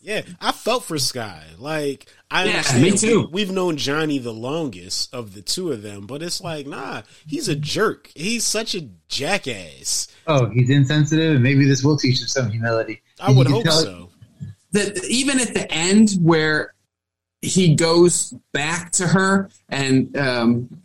Yeah, 0.00 0.20
I 0.38 0.52
felt 0.52 0.84
for 0.84 0.98
Sky. 0.98 1.42
Like, 1.58 2.04
I 2.30 2.44
Yeah, 2.44 2.50
understand. 2.58 2.82
me 2.82 2.90
too. 2.98 3.28
We, 3.32 3.40
have 3.40 3.50
known 3.50 3.78
Johnny 3.78 4.18
the 4.18 4.34
longest 4.34 5.14
of 5.14 5.32
the 5.32 5.40
two 5.40 5.72
of 5.72 5.80
them, 5.80 6.06
but 6.06 6.22
it's 6.22 6.42
like, 6.42 6.66
nah, 6.66 7.02
he's 7.26 7.48
a 7.48 7.56
jerk. 7.56 8.10
He's 8.14 8.44
such 8.44 8.74
a 8.74 8.82
jackass. 9.08 10.08
Oh, 10.26 10.50
he's 10.50 10.68
insensitive, 10.68 11.34
and 11.36 11.42
maybe 11.42 11.64
this 11.66 11.82
will 11.82 11.96
teach 11.96 12.20
him 12.20 12.26
some 12.26 12.50
humility. 12.50 13.00
I 13.18 13.28
And 13.28 13.38
would 13.38 13.46
hope 13.46 13.64
tell- 13.64 13.82
so. 13.82 14.10
That 14.74 15.04
even 15.06 15.40
at 15.40 15.54
the 15.54 15.70
end 15.72 16.12
where 16.20 16.74
he 17.44 17.74
goes 17.74 18.34
back 18.52 18.90
to 18.92 19.06
her 19.06 19.50
and 19.68 20.16
um, 20.16 20.82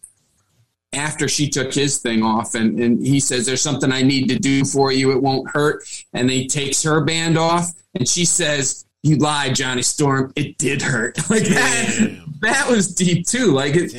after 0.94 1.28
she 1.28 1.50
took 1.50 1.74
his 1.74 2.00
thing 2.00 2.24
off 2.24 2.56
and, 2.56 2.80
and 2.80 3.06
he 3.06 3.20
says 3.20 3.46
there's 3.46 3.62
something 3.62 3.92
i 3.92 4.02
need 4.02 4.28
to 4.30 4.40
do 4.40 4.66
for 4.66 4.92
you. 4.92 5.12
It 5.12 5.22
won't 5.22 5.50
hurt. 5.52 5.84
And 6.14 6.30
he 6.30 6.48
takes 6.48 6.84
her 6.84 7.04
band 7.04 7.38
off 7.38 7.72
and 7.96 8.08
she 8.08 8.26
says 8.26 8.86
you 9.04 9.18
lied 9.18 9.56
johnny 9.56 9.82
storm. 9.82 10.34
It 10.36 10.58
did 10.58 10.82
hurt. 10.82 11.18
Like 11.30 11.44
that 11.44 11.96
Damn. 11.98 12.34
that 12.42 12.70
was 12.70 12.94
deep 12.94 13.28
too. 13.28 13.52
Like 13.52 13.74
it, 13.76 13.92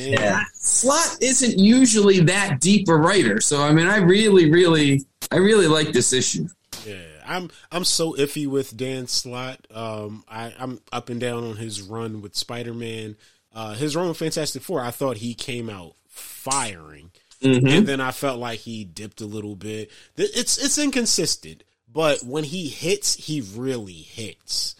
Slott 0.53 1.17
isn't 1.21 1.57
usually 1.57 2.19
that 2.21 2.59
deep 2.59 2.87
a 2.89 2.95
writer. 2.95 3.41
So 3.41 3.61
i 3.61 3.71
mean 3.71 3.87
i 3.87 3.97
really 3.97 4.51
really 4.51 5.05
i 5.31 5.37
really 5.37 5.67
like 5.67 5.91
this 5.93 6.13
issue 6.13 6.47
I'm 7.31 7.49
I'm 7.71 7.85
so 7.85 8.13
iffy 8.13 8.47
with 8.47 8.75
Dan 8.75 9.07
Slott. 9.07 9.65
Um, 9.73 10.23
I, 10.27 10.53
I'm 10.59 10.79
up 10.91 11.09
and 11.09 11.19
down 11.19 11.43
on 11.43 11.55
his 11.55 11.81
run 11.81 12.21
with 12.21 12.35
Spider 12.35 12.73
Man. 12.73 13.15
Uh, 13.53 13.73
his 13.73 13.95
run 13.95 14.07
with 14.07 14.17
Fantastic 14.17 14.61
Four, 14.61 14.81
I 14.81 14.91
thought 14.91 15.17
he 15.17 15.33
came 15.33 15.69
out 15.69 15.95
firing, 16.07 17.11
and 17.65 17.87
then 17.87 18.01
I 18.01 18.11
felt 18.11 18.39
like 18.39 18.59
he 18.59 18.83
dipped 18.83 19.21
a 19.21 19.25
little 19.25 19.55
bit. 19.55 19.91
It's 20.17 20.57
it's 20.57 20.77
inconsistent, 20.77 21.63
but 21.91 22.23
when 22.23 22.43
he 22.43 22.67
hits, 22.67 23.15
he 23.15 23.41
really 23.41 23.93
hits. 23.93 24.75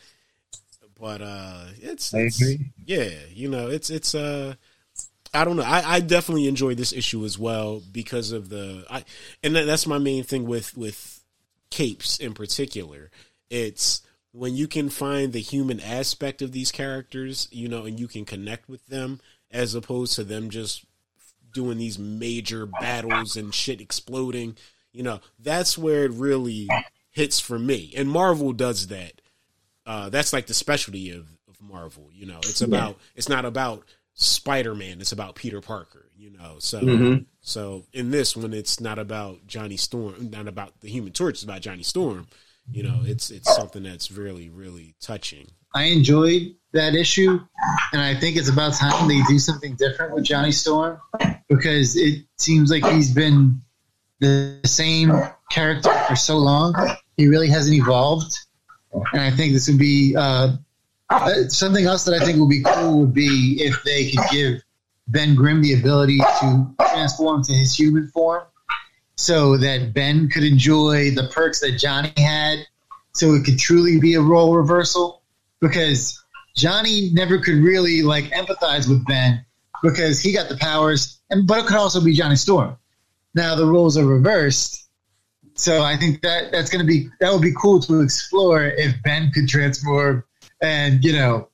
But 0.99 1.21
uh, 1.21 1.65
it's, 1.79 2.13
it's 2.13 2.39
yeah, 2.85 3.09
you 3.33 3.49
know, 3.49 3.69
it's 3.69 3.89
it's 3.89 4.13
uh. 4.13 4.55
I 5.33 5.45
don't 5.45 5.55
know. 5.55 5.63
I, 5.63 5.95
I 5.95 5.99
definitely 6.01 6.49
enjoyed 6.49 6.75
this 6.75 6.91
issue 6.91 7.23
as 7.23 7.39
well 7.39 7.81
because 7.89 8.33
of 8.33 8.49
the 8.49 8.85
I, 8.89 9.05
and 9.41 9.55
that, 9.55 9.65
that's 9.65 9.87
my 9.87 9.97
main 9.97 10.23
thing 10.23 10.45
with 10.45 10.75
with 10.75 11.20
capes 11.71 12.19
in 12.19 12.33
particular. 12.33 13.09
It's 13.49 14.01
when 14.31 14.55
you 14.55 14.67
can 14.67 14.89
find 14.89 15.33
the 15.33 15.41
human 15.41 15.79
aspect 15.79 16.41
of 16.41 16.51
these 16.51 16.71
characters, 16.71 17.47
you 17.51 17.67
know, 17.67 17.85
and 17.85 17.99
you 17.99 18.07
can 18.07 18.25
connect 18.25 18.69
with 18.69 18.85
them 18.87 19.19
as 19.49 19.75
opposed 19.75 20.13
to 20.15 20.23
them 20.23 20.49
just 20.49 20.85
doing 21.53 21.77
these 21.77 21.99
major 21.99 22.65
battles 22.65 23.35
and 23.35 23.53
shit 23.53 23.81
exploding. 23.81 24.55
You 24.93 25.03
know, 25.03 25.19
that's 25.39 25.77
where 25.77 26.05
it 26.05 26.11
really 26.11 26.69
hits 27.09 27.39
for 27.39 27.59
me. 27.59 27.93
And 27.95 28.09
Marvel 28.09 28.53
does 28.53 28.87
that. 28.87 29.21
Uh, 29.85 30.09
that's 30.09 30.31
like 30.31 30.47
the 30.47 30.53
specialty 30.53 31.11
of, 31.11 31.27
of 31.49 31.61
Marvel. 31.61 32.09
You 32.13 32.27
know, 32.27 32.37
it's 32.39 32.61
about 32.61 32.97
it's 33.15 33.29
not 33.29 33.45
about 33.45 33.83
Spider 34.13 34.75
Man. 34.75 35.01
It's 35.01 35.11
about 35.11 35.35
Peter 35.35 35.59
Parker. 35.59 36.00
You 36.21 36.29
know, 36.37 36.57
so 36.59 37.21
so 37.41 37.83
in 37.93 38.11
this 38.11 38.37
when 38.37 38.53
it's 38.53 38.79
not 38.79 38.99
about 38.99 39.47
Johnny 39.47 39.75
Storm, 39.75 40.29
not 40.29 40.47
about 40.47 40.79
the 40.81 40.87
Human 40.87 41.11
Torch, 41.13 41.33
it's 41.33 41.43
about 41.43 41.61
Johnny 41.61 41.81
Storm. 41.81 42.27
You 42.71 42.83
know, 42.83 43.01
it's 43.03 43.31
it's 43.31 43.51
something 43.55 43.81
that's 43.81 44.11
really 44.11 44.47
really 44.47 44.93
touching. 45.01 45.47
I 45.73 45.85
enjoyed 45.85 46.53
that 46.73 46.93
issue, 46.93 47.39
and 47.91 47.99
I 47.99 48.13
think 48.13 48.37
it's 48.37 48.49
about 48.49 48.75
time 48.75 49.07
they 49.07 49.19
do 49.27 49.39
something 49.39 49.73
different 49.73 50.13
with 50.13 50.23
Johnny 50.23 50.51
Storm 50.51 50.99
because 51.49 51.95
it 51.95 52.23
seems 52.37 52.69
like 52.69 52.85
he's 52.85 53.11
been 53.11 53.59
the 54.19 54.59
same 54.63 55.11
character 55.49 55.91
for 56.07 56.15
so 56.15 56.37
long. 56.37 56.75
He 57.17 57.29
really 57.29 57.49
hasn't 57.49 57.75
evolved, 57.75 58.31
and 58.93 59.21
I 59.21 59.31
think 59.31 59.53
this 59.53 59.67
would 59.67 59.79
be 59.79 60.15
uh, 60.15 60.55
uh, 61.09 61.47
something 61.47 61.83
else 61.83 62.03
that 62.03 62.21
I 62.21 62.23
think 62.23 62.37
would 62.37 62.49
be 62.49 62.61
cool. 62.61 62.99
Would 62.99 63.13
be 63.15 63.57
if 63.59 63.81
they 63.83 64.11
could 64.11 64.29
give 64.29 64.61
Ben 65.11 65.35
Grimm 65.35 65.61
the 65.61 65.73
ability 65.73 66.17
to 66.17 66.73
transform 66.89 67.43
to 67.43 67.53
his 67.53 67.77
human 67.77 68.07
form, 68.07 68.43
so 69.15 69.57
that 69.57 69.93
Ben 69.93 70.29
could 70.29 70.43
enjoy 70.43 71.11
the 71.11 71.29
perks 71.33 71.59
that 71.59 71.77
Johnny 71.77 72.13
had, 72.17 72.59
so 73.13 73.33
it 73.33 73.43
could 73.43 73.59
truly 73.59 73.99
be 73.99 74.13
a 74.13 74.21
role 74.21 74.55
reversal 74.55 75.21
because 75.59 76.23
Johnny 76.55 77.09
never 77.13 77.37
could 77.39 77.55
really 77.55 78.01
like 78.01 78.25
empathize 78.25 78.87
with 78.87 79.05
Ben 79.05 79.45
because 79.83 80.21
he 80.21 80.33
got 80.33 80.47
the 80.47 80.57
powers, 80.57 81.19
and 81.29 81.45
but 81.45 81.59
it 81.59 81.65
could 81.67 81.77
also 81.77 82.01
be 82.01 82.13
Johnny 82.13 82.37
Storm. 82.37 82.77
Now 83.35 83.55
the 83.55 83.65
roles 83.65 83.97
are 83.97 84.05
reversed, 84.05 84.87
so 85.55 85.83
I 85.83 85.97
think 85.97 86.21
that 86.21 86.51
that's 86.53 86.69
going 86.69 86.85
to 86.85 86.87
be 86.87 87.09
that 87.19 87.33
would 87.33 87.41
be 87.41 87.53
cool 87.53 87.81
to 87.81 87.99
explore 87.99 88.63
if 88.63 88.95
Ben 89.03 89.31
could 89.31 89.49
transform 89.49 90.23
and 90.61 91.03
you 91.03 91.13
know 91.13 91.49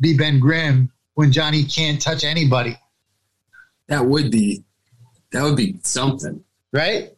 be 0.00 0.16
Ben 0.16 0.38
Grimm 0.38 0.92
when 1.14 1.32
Johnny 1.32 1.64
can't 1.64 2.00
touch 2.00 2.24
anybody, 2.24 2.76
that 3.92 4.06
would 4.06 4.30
be 4.30 4.64
that 5.30 5.42
would 5.44 5.56
be 5.56 5.78
something 5.82 6.42
So, 6.72 6.78
right? 6.78 7.12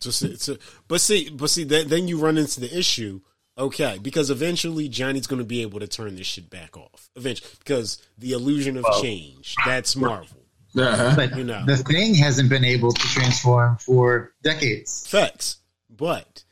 see- 0.00 0.36
so, 0.36 0.56
but 0.88 1.00
see, 1.00 1.30
but 1.30 1.48
see, 1.50 1.64
then, 1.64 1.88
then 1.88 2.08
you 2.08 2.18
run 2.18 2.38
into 2.38 2.60
the 2.60 2.76
issue. 2.78 3.20
Okay, 3.58 3.98
because 4.00 4.30
eventually 4.30 4.88
Johnny's 4.88 5.26
going 5.26 5.38
to 5.40 5.44
be 5.46 5.60
able 5.62 5.78
to 5.80 5.86
turn 5.86 6.16
this 6.16 6.26
shit 6.26 6.48
back 6.48 6.74
off. 6.76 7.10
Eventually, 7.16 7.50
because 7.58 8.00
the 8.16 8.32
illusion 8.32 8.78
of 8.78 8.84
change. 9.02 9.54
That's 9.66 9.94
Marvel. 9.94 10.38
uh-huh. 10.74 11.12
But 11.16 11.36
You 11.36 11.44
know. 11.44 11.62
the 11.66 11.76
thing 11.76 12.14
hasn't 12.14 12.48
been 12.48 12.64
able 12.64 12.92
to 12.92 13.00
transform 13.08 13.76
for 13.76 14.32
decades. 14.42 15.06
Facts. 15.06 15.58
But 15.94 16.44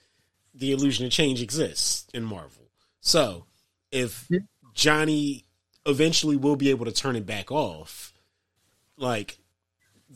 the 0.54 0.72
illusion 0.72 1.06
of 1.06 1.10
change 1.12 1.40
exists 1.40 2.06
in 2.12 2.22
Marvel. 2.24 2.68
So 3.00 3.46
if 3.90 4.28
Johnny 4.74 5.46
eventually 5.86 6.36
will 6.36 6.56
be 6.56 6.68
able 6.68 6.84
to 6.84 6.92
turn 6.92 7.16
it 7.16 7.24
back 7.24 7.50
off, 7.50 8.12
like 8.98 9.38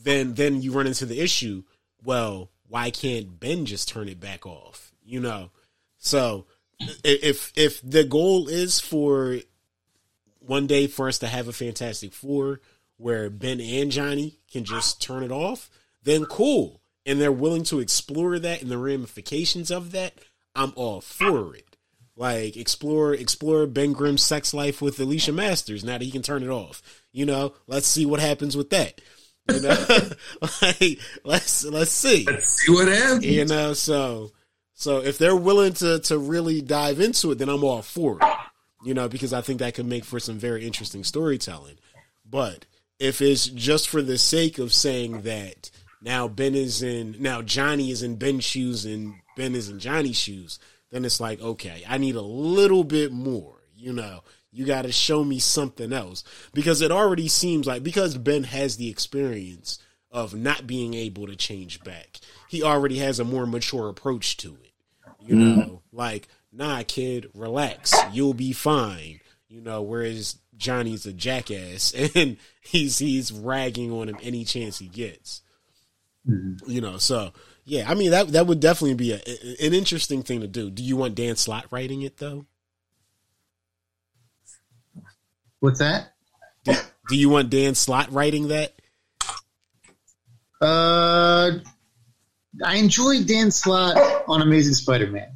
then 0.05 0.35
then 0.35 0.61
you 0.61 0.71
run 0.71 0.87
into 0.87 1.05
the 1.05 1.19
issue, 1.19 1.63
well, 2.03 2.51
why 2.69 2.91
can't 2.91 3.39
Ben 3.39 3.65
just 3.65 3.89
turn 3.89 4.07
it 4.07 4.19
back 4.19 4.45
off? 4.45 4.93
You 5.03 5.19
know? 5.19 5.49
So 5.97 6.45
if 7.03 7.51
if 7.55 7.81
the 7.81 8.03
goal 8.03 8.47
is 8.47 8.79
for 8.79 9.39
one 10.39 10.67
day 10.67 10.87
for 10.87 11.07
us 11.07 11.17
to 11.19 11.27
have 11.27 11.47
a 11.47 11.53
Fantastic 11.53 12.13
Four 12.13 12.61
where 12.97 13.29
Ben 13.29 13.59
and 13.59 13.91
Johnny 13.91 14.37
can 14.51 14.63
just 14.63 15.01
turn 15.01 15.23
it 15.23 15.31
off, 15.31 15.69
then 16.03 16.25
cool. 16.25 16.81
And 17.05 17.19
they're 17.19 17.31
willing 17.31 17.63
to 17.65 17.79
explore 17.79 18.39
that 18.39 18.61
and 18.61 18.71
the 18.71 18.77
ramifications 18.77 19.69
of 19.69 19.91
that, 19.91 20.13
I'm 20.55 20.73
all 20.75 21.01
for 21.01 21.55
it. 21.55 21.75
Like 22.15 22.55
explore 22.55 23.13
explore 23.13 23.65
Ben 23.65 23.93
Grimm's 23.93 24.23
sex 24.23 24.53
life 24.53 24.81
with 24.81 24.99
Alicia 24.99 25.33
Masters 25.33 25.83
now 25.83 25.93
that 25.97 26.01
he 26.01 26.11
can 26.11 26.21
turn 26.21 26.43
it 26.43 26.49
off. 26.49 26.81
You 27.11 27.25
know, 27.25 27.53
let's 27.67 27.87
see 27.87 28.05
what 28.05 28.19
happens 28.19 28.55
with 28.55 28.69
that. 28.69 29.01
You 29.51 29.61
know, 29.61 29.85
like 30.61 30.99
let's 31.23 31.63
let's 31.65 31.91
see. 31.91 32.25
let's 32.25 32.47
see 32.47 32.71
what 32.71 32.87
happens 32.87 33.25
You 33.25 33.45
know, 33.45 33.73
so 33.73 34.31
so 34.73 35.03
if 35.03 35.17
they're 35.17 35.35
willing 35.35 35.73
to 35.73 35.99
to 35.99 36.17
really 36.17 36.61
dive 36.61 36.99
into 36.99 37.31
it, 37.31 37.37
then 37.37 37.49
I'm 37.49 37.63
all 37.63 37.81
for 37.81 38.17
it. 38.21 38.37
You 38.83 38.93
know, 38.93 39.07
because 39.07 39.33
I 39.33 39.41
think 39.41 39.59
that 39.59 39.73
could 39.73 39.85
make 39.87 40.05
for 40.05 40.19
some 40.19 40.37
very 40.37 40.65
interesting 40.65 41.03
storytelling. 41.03 41.75
But 42.23 42.65
if 42.99 43.21
it's 43.21 43.47
just 43.47 43.89
for 43.89 44.01
the 44.01 44.17
sake 44.17 44.57
of 44.57 44.73
saying 44.73 45.21
that 45.21 45.71
now 46.01 46.27
Ben 46.27 46.55
is 46.55 46.81
in 46.81 47.15
now 47.19 47.41
Johnny 47.41 47.91
is 47.91 48.03
in 48.03 48.15
Ben's 48.15 48.43
shoes 48.43 48.85
and 48.85 49.15
Ben 49.35 49.55
is 49.55 49.69
in 49.69 49.79
Johnny's 49.79 50.19
shoes, 50.19 50.59
then 50.91 51.05
it's 51.05 51.19
like, 51.19 51.41
okay, 51.41 51.83
I 51.87 51.97
need 51.97 52.15
a 52.15 52.21
little 52.21 52.83
bit 52.83 53.11
more, 53.11 53.55
you 53.75 53.93
know. 53.93 54.21
You 54.55 54.65
got 54.65 54.83
to 54.83 54.91
show 54.91 55.25
me 55.25 55.39
something 55.39 55.91
else 55.91 56.23
because 56.53 56.81
it 56.81 56.89
already 56.89 57.27
seems 57.27 57.67
like 57.67 57.83
because 57.83 58.17
Ben 58.17 58.45
has 58.45 58.77
the 58.77 58.89
experience 58.89 59.79
of 60.09 60.33
not 60.33 60.65
being 60.65 60.93
able 60.93 61.27
to 61.27 61.35
change 61.35 61.83
back. 61.83 62.19
He 62.47 62.63
already 62.63 62.99
has 62.99 63.19
a 63.19 63.25
more 63.25 63.45
mature 63.45 63.89
approach 63.89 64.37
to 64.37 64.55
it. 64.55 64.71
You 65.19 65.35
mm-hmm. 65.35 65.59
know, 65.59 65.81
like, 65.91 66.29
nah, 66.53 66.83
kid, 66.87 67.29
relax. 67.33 67.93
You'll 68.13 68.33
be 68.33 68.53
fine. 68.53 69.19
You 69.49 69.59
know, 69.59 69.81
whereas 69.81 70.37
Johnny's 70.55 71.05
a 71.05 71.11
jackass 71.11 71.93
and 72.15 72.37
he's 72.61 72.97
he's 72.97 73.33
ragging 73.33 73.91
on 73.91 74.07
him 74.07 74.17
any 74.23 74.45
chance 74.45 74.79
he 74.79 74.87
gets. 74.87 75.41
Mm-hmm. 76.25 76.71
You 76.71 76.79
know, 76.79 76.97
so 76.97 77.33
yeah, 77.65 77.89
I 77.89 77.93
mean 77.93 78.11
that 78.11 78.29
that 78.29 78.47
would 78.47 78.61
definitely 78.61 78.95
be 78.95 79.11
a, 79.11 79.17
an 79.65 79.73
interesting 79.73 80.23
thing 80.23 80.39
to 80.39 80.47
do. 80.47 80.69
Do 80.69 80.81
you 80.81 80.95
want 80.95 81.15
Dan 81.15 81.35
Slott 81.35 81.65
writing 81.71 82.03
it 82.03 82.17
though? 82.19 82.45
What's 85.59 85.79
that? 85.79 86.13
Do 86.65 87.15
you 87.15 87.29
want 87.29 87.49
Dan 87.49 87.75
Slott 87.75 88.11
writing 88.11 88.47
that? 88.47 88.73
Uh, 90.61 91.51
I 92.63 92.75
enjoyed 92.77 93.27
Dan 93.27 93.51
Slott 93.51 93.97
on 94.27 94.41
Amazing 94.41 94.73
Spider-Man. 94.73 95.27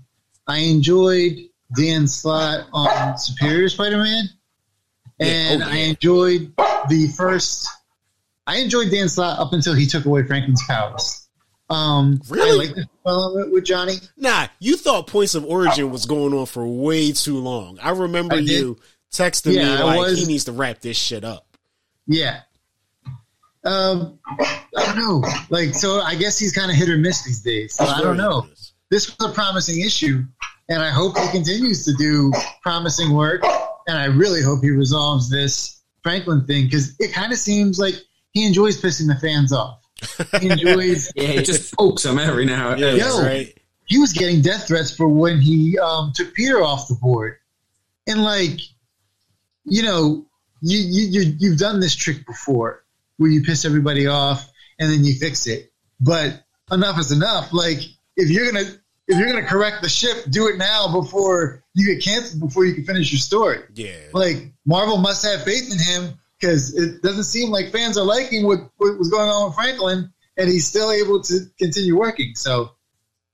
I 0.47 0.59
enjoyed 0.59 1.37
Dan 1.75 2.07
Slott 2.07 2.67
on 2.73 3.17
Superior 3.17 3.69
Spider-Man, 3.69 4.29
and 5.19 5.59
Yeah, 5.59 5.65
oh, 5.67 5.71
I 5.71 5.75
enjoyed 5.77 6.53
the 6.89 7.13
first. 7.15 7.67
I 8.47 8.57
enjoyed 8.57 8.89
Dan 8.89 9.09
Slott 9.09 9.37
up 9.39 9.53
until 9.53 9.75
he 9.75 9.85
took 9.85 10.05
away 10.05 10.23
Franklin's 10.23 10.63
powers. 10.67 11.27
Um, 11.69 12.19
Really? 12.29 12.49
I 12.49 12.53
like 12.69 12.75
the 12.75 12.87
development 13.05 13.53
with 13.53 13.63
Johnny. 13.65 13.97
Nah, 14.17 14.47
you 14.59 14.75
thought 14.75 15.05
Points 15.05 15.35
of 15.35 15.45
Origin 15.45 15.91
was 15.91 16.07
going 16.07 16.33
on 16.33 16.47
for 16.47 16.65
way 16.65 17.11
too 17.11 17.37
long. 17.37 17.77
I 17.79 17.91
remember 17.91 18.35
I 18.35 18.39
you 18.39 18.79
texting 19.11 19.53
Yeah, 19.55 19.77
me 19.77 19.83
like 19.83 19.99
was- 19.99 20.19
he 20.19 20.25
needs 20.25 20.45
to 20.45 20.51
wrap 20.51 20.79
this 20.79 20.97
shit 20.97 21.23
up. 21.23 21.45
Yeah. 22.07 22.41
Um, 23.65 24.19
I 24.25 24.61
don't 24.85 24.97
know. 24.97 25.23
Like, 25.49 25.73
so 25.73 25.99
I 26.01 26.15
guess 26.15 26.39
he's 26.39 26.53
kind 26.53 26.71
of 26.71 26.77
hit 26.77 26.89
or 26.89 26.97
miss 26.97 27.23
these 27.23 27.41
days. 27.41 27.75
So 27.75 27.85
I 27.85 28.01
don't 28.01 28.17
know. 28.17 28.47
This 28.89 29.15
was 29.17 29.29
a 29.29 29.33
promising 29.33 29.81
issue, 29.81 30.23
and 30.69 30.81
I 30.81 30.89
hope 30.89 31.17
he 31.17 31.27
continues 31.29 31.85
to 31.85 31.93
do 31.93 32.31
promising 32.63 33.11
work. 33.13 33.43
And 33.87 33.97
I 33.97 34.05
really 34.05 34.41
hope 34.41 34.61
he 34.63 34.69
resolves 34.71 35.29
this 35.29 35.81
Franklin 36.03 36.45
thing 36.45 36.65
because 36.65 36.95
it 36.99 37.11
kind 37.11 37.31
of 37.33 37.37
seems 37.37 37.77
like 37.79 37.95
he 38.31 38.47
enjoys 38.47 38.81
pissing 38.81 39.07
the 39.07 39.15
fans 39.19 39.51
off. 39.51 39.79
He 40.39 40.49
enjoys. 40.49 41.11
Yeah, 41.15 41.27
he 41.27 41.43
just 41.43 41.75
pokes 41.75 42.03
them 42.03 42.17
every 42.17 42.45
now 42.45 42.71
and 42.71 42.79
Yeah, 42.79 42.91
then. 42.91 42.99
Yo. 42.99 43.21
right. 43.21 43.57
he 43.85 43.99
was 43.99 44.13
getting 44.13 44.41
death 44.41 44.67
threats 44.67 44.95
for 44.95 45.07
when 45.07 45.41
he 45.41 45.77
um, 45.77 46.13
took 46.15 46.33
Peter 46.33 46.63
off 46.63 46.87
the 46.87 46.95
board, 46.95 47.35
and 48.07 48.23
like, 48.23 48.59
you 49.69 49.83
know, 49.83 50.25
you 50.61 50.77
you 50.77 51.07
you 51.09 51.35
you've 51.39 51.57
done 51.57 51.79
this 51.79 51.95
trick 51.95 52.25
before 52.25 52.83
where 53.17 53.29
you 53.29 53.43
piss 53.43 53.65
everybody 53.65 54.07
off 54.07 54.49
and 54.79 54.91
then 54.91 55.03
you 55.03 55.13
fix 55.15 55.47
it. 55.47 55.71
But 55.99 56.43
enough 56.71 56.99
is 56.99 57.11
enough. 57.11 57.53
Like, 57.53 57.79
if 58.15 58.29
you're 58.29 58.51
gonna 58.51 58.65
if 59.07 59.17
you're 59.17 59.27
gonna 59.27 59.47
correct 59.47 59.81
the 59.81 59.89
ship, 59.89 60.25
do 60.29 60.47
it 60.47 60.57
now 60.57 60.91
before 60.91 61.63
you 61.73 61.93
get 61.93 62.03
canceled 62.03 62.41
before 62.41 62.65
you 62.65 62.73
can 62.73 62.85
finish 62.85 63.11
your 63.11 63.19
story. 63.19 63.59
Yeah. 63.73 63.95
Like, 64.13 64.53
Marvel 64.65 64.97
must 64.97 65.25
have 65.25 65.43
faith 65.43 65.71
in 65.71 65.79
him 65.79 66.19
because 66.39 66.75
it 66.75 67.01
doesn't 67.01 67.23
seem 67.23 67.49
like 67.49 67.71
fans 67.71 67.97
are 67.97 68.05
liking 68.05 68.45
what, 68.45 68.59
what 68.77 68.97
was 68.97 69.09
going 69.09 69.29
on 69.29 69.47
with 69.47 69.55
Franklin, 69.55 70.13
and 70.37 70.49
he's 70.49 70.67
still 70.67 70.91
able 70.91 71.21
to 71.23 71.39
continue 71.57 71.97
working. 71.97 72.33
So 72.35 72.71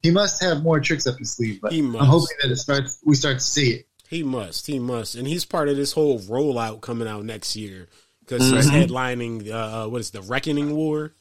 he 0.02 0.12
must 0.12 0.42
have 0.42 0.64
more 0.64 0.80
tricks 0.80 1.08
up 1.08 1.18
his 1.20 1.36
sleeve. 1.36 1.60
But. 1.62 1.74
I'm 1.74 1.94
hoping 1.94 2.38
that 2.42 2.52
it 2.52 2.58
starts. 2.58 3.00
We 3.06 3.16
start 3.16 3.40
to 3.40 3.44
see 3.44 3.72
it. 3.72 3.88
He 4.10 4.24
must. 4.24 4.68
He 4.68 4.80
must. 4.80 5.16
And 5.16 5.28
he's 5.28 5.46
part 5.46 5.68
of 5.70 5.78
this 5.78 5.94
whole 5.94 6.20
rollout 6.20 6.82
coming 6.82 7.08
out 7.08 7.26
next 7.26 7.56
year 7.56 7.88
because 8.20 8.50
he's 8.50 8.70
headlining 8.70 9.50
uh, 9.52 9.88
what 9.90 10.02
is 10.02 10.12
the 10.12 10.22
Reckoning 10.22 10.76
War 10.76 11.14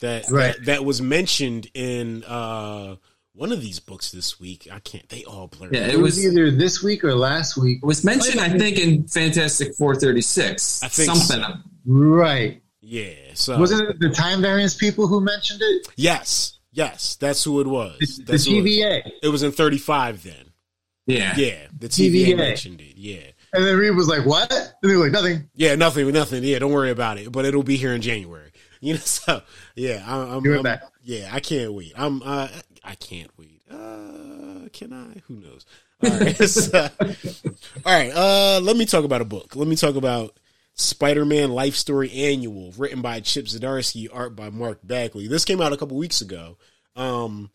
that, 0.00 0.30
Right. 0.30 0.54
that 0.56 0.64
that 0.66 0.84
was 0.84 1.00
mentioned 1.00 1.68
in 1.74 2.24
uh, 2.24 2.96
one 3.34 3.52
of 3.52 3.60
these 3.60 3.80
books 3.80 4.10
this 4.12 4.38
week. 4.38 4.68
I 4.70 4.78
can't. 4.80 5.08
They 5.08 5.24
all 5.24 5.48
blur. 5.48 5.70
Yeah, 5.72 5.86
It, 5.86 5.94
it 5.94 5.96
was, 6.00 6.16
was 6.16 6.26
either 6.26 6.50
this 6.50 6.82
week 6.82 7.04
or 7.04 7.14
last 7.14 7.56
week. 7.56 7.78
it 7.82 7.86
was 7.86 8.04
mentioned, 8.04 8.40
I 8.40 8.48
think, 8.50 8.78
in 8.78 9.06
Fantastic 9.06 9.74
Four 9.74 9.94
thirty 9.96 10.20
six. 10.22 10.82
I 10.82 10.88
think 10.88 11.06
something. 11.14 11.42
so. 11.44 11.60
Right. 11.86 12.62
yeah. 12.80 13.12
So 13.34 13.58
Wasn't 13.58 13.88
it 13.88 13.98
the 14.00 14.10
time 14.10 14.40
variance 14.42 14.74
people 14.74 15.06
who 15.06 15.20
mentioned 15.20 15.60
it? 15.62 15.88
yes, 15.96 16.58
yes, 16.72 17.16
that's 17.16 17.42
who 17.44 17.60
it 17.60 17.66
was. 17.66 17.98
The, 17.98 18.22
the 18.24 18.32
That's 18.32 18.46
who 18.46 18.56
it, 18.58 18.64
TVA. 18.64 19.10
it 19.22 19.28
was 19.28 19.42
in 19.42 19.52
thirty 19.52 19.78
five 19.78 20.22
then. 20.22 20.50
Yeah, 21.06 21.34
Yeah, 21.36 21.66
the 21.78 21.88
TVA, 21.88 22.28
TVA. 22.28 22.36
mentioned 22.36 22.80
it. 22.80 22.96
Yeah. 22.96 23.20
And 23.52 23.64
then 23.64 23.76
Reed 23.76 23.94
was 23.94 24.08
like, 24.08 24.24
"What?" 24.26 24.50
And 24.52 24.72
they 24.90 24.96
were 24.96 25.04
like, 25.04 25.12
"Nothing." 25.12 25.48
Yeah, 25.54 25.74
nothing, 25.76 26.10
nothing. 26.12 26.42
Yeah, 26.42 26.58
don't 26.58 26.72
worry 26.72 26.90
about 26.90 27.18
it. 27.18 27.30
But 27.30 27.44
it'll 27.44 27.62
be 27.62 27.76
here 27.76 27.92
in 27.92 28.00
January. 28.02 28.50
You 28.80 28.94
know, 28.94 29.00
so 29.00 29.40
yeah, 29.76 30.04
I'm, 30.06 30.30
I'm, 30.44 30.52
I'm- 30.52 30.62
back. 30.62 30.82
yeah, 31.02 31.30
I 31.32 31.40
can't 31.40 31.72
wait. 31.72 31.94
I'm, 31.96 32.20
uh, 32.22 32.48
I 32.84 32.94
can't 32.96 33.30
wait. 33.38 33.62
Uh, 33.70 34.68
can 34.74 34.92
I? 34.92 35.22
Who 35.26 35.36
knows? 35.36 35.64
All 36.04 36.10
right, 36.18 36.36
so- 36.48 36.90
all 37.86 37.92
right. 37.98 38.10
Uh, 38.14 38.60
let 38.62 38.76
me 38.76 38.84
talk 38.84 39.04
about 39.04 39.22
a 39.22 39.24
book. 39.24 39.56
Let 39.56 39.68
me 39.68 39.76
talk 39.76 39.96
about 39.96 40.38
Spider-Man 40.74 41.50
Life 41.50 41.76
Story 41.76 42.10
Annual, 42.12 42.74
written 42.76 43.00
by 43.00 43.20
Chip 43.20 43.46
Zdarsky, 43.46 44.06
art 44.12 44.36
by 44.36 44.50
Mark 44.50 44.80
Bagley. 44.84 45.28
This 45.28 45.46
came 45.46 45.62
out 45.62 45.72
a 45.72 45.78
couple 45.78 45.96
weeks 45.96 46.20
ago. 46.20 46.58
Um, 46.94 47.50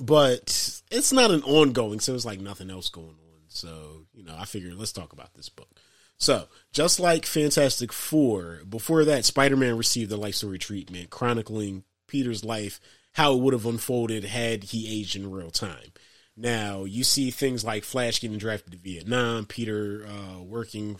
but 0.00 0.80
it's 0.90 1.12
not 1.12 1.30
an 1.30 1.42
ongoing, 1.42 2.00
so 2.00 2.14
it's 2.14 2.24
like 2.24 2.40
nothing 2.40 2.70
else 2.70 2.88
going 2.88 3.08
on. 3.08 3.40
So, 3.48 4.06
you 4.14 4.24
know, 4.24 4.34
I 4.38 4.44
figured 4.44 4.74
let's 4.74 4.92
talk 4.92 5.12
about 5.12 5.34
this 5.34 5.48
book. 5.48 5.68
So, 6.16 6.46
just 6.72 7.00
like 7.00 7.26
Fantastic 7.26 7.92
Four, 7.92 8.60
before 8.68 9.04
that, 9.04 9.24
Spider 9.24 9.56
Man 9.56 9.76
received 9.76 10.10
the 10.10 10.16
life 10.16 10.36
story 10.36 10.58
treatment, 10.58 11.10
chronicling 11.10 11.84
Peter's 12.06 12.44
life, 12.44 12.80
how 13.12 13.34
it 13.34 13.40
would 13.40 13.52
have 13.52 13.66
unfolded 13.66 14.24
had 14.24 14.64
he 14.64 15.00
aged 15.00 15.16
in 15.16 15.30
real 15.30 15.50
time. 15.50 15.92
Now, 16.36 16.84
you 16.84 17.04
see 17.04 17.30
things 17.30 17.64
like 17.64 17.84
Flash 17.84 18.20
getting 18.20 18.38
drafted 18.38 18.72
to 18.72 18.78
Vietnam, 18.78 19.46
Peter 19.46 20.06
uh, 20.06 20.42
working 20.42 20.98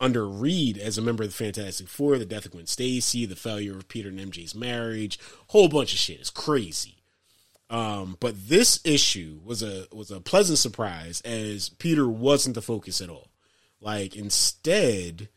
under 0.00 0.28
Reed 0.28 0.78
as 0.78 0.98
a 0.98 1.02
member 1.02 1.22
of 1.22 1.30
the 1.30 1.44
Fantastic 1.44 1.88
Four, 1.88 2.18
the 2.18 2.24
death 2.24 2.46
of 2.46 2.52
Gwen 2.52 2.66
Stacy, 2.66 3.26
the 3.26 3.36
failure 3.36 3.76
of 3.76 3.88
Peter 3.88 4.08
and 4.08 4.18
MJ's 4.18 4.54
marriage, 4.54 5.18
whole 5.48 5.68
bunch 5.68 5.92
of 5.92 5.98
shit. 5.98 6.20
It's 6.20 6.30
crazy. 6.30 6.99
Um, 7.70 8.16
but 8.18 8.48
this 8.48 8.80
issue 8.84 9.38
was 9.44 9.62
a 9.62 9.86
was 9.92 10.10
a 10.10 10.20
pleasant 10.20 10.58
surprise 10.58 11.20
as 11.20 11.68
Peter 11.68 12.08
wasn't 12.08 12.56
the 12.56 12.62
focus 12.62 13.00
at 13.00 13.08
all. 13.08 13.30
Like 13.80 14.16
instead, 14.16 15.28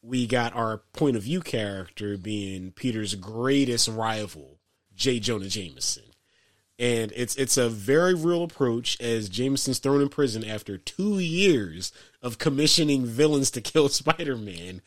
we 0.00 0.28
got 0.28 0.54
our 0.54 0.78
point 0.92 1.16
of 1.16 1.24
view 1.24 1.40
character 1.40 2.16
being 2.16 2.70
Peter's 2.70 3.16
greatest 3.16 3.88
rival, 3.88 4.60
J. 4.94 5.18
Jonah 5.18 5.48
Jameson. 5.48 6.04
And 6.78 7.12
it's 7.16 7.34
it's 7.34 7.56
a 7.56 7.68
very 7.68 8.14
real 8.14 8.44
approach 8.44 9.00
as 9.00 9.28
Jameson's 9.28 9.80
thrown 9.80 10.02
in 10.02 10.08
prison 10.08 10.44
after 10.44 10.78
two 10.78 11.18
years 11.18 11.92
of 12.22 12.38
commissioning 12.38 13.04
villains 13.04 13.50
to 13.52 13.60
kill 13.60 13.88
Spider 13.88 14.36
Man. 14.36 14.82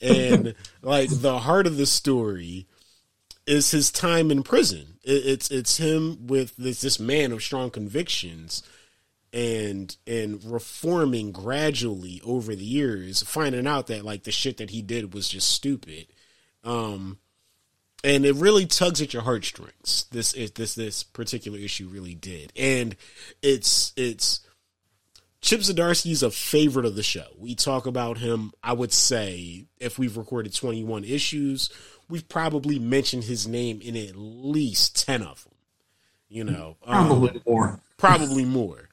And 0.00 0.54
like 0.82 1.10
the 1.10 1.38
heart 1.40 1.68
of 1.68 1.76
the 1.76 1.86
story 1.86 2.66
is 3.46 3.70
his 3.70 3.92
time 3.92 4.32
in 4.32 4.42
prison. 4.42 4.89
It, 5.02 5.26
it's 5.26 5.50
it's 5.50 5.76
him 5.76 6.26
with 6.26 6.56
this 6.56 6.80
this 6.80 7.00
man 7.00 7.32
of 7.32 7.42
strong 7.42 7.70
convictions 7.70 8.62
and 9.32 9.96
and 10.06 10.42
reforming 10.44 11.32
gradually 11.32 12.20
over 12.24 12.54
the 12.54 12.64
years, 12.64 13.22
finding 13.22 13.66
out 13.66 13.86
that 13.88 14.04
like 14.04 14.24
the 14.24 14.32
shit 14.32 14.56
that 14.58 14.70
he 14.70 14.82
did 14.82 15.14
was 15.14 15.28
just 15.28 15.48
stupid. 15.50 16.06
Um 16.64 17.18
and 18.02 18.24
it 18.24 18.34
really 18.36 18.66
tugs 18.66 19.02
at 19.02 19.12
your 19.12 19.22
heartstrings. 19.22 20.06
This 20.10 20.32
is 20.34 20.52
this 20.52 20.74
this 20.74 21.02
particular 21.02 21.58
issue 21.58 21.88
really 21.88 22.14
did. 22.14 22.52
And 22.56 22.96
it's 23.42 23.92
it's 23.96 24.40
Chip 25.40 25.60
Zdarsky's 25.60 26.22
a 26.22 26.30
favorite 26.30 26.84
of 26.84 26.96
the 26.96 27.02
show. 27.02 27.26
We 27.38 27.54
talk 27.54 27.86
about 27.86 28.18
him, 28.18 28.52
I 28.62 28.74
would 28.74 28.92
say, 28.92 29.64
if 29.78 29.98
we've 29.98 30.18
recorded 30.18 30.54
21 30.54 31.04
issues, 31.04 31.70
we've 32.10 32.28
probably 32.28 32.78
mentioned 32.78 33.24
his 33.24 33.46
name 33.46 33.80
in 33.80 33.96
at 33.96 34.16
least 34.16 35.06
10 35.06 35.22
of 35.22 35.44
them. 35.44 35.54
You 36.28 36.44
know, 36.44 36.76
um, 36.84 37.08
probably 37.08 37.42
more. 37.44 37.80
probably 37.96 38.44
more. 38.44 38.88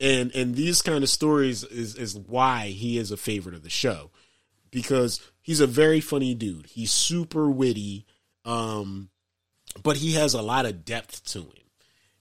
And 0.00 0.34
and 0.34 0.54
these 0.54 0.80
kind 0.80 1.02
of 1.02 1.10
stories 1.10 1.64
is 1.64 1.96
is 1.96 2.16
why 2.16 2.68
he 2.68 2.96
is 2.96 3.10
a 3.10 3.16
favorite 3.16 3.54
of 3.54 3.62
the 3.62 3.68
show 3.68 4.10
because 4.70 5.20
he's 5.42 5.60
a 5.60 5.66
very 5.66 6.00
funny 6.00 6.34
dude. 6.34 6.66
He's 6.66 6.90
super 6.90 7.50
witty, 7.50 8.06
um, 8.44 9.10
but 9.82 9.96
he 9.96 10.12
has 10.12 10.34
a 10.34 10.42
lot 10.42 10.66
of 10.66 10.84
depth 10.84 11.24
to 11.32 11.40
him, 11.40 11.66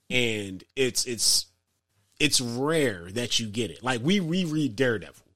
and 0.09 0.63
it's 0.75 1.05
it's 1.05 1.45
it's 2.19 2.41
rare 2.41 3.09
that 3.11 3.39
you 3.39 3.47
get 3.47 3.71
it. 3.71 3.83
Like 3.83 4.01
we 4.03 4.19
reread 4.19 4.75
Daredevil, 4.75 5.26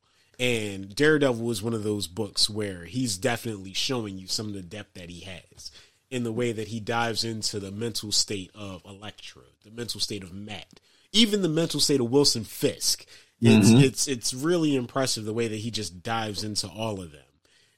and 0.41 0.93
Daredevil 0.95 1.51
is 1.51 1.61
one 1.61 1.75
of 1.75 1.83
those 1.83 2.07
books 2.07 2.49
where 2.49 2.85
he's 2.85 3.15
definitely 3.15 3.73
showing 3.73 4.17
you 4.17 4.25
some 4.25 4.47
of 4.47 4.53
the 4.53 4.63
depth 4.63 4.95
that 4.95 5.11
he 5.11 5.19
has 5.21 5.71
in 6.09 6.23
the 6.23 6.31
way 6.31 6.51
that 6.51 6.69
he 6.69 6.79
dives 6.79 7.23
into 7.23 7.59
the 7.59 7.71
mental 7.71 8.11
state 8.11 8.49
of 8.55 8.83
Elektra, 8.83 9.43
the 9.63 9.69
mental 9.69 9.99
state 9.99 10.23
of 10.23 10.33
Matt, 10.33 10.79
even 11.11 11.43
the 11.43 11.47
mental 11.47 11.79
state 11.79 12.01
of 12.01 12.09
Wilson 12.09 12.43
Fisk. 12.43 13.05
It's 13.39 13.69
it's 13.69 14.07
it's 14.07 14.33
really 14.33 14.75
impressive 14.75 15.25
the 15.25 15.33
way 15.33 15.47
that 15.47 15.55
he 15.55 15.69
just 15.69 16.01
dives 16.01 16.43
into 16.43 16.67
all 16.67 16.99
of 17.01 17.11
them. 17.11 17.21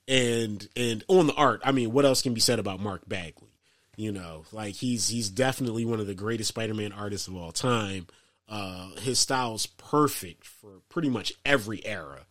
And 0.07 0.67
and 0.77 1.03
on 1.09 1.27
the 1.27 1.35
art, 1.35 1.61
I 1.65 1.73
mean, 1.73 1.91
what 1.91 2.05
else 2.05 2.21
can 2.21 2.33
be 2.33 2.41
said 2.41 2.59
about 2.59 2.79
Mark 2.79 3.07
Bagley? 3.07 3.49
You 3.97 4.13
know, 4.13 4.45
like 4.53 4.75
he's 4.75 5.09
he's 5.09 5.29
definitely 5.29 5.83
one 5.83 5.99
of 5.99 6.07
the 6.07 6.15
greatest 6.15 6.49
Spider-Man 6.49 6.93
artists 6.93 7.27
of 7.27 7.35
all 7.35 7.51
time. 7.51 8.07
Uh, 8.47 8.89
his 9.01 9.19
style's 9.19 9.65
perfect 9.65 10.45
for 10.45 10.81
pretty 10.89 11.09
much 11.09 11.33
every 11.45 11.85
era, 11.85 12.25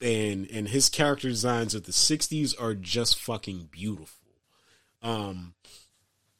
and 0.00 0.50
and 0.50 0.68
his 0.68 0.88
character 0.88 1.28
designs 1.28 1.74
of 1.74 1.84
the 1.84 1.92
'60s 1.92 2.60
are 2.60 2.74
just 2.74 3.20
fucking 3.20 3.68
beautiful. 3.70 4.28
Um, 5.02 5.54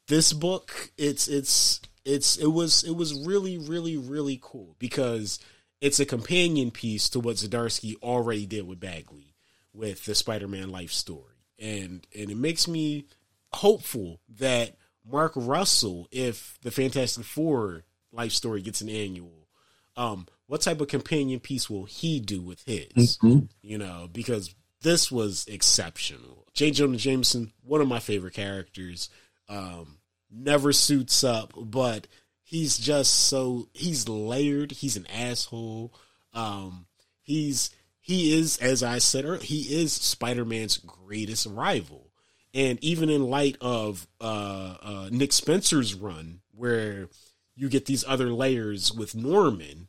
this 0.07 0.33
book, 0.33 0.91
it's 0.97 1.27
it's 1.27 1.81
it's 2.03 2.37
it 2.37 2.47
was 2.47 2.83
it 2.83 2.95
was 2.95 3.13
really 3.25 3.57
really 3.57 3.97
really 3.97 4.39
cool 4.41 4.75
because 4.79 5.39
it's 5.81 5.99
a 5.99 6.05
companion 6.05 6.71
piece 6.71 7.09
to 7.09 7.19
what 7.19 7.37
Zdarsky 7.37 7.95
already 8.01 8.45
did 8.45 8.67
with 8.67 8.79
Bagley 8.79 9.35
with 9.73 10.05
the 10.05 10.15
Spider-Man 10.15 10.69
life 10.69 10.91
story, 10.91 11.35
and 11.59 12.05
and 12.17 12.29
it 12.29 12.37
makes 12.37 12.67
me 12.67 13.05
hopeful 13.53 14.21
that 14.37 14.75
Mark 15.09 15.33
Russell, 15.35 16.07
if 16.11 16.57
the 16.61 16.71
Fantastic 16.71 17.25
Four 17.25 17.83
life 18.11 18.31
story 18.31 18.61
gets 18.61 18.81
an 18.81 18.89
annual, 18.89 19.47
um, 19.95 20.27
what 20.47 20.61
type 20.61 20.81
of 20.81 20.87
companion 20.87 21.39
piece 21.39 21.69
will 21.69 21.85
he 21.85 22.19
do 22.19 22.41
with 22.41 22.63
his? 22.65 23.17
Mhm. 23.17 23.49
You 23.61 23.77
know, 23.77 24.09
because 24.11 24.53
this 24.81 25.11
was 25.11 25.45
exceptional. 25.47 26.45
J. 26.53 26.71
Jonah 26.71 26.97
Jameson, 26.97 27.51
one 27.63 27.81
of 27.81 27.87
my 27.87 27.99
favorite 27.99 28.33
characters, 28.33 29.09
um, 29.49 29.97
never 30.29 30.71
suits 30.73 31.23
up, 31.23 31.53
but 31.57 32.07
he's 32.43 32.77
just 32.77 33.13
so 33.13 33.69
he's 33.73 34.07
layered. 34.07 34.71
He's 34.71 34.95
an 34.97 35.07
asshole. 35.07 35.93
Um, 36.33 36.85
he's 37.21 37.71
he 37.99 38.37
is, 38.37 38.57
as 38.59 38.83
I 38.83 38.99
said 38.99 39.25
earlier, 39.25 39.41
he 39.41 39.81
is 39.81 39.91
Spider 39.91 40.45
Man's 40.45 40.77
greatest 40.77 41.47
rival. 41.47 42.11
And 42.53 42.81
even 42.83 43.09
in 43.09 43.29
light 43.29 43.57
of 43.59 44.07
uh, 44.21 44.75
uh, 44.81 45.09
Nick 45.11 45.33
Spencer's 45.33 45.93
run, 45.95 46.41
where 46.53 47.09
you 47.55 47.67
get 47.67 47.85
these 47.85 48.05
other 48.07 48.29
layers 48.29 48.93
with 48.93 49.15
Norman, 49.15 49.87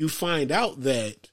you 0.00 0.08
find 0.08 0.50
out 0.50 0.80
that 0.80 1.28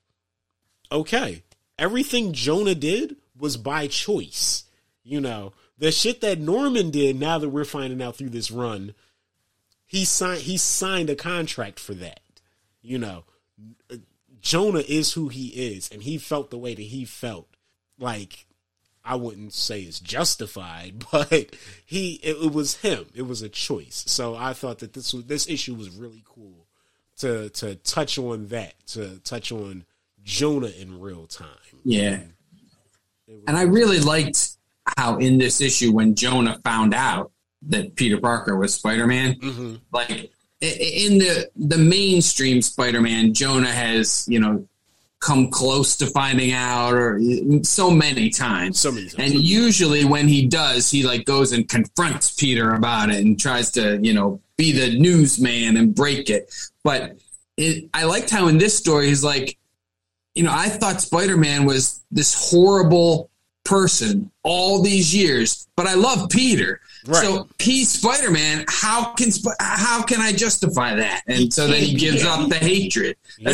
okay, 0.92 1.42
everything 1.80 2.34
Jonah 2.34 2.76
did 2.76 3.16
was 3.40 3.56
by 3.56 3.88
choice. 3.88 4.66
You 5.06 5.22
know, 5.22 5.54
the 5.78 5.90
shit 5.90 6.20
that 6.20 6.42
Norman 6.42 6.92
did. 6.92 7.18
Now 7.18 7.38
that 7.38 7.48
we're 7.48 7.64
finding 7.64 8.02
out 8.02 8.18
through 8.18 8.32
this 8.32 8.52
run, 8.52 8.94
he 9.86 10.04
signed 10.04 10.42
he 10.42 10.58
signed 10.58 11.10
a 11.10 11.16
contract 11.16 11.80
for 11.80 11.94
that. 11.94 12.20
You 12.82 13.00
know, 13.00 13.24
Jonah 14.42 14.84
is 14.86 15.14
who 15.14 15.30
he 15.30 15.48
is, 15.48 15.90
and 15.90 16.04
he 16.04 16.18
felt 16.18 16.52
the 16.52 16.58
way 16.58 16.76
that 16.76 16.82
he 16.82 17.06
felt. 17.06 17.48
Like 17.98 18.48
I 19.06 19.16
wouldn't 19.16 19.54
say 19.54 19.84
it's 19.84 20.02
justified, 20.02 21.06
but 21.12 21.56
he 21.86 22.16
it, 22.16 22.36
it 22.36 22.52
was 22.52 22.76
him. 22.76 23.06
It 23.16 23.28
was 23.28 23.42
a 23.42 23.48
choice. 23.48 24.04
So 24.08 24.36
I 24.36 24.52
thought 24.52 24.80
that 24.80 24.92
this 24.92 25.14
was, 25.14 25.24
this 25.24 25.48
issue 25.48 25.74
was 25.74 25.90
really 25.90 26.22
cool 26.26 26.67
to 27.18 27.50
to 27.50 27.76
touch 27.76 28.18
on 28.18 28.48
that, 28.48 28.74
to 28.88 29.20
touch 29.20 29.52
on 29.52 29.86
Jonah 30.24 30.72
in 30.80 31.00
real 31.00 31.28
time. 31.28 31.48
Yeah. 31.84 32.20
And 33.48 33.58
I 33.58 33.64
really 33.64 34.00
liked 34.00 34.52
how 34.98 35.18
in 35.18 35.38
this 35.38 35.60
issue 35.62 35.92
when 35.92 36.16
Jonah 36.16 36.60
found 36.64 36.94
out 36.94 37.32
that 37.64 37.96
Peter 37.96 38.18
Parker 38.18 38.56
was 38.56 38.74
Spider-Man, 38.74 39.36
Mm-hmm. 39.36 39.76
like 39.92 40.32
in 40.62 41.18
the 41.20 41.50
the 41.56 41.78
mainstream 41.78 42.62
Spider-Man, 42.62 43.34
Jonah 43.34 43.72
has, 43.72 44.26
you 44.30 44.40
know, 44.40 44.66
come 45.20 45.50
close 45.50 45.98
to 45.98 46.06
finding 46.06 46.52
out 46.52 46.94
or 46.94 47.20
so 47.64 47.90
many 47.90 48.30
times. 48.30 48.80
So 48.80 48.92
many 48.92 49.10
times. 49.10 49.32
And 49.34 49.42
usually 49.44 50.06
when 50.06 50.28
he 50.28 50.46
does, 50.46 50.90
he 50.92 51.04
like 51.04 51.26
goes 51.26 51.52
and 51.52 51.68
confronts 51.68 52.32
Peter 52.32 52.74
about 52.74 53.10
it 53.10 53.18
and 53.18 53.40
tries 53.40 53.72
to, 53.72 54.00
you 54.02 54.14
know, 54.14 54.40
be 54.58 54.72
the 54.72 54.98
newsman 55.00 55.78
and 55.78 55.94
break 55.94 56.30
it. 56.30 56.54
But 56.88 57.18
it, 57.58 57.90
I 57.94 58.06
liked 58.06 58.30
how 58.30 58.48
in 58.48 58.58
this 58.58 58.78
story 58.78 59.08
he's 59.08 59.22
like, 59.22 59.58
you 60.34 60.44
know, 60.44 60.54
I 60.54 60.70
thought 60.70 61.02
Spider 61.02 61.36
Man 61.36 61.66
was 61.66 62.02
this 62.12 62.50
horrible 62.50 63.30
person 63.66 64.32
all 64.42 64.82
these 64.82 65.14
years, 65.14 65.68
but 65.76 65.86
I 65.86 65.96
love 65.96 66.30
Peter. 66.30 66.80
Right. 67.06 67.22
So 67.22 67.50
he's 67.60 67.92
Spider 67.92 68.32
Man. 68.32 68.64
How 68.70 69.12
can 69.16 69.32
how 69.60 70.02
can 70.04 70.22
I 70.22 70.32
justify 70.32 70.96
that? 70.96 71.24
And 71.28 71.54
so 71.54 71.68
then 71.68 71.84
he 71.84 71.94
gives 71.94 72.24
up 72.24 72.48
the 72.48 72.56
hatred. 72.56 73.18
Yeah. 73.38 73.50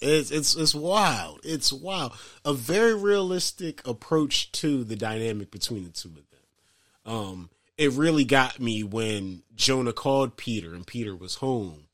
It's 0.00 0.30
it's 0.30 0.56
it's 0.56 0.74
wild. 0.74 1.40
It's 1.44 1.70
wild. 1.70 2.12
A 2.46 2.54
very 2.54 2.94
realistic 2.94 3.86
approach 3.86 4.50
to 4.52 4.82
the 4.82 4.96
dynamic 4.96 5.50
between 5.50 5.84
the 5.84 5.90
two 5.90 6.08
of 6.08 6.14
them. 6.14 7.14
Um, 7.14 7.50
it 7.76 7.92
really 7.92 8.24
got 8.24 8.60
me 8.60 8.82
when 8.82 9.42
Jonah 9.54 9.92
called 9.92 10.38
Peter 10.38 10.74
and 10.74 10.86
Peter 10.86 11.14
was 11.14 11.34
home. 11.34 11.85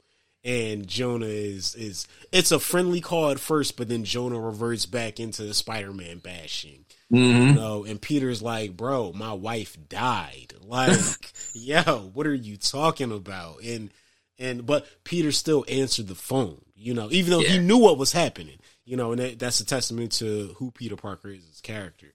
And 0.44 0.88
Jonah 0.88 1.26
is 1.26 1.74
is 1.76 2.08
it's 2.32 2.50
a 2.50 2.58
friendly 2.58 3.00
call 3.00 3.30
at 3.30 3.38
first, 3.38 3.76
but 3.76 3.88
then 3.88 4.04
Jonah 4.04 4.40
reverts 4.40 4.86
back 4.86 5.20
into 5.20 5.44
the 5.44 5.54
Spider 5.54 5.92
Man 5.92 6.18
bashing. 6.18 6.84
You 7.10 7.52
know, 7.52 7.84
and 7.84 8.00
Peter's 8.00 8.40
like, 8.42 8.76
Bro, 8.76 9.12
my 9.12 9.32
wife 9.32 9.76
died. 9.88 10.54
Like, 10.72 11.32
yo, 11.52 12.10
what 12.14 12.26
are 12.26 12.32
you 12.34 12.56
talking 12.56 13.12
about? 13.12 13.62
And 13.62 13.90
and 14.38 14.64
but 14.64 14.86
Peter 15.04 15.30
still 15.32 15.66
answered 15.68 16.08
the 16.08 16.14
phone, 16.14 16.62
you 16.74 16.94
know, 16.94 17.08
even 17.10 17.30
though 17.30 17.40
he 17.40 17.58
knew 17.58 17.76
what 17.76 17.98
was 17.98 18.12
happening, 18.12 18.56
you 18.84 18.96
know, 18.96 19.12
and 19.12 19.20
that, 19.20 19.38
that's 19.38 19.60
a 19.60 19.66
testament 19.66 20.12
to 20.12 20.54
who 20.56 20.70
Peter 20.70 20.96
Parker 20.96 21.28
is 21.28 21.46
as 21.50 21.58
a 21.58 21.62
character. 21.62 22.14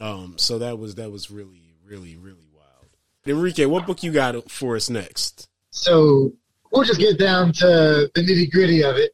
Um, 0.00 0.38
so 0.38 0.58
that 0.58 0.78
was 0.78 0.94
that 0.94 1.10
was 1.10 1.30
really, 1.30 1.74
really, 1.84 2.16
really 2.16 2.48
wild. 2.54 2.96
Enrique, 3.26 3.66
what 3.66 3.86
book 3.86 4.02
you 4.02 4.12
got 4.12 4.50
for 4.50 4.76
us 4.76 4.88
next? 4.88 5.48
So 5.70 6.32
we'll 6.70 6.84
just 6.84 7.00
get 7.00 7.18
down 7.18 7.52
to 7.54 8.10
the 8.14 8.20
nitty 8.20 8.50
gritty 8.50 8.82
of 8.82 8.96
it, 8.96 9.12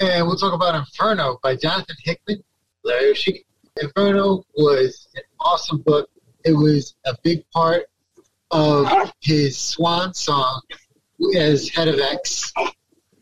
and 0.00 0.26
we'll 0.26 0.36
talk 0.36 0.52
about 0.52 0.74
Inferno 0.74 1.38
by 1.42 1.56
Jonathan 1.56 1.96
Hickman. 2.04 2.42
Larry. 2.84 3.44
Inferno 3.80 4.44
was 4.56 5.08
an 5.14 5.22
awesome 5.40 5.78
book. 5.82 6.08
It 6.44 6.52
was 6.52 6.94
a 7.04 7.14
big 7.22 7.48
part 7.50 7.84
of 8.50 9.12
his 9.20 9.58
swan 9.58 10.14
song 10.14 10.62
as 11.36 11.68
head 11.68 11.88
of 11.88 11.98
X, 12.00 12.52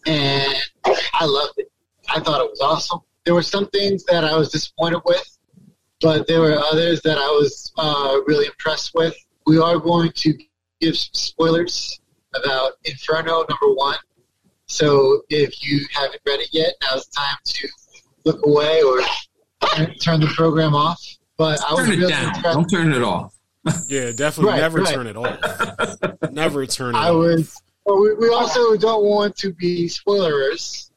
and 0.07 0.55
I 0.85 1.25
loved 1.25 1.55
it. 1.59 1.71
I 2.09 2.21
thought 2.21 2.41
it 2.41 2.51
was 2.51 2.61
awesome. 2.61 3.01
There 3.25 3.35
were 3.35 3.43
some 3.43 3.67
things 3.69 4.05
that 4.05 4.25
I 4.25 4.37
was 4.37 4.51
disappointed 4.51 5.01
with, 5.05 5.39
but 6.01 6.27
there 6.29 6.41
were 6.41 6.59
others 6.59 7.03
that 7.03 7.19
I 7.19 7.27
was 7.27 7.73
uh, 7.77 8.19
really 8.27 8.47
impressed 8.47 8.93
with. 8.95 9.17
We 9.47 9.59
are 9.59 9.79
going 9.79 10.13
to 10.13 10.39
give 10.81 10.97
some 10.97 11.11
spoilers 11.13 12.01
about 12.45 12.73
Inferno 12.85 13.45
number 13.49 13.75
one. 13.75 13.97
So 14.67 15.23
if 15.31 15.65
you 15.65 15.81
haven't 15.93 16.21
read 16.27 16.41
it 16.41 16.49
yet, 16.53 16.75
now's 16.83 17.07
the 17.07 17.13
time 17.17 17.37
to 17.45 17.69
look 18.25 18.45
away 18.47 18.83
or 18.83 19.01
turn, 19.75 19.95
turn 19.97 20.21
the 20.21 20.27
program 20.29 20.75
off. 20.75 21.01
But 21.39 21.61
I 21.69 21.73
was 21.75 21.85
Turn 21.85 21.93
it 21.95 21.99
really 21.99 22.13
down. 22.13 22.35
impressed. 22.35 22.45
Don't 22.57 22.69
turn 22.69 22.93
it 22.93 23.03
off. 23.03 23.33
Yeah, 23.89 24.13
definitely 24.13 24.53
Right, 24.53 24.61
never 24.61 24.79
right. 24.81 24.95
turn 24.95 25.07
it 25.09 25.17
off. 25.17 26.31
never 26.33 26.67
turn 26.67 26.95
it 26.95 26.99
I 26.99 27.09
off. 27.11 27.17
was. 27.17 27.63
Well, 27.85 28.01
we, 28.01 28.15
we 28.15 28.29
also 28.31 28.77
don't 28.77 29.05
want 29.05 29.37
to 29.39 29.53
be 29.53 29.89
spoilers. 29.89 30.91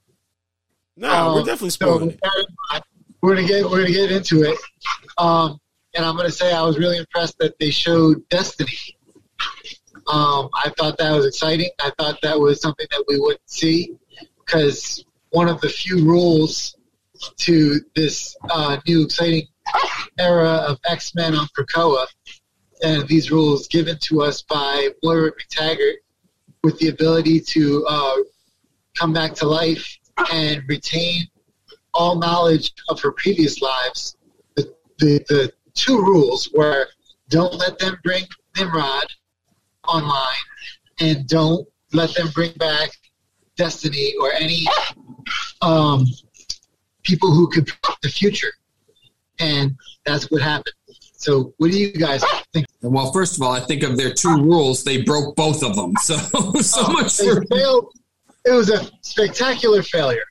No, 0.95 1.07
we're 1.33 1.39
Um, 1.41 1.45
definitely 1.45 1.69
so 1.71 1.73
spoiling 1.85 2.05
with 2.07 2.15
it. 2.15 2.19
that 2.21 2.45
in 2.47 2.55
mind, 2.71 2.83
we're 3.21 3.35
gonna 3.35 3.47
get 3.47 3.65
we're 3.65 3.79
gonna 3.81 3.91
get 3.91 4.11
into 4.11 4.43
it. 4.43 4.57
Um, 5.17 5.59
and 5.95 6.05
I'm 6.05 6.15
gonna 6.15 6.29
say 6.31 6.53
I 6.53 6.61
was 6.61 6.77
really 6.77 6.97
impressed 6.97 7.37
that 7.39 7.57
they 7.59 7.69
showed 7.71 8.27
Destiny. 8.29 8.77
Um, 10.09 10.49
I 10.53 10.71
thought 10.77 10.97
that 10.97 11.15
was 11.15 11.27
exciting. 11.27 11.69
I 11.79 11.91
thought 11.97 12.19
that 12.23 12.39
was 12.39 12.61
something 12.61 12.87
that 12.89 13.05
we 13.07 13.19
wouldn't 13.19 13.49
see 13.49 13.95
because 14.43 15.05
one 15.29 15.47
of 15.47 15.61
the 15.61 15.69
few 15.69 16.03
rules 16.03 16.75
to 17.37 17.79
this 17.95 18.35
uh, 18.49 18.77
new 18.87 19.03
exciting 19.03 19.47
era 20.17 20.49
of 20.67 20.79
X 20.89 21.13
Men 21.13 21.35
on 21.35 21.47
Krakoa, 21.57 22.07
and 22.83 23.07
these 23.07 23.29
rules 23.31 23.67
given 23.67 23.97
to 24.01 24.23
us 24.23 24.41
by 24.41 24.89
Moira 25.03 25.31
MacTaggert 25.31 25.95
with 26.63 26.79
the 26.79 26.87
ability 26.87 27.39
to 27.39 27.85
uh, 27.87 28.15
come 28.97 29.13
back 29.13 29.33
to 29.35 29.47
life 29.47 29.97
and 30.31 30.63
retain 30.67 31.23
all 31.93 32.15
knowledge 32.15 32.73
of 32.89 32.99
her 33.01 33.11
previous 33.11 33.61
lives. 33.61 34.17
The, 34.55 34.73
the, 34.97 35.23
the 35.29 35.53
two 35.73 35.99
rules 36.01 36.49
were 36.53 36.87
don't 37.29 37.53
let 37.53 37.77
them 37.77 37.97
bring 38.03 38.25
Nimrod 38.57 39.05
online 39.89 40.43
and 40.99 41.27
don't 41.27 41.67
let 41.93 42.13
them 42.15 42.29
bring 42.33 42.53
back 42.53 42.91
Destiny 43.55 44.13
or 44.21 44.31
any 44.33 44.65
um, 45.61 46.05
people 47.03 47.33
who 47.33 47.49
could 47.49 47.67
predict 47.67 48.01
the 48.01 48.09
future. 48.09 48.51
And 49.39 49.75
that's 50.05 50.29
what 50.31 50.41
happened. 50.41 50.75
So, 51.13 51.53
what 51.57 51.71
do 51.71 51.77
you 51.77 51.91
guys 51.91 52.23
think? 52.53 52.65
Well, 52.81 53.11
first 53.11 53.35
of 53.35 53.41
all, 53.41 53.51
I 53.51 53.59
think 53.59 53.83
of 53.83 53.97
their 53.97 54.13
two 54.13 54.41
rules. 54.41 54.85
They 54.85 55.01
broke 55.01 55.35
both 55.35 55.63
of 55.63 55.75
them. 55.75 55.93
So, 56.01 56.15
so 56.61 56.87
much 56.87 57.17
for 57.17 57.43
failed. 57.45 57.93
It 58.45 58.51
was 58.51 58.69
a 58.69 58.89
spectacular 59.01 59.83
failure. 59.83 60.23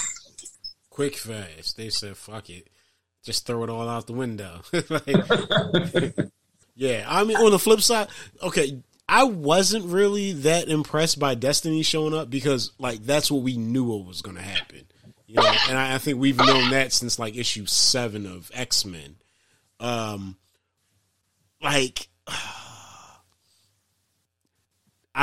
Quick 0.90 1.16
fast. 1.16 1.76
They 1.76 1.90
said, 1.90 2.16
fuck 2.16 2.48
it. 2.48 2.68
Just 3.24 3.46
throw 3.46 3.64
it 3.64 3.70
all 3.70 3.88
out 3.88 4.06
the 4.06 4.12
window. 4.12 4.60
Like, 4.72 6.16
yeah. 6.74 7.04
I 7.06 7.24
mean, 7.24 7.36
on 7.36 7.50
the 7.50 7.58
flip 7.58 7.80
side, 7.80 8.08
okay, 8.42 8.82
I 9.08 9.24
wasn't 9.24 9.86
really 9.86 10.32
that 10.32 10.68
impressed 10.68 11.18
by 11.18 11.34
Destiny 11.34 11.82
showing 11.82 12.14
up 12.14 12.30
because, 12.30 12.72
like, 12.78 13.04
that's 13.04 13.30
what 13.30 13.42
we 13.42 13.56
knew 13.56 13.84
what 13.84 14.06
was 14.06 14.22
going 14.22 14.36
to 14.36 14.42
happen. 14.42 14.84
You 15.26 15.36
know, 15.36 15.54
and 15.68 15.78
I, 15.78 15.94
I 15.94 15.98
think 15.98 16.18
we've 16.18 16.36
known 16.36 16.70
that 16.70 16.92
since 16.92 17.18
like 17.18 17.36
issue 17.36 17.66
seven 17.66 18.24
of 18.24 18.50
X 18.54 18.84
Men. 18.84 19.16
Um, 19.80 20.36
like, 21.60 22.08
I 22.28 23.18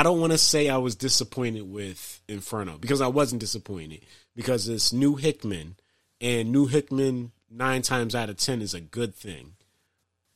don't 0.02 0.20
want 0.20 0.32
to 0.32 0.38
say 0.38 0.68
I 0.68 0.76
was 0.76 0.96
disappointed 0.96 1.62
with 1.62 2.20
Inferno 2.28 2.76
because 2.78 3.00
I 3.00 3.06
wasn't 3.06 3.40
disappointed 3.40 4.04
because 4.36 4.68
it's 4.68 4.92
new 4.92 5.16
Hickman, 5.16 5.76
and 6.20 6.52
new 6.52 6.66
Hickman 6.66 7.32
nine 7.50 7.82
times 7.82 8.14
out 8.14 8.28
of 8.28 8.36
ten 8.36 8.60
is 8.60 8.74
a 8.74 8.80
good 8.80 9.14
thing. 9.14 9.54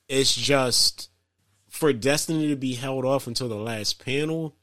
It's 0.09 0.35
just 0.35 1.11
for 1.69 1.93
Destiny 1.93 2.49
to 2.49 2.57
be 2.57 2.75
held 2.75 3.05
off 3.05 3.27
until 3.27 3.49
the 3.49 3.57
last 3.57 4.05
panel. 4.05 4.55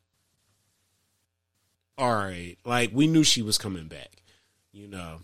All 1.98 2.16
right, 2.16 2.58
like 2.66 2.90
we 2.92 3.06
knew 3.06 3.24
she 3.24 3.44
was 3.44 3.60
coming 3.60 3.88
back, 3.88 4.24
you 4.72 4.88
know, 4.88 5.20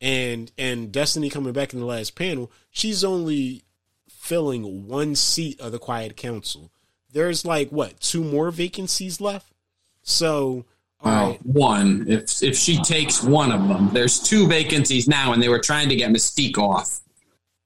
and 0.00 0.52
and 0.58 0.92
Destiny 0.92 1.30
coming 1.30 1.54
back 1.54 1.72
in 1.72 1.80
the 1.80 1.86
last 1.86 2.14
panel, 2.14 2.52
she's 2.70 3.02
only 3.02 3.62
filling 4.10 4.86
one 4.86 5.14
seat 5.14 5.58
of 5.58 5.72
the 5.72 5.78
Quiet 5.78 6.16
Council. 6.16 6.70
There's 7.10 7.46
like 7.46 7.70
what 7.70 7.98
two 8.00 8.22
more 8.22 8.50
vacancies 8.50 9.22
left, 9.22 9.54
so 10.02 10.66
all 11.00 11.32
Uh, 11.32 11.34
one. 11.44 12.04
If 12.06 12.42
if 12.42 12.58
she 12.58 12.76
takes 12.82 13.22
one 13.22 13.50
of 13.50 13.66
them, 13.66 13.88
there's 13.94 14.20
two 14.20 14.46
vacancies 14.46 15.08
now, 15.08 15.32
and 15.32 15.42
they 15.42 15.48
were 15.48 15.60
trying 15.60 15.88
to 15.88 15.96
get 15.96 16.10
Mystique 16.10 16.58
off. 16.58 17.00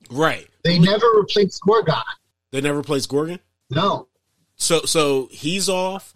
right. 0.08 0.46
They 0.66 0.80
never 0.80 1.06
replaced 1.16 1.60
Gorgon. 1.62 2.02
They 2.50 2.60
never 2.60 2.78
replaced 2.78 3.08
Gorgon. 3.08 3.38
No. 3.70 4.08
So 4.56 4.80
so 4.80 5.28
he's 5.30 5.68
off. 5.68 6.12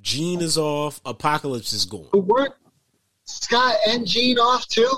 Jean 0.00 0.42
is 0.42 0.58
off. 0.58 1.00
Apocalypse 1.06 1.72
is 1.72 1.86
gone. 1.86 2.08
But 2.12 2.24
weren't 2.26 2.54
Scott 3.24 3.76
and 3.88 4.06
Jean 4.06 4.38
off 4.38 4.68
too? 4.68 4.90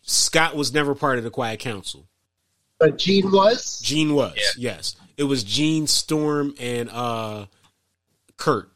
Scott 0.00 0.56
was 0.56 0.72
never 0.72 0.94
part 0.94 1.18
of 1.18 1.24
the 1.24 1.30
Quiet 1.30 1.60
Council. 1.60 2.06
But 2.78 2.96
Jean 2.96 3.30
was? 3.30 3.80
Jean 3.80 4.14
was, 4.14 4.36
yes. 4.56 4.96
It 5.16 5.24
was 5.24 5.42
Jean, 5.44 5.86
Storm, 5.86 6.54
and 6.58 6.88
uh 6.90 7.46
Kurt. 8.36 8.70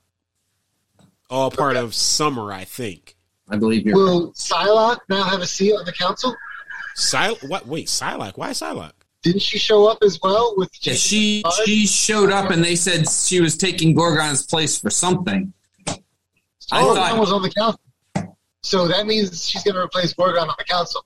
All 1.31 1.51
part 1.51 1.77
of 1.77 1.95
Summer, 1.95 2.53
I 2.53 2.65
think. 2.65 3.17
I 3.49 3.57
believe 3.57 3.87
you're. 3.87 3.95
Will 3.95 4.33
Psylocke 4.33 5.01
now 5.09 5.23
have 5.23 5.41
a 5.41 5.47
seat 5.47 5.73
on 5.75 5.87
the 5.87 5.93
council? 5.93 6.35
Sil 6.99 7.37
what 7.47 7.67
wait, 7.67 7.87
Psylocke. 7.87 8.37
Why 8.37 8.51
Psylocke? 8.51 8.93
Didn't 9.23 9.43
she 9.43 9.59
show 9.59 9.87
up 9.87 9.99
as 10.03 10.19
well 10.23 10.55
with 10.57 10.71
Yeah, 10.81 10.95
Jean? 10.95 10.97
she 10.97 11.43
she 11.65 11.87
showed 11.87 12.31
up, 12.31 12.51
and 12.51 12.65
they 12.65 12.75
said 12.77 13.09
she 13.09 13.41
was 13.41 13.57
taking 13.57 13.95
Gorgon's 13.95 14.45
place 14.47 14.79
for 14.79 14.89
something. 14.91 15.53
I 16.73 16.81
Gorgon 16.83 16.95
thought 17.03 17.19
was 17.19 17.33
on 17.33 17.43
the 17.43 17.51
council. 17.51 17.81
So 18.63 18.87
that 18.89 19.07
means 19.07 19.47
she's 19.47 19.63
going 19.65 19.75
to 19.75 19.81
replace 19.81 20.13
Gorgon 20.15 20.49
on 20.49 20.55
the 20.59 20.65
council. 20.65 21.05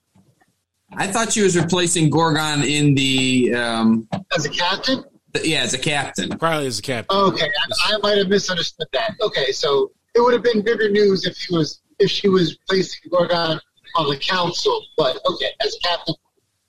I 0.97 1.07
thought 1.09 1.33
she 1.33 1.43
was 1.43 1.57
replacing 1.57 2.11
Gorgon 2.11 2.63
in 2.63 2.95
the 2.95 3.55
um, 3.55 4.09
As 4.37 4.45
a 4.45 4.51
captain? 4.51 5.05
yeah 5.43 5.63
as 5.63 5.75
a 5.75 5.79
captain. 5.79 6.29
Probably 6.39 6.67
as 6.69 6.79
a 6.79 6.83
captain. 6.83 7.17
Okay, 7.17 7.47
I, 7.87 7.95
I 7.95 7.99
might 7.99 8.19
have 8.19 8.29
misunderstood 8.29 8.87
that. 8.93 9.15
Okay, 9.21 9.51
so 9.51 9.91
it 10.15 10.21
would 10.21 10.33
have 10.35 10.45
been 10.45 10.63
bigger 10.63 10.89
news 10.91 11.27
if 11.27 11.37
he 11.37 11.57
was 11.57 11.81
if 11.99 12.11
she 12.11 12.29
was 12.29 12.57
placing 12.69 13.11
Gorgon 13.11 13.59
on 13.97 14.09
the 14.11 14.17
council. 14.19 14.81
But 14.97 15.19
okay, 15.29 15.51
as 15.61 15.75
a 15.75 15.81
captain, 15.81 16.15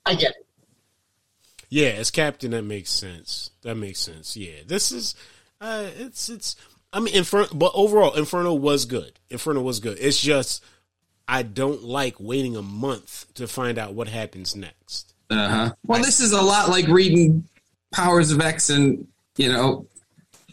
I 0.06 0.14
get 0.16 0.30
it. 0.32 0.45
Yeah, 1.68 1.88
as 1.88 2.10
captain, 2.10 2.52
that 2.52 2.62
makes 2.62 2.90
sense. 2.90 3.50
That 3.62 3.74
makes 3.76 3.98
sense. 3.98 4.36
Yeah, 4.36 4.60
this 4.66 4.92
is, 4.92 5.14
uh, 5.60 5.86
it's 5.98 6.28
it's. 6.28 6.56
I 6.92 7.00
mean, 7.00 7.14
Inferno, 7.14 7.48
but 7.52 7.72
overall, 7.74 8.14
Inferno 8.14 8.54
was 8.54 8.84
good. 8.84 9.18
Inferno 9.28 9.60
was 9.60 9.80
good. 9.80 9.98
It's 10.00 10.20
just 10.20 10.64
I 11.28 11.42
don't 11.42 11.82
like 11.82 12.16
waiting 12.20 12.56
a 12.56 12.62
month 12.62 13.26
to 13.34 13.48
find 13.48 13.78
out 13.78 13.94
what 13.94 14.08
happens 14.08 14.54
next. 14.54 15.14
Uh 15.28 15.48
huh. 15.48 15.74
Well, 15.86 16.02
this 16.02 16.20
is 16.20 16.32
a 16.32 16.40
lot 16.40 16.68
like 16.68 16.86
reading 16.86 17.44
Powers 17.92 18.30
of 18.30 18.40
X 18.40 18.70
and 18.70 19.08
you 19.36 19.48
know 19.48 19.86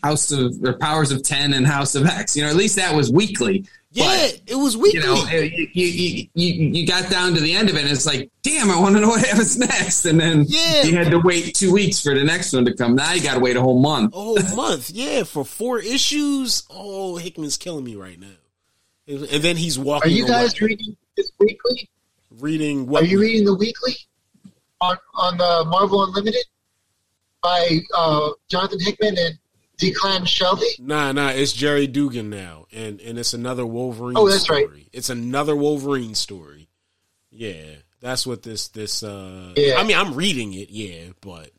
House 0.04 0.32
of 0.32 0.56
or 0.64 0.74
Powers 0.74 1.12
of 1.12 1.24
Ten 1.24 1.54
and 1.54 1.68
House 1.68 1.96
of 1.96 2.06
X. 2.06 2.36
You 2.36 2.44
know, 2.44 2.50
at 2.50 2.56
least 2.56 2.76
that 2.78 2.96
was 2.96 3.12
weekly. 3.12 3.66
Yeah, 3.96 4.06
But, 4.32 4.42
it 4.48 4.56
was 4.56 4.76
weekly. 4.76 5.02
you 5.02 5.06
know, 5.06 5.24
you, 5.24 5.68
you, 5.74 6.28
you, 6.34 6.48
you 6.74 6.88
got 6.88 7.12
down 7.12 7.36
to 7.36 7.40
the 7.40 7.54
end 7.54 7.70
of 7.70 7.76
it, 7.76 7.84
and 7.84 7.92
it's 7.92 8.08
like, 8.08 8.32
damn, 8.42 8.72
I 8.72 8.80
want 8.80 8.96
to 8.96 9.02
know 9.02 9.10
what 9.10 9.24
happens 9.24 9.56
next. 9.60 10.06
And 10.06 10.20
then 10.20 10.46
Yeah. 10.48 10.82
you 10.84 10.96
had 10.98 11.12
to 11.12 11.20
wait 11.20 11.54
two 11.54 11.72
weeks 11.72 12.02
for 12.02 12.16
the 12.16 12.24
next 12.24 12.54
one 12.54 12.66
to 12.66 12.74
come. 12.74 12.96
Now 12.96 13.14
you 13.14 13.22
got 13.22 13.36
to 13.36 13.40
wait 13.40 13.56
a 13.56 13.62
whole 13.62 13.80
month. 13.80 14.14
a 14.14 14.18
whole 14.18 14.40
month. 14.56 14.90
Yeah, 14.90 15.24
for 15.24 15.46
four 15.46 15.78
issues. 15.80 16.64
Oh, 16.72 17.18
Hickman's 17.18 17.56
killing 17.58 17.84
me 17.84 17.96
right 17.96 18.20
now. 18.20 18.28
And 19.08 19.44
then 19.44 19.58
he's 19.58 19.78
walking. 19.78 20.12
Are 20.12 20.16
you 20.16 20.26
guys 20.26 20.54
away. 20.60 20.70
reading 20.70 20.98
this 21.16 21.32
weekly? 21.40 21.90
reading 22.40 22.88
what? 22.88 23.04
Are 23.04 23.06
you 23.06 23.20
reading 23.22 23.46
the 23.46 23.54
weekly 23.56 23.94
on 24.82 24.98
on 25.14 25.38
the 25.38 25.66
Marvel 25.70 26.04
Unlimited 26.04 26.46
by 27.44 27.80
uh, 27.96 28.30
Jonathan 28.50 28.80
Hickman 28.80 29.16
and 29.20 29.38
Declan 29.80 30.22
Shalvey? 30.22 30.80
Nah, 30.80 31.12
nah, 31.12 31.30
it's 31.30 31.52
Gerry 31.54 31.88
Duggan 31.88 32.30
now, 32.30 32.68
and 32.72 33.00
and 33.02 33.18
it's 33.18 33.34
another 33.34 33.66
Wolverine. 33.66 34.18
Oh, 34.18 34.30
that's 34.30 34.44
story. 34.44 34.66
right. 34.68 34.88
It's 34.94 35.10
another 35.10 35.56
Wolverine 35.56 36.16
story. 36.16 36.70
Yeah, 37.32 37.64
that's 38.00 38.28
what 38.28 38.44
this 38.44 38.68
this. 38.70 39.02
uh 39.04 39.54
Yeah. 39.58 39.76
I 39.78 39.84
mean, 39.84 39.98
I'm 39.98 40.14
reading 40.14 40.54
it, 40.54 40.70
yeah, 40.70 41.10
but 41.22 41.50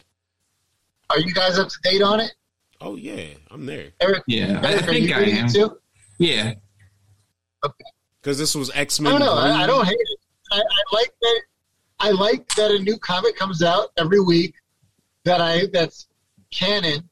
Are 1.10 1.18
you 1.18 1.32
guys 1.34 1.58
up 1.58 1.68
to 1.68 1.76
date 1.82 2.02
on 2.02 2.20
it? 2.20 2.32
oh 2.80 2.96
yeah, 2.96 3.26
I'm 3.50 3.64
there 3.66 3.92
Eric, 4.00 4.24
Yeah, 4.26 4.60
I 4.62 4.72
Eric, 4.72 4.82
are 4.82 4.86
think 4.86 5.08
you 5.08 5.14
I 5.14 5.20
am. 5.20 5.46
it 5.46 5.52
too? 5.52 5.78
Yeah. 6.18 6.54
because 8.20 8.38
this 8.38 8.54
was 8.54 8.70
X 8.74 9.00
Men. 9.00 9.14
I 9.14 9.18
don't 9.18 9.26
know. 9.26 9.34
I, 9.34 9.62
I 9.62 9.66
don't 9.66 9.84
hate 9.86 9.96
it. 9.98 10.18
I, 10.52 10.58
I 10.58 10.94
like 10.96 11.12
that. 11.20 11.40
I 12.00 12.10
like 12.10 12.46
that 12.56 12.70
a 12.70 12.78
new 12.78 12.98
comic 12.98 13.36
comes 13.36 13.62
out 13.62 13.88
every 13.96 14.20
week 14.20 14.54
that 15.24 15.40
I 15.40 15.62
that's 15.72 16.06
canon 16.50 17.08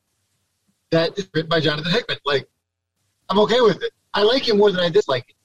that 0.92 1.18
is 1.18 1.28
written 1.34 1.48
by 1.48 1.58
Jonathan 1.60 1.90
Hickman. 1.92 2.18
Like, 2.24 2.48
I'm 3.28 3.38
okay 3.40 3.60
with 3.60 3.82
it. 3.82 3.92
I 4.14 4.22
like 4.22 4.48
it 4.48 4.56
more 4.56 4.70
than 4.70 4.80
I 4.80 4.88
dislike 4.88 5.26
it. 5.28 5.36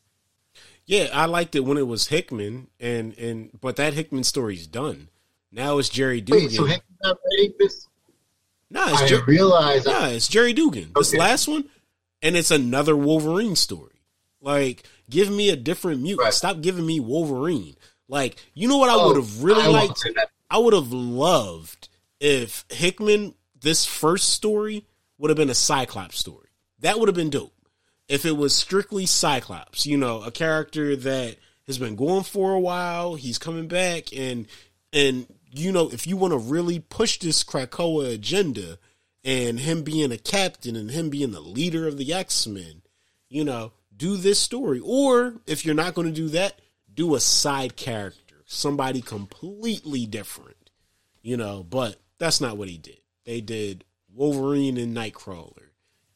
Yeah, 0.86 1.10
I 1.14 1.26
liked 1.26 1.56
it 1.56 1.62
when 1.62 1.78
it 1.78 1.88
was 1.88 2.08
Hickman, 2.08 2.68
and 2.80 3.18
and 3.18 3.50
but 3.60 3.76
that 3.78 3.94
Hickman 3.94 4.24
story's 4.24 4.68
done. 4.68 5.10
Now 5.52 5.80
it's 5.80 5.90
Gerry 5.90 6.22
Duggan. 6.22 6.46
Wait, 6.46 6.52
so 6.52 6.64
Hickman's 6.66 7.00
not 7.04 7.18
writing 7.26 7.54
this? 7.60 7.88
nah, 8.70 8.90
it's 8.92 9.02
I 9.02 9.08
Jer- 9.08 9.24
realize. 9.26 9.86
Nah, 9.86 10.08
it's 10.08 10.28
Gerry 10.28 10.54
Duggan. 10.54 10.92
This 10.96 11.10
Okay. 11.10 11.20
last 11.20 11.48
one, 11.48 11.66
and 12.22 12.38
it's 12.38 12.52
another 12.52 12.96
Wolverine 12.96 13.56
story. 13.56 14.02
Like, 14.42 14.84
give 15.10 15.30
me 15.30 15.50
a 15.50 15.56
different 15.58 16.02
mutant. 16.02 16.24
Right. 16.26 16.34
Stop 16.34 16.62
giving 16.62 16.86
me 16.86 17.00
Wolverine. 17.02 17.76
Like, 18.08 18.38
you 18.54 18.68
know 18.70 18.78
what 18.78 18.90
I 18.90 18.94
Oh, 18.96 19.08
would 19.08 19.16
have 19.18 19.44
really 19.44 19.64
I 19.64 19.68
liked? 19.68 20.08
I 20.50 20.58
would 20.58 20.74
have 20.74 20.94
loved 20.94 21.90
if 22.22 22.64
Hickman, 22.70 23.34
this 23.60 23.84
first 23.86 24.30
story, 24.30 24.86
would 25.18 25.30
have 25.30 25.38
been 25.38 25.50
a 25.50 25.56
Cyclops 25.56 26.18
story. 26.18 26.50
That 26.80 27.00
would 27.00 27.08
have 27.08 27.16
been 27.16 27.30
dope. 27.30 27.54
If 28.08 28.26
it 28.26 28.38
was 28.38 28.56
strictly 28.56 29.06
Cyclops, 29.06 29.86
you 29.86 29.98
know, 29.98 30.22
a 30.22 30.32
character 30.32 30.96
that 30.96 31.38
has 31.66 31.78
been 31.78 31.96
going 31.96 32.24
for 32.24 32.54
a 32.54 32.60
while, 32.60 33.16
he's 33.16 33.38
coming 33.38 33.68
back, 33.68 34.14
and 34.16 34.48
and 34.94 35.28
you 35.52 35.72
know, 35.72 35.90
if 35.90 36.08
you 36.08 36.16
want 36.18 36.32
to 36.32 36.38
really 36.38 36.80
push 36.80 37.18
this 37.18 37.44
Krakoa 37.44 38.14
agenda, 38.14 38.78
and 39.28 39.60
him 39.60 39.84
being 39.84 40.14
a 40.14 40.18
captain 40.18 40.78
and 40.78 40.90
him 40.90 41.10
being 41.10 41.32
the 41.32 41.42
leader 41.42 41.86
of 41.86 41.98
the 41.98 42.14
X 42.14 42.48
Men, 42.48 42.82
you 43.30 43.44
know, 43.44 43.74
do 43.96 44.16
this 44.16 44.40
story. 44.40 44.80
Or 44.84 45.36
if 45.46 45.66
you're 45.66 45.76
not 45.76 45.94
going 45.94 46.08
to 46.08 46.14
do 46.14 46.30
that, 46.30 46.62
do 46.94 47.14
a 47.14 47.20
side 47.20 47.76
character, 47.76 48.36
somebody 48.46 49.02
completely 49.02 50.06
different, 50.06 50.72
you 51.22 51.36
know. 51.36 51.66
But 51.70 51.98
that's 52.20 52.40
not 52.40 52.58
what 52.58 52.70
he 52.70 52.78
did. 52.78 53.02
They 53.26 53.42
did 53.42 53.84
Wolverine 54.18 54.78
and 54.78 54.96
Nightcrawler, 54.96 55.70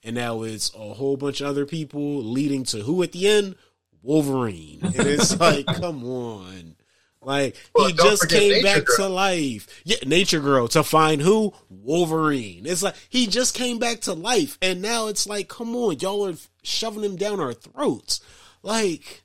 and 0.03 0.15
now 0.15 0.41
it's 0.41 0.73
a 0.73 0.93
whole 0.93 1.15
bunch 1.17 1.39
of 1.39 1.47
other 1.47 1.65
people 1.65 2.23
leading 2.23 2.63
to 2.65 2.79
who 2.79 3.03
at 3.03 3.11
the 3.11 3.27
end? 3.27 3.55
Wolverine, 4.01 4.79
and 4.81 4.95
it's 4.95 5.39
like, 5.39 5.67
come 5.67 6.03
on. 6.03 6.75
Like 7.23 7.55
Well, 7.75 7.85
he 7.87 7.93
just 7.93 8.27
came 8.29 8.49
Nature 8.51 8.63
back 8.63 8.85
Girl. 8.85 8.95
to 8.97 9.07
life. 9.09 9.67
Yeah, 9.85 9.97
Nature 10.07 10.39
Girl 10.39 10.67
to 10.69 10.81
find 10.83 11.21
who? 11.21 11.53
Wolverine. 11.69 12.65
It's 12.65 12.81
like 12.81 12.95
he 13.09 13.27
just 13.27 13.53
came 13.53 13.77
back 13.77 14.01
to 14.01 14.13
life, 14.13 14.57
and 14.59 14.81
now 14.81 15.07
it's 15.07 15.27
like, 15.27 15.47
come 15.47 15.75
on, 15.75 15.99
y'all 15.99 16.27
are 16.27 16.33
shoving 16.63 17.03
him 17.03 17.17
down 17.17 17.39
our 17.39 17.53
throats. 17.53 18.21
Like 18.63 19.21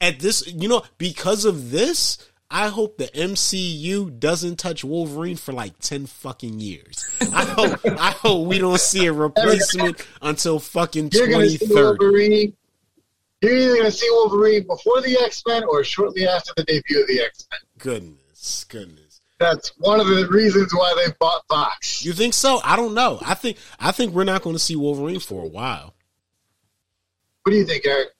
at 0.00 0.20
this, 0.20 0.46
you 0.46 0.68
know, 0.68 0.84
because 0.96 1.44
of 1.44 1.72
this, 1.72 2.18
I 2.54 2.68
hope 2.68 2.98
the 2.98 3.06
MCU 3.08 4.20
doesn't 4.20 4.60
touch 4.60 4.84
Wolverine 4.84 5.34
for 5.34 5.52
like 5.52 5.76
ten 5.80 6.06
fucking 6.06 6.60
years. 6.60 7.04
I 7.20 7.44
hope, 7.44 7.80
I 7.84 8.12
hope 8.12 8.46
we 8.46 8.58
don't 8.58 8.78
see 8.78 9.06
a 9.06 9.12
replacement 9.12 10.06
until 10.22 10.60
fucking 10.60 11.10
You're 11.12 11.26
going 11.26 11.50
to 11.50 11.58
see. 11.58 11.74
Wolverine. 11.74 12.56
You're 13.42 13.56
either 13.56 13.74
going 13.74 13.84
to 13.86 13.90
see 13.90 14.08
Wolverine 14.08 14.64
before 14.68 15.00
the 15.00 15.18
X 15.20 15.42
Men 15.48 15.64
or 15.64 15.82
shortly 15.82 16.28
after 16.28 16.52
the 16.56 16.62
debut 16.62 17.00
of 17.00 17.08
the 17.08 17.22
X 17.22 17.44
Men. 17.50 17.60
Goodness, 17.76 18.64
goodness. 18.68 19.20
That's 19.40 19.72
one 19.78 19.98
of 19.98 20.06
the 20.06 20.28
reasons 20.28 20.72
why 20.72 20.94
they 21.04 21.12
bought 21.18 21.42
Fox. 21.48 22.04
You 22.04 22.12
think 22.12 22.34
so? 22.34 22.60
I 22.62 22.76
don't 22.76 22.94
know. 22.94 23.18
I 23.20 23.34
think 23.34 23.56
I 23.80 23.90
think 23.90 24.14
we're 24.14 24.22
not 24.22 24.42
going 24.42 24.54
to 24.54 24.60
see 24.60 24.76
Wolverine 24.76 25.18
for 25.18 25.42
a 25.42 25.48
while. 25.48 25.96
What 27.42 27.50
do 27.50 27.58
you 27.58 27.66
think, 27.66 27.84
Eric? 27.84 28.10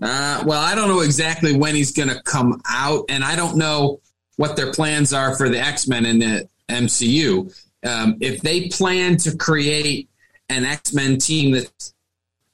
Uh, 0.00 0.42
well, 0.46 0.60
I 0.60 0.74
don't 0.74 0.88
know 0.88 1.00
exactly 1.00 1.56
when 1.56 1.74
he's 1.74 1.92
going 1.92 2.08
to 2.08 2.22
come 2.22 2.60
out, 2.68 3.04
and 3.08 3.22
I 3.22 3.36
don't 3.36 3.56
know 3.56 4.00
what 4.36 4.56
their 4.56 4.72
plans 4.72 5.12
are 5.12 5.36
for 5.36 5.48
the 5.48 5.58
X 5.58 5.86
Men 5.86 6.06
in 6.06 6.18
the 6.20 6.48
MCU. 6.68 7.54
Um, 7.86 8.16
if 8.20 8.40
they 8.40 8.68
plan 8.68 9.16
to 9.18 9.36
create 9.36 10.08
an 10.48 10.64
X 10.64 10.94
Men 10.94 11.18
team 11.18 11.52
that's 11.52 11.94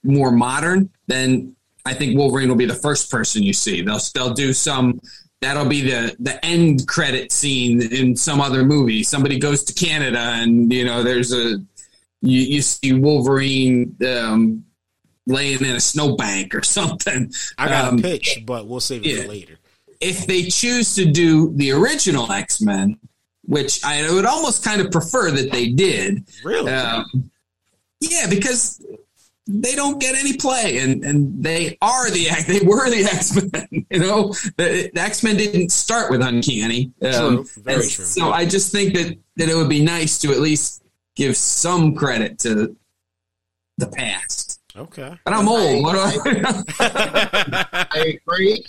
more 0.02 0.32
modern, 0.32 0.90
then 1.06 1.54
I 1.84 1.94
think 1.94 2.18
Wolverine 2.18 2.48
will 2.48 2.56
be 2.56 2.66
the 2.66 2.74
first 2.74 3.10
person 3.10 3.42
you 3.42 3.52
see. 3.52 3.82
They'll 3.82 4.00
they'll 4.14 4.34
do 4.34 4.52
some. 4.52 5.00
That'll 5.40 5.68
be 5.68 5.82
the 5.82 6.16
the 6.18 6.44
end 6.44 6.88
credit 6.88 7.30
scene 7.30 7.80
in 7.80 8.16
some 8.16 8.40
other 8.40 8.64
movie. 8.64 9.04
Somebody 9.04 9.38
goes 9.38 9.62
to 9.64 9.72
Canada, 9.72 10.18
and 10.18 10.72
you 10.72 10.84
know 10.84 11.04
there's 11.04 11.32
a 11.32 11.58
you, 12.22 12.40
you 12.40 12.62
see 12.62 12.92
Wolverine 12.92 13.96
um, 14.04 14.64
laying 15.26 15.64
in 15.64 15.76
a 15.76 15.80
snowbank 15.80 16.54
or 16.54 16.62
something. 16.78 17.32
I 17.58 17.68
got 17.68 17.92
Um, 17.92 17.98
a 17.98 18.02
pitch, 18.02 18.42
but 18.46 18.66
we'll 18.66 18.80
save 18.80 19.04
it 19.04 19.08
yeah. 19.16 19.22
for 19.22 19.28
later. 19.28 19.56
if 20.00 20.26
they 20.26 20.44
choose 20.44 20.94
to 20.94 21.04
do 21.04 21.52
the 21.56 21.72
original 21.72 22.30
X 22.30 22.60
Men, 22.60 22.98
which 23.44 23.84
I 23.84 24.10
would 24.12 24.24
almost 24.26 24.64
kind 24.64 24.80
of 24.80 24.90
prefer 24.90 25.30
that 25.30 25.50
they 25.52 25.68
did. 25.68 26.24
Really? 26.44 26.70
Um, 26.72 27.30
yeah, 28.00 28.26
because 28.28 28.84
they 29.48 29.74
don't 29.76 30.00
get 30.00 30.16
any 30.16 30.36
play, 30.36 30.78
and 30.78 31.04
and 31.04 31.42
they 31.42 31.78
are 31.80 32.10
the 32.10 32.28
they 32.46 32.60
were 32.66 32.90
the 32.90 33.04
X 33.04 33.34
Men. 33.52 33.86
You 33.90 34.00
know, 34.00 34.32
the, 34.56 34.90
the 34.92 35.00
X 35.00 35.22
Men 35.22 35.36
didn't 35.36 35.70
start 35.70 36.10
with 36.10 36.20
Uncanny. 36.20 36.92
Um, 37.00 37.10
True. 37.12 37.46
Very 37.62 37.88
true. 37.88 38.04
So 38.04 38.32
I 38.32 38.44
just 38.44 38.72
think 38.72 38.94
that 38.94 39.16
that 39.36 39.48
it 39.48 39.54
would 39.54 39.68
be 39.68 39.82
nice 39.82 40.18
to 40.18 40.32
at 40.32 40.40
least 40.40 40.82
give 41.14 41.36
some 41.36 41.94
credit 41.94 42.38
to 42.40 42.76
the 43.78 43.86
past. 43.86 44.55
Okay. 44.78 45.18
And 45.26 45.34
I'm 45.34 45.48
old. 45.48 45.82
What 45.82 45.92
do 45.92 45.98
I? 45.98 47.86
I 47.90 48.18
agree. 48.18 48.64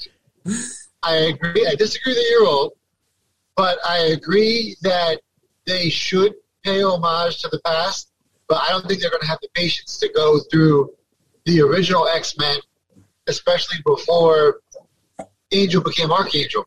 I 1.03 1.13
agree. 1.15 1.67
I 1.67 1.75
disagree 1.75 2.13
that 2.13 2.25
you're 2.31 2.47
old, 2.47 2.73
but 3.55 3.77
I 3.85 3.97
agree 4.13 4.75
that 4.81 5.21
they 5.65 5.89
should 5.89 6.33
pay 6.63 6.83
homage 6.83 7.39
to 7.41 7.49
the 7.49 7.59
past. 7.65 8.11
But 8.47 8.63
I 8.67 8.71
don't 8.71 8.87
think 8.87 9.01
they're 9.01 9.11
going 9.11 9.21
to 9.21 9.27
have 9.27 9.39
the 9.41 9.49
patience 9.53 9.97
to 9.99 10.09
go 10.13 10.39
through 10.51 10.93
the 11.45 11.61
original 11.61 12.07
X 12.07 12.37
Men, 12.37 12.57
especially 13.27 13.77
before 13.85 14.61
Angel 15.51 15.81
became 15.81 16.11
Archangel. 16.11 16.65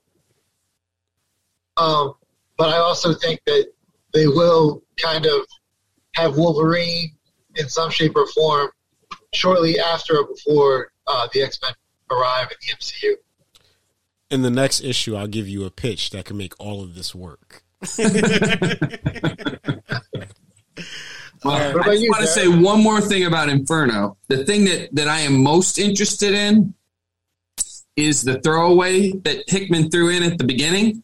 Um, 1.76 2.14
but 2.58 2.68
I 2.68 2.78
also 2.78 3.14
think 3.14 3.40
that 3.46 3.72
they 4.12 4.26
will 4.26 4.82
kind 4.98 5.24
of 5.24 5.46
have 6.14 6.36
Wolverine 6.36 7.12
in 7.56 7.68
some 7.68 7.90
shape 7.90 8.16
or 8.16 8.26
form 8.26 8.70
shortly 9.32 9.78
after 9.78 10.18
or 10.18 10.26
before 10.26 10.92
uh, 11.06 11.28
the 11.32 11.42
X 11.42 11.58
Men 11.62 11.72
arrive 12.10 12.48
in 12.50 12.56
the 12.60 12.76
MCU. 12.76 13.14
In 14.30 14.42
the 14.42 14.50
next 14.50 14.82
issue, 14.82 15.16
I'll 15.16 15.26
give 15.26 15.48
you 15.48 15.64
a 15.64 15.70
pitch 15.70 16.10
that 16.10 16.24
can 16.24 16.36
make 16.36 16.54
all 16.58 16.82
of 16.82 16.94
this 16.94 17.14
work. 17.14 17.64
Well, 21.44 21.80
I 21.80 21.84
just 21.84 22.02
you, 22.02 22.10
want 22.10 22.22
to 22.22 22.26
say 22.26 22.48
one 22.48 22.82
more 22.82 23.00
thing 23.00 23.24
about 23.24 23.48
Inferno. 23.48 24.16
The 24.28 24.44
thing 24.44 24.64
that, 24.66 24.94
that 24.94 25.08
I 25.08 25.20
am 25.20 25.42
most 25.42 25.78
interested 25.78 26.34
in 26.34 26.74
is 27.96 28.22
the 28.22 28.40
throwaway 28.40 29.12
that 29.12 29.48
Hickman 29.48 29.90
threw 29.90 30.10
in 30.10 30.22
at 30.22 30.38
the 30.38 30.44
beginning. 30.44 31.02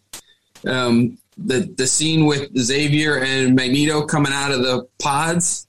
Um, 0.67 1.19
the 1.39 1.73
the 1.77 1.87
scene 1.87 2.27
with 2.27 2.57
Xavier 2.59 3.19
and 3.19 3.55
Magneto 3.55 4.07
coming 4.07 4.33
out 4.33 4.53
of 4.53 4.63
the 4.63 4.87
pods. 4.99 5.69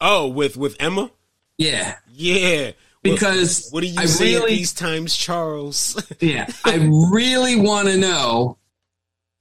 Oh, 0.00 0.28
with 0.28 0.56
with 0.56 0.76
Emma? 0.78 1.10
Yeah, 1.58 1.96
Yeah. 2.12 2.72
because 3.02 3.68
What 3.70 3.82
do 3.82 3.86
you 3.86 4.00
I 4.00 4.06
say 4.06 4.34
at 4.34 4.42
really, 4.42 4.56
these 4.56 4.72
times, 4.72 5.16
Charles? 5.16 6.00
yeah, 6.20 6.46
I 6.64 6.76
really 7.12 7.56
want 7.56 7.88
to 7.88 7.96
know 7.96 8.58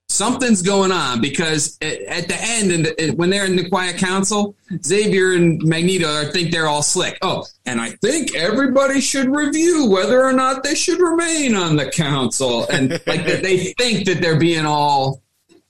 something's 0.09 0.61
going 0.61 0.91
on 0.91 1.21
because 1.21 1.75
at, 1.81 1.99
at 2.01 2.27
the 2.27 2.35
end 2.39 2.85
and 2.99 3.17
when 3.17 3.31
they're 3.31 3.45
in 3.45 3.55
the 3.55 3.67
quiet 3.67 3.97
council, 3.97 4.55
Xavier 4.85 5.33
and 5.33 5.59
Magneto 5.63 6.07
are, 6.07 6.25
think 6.25 6.51
they're 6.51 6.67
all 6.67 6.83
slick. 6.83 7.17
Oh, 7.23 7.45
and 7.65 7.81
I 7.81 7.91
think 8.03 8.35
everybody 8.35 9.01
should 9.01 9.27
review 9.35 9.89
whether 9.89 10.23
or 10.23 10.33
not 10.33 10.63
they 10.63 10.75
should 10.75 10.99
remain 10.99 11.55
on 11.55 11.77
the 11.77 11.89
council, 11.89 12.67
and 12.67 12.91
like 13.07 13.25
that 13.25 13.41
they 13.43 13.73
think 13.79 14.05
that 14.05 14.21
they're 14.21 14.39
being 14.39 14.65
all. 14.65 15.22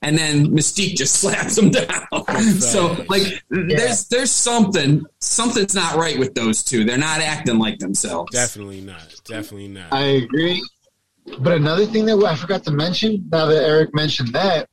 And 0.03 0.17
then 0.17 0.47
Mystique 0.47 0.95
just 0.95 1.15
slaps 1.21 1.55
them 1.55 1.71
down. 1.71 2.59
so, 2.59 3.03
like, 3.09 3.41
there's 3.49 4.07
there's 4.09 4.31
something 4.31 5.05
something's 5.19 5.73
not 5.73 5.95
right 5.95 6.19
with 6.19 6.35
those 6.35 6.63
two. 6.63 6.83
They're 6.83 6.97
not 6.97 7.21
acting 7.21 7.57
like 7.57 7.79
themselves. 7.79 8.31
Definitely 8.31 8.81
not. 8.81 9.15
Definitely 9.23 9.69
not. 9.69 9.91
I 9.91 10.01
agree. 10.01 10.61
But 11.39 11.53
another 11.53 11.85
thing 11.85 12.05
that 12.05 12.21
I 12.21 12.35
forgot 12.35 12.63
to 12.65 12.71
mention, 12.71 13.27
now 13.31 13.45
that 13.45 13.63
Eric 13.63 13.95
mentioned 13.95 14.33
that, 14.33 14.69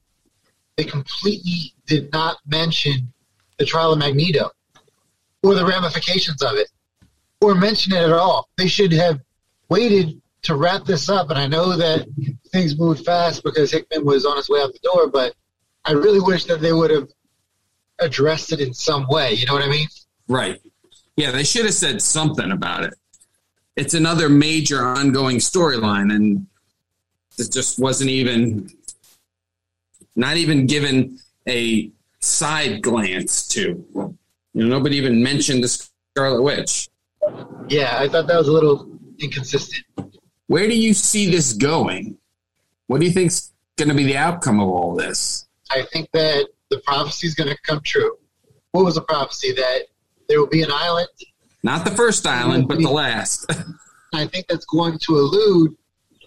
they 0.76 0.84
completely 0.84 1.72
did 1.86 2.12
not 2.12 2.38
mention 2.46 3.12
the 3.58 3.64
trial 3.64 3.92
of 3.92 3.98
Magneto 3.98 4.50
or 5.42 5.54
the 5.54 5.64
ramifications 5.64 6.42
of 6.42 6.56
it 6.56 6.68
or 7.40 7.54
mention 7.54 7.92
it 7.92 8.02
at 8.02 8.12
all. 8.12 8.48
They 8.56 8.66
should 8.66 8.92
have 8.92 9.20
waited 9.68 10.19
to 10.42 10.56
wrap 10.56 10.84
this 10.84 11.08
up. 11.08 11.30
And 11.30 11.38
I 11.38 11.46
know 11.46 11.76
that 11.76 12.06
things 12.52 12.78
moved 12.78 13.04
fast 13.04 13.42
because 13.44 13.70
Hickman 13.70 14.04
was 14.04 14.24
on 14.24 14.36
his 14.36 14.48
way 14.48 14.60
out 14.60 14.72
the 14.72 14.78
door, 14.82 15.08
but 15.08 15.34
I 15.84 15.92
really 15.92 16.20
wish 16.20 16.44
that 16.44 16.60
they 16.60 16.72
would 16.72 16.90
have 16.90 17.08
addressed 17.98 18.52
it 18.52 18.60
in 18.60 18.72
some 18.72 19.06
way. 19.08 19.32
You 19.32 19.46
know 19.46 19.54
what 19.54 19.64
I 19.64 19.68
mean? 19.68 19.88
Right. 20.28 20.60
Yeah, 21.16 21.30
they 21.30 21.44
should 21.44 21.64
have 21.64 21.74
said 21.74 22.00
something 22.00 22.50
about 22.50 22.84
it. 22.84 22.94
It's 23.76 23.94
another 23.94 24.28
major 24.28 24.82
ongoing 24.82 25.36
storyline, 25.36 26.14
and 26.14 26.46
it 27.38 27.52
just 27.52 27.78
wasn't 27.78 28.10
even, 28.10 28.70
not 30.16 30.36
even 30.36 30.66
given 30.66 31.18
a 31.48 31.90
side 32.20 32.82
glance 32.82 33.46
to. 33.48 33.84
You 33.94 34.16
know, 34.54 34.66
nobody 34.66 34.96
even 34.96 35.22
mentioned 35.22 35.62
the 35.64 35.68
Scarlet 36.14 36.42
Witch. 36.42 36.88
Yeah, 37.68 37.96
I 37.98 38.08
thought 38.08 38.26
that 38.26 38.36
was 38.36 38.48
a 38.48 38.52
little 38.52 38.98
inconsistent. 39.18 39.84
Where 40.50 40.66
do 40.66 40.76
you 40.76 40.94
see 40.94 41.30
this 41.30 41.52
going? 41.52 42.18
What 42.88 42.98
do 42.98 43.06
you 43.06 43.12
think's 43.12 43.52
going 43.76 43.88
to 43.88 43.94
be 43.94 44.02
the 44.02 44.16
outcome 44.16 44.58
of 44.58 44.68
all 44.68 44.96
this? 44.96 45.46
I 45.70 45.82
think 45.92 46.10
that 46.10 46.48
the 46.70 46.78
prophecy 46.78 47.28
is 47.28 47.36
going 47.36 47.50
to 47.50 47.56
come 47.62 47.80
true. 47.84 48.16
What 48.72 48.84
was 48.84 48.96
the 48.96 49.02
prophecy? 49.02 49.52
That 49.52 49.82
there 50.28 50.40
will 50.40 50.48
be 50.48 50.62
an 50.62 50.72
island. 50.72 51.06
Not 51.62 51.84
the 51.84 51.92
first 51.92 52.26
island, 52.26 52.66
but 52.66 52.78
the 52.78 52.90
last. 52.90 53.48
I 54.12 54.26
think 54.26 54.48
that's 54.48 54.64
going 54.64 54.98
to 55.06 55.18
allude 55.18 55.76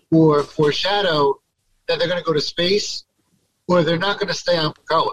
or 0.09 0.43
foreshadow 0.43 1.41
that 1.89 1.99
they're 1.99 2.07
going 2.07 2.21
to 2.21 2.25
go 2.25 2.31
to 2.31 2.39
space, 2.39 3.03
or 3.67 3.83
they're 3.83 3.97
not 3.97 4.19
going 4.19 4.29
to 4.29 4.33
stay 4.33 4.55
on 4.57 4.73
Krakoa. 4.73 5.11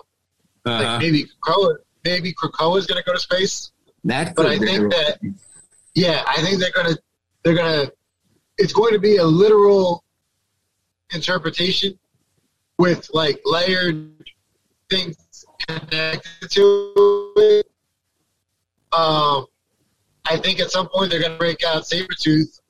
Like 0.65 0.87
Uh, 0.87 0.99
maybe 1.01 1.27
Krakoa, 1.45 1.79
maybe 2.05 2.33
Krakoa 2.33 2.79
is 2.79 2.87
going 2.87 3.03
to 3.03 3.05
go 3.05 3.15
to 3.15 3.19
space, 3.19 3.73
that 4.05 4.37
but 4.37 4.47
I 4.47 4.57
think 4.57 4.93
that 4.93 5.19
yeah, 5.97 6.23
I 6.29 6.41
think 6.43 6.61
they're 6.61 6.71
going 6.71 6.95
to 6.95 7.03
they're 7.43 7.57
going 7.57 7.87
to 7.87 7.93
it's 8.61 8.75
going 8.75 8.93
to 8.93 8.99
be 8.99 9.17
a 9.17 9.25
literal 9.25 10.05
interpretation 11.15 11.99
with 12.79 13.09
like 13.15 13.41
layered 13.45 14.13
things 14.91 15.45
connected 15.67 16.51
to 16.51 17.33
it. 17.37 17.67
Um, 18.93 19.47
I 20.27 20.37
think 20.37 20.61
at 20.61 20.71
some 20.71 20.89
point 20.89 21.11
they're 21.11 21.21
going 21.21 21.33
to 21.33 21.39
break 21.39 21.65
out 21.65 21.85
Sabretooth. 21.85 22.61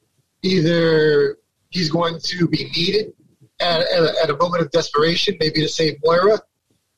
Either 0.43 1.39
he's 1.71 1.91
going 1.91 2.19
to 2.21 2.47
be 2.47 2.71
needed 2.77 3.13
at, 3.61 3.81
at, 3.81 4.03
a, 4.03 4.15
at 4.23 4.31
a 4.31 4.37
moment 4.37 4.63
of 4.63 4.71
desperation, 4.71 5.37
maybe 5.41 5.61
to 5.61 5.69
save 5.69 5.97
Moira, 6.05 6.39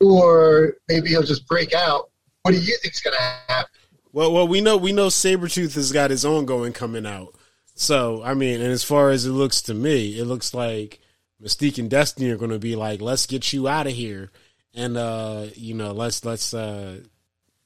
or 0.01 0.75
maybe 0.89 1.09
he'll 1.09 1.23
just 1.23 1.49
break 1.49 1.73
out. 1.73 2.11
What 2.43 2.53
do 2.53 2.59
you 2.59 2.77
think's 2.83 3.01
going 3.01 3.17
to 3.17 3.23
happen? 3.23 3.71
Well, 4.13 4.33
well, 4.33 4.47
we 4.47 4.61
know 4.61 4.77
we 4.77 4.93
know 4.93 5.07
Sabretooth 5.07 5.75
has 5.77 5.91
got 5.93 6.11
his 6.11 6.25
own 6.25 6.45
going 6.45 6.75
coming 6.75 7.07
out. 7.07 7.35
So, 7.83 8.23
I 8.23 8.35
mean, 8.35 8.61
and 8.61 8.71
as 8.71 8.85
far 8.85 9.11
as 9.11 9.27
it 9.27 9.33
looks 9.33 9.61
to 9.63 9.75
me, 9.75 10.17
it 10.17 10.25
looks 10.25 10.55
like 10.55 11.01
Mystique 11.43 11.79
and 11.79 11.91
Destiny 11.91 12.31
are 12.31 12.37
going 12.37 12.53
to 12.53 12.61
be 12.61 12.77
like, 12.77 13.01
"Let's 13.01 13.27
get 13.27 13.53
you 13.53 13.67
out 13.67 13.89
of 13.89 13.93
here," 13.93 14.31
and 14.73 14.97
uh, 14.97 15.47
you 15.57 15.75
know, 15.75 15.91
let's 15.91 16.25
let's 16.25 16.55
uh, 16.55 17.01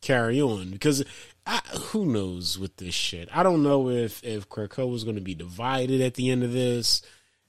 carry 0.01 0.40
on 0.40 0.70
because 0.70 1.05
I, 1.44 1.59
who 1.90 2.06
knows 2.06 2.59
with 2.59 2.78
this 2.78 2.94
shit. 2.94 3.28
I 3.30 3.43
don't 3.43 3.62
know 3.62 3.90
if 3.90 4.24
if 4.24 4.48
Krakoa 4.48 4.94
is 4.94 5.05
going 5.05 5.16
to 5.16 5.22
be 5.22 5.34
divided 5.34 6.01
at 6.01 6.14
the 6.14 6.30
end 6.30 6.43
of 6.43 6.52
this, 6.55 7.02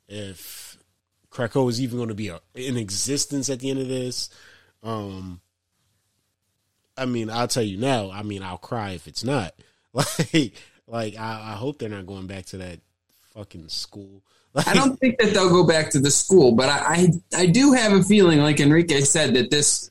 if 0.10 0.77
Krakoa 1.31 1.69
is 1.69 1.80
even 1.80 1.95
going 1.95 2.10
to 2.10 2.15
be 2.15 2.27
a, 2.27 2.41
in 2.53 2.76
existence 2.76 3.49
at 3.49 3.61
the 3.61 3.69
end 3.69 3.80
of 3.80 3.88
this. 3.88 4.30
Um, 4.84 5.39
I 6.98 7.06
mean, 7.06 7.30
I'll 7.30 7.48
tell 7.48 7.64
you 7.64 7.77
now. 7.77 8.11
I 8.11 8.23
mean, 8.23 8.44
I'll 8.44 8.57
cry 8.57 8.91
if 8.91 9.07
it's 9.07 9.23
not. 9.23 9.53
Like, 9.94 10.53
like 10.88 11.18
I, 11.18 11.51
I 11.51 11.55
hope 11.55 11.77
they're 11.77 11.89
not 11.89 12.05
going 12.05 12.27
back 12.27 12.45
to 12.47 12.57
that 12.57 12.80
fucking 13.34 13.69
school. 13.69 14.23
Like, 14.53 14.68
I 14.69 14.73
don't 14.73 14.97
think 14.99 15.19
that 15.19 15.34
they'll 15.34 15.49
go 15.49 15.65
back 15.65 15.91
to 15.91 15.99
the 15.99 16.11
school, 16.11 16.53
but 16.53 16.69
I, 16.69 16.77
I, 17.34 17.41
I 17.41 17.45
do 17.45 17.73
have 17.73 17.93
a 17.93 18.03
feeling, 18.03 18.39
like 18.39 18.59
Enrique 18.59 19.01
said, 19.01 19.34
that 19.35 19.51
this, 19.51 19.89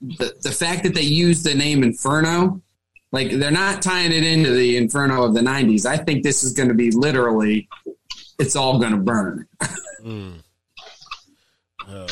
the, 0.00 0.34
the 0.42 0.52
fact 0.52 0.84
that 0.84 0.94
they 0.94 1.02
use 1.02 1.42
the 1.42 1.54
name 1.54 1.82
Inferno, 1.82 2.62
like 3.10 3.30
they're 3.30 3.50
not 3.50 3.82
tying 3.82 4.12
it 4.12 4.22
into 4.22 4.50
the 4.50 4.76
Inferno 4.76 5.24
of 5.24 5.34
the 5.34 5.40
'90s. 5.40 5.86
I 5.86 5.96
think 5.96 6.22
this 6.22 6.44
is 6.44 6.52
going 6.52 6.68
to 6.68 6.74
be 6.74 6.90
literally 6.90 7.68
it's 8.38 8.54
all 8.54 8.78
going 8.78 8.92
to 8.92 8.98
burn. 8.98 9.46
Uh, 11.88 12.06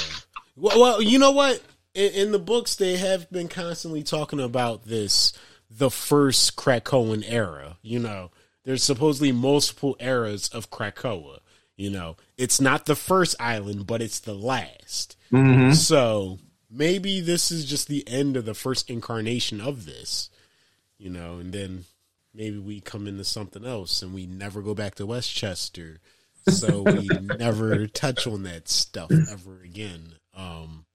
well, 0.57 0.81
well, 0.81 1.03
you 1.03 1.19
know 1.19 1.33
what? 1.33 1.63
In, 1.95 2.13
in 2.13 2.33
the 2.33 2.39
books, 2.39 2.77
they 2.77 2.97
have 2.97 3.31
been 3.31 3.49
constantly 3.49 4.03
talking 4.03 4.41
about 4.41 4.85
this, 4.85 5.33
the 5.71 5.91
first 5.91 6.57
Krakoan 6.57 7.25
era. 7.27 7.79
You 7.83 7.99
know, 7.99 8.31
there's 8.65 8.83
supposedly 8.83 9.33
multiple 9.33 9.97
eras 10.01 10.49
of 10.49 10.71
Krakoa. 10.71 11.39
You 11.77 11.91
know, 11.91 12.17
it's 12.39 12.61
not 12.61 12.87
the 12.87 12.97
first 12.97 13.37
island, 13.39 13.87
but 13.87 14.01
it's 14.01 14.21
the 14.21 14.35
last. 14.35 15.17
So 15.73 16.39
maybe 16.71 17.21
this 17.21 17.51
is 17.51 17.65
just 17.65 17.89
the 17.89 18.07
end 18.09 18.37
of 18.37 18.45
the 18.45 18.55
first 18.55 18.91
incarnation 18.91 19.61
of 19.61 19.85
this. 19.85 20.31
You 20.99 21.11
know, 21.11 21.39
and 21.39 21.53
then 21.53 21.85
maybe 22.35 22.59
we 22.59 22.81
come 22.81 23.07
into 23.07 23.25
something 23.25 23.65
else 23.65 24.03
and 24.03 24.15
we 24.15 24.27
never 24.27 24.63
go 24.63 24.75
back 24.75 24.95
to 24.97 25.07
Westchester. 25.07 25.99
So 26.49 26.83
we 26.87 27.09
never 27.37 27.87
touch 27.87 28.27
on 28.27 28.45
that 28.45 28.69
stuff 28.69 29.11
ever 29.11 29.61
again. 29.63 30.15
Um, 30.35 30.87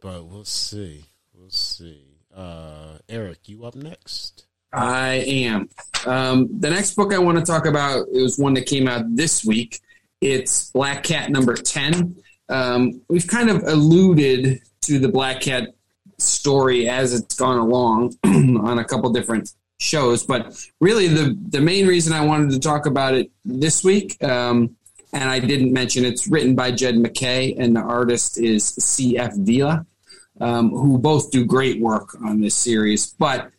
but 0.00 0.24
we'll 0.26 0.44
see. 0.44 1.04
We'll 1.34 1.50
see. 1.50 2.09
Uh, 2.40 2.96
Eric, 3.10 3.48
you 3.48 3.66
up 3.66 3.74
next? 3.74 4.46
I 4.72 5.16
am. 5.26 5.68
Um, 6.06 6.48
the 6.58 6.70
next 6.70 6.94
book 6.94 7.12
I 7.12 7.18
want 7.18 7.38
to 7.38 7.44
talk 7.44 7.66
about 7.66 8.08
is 8.08 8.38
one 8.38 8.54
that 8.54 8.64
came 8.64 8.88
out 8.88 9.04
this 9.14 9.44
week. 9.44 9.80
It's 10.22 10.70
Black 10.70 11.02
Cat 11.02 11.30
number 11.30 11.54
10. 11.54 12.16
Um, 12.48 13.02
we've 13.08 13.26
kind 13.26 13.50
of 13.50 13.62
alluded 13.64 14.62
to 14.82 14.98
the 14.98 15.08
Black 15.08 15.42
Cat 15.42 15.74
story 16.16 16.88
as 16.88 17.12
it's 17.12 17.34
gone 17.34 17.58
along 17.58 18.16
on 18.24 18.78
a 18.78 18.84
couple 18.84 19.10
different 19.10 19.52
shows, 19.78 20.24
but 20.24 20.58
really 20.80 21.08
the, 21.08 21.36
the 21.50 21.60
main 21.60 21.86
reason 21.86 22.14
I 22.14 22.24
wanted 22.24 22.52
to 22.52 22.58
talk 22.58 22.86
about 22.86 23.12
it 23.12 23.30
this 23.44 23.84
week, 23.84 24.22
um, 24.24 24.76
and 25.12 25.24
I 25.28 25.40
didn't 25.40 25.74
mention 25.74 26.06
it's 26.06 26.26
written 26.26 26.54
by 26.54 26.70
Jed 26.70 26.96
MacKay 26.96 27.54
and 27.58 27.76
the 27.76 27.80
artist 27.80 28.38
is 28.38 28.64
C.F. 28.64 29.34
Villa, 29.34 29.84
um, 30.40 30.70
who 30.70 30.98
both 30.98 31.30
do 31.30 31.44
great 31.44 31.80
work 31.80 32.16
on 32.22 32.40
this 32.40 32.54
series. 32.54 33.06
But 33.06 33.50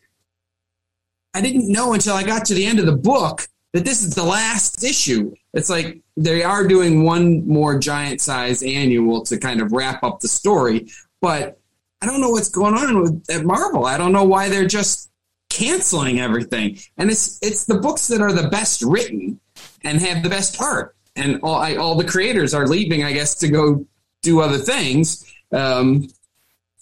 I 1.34 1.40
didn't 1.40 1.70
know 1.70 1.94
until 1.94 2.14
I 2.14 2.22
got 2.22 2.44
to 2.46 2.54
the 2.54 2.66
end 2.66 2.78
of 2.78 2.86
the 2.86 2.96
book 2.96 3.48
that 3.72 3.84
this 3.84 4.02
is 4.02 4.14
the 4.14 4.24
last 4.24 4.84
issue. 4.84 5.34
It's 5.54 5.70
like 5.70 6.00
they 6.16 6.42
are 6.42 6.66
doing 6.66 7.04
one 7.04 7.46
more 7.46 7.78
giant 7.78 8.20
size 8.20 8.62
annual 8.62 9.22
to 9.22 9.38
kind 9.38 9.60
of 9.60 9.72
wrap 9.72 10.02
up 10.02 10.20
the 10.20 10.28
story, 10.28 10.88
but 11.20 11.58
I 12.02 12.06
don't 12.06 12.20
know 12.20 12.30
what's 12.30 12.48
going 12.48 12.74
on 12.74 13.00
with 13.00 13.30
at 13.30 13.44
Marvel. 13.44 13.86
I 13.86 13.96
don't 13.96 14.12
know 14.12 14.24
why 14.24 14.48
they're 14.48 14.66
just 14.66 15.10
canceling 15.48 16.18
everything. 16.18 16.78
And 16.98 17.10
it's 17.10 17.38
it's 17.42 17.64
the 17.64 17.78
books 17.78 18.08
that 18.08 18.20
are 18.20 18.32
the 18.32 18.48
best 18.48 18.82
written 18.82 19.38
and 19.84 20.00
have 20.00 20.22
the 20.22 20.28
best 20.28 20.60
art. 20.60 20.96
And 21.14 21.40
all 21.42 21.56
I, 21.56 21.76
all 21.76 21.94
the 21.94 22.04
creators 22.04 22.54
are 22.54 22.66
leaving, 22.66 23.04
I 23.04 23.12
guess, 23.12 23.34
to 23.36 23.48
go 23.48 23.86
do 24.22 24.40
other 24.40 24.58
things. 24.58 25.24
Um, 25.52 26.08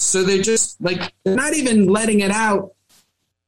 so 0.01 0.22
they're 0.22 0.43
just 0.43 0.81
like 0.81 1.12
they're 1.24 1.36
not 1.36 1.55
even 1.55 1.86
letting 1.86 2.20
it 2.20 2.31
out 2.31 2.72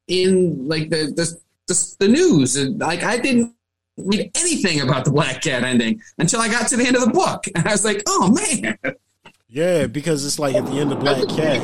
in 0.06 0.68
like 0.68 0.90
the 0.90 1.06
the, 1.16 1.36
the, 1.66 1.94
the 2.00 2.08
news. 2.08 2.56
And, 2.56 2.78
Like 2.78 3.02
I 3.02 3.18
didn't 3.18 3.54
read 3.96 4.30
anything 4.36 4.80
about 4.80 5.04
the 5.04 5.10
Black 5.10 5.42
Cat 5.42 5.64
ending 5.64 6.00
until 6.18 6.40
I 6.40 6.48
got 6.48 6.68
to 6.68 6.76
the 6.76 6.86
end 6.86 6.96
of 6.96 7.04
the 7.04 7.10
book, 7.10 7.44
and 7.54 7.66
I 7.66 7.72
was 7.72 7.84
like, 7.84 8.02
oh 8.06 8.30
man. 8.30 8.78
Yeah, 9.48 9.86
because 9.86 10.24
it's 10.24 10.38
like 10.38 10.54
at 10.54 10.64
the 10.66 10.72
end 10.72 10.92
of 10.92 11.00
Black 11.00 11.26
Cat, 11.36 11.62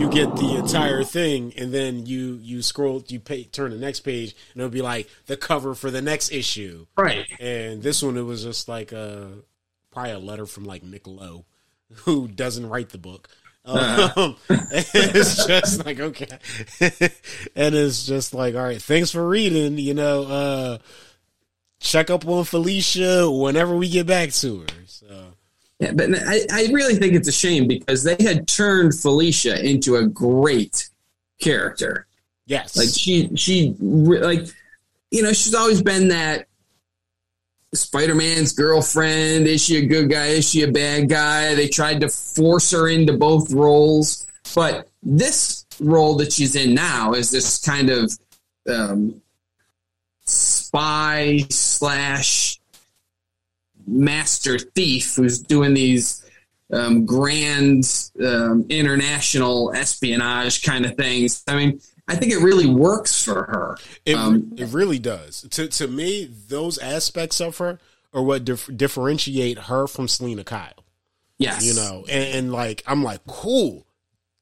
you 0.00 0.08
get 0.10 0.34
the 0.36 0.56
entire 0.58 1.04
thing, 1.04 1.52
and 1.56 1.72
then 1.72 2.06
you 2.06 2.38
you 2.42 2.62
scroll, 2.62 3.04
you 3.06 3.20
pay, 3.20 3.44
turn 3.44 3.70
the 3.70 3.76
next 3.76 4.00
page, 4.00 4.34
and 4.52 4.60
it'll 4.60 4.72
be 4.72 4.82
like 4.82 5.08
the 5.26 5.36
cover 5.36 5.74
for 5.74 5.90
the 5.90 6.02
next 6.02 6.32
issue. 6.32 6.86
Right. 6.96 7.26
And 7.38 7.82
this 7.82 8.02
one, 8.02 8.16
it 8.16 8.22
was 8.22 8.42
just 8.42 8.68
like 8.68 8.90
a 8.90 9.34
probably 9.92 10.12
a 10.12 10.18
letter 10.18 10.46
from 10.46 10.64
like 10.64 10.82
Nick 10.82 11.06
Lowe, 11.06 11.44
who 12.04 12.26
doesn't 12.26 12.68
write 12.68 12.90
the 12.90 12.98
book. 12.98 13.28
Um, 13.66 14.36
it's 14.48 15.46
just 15.46 15.84
like 15.84 15.98
okay, 15.98 16.28
and 17.56 17.74
it's 17.74 18.06
just 18.06 18.32
like 18.32 18.54
all 18.54 18.62
right, 18.62 18.80
thanks 18.80 19.10
for 19.10 19.26
reading. 19.26 19.76
You 19.78 19.94
know, 19.94 20.22
uh, 20.22 20.78
check 21.80 22.10
up 22.10 22.26
on 22.26 22.44
Felicia 22.44 23.30
whenever 23.30 23.76
we 23.76 23.88
get 23.88 24.06
back 24.06 24.30
to 24.32 24.60
her. 24.60 24.66
So 24.86 25.26
Yeah, 25.78 25.92
but 25.92 26.10
I, 26.14 26.40
I 26.52 26.68
really 26.72 26.94
think 26.94 27.14
it's 27.14 27.28
a 27.28 27.32
shame 27.32 27.66
because 27.66 28.04
they 28.04 28.16
had 28.20 28.48
turned 28.48 28.94
Felicia 28.98 29.62
into 29.64 29.96
a 29.96 30.06
great 30.06 30.88
character. 31.40 32.06
yes, 32.46 32.76
Like 32.76 32.88
she, 32.88 33.34
she, 33.36 33.74
like, 33.80 34.46
you 35.10 35.22
know, 35.22 35.32
she's 35.32 35.54
always 35.54 35.82
been 35.82 36.08
that 36.08 36.48
Spider-Man's 37.74 38.52
girlfriend. 38.52 39.46
Is 39.46 39.62
she 39.62 39.78
a 39.78 39.86
good 39.86 40.08
guy? 40.10 40.26
Is 40.26 40.48
she 40.48 40.62
a 40.62 40.70
bad 40.70 41.08
guy? 41.08 41.54
They 41.54 41.68
tried 41.68 42.00
to 42.00 42.08
force 42.08 42.70
her 42.70 42.88
into 42.88 43.12
both 43.12 43.52
roles, 43.52 44.26
but 44.54 44.88
this 45.02 45.66
role 45.80 46.16
that 46.16 46.32
she's 46.32 46.56
in 46.56 46.74
now 46.74 47.12
is 47.12 47.30
this 47.30 47.58
kind 47.60 47.90
of 47.90 48.12
um, 48.68 49.20
spy 50.24 51.44
slash 51.50 52.60
master 53.86 54.58
thief 54.58 55.14
who's 55.14 55.38
doing 55.38 55.74
these 55.74 56.24
um, 56.72 57.06
grand 57.06 58.10
um, 58.24 58.66
international 58.68 59.72
espionage 59.72 60.62
kind 60.62 60.84
of 60.84 60.96
things. 60.96 61.44
I 61.46 61.56
mean, 61.56 61.80
I 62.08 62.14
think 62.16 62.32
it 62.32 62.38
really 62.38 62.66
works 62.66 63.24
for 63.24 63.34
her. 63.34 63.76
It, 64.04 64.14
Um, 64.14 64.52
it 64.56 64.72
really 64.72 64.98
does. 64.98 65.46
To 65.50 65.66
to 65.68 65.88
me, 65.88 66.24
those 66.48 66.78
aspects 66.78 67.40
of 67.40 67.58
her 67.58 67.80
are 68.12 68.22
what 68.22 68.44
dif- 68.44 68.70
differentiate 68.76 69.58
her 69.60 69.86
from 69.86 70.08
Selina 70.08 70.44
Kyle. 70.44 70.84
Yes, 71.38 71.64
You 71.64 71.74
know, 71.74 72.04
and, 72.08 72.24
and 72.34 72.52
like 72.52 72.82
I'm 72.86 73.02
like, 73.02 73.26
cool, 73.26 73.86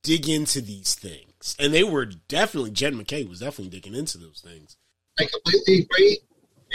dig 0.02 0.28
into 0.28 0.60
these 0.60 0.94
things, 0.94 1.56
and 1.58 1.72
they 1.74 1.82
were 1.82 2.04
definitely 2.04 2.70
Jed 2.70 2.94
MacKay 2.94 3.24
was 3.24 3.40
definitely 3.40 3.70
digging 3.70 3.94
into 3.94 4.18
those 4.18 4.40
things. 4.44 4.76
I 5.18 5.24
completely 5.24 5.80
agree, 5.80 6.20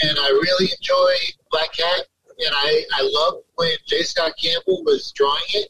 and 0.03 0.17
I 0.19 0.27
really 0.27 0.71
enjoy 0.77 1.13
Black 1.51 1.71
Cat, 1.71 2.05
and 2.27 2.49
I 2.51 2.83
I 2.95 3.01
love 3.03 3.43
when 3.55 3.71
J. 3.85 4.01
Scott 4.01 4.33
Campbell 4.41 4.83
was 4.83 5.11
drawing 5.13 5.43
it, 5.53 5.69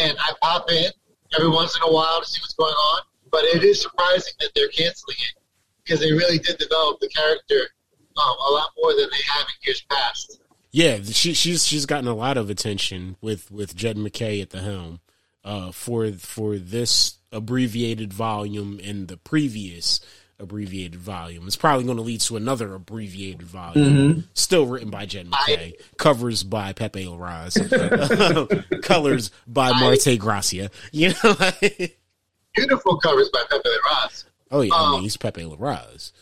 and 0.00 0.16
I 0.20 0.32
pop 0.40 0.70
in 0.70 0.90
every 1.36 1.50
once 1.50 1.76
in 1.76 1.82
a 1.82 1.92
while 1.92 2.20
to 2.20 2.26
see 2.26 2.40
what's 2.40 2.54
going 2.54 2.72
on. 2.72 3.00
But 3.30 3.44
it 3.44 3.62
is 3.62 3.82
surprising 3.82 4.34
that 4.40 4.50
they're 4.54 4.68
canceling 4.68 5.16
it 5.18 5.42
because 5.84 6.00
they 6.00 6.12
really 6.12 6.38
did 6.38 6.58
develop 6.58 7.00
the 7.00 7.08
character 7.08 7.68
um, 8.16 8.36
a 8.48 8.52
lot 8.52 8.70
more 8.76 8.92
than 8.92 9.08
they 9.10 9.22
have 9.32 9.46
in 9.46 9.54
years 9.66 9.84
past. 9.90 10.40
Yeah, 10.72 10.98
she 11.02 11.34
she's 11.34 11.66
she's 11.66 11.86
gotten 11.86 12.08
a 12.08 12.14
lot 12.14 12.36
of 12.36 12.48
attention 12.48 13.16
with 13.20 13.50
with 13.50 13.74
Jed 13.74 13.96
MacKay 13.98 14.40
at 14.40 14.50
the 14.50 14.60
helm 14.60 15.00
uh, 15.44 15.72
for 15.72 16.10
for 16.12 16.58
this 16.58 17.18
abbreviated 17.32 18.12
volume 18.12 18.80
and 18.82 19.08
the 19.08 19.16
previous 19.16 20.00
abbreviated 20.38 20.96
volume. 20.96 21.46
It's 21.46 21.56
probably 21.56 21.84
going 21.84 21.96
to 21.96 22.02
lead 22.02 22.20
to 22.22 22.36
another 22.36 22.74
abbreviated 22.74 23.42
volume, 23.42 24.28
still 24.34 24.66
written 24.66 24.90
by 24.90 25.06
Jed 25.06 25.28
MacKay, 25.28 25.74
covers 25.98 26.42
by 26.42 26.72
Pepe 26.72 27.04
Larraz, 27.04 27.56
colors 28.82 29.30
by 29.46 29.70
Marte 29.78 30.18
Gracia. 30.18 30.70
You 30.92 31.14
know, 31.22 31.36
Beautiful 32.54 32.96
covers 32.98 33.28
by 33.30 33.42
Pepe 33.50 33.68
Ross. 33.90 34.24
oh 34.50 34.60
yeah, 34.62 34.74
I 34.74 34.84
Um, 34.86 34.92
mean 34.92 35.02
he's 35.02 35.16
Pepe 35.16 35.42
Larraz. 35.42 36.12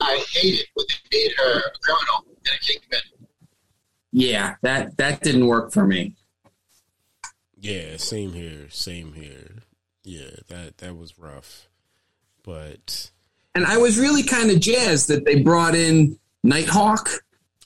I 0.00 0.24
hated 0.32 0.66
when 0.74 0.86
they 0.88 1.18
made 1.18 1.32
her 1.36 1.58
a 1.58 1.78
criminal 1.80 2.24
and 2.26 2.48
a 2.54 2.58
kingpin. 2.60 3.00
yeah, 4.12 4.54
that 4.62 4.96
that 4.96 5.22
didn't 5.22 5.46
work 5.46 5.72
for 5.72 5.86
me. 5.86 6.16
Yeah, 7.58 7.96
same 7.96 8.32
here, 8.32 8.68
same 8.70 9.12
here. 9.12 9.58
Yeah, 10.04 10.30
that 10.48 10.78
that 10.78 10.96
was 10.96 11.18
rough, 11.18 11.68
but. 12.42 13.10
And 13.54 13.66
I 13.66 13.76
was 13.76 13.98
really 13.98 14.22
kind 14.22 14.50
of 14.50 14.60
jazzed 14.60 15.08
that 15.08 15.26
they 15.26 15.42
brought 15.42 15.74
in 15.74 16.18
Nighthawk. 16.42 17.10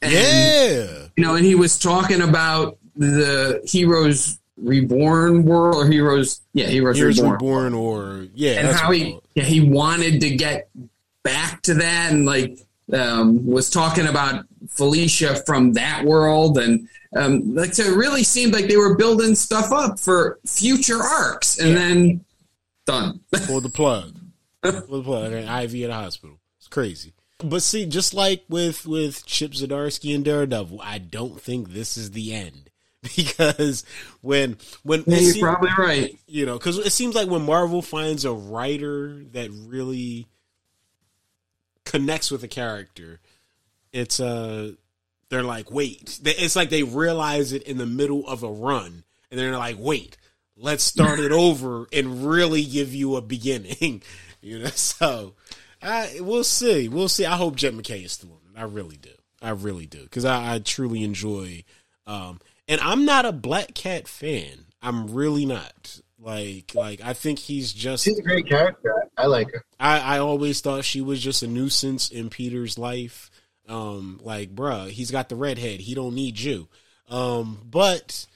And, 0.02 0.12
Yeah. 0.12 1.06
you 1.16 1.22
know, 1.24 1.36
and 1.36 1.46
he 1.46 1.54
was 1.54 1.78
talking 1.78 2.20
about 2.22 2.76
the 2.96 3.60
Heroes 3.64 4.38
Reborn 4.56 5.44
world 5.44 5.76
or 5.76 5.86
Heroes, 5.90 6.40
yeah, 6.52 6.66
Heroes, 6.66 6.96
Heroes 6.96 7.18
Reborn, 7.18 7.32
Reborn 7.32 7.74
or 7.74 8.26
yeah, 8.34 8.52
and 8.52 8.68
that's 8.68 8.80
how 8.80 8.90
he 8.90 9.18
yeah, 9.34 9.44
he 9.44 9.60
wanted 9.60 10.20
to 10.22 10.34
get 10.34 10.68
back 11.22 11.62
to 11.62 11.74
that 11.74 12.12
and 12.12 12.24
like 12.24 12.58
um, 12.92 13.46
was 13.46 13.68
talking 13.68 14.06
about 14.06 14.46
Felicia 14.68 15.42
from 15.44 15.74
that 15.74 16.04
world 16.04 16.58
and 16.58 16.88
um, 17.16 17.54
like 17.54 17.74
so 17.74 17.82
it 17.82 17.96
really 17.96 18.22
seemed 18.22 18.52
like 18.52 18.68
they 18.68 18.76
were 18.76 18.96
building 18.96 19.34
stuff 19.34 19.72
up 19.72 19.98
for 19.98 20.38
future 20.46 21.02
arcs 21.02 21.58
and 21.58 21.76
then 21.76 22.24
done. 22.86 23.20
pull 23.46 23.60
the 23.60 23.68
plug. 23.68 24.18
pull 24.62 25.02
the 25.02 25.02
plug. 25.02 25.32
An 25.32 25.44
IV 25.44 25.74
at 25.82 25.88
the 25.88 25.92
hospital. 25.92 26.38
It's 26.58 26.68
crazy. 26.68 27.12
But 27.38 27.62
see, 27.62 27.84
just 27.84 28.14
like 28.14 28.44
with 28.48 28.86
with 28.86 29.26
Chip 29.26 29.52
Zdarsky 29.52 30.14
and 30.14 30.24
Daredevil, 30.24 30.80
I 30.82 30.98
don't 30.98 31.40
think 31.40 31.70
this 31.70 31.98
is 31.98 32.12
the 32.12 32.32
end 32.32 32.65
because 33.16 33.84
when 34.22 34.56
when 34.82 35.04
Yeah, 35.06 35.18
you're 35.18 35.32
seem- 35.32 35.42
probably 35.42 35.70
right. 35.78 36.18
you 36.26 36.46
know 36.46 36.58
because 36.58 36.78
it 36.78 36.92
seems 36.92 37.14
like 37.14 37.28
when 37.28 37.42
Marvel 37.42 37.82
finds 37.82 38.24
a 38.24 38.32
writer 38.32 39.22
that 39.32 39.50
really 39.50 40.26
connects 41.84 42.30
with 42.30 42.42
a 42.42 42.48
character, 42.48 43.20
it's 43.92 44.20
uh 44.20 44.72
they're 45.28 45.42
like, 45.42 45.70
wait. 45.72 46.20
It's 46.24 46.54
like 46.54 46.70
they 46.70 46.84
realize 46.84 47.52
it 47.52 47.64
in 47.64 47.78
the 47.78 47.86
middle 47.86 48.26
of 48.28 48.42
a 48.44 48.50
run, 48.50 49.02
and 49.30 49.40
they're 49.40 49.56
like, 49.58 49.76
wait, 49.78 50.16
let's 50.56 50.84
start 50.84 51.18
it 51.18 51.32
over 51.32 51.86
and 51.92 52.26
really 52.26 52.64
give 52.64 52.94
you 52.94 53.16
a 53.16 53.20
beginning. 53.20 54.02
you 54.40 54.60
know, 54.60 54.66
so 54.66 55.34
I 55.82 56.18
we'll 56.20 56.44
see, 56.44 56.88
we'll 56.88 57.08
see. 57.08 57.24
I 57.26 57.36
hope 57.36 57.56
Jed 57.56 57.74
MacKay 57.74 58.02
is 58.04 58.12
still 58.12 58.40
it. 58.54 58.58
I 58.58 58.62
really 58.64 58.96
do. 58.96 59.10
I 59.42 59.50
really 59.50 59.86
do 59.86 60.02
because 60.02 60.24
I, 60.24 60.54
I 60.54 60.58
truly 60.60 61.02
enjoy. 61.04 61.64
Um, 62.06 62.40
and 62.68 62.80
I'm 62.80 63.04
not 63.04 63.24
a 63.24 63.32
Black 63.32 63.74
Cat 63.74 64.08
fan. 64.08 64.66
I'm 64.82 65.12
really 65.12 65.46
not. 65.46 66.00
Like, 66.18 66.74
like 66.74 67.00
I 67.00 67.12
think 67.12 67.38
he's 67.38 67.72
just. 67.72 68.04
She's 68.04 68.18
a 68.18 68.22
great 68.22 68.48
character. 68.48 69.08
I 69.16 69.26
like 69.26 69.52
her. 69.52 69.64
I, 69.78 70.16
I 70.16 70.18
always 70.18 70.60
thought 70.60 70.84
she 70.84 71.00
was 71.00 71.20
just 71.20 71.42
a 71.42 71.46
nuisance 71.46 72.10
in 72.10 72.30
Peter's 72.30 72.78
life. 72.78 73.30
Um, 73.68 74.20
like, 74.22 74.54
bruh, 74.54 74.88
he's 74.88 75.10
got 75.10 75.28
the 75.28 75.36
redhead. 75.36 75.80
He 75.80 75.94
don't 75.94 76.14
need 76.14 76.38
you. 76.38 76.68
Um, 77.08 77.60
but 77.64 78.26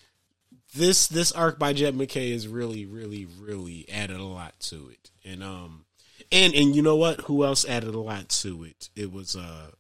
this 0.75 1.07
this 1.09 1.33
arc 1.33 1.59
by 1.59 1.73
Jed 1.73 1.97
MacKay 1.97 2.31
is 2.31 2.47
really, 2.47 2.87
really, 2.87 3.27
really 3.39 3.87
added 3.93 4.19
a 4.19 4.25
lot 4.25 4.59
to 4.61 4.91
it. 4.91 5.11
And 5.25 5.43
um, 5.43 5.85
and 6.31 6.55
and 6.55 6.75
you 6.75 6.83
know 6.83 6.97
what? 6.97 7.23
Who 7.23 7.45
else 7.45 7.65
added 7.65 7.95
a 7.95 8.01
lot 8.01 8.29
to 8.29 8.65
it? 8.65 8.91
It 8.95 9.13
was 9.13 9.37
uh, 9.37 9.71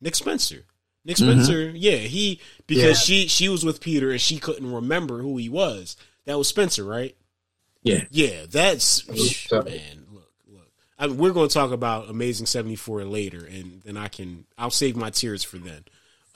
Nick 0.00 0.14
Spencer. 0.14 0.64
Nick 1.04 1.16
Spencer, 1.18 1.70
yeah, 1.70 1.96
he 1.96 2.40
because 2.66 2.82
Yeah. 3.10 3.24
she 3.24 3.28
she 3.28 3.48
was 3.48 3.64
with 3.64 3.80
Peter 3.80 4.10
and 4.10 4.20
she 4.20 4.38
couldn't 4.38 4.72
remember 4.72 5.18
who 5.20 5.36
he 5.36 5.48
was. 5.48 5.96
That 6.24 6.38
was 6.38 6.48
Spencer, 6.48 6.84
right? 6.84 7.14
Yeah. 7.82 8.04
Yeah, 8.10 8.46
that's 8.48 9.04
so. 9.04 9.62
man. 9.62 10.06
Look, 10.10 10.30
look. 10.50 10.68
I 10.98 11.06
mean, 11.06 11.18
we're 11.18 11.32
going 11.32 11.48
to 11.48 11.52
talk 11.54 11.70
about 11.72 12.08
Amazing 12.08 12.46
Seventy 12.46 12.76
Four 12.76 13.04
later, 13.04 13.44
and 13.44 13.82
then 13.84 13.96
I 13.98 14.08
can 14.08 14.46
I'll 14.56 14.70
save 14.70 14.96
my 14.96 15.10
tears 15.10 15.42
for 15.44 15.58
then. 15.58 15.84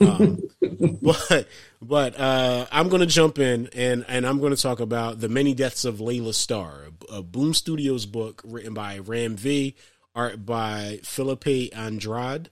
Um, 0.01 0.39
but 1.01 1.47
but 1.81 2.19
uh, 2.19 2.67
I'm 2.71 2.89
going 2.89 3.01
to 3.01 3.07
jump 3.07 3.39
in 3.39 3.67
and 3.73 4.05
and 4.07 4.25
I'm 4.27 4.39
going 4.39 4.55
to 4.55 4.61
talk 4.61 4.79
about 4.79 5.19
the 5.19 5.27
many 5.29 5.53
deaths 5.55 5.83
of 5.83 5.99
Leila 5.99 6.33
Starr, 6.33 6.83
a, 7.09 7.15
a 7.15 7.23
Boom 7.23 7.53
Studios 7.55 8.05
book 8.05 8.41
written 8.45 8.75
by 8.75 8.99
Ram 8.99 9.35
V, 9.35 9.75
art 10.13 10.45
by 10.45 10.99
Filipe 11.03 11.75
Andrade. 11.75 12.49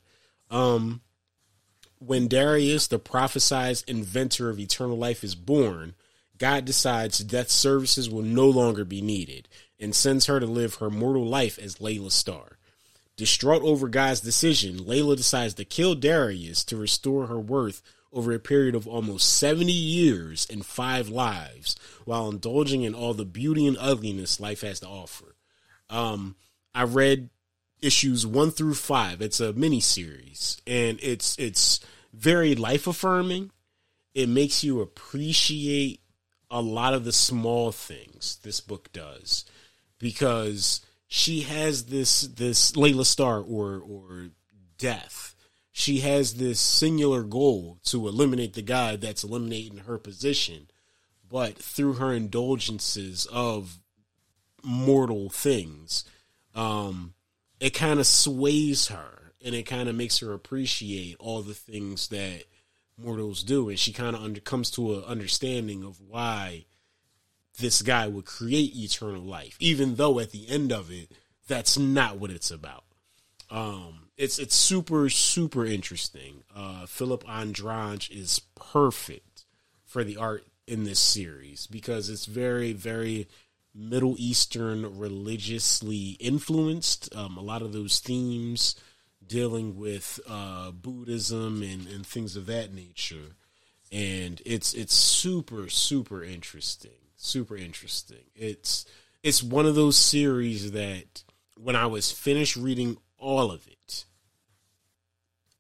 Um, 0.49 1.01
when 1.99 2.27
Darius, 2.27 2.87
the 2.87 2.99
prophesized 2.99 3.87
inventor 3.87 4.49
of 4.49 4.59
eternal 4.59 4.97
life, 4.97 5.23
is 5.23 5.35
born, 5.35 5.95
God 6.37 6.65
decides 6.65 7.19
death 7.19 7.49
services 7.49 8.09
will 8.09 8.21
no 8.21 8.47
longer 8.47 8.85
be 8.85 9.01
needed 9.01 9.47
and 9.79 9.95
sends 9.95 10.27
her 10.27 10.39
to 10.39 10.45
live 10.45 10.75
her 10.75 10.89
mortal 10.89 11.25
life 11.25 11.57
as 11.57 11.81
Leila 11.81 12.11
Starr. 12.11 12.57
Distraught 13.15 13.63
over 13.63 13.87
God's 13.87 14.21
decision, 14.21 14.85
Leila 14.85 15.15
decides 15.15 15.55
to 15.55 15.65
kill 15.65 15.95
Darius 15.95 16.63
to 16.65 16.77
restore 16.77 17.27
her 17.27 17.39
worth 17.39 17.81
over 18.13 18.31
a 18.31 18.39
period 18.39 18.75
of 18.75 18.87
almost 18.87 19.37
70 19.37 19.71
years 19.71 20.47
and 20.49 20.65
five 20.65 21.09
lives 21.09 21.75
while 22.05 22.29
indulging 22.29 22.83
in 22.83 22.93
all 22.93 23.13
the 23.13 23.25
beauty 23.25 23.65
and 23.67 23.77
ugliness 23.79 24.39
life 24.39 24.61
has 24.61 24.79
to 24.79 24.87
offer. 24.87 25.35
Um, 25.89 26.35
I 26.73 26.83
read 26.83 27.29
issues 27.81 28.25
one 28.25 28.51
through 28.51 28.75
five. 28.75 29.21
It's 29.21 29.39
a 29.39 29.53
mini 29.53 29.79
series, 29.79 30.61
and 30.65 30.99
it's 31.01 31.37
it's 31.37 31.79
very 32.13 32.55
life 32.55 32.87
affirming. 32.87 33.51
It 34.13 34.29
makes 34.29 34.63
you 34.63 34.81
appreciate 34.81 36.01
a 36.49 36.61
lot 36.61 36.93
of 36.93 37.03
the 37.03 37.11
small 37.11 37.71
things 37.71 38.39
this 38.43 38.61
book 38.61 38.91
does, 38.93 39.45
because 39.99 40.81
she 41.07 41.41
has 41.41 41.85
this 41.85 42.21
this 42.21 42.75
Leila 42.75 43.05
Starr 43.05 43.41
or 43.41 43.79
or 43.79 44.29
death. 44.77 45.35
She 45.71 45.99
has 45.99 46.35
this 46.35 46.59
singular 46.59 47.21
goal 47.21 47.79
to 47.85 48.07
eliminate 48.07 48.53
the 48.53 48.63
guy 48.63 48.95
that's 48.95 49.23
eliminating 49.23 49.79
her 49.79 49.99
position, 49.99 50.71
but 51.29 51.55
through 51.55 51.93
her 51.93 52.11
indulgences 52.11 53.27
of 53.27 53.77
mortal 54.63 55.29
things, 55.29 56.03
um, 56.55 57.13
it 57.59 57.71
kind 57.71 57.99
of 57.99 58.07
sways 58.07 58.87
her 58.87 59.33
and 59.43 59.55
it 59.55 59.63
kind 59.63 59.89
of 59.89 59.95
makes 59.95 60.19
her 60.19 60.33
appreciate 60.33 61.15
all 61.19 61.41
the 61.41 61.53
things 61.53 62.07
that 62.09 62.43
mortals 62.97 63.43
do. 63.43 63.69
And 63.69 63.79
she 63.79 63.93
kind 63.93 64.15
of 64.15 64.23
under, 64.23 64.39
comes 64.39 64.71
to 64.71 64.95
an 64.95 65.03
understanding 65.03 65.83
of 65.83 65.99
why 66.01 66.65
this 67.59 67.81
guy 67.81 68.07
would 68.07 68.25
create 68.25 68.75
eternal 68.75 69.21
life 69.21 69.57
even 69.59 69.95
though 69.95 70.19
at 70.19 70.31
the 70.31 70.47
end 70.47 70.71
of 70.71 70.91
it 70.91 71.11
that's 71.47 71.77
not 71.77 72.19
what 72.19 72.29
it's 72.31 72.51
about. 72.51 72.83
Um 73.49 74.09
it's 74.15 74.37
it's 74.37 74.55
super 74.55 75.09
super 75.09 75.65
interesting. 75.65 76.43
Uh 76.55 76.85
Filipe 76.85 77.27
Andrade 77.27 78.09
is 78.11 78.41
perfect 78.55 79.45
for 79.85 80.03
the 80.03 80.17
art 80.17 80.45
in 80.67 80.83
this 80.83 80.99
series 80.99 81.65
because 81.65 82.09
it's 82.09 82.25
very 82.25 82.73
very 82.73 83.27
Middle 83.77 84.15
Eastern 84.17 84.97
religiously 84.97 86.17
influenced. 86.19 87.15
Um, 87.15 87.37
a 87.37 87.41
lot 87.41 87.61
of 87.61 87.73
those 87.73 87.99
themes 87.99 88.75
dealing 89.25 89.77
with 89.77 90.19
uh, 90.27 90.71
Buddhism 90.71 91.61
and, 91.61 91.87
and 91.87 92.05
things 92.05 92.35
of 92.35 92.47
that 92.47 92.73
nature, 92.73 93.35
and 93.91 94.41
it's 94.45 94.73
it's 94.73 94.95
super 94.95 95.69
super 95.69 96.23
interesting, 96.23 96.91
super 97.15 97.55
interesting. 97.55 98.25
It's 98.35 98.85
it's 99.21 99.43
one 99.43 99.65
of 99.65 99.75
those 99.75 99.97
series 99.97 100.71
that 100.71 101.23
when 101.55 101.75
I 101.75 101.85
was 101.85 102.11
finished 102.11 102.55
reading 102.55 102.97
all 103.17 103.51
of 103.51 103.67
it, 103.67 104.05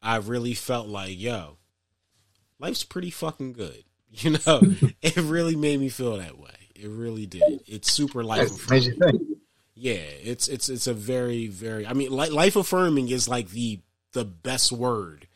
I 0.01 0.17
really 0.17 0.53
felt 0.53 0.87
like, 0.87 1.19
yo, 1.19 1.57
life's 2.59 2.83
pretty 2.83 3.11
fucking 3.11 3.53
good. 3.53 3.83
You 4.09 4.31
know, 4.31 4.61
it 5.01 5.17
really 5.17 5.57
made 5.57 5.81
me 5.81 5.89
feel 5.89 6.17
that 6.17 6.39
way. 6.39 6.56
It 6.81 6.89
really 6.89 7.25
did. 7.25 7.61
It's 7.67 7.91
super 7.91 8.23
life 8.23 8.49
That's 8.49 8.69
made 8.69 8.83
you 8.83 8.95
think. 8.95 9.21
yeah, 9.75 9.93
it's 9.93 10.47
it's 10.47 10.69
it's 10.69 10.87
a 10.87 10.93
very 10.93 11.47
very. 11.47 11.85
I 11.87 11.93
mean, 11.93 12.15
li- 12.15 12.29
life 12.29 12.55
affirming 12.55 13.09
is 13.09 13.27
like 13.27 13.49
the 13.49 13.79
the 14.13 14.25
best 14.25 14.71
word, 14.71 15.27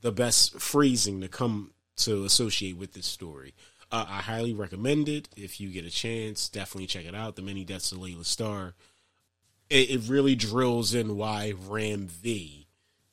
the 0.00 0.12
best 0.12 0.58
phrasing 0.60 1.20
to 1.20 1.28
come 1.28 1.72
to 1.96 2.24
associate 2.24 2.76
with 2.76 2.92
this 2.92 3.06
story. 3.06 3.54
Uh, 3.92 4.06
I 4.08 4.22
highly 4.22 4.52
recommend 4.54 5.08
it 5.08 5.28
if 5.36 5.60
you 5.60 5.70
get 5.70 5.84
a 5.84 5.90
chance. 5.90 6.48
Definitely 6.48 6.86
check 6.86 7.04
it 7.04 7.14
out. 7.14 7.36
The 7.36 7.42
Many 7.42 7.64
Deaths 7.64 7.92
of 7.92 7.98
Leila 7.98 8.24
Starr. 8.24 8.74
It, 9.70 9.90
it 9.90 10.00
really 10.08 10.34
drills 10.34 10.94
in 10.94 11.16
why 11.16 11.54
Ram 11.68 12.08
V 12.08 12.66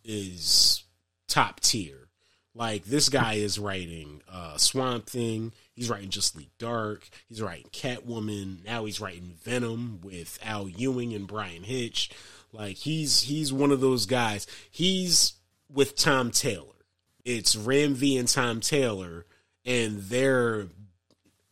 is 0.03 0.83
top 1.27 1.59
tier. 1.59 2.07
Like 2.55 2.85
this 2.85 3.09
guy 3.09 3.35
is 3.35 3.59
writing 3.59 4.21
uh, 4.31 4.57
Swamp 4.57 5.07
Thing. 5.07 5.53
He's 5.73 5.89
writing 5.89 6.09
Just 6.09 6.35
League 6.35 6.57
Dark. 6.57 7.07
He's 7.27 7.41
writing 7.41 7.69
Catwoman. 7.71 8.65
Now 8.65 8.85
he's 8.85 8.99
writing 8.99 9.35
Venom 9.43 9.99
with 10.01 10.37
Al 10.43 10.67
Ewing 10.67 11.13
and 11.13 11.27
Bryan 11.27 11.63
Hitch. 11.63 12.11
Like 12.51 12.77
he's 12.77 13.21
he's 13.21 13.53
one 13.53 13.71
of 13.71 13.81
those 13.81 14.05
guys. 14.05 14.47
He's 14.69 15.33
with 15.71 15.95
Tom 15.95 16.31
Taylor. 16.31 16.65
It's 17.23 17.55
Ram 17.55 17.93
V 17.93 18.17
and 18.17 18.27
Tom 18.27 18.59
Taylor, 18.59 19.25
and 19.65 20.01
they're 20.01 20.67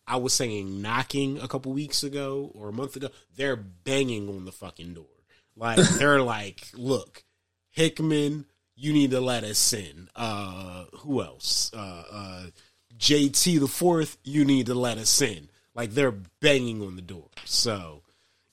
I 0.10 0.18
was 0.18 0.34
saying 0.34 0.82
knocking 0.82 1.40
a 1.40 1.48
couple 1.48 1.72
weeks 1.72 2.04
ago 2.04 2.52
or 2.56 2.70
a 2.70 2.74
month 2.74 2.96
ago. 2.96 3.10
They're 3.36 3.56
banging 3.56 4.28
on 4.28 4.46
the 4.46 4.52
fucking 4.52 4.96
door. 4.96 5.06
Like 5.56 5.78
they're 5.98 6.22
like, 6.22 6.68
look, 6.74 7.24
Hickman, 7.70 8.46
you 8.76 8.92
need 8.92 9.12
to 9.12 9.22
let 9.22 9.44
us 9.44 9.72
in. 9.72 10.10
Uh, 10.16 10.86
who 10.98 11.22
else? 11.22 11.72
Uh, 11.74 12.04
uh, 12.12 12.44
JT 13.00 13.60
the 13.60 13.68
fourth, 13.68 14.18
you 14.24 14.46
need 14.46 14.68
to 14.68 14.76
let 14.76 14.98
us 14.98 15.22
in. 15.22 15.50
Like 15.74 15.92
they're 15.92 16.12
banging 16.12 16.82
on 16.82 16.96
the 16.96 17.02
door. 17.02 17.30
So 17.46 18.02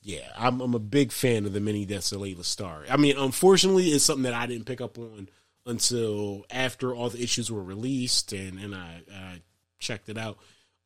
yeah, 0.01 0.29
I'm, 0.37 0.61
I'm 0.61 0.73
a 0.73 0.79
big 0.79 1.11
fan 1.11 1.45
of 1.45 1.53
the 1.53 1.59
mini 1.59 1.85
deaths 1.85 2.11
of 2.13 2.21
Leila 2.21 2.43
Starr. 2.43 2.85
I 2.89 2.97
mean, 2.97 3.17
unfortunately, 3.17 3.89
it's 3.89 4.05
something 4.05 4.23
that 4.23 4.33
I 4.33 4.45
didn't 4.45 4.65
pick 4.65 4.79
up 4.79 4.97
on 4.97 5.27
until 5.65 6.45
after 6.49 6.95
all 6.95 7.09
the 7.09 7.21
issues 7.21 7.51
were 7.51 7.61
released 7.61 8.31
and, 8.31 8.57
and 8.57 8.73
I, 8.73 9.01
I 9.13 9.41
checked 9.79 10.07
it 10.07 10.17
out. 10.17 10.37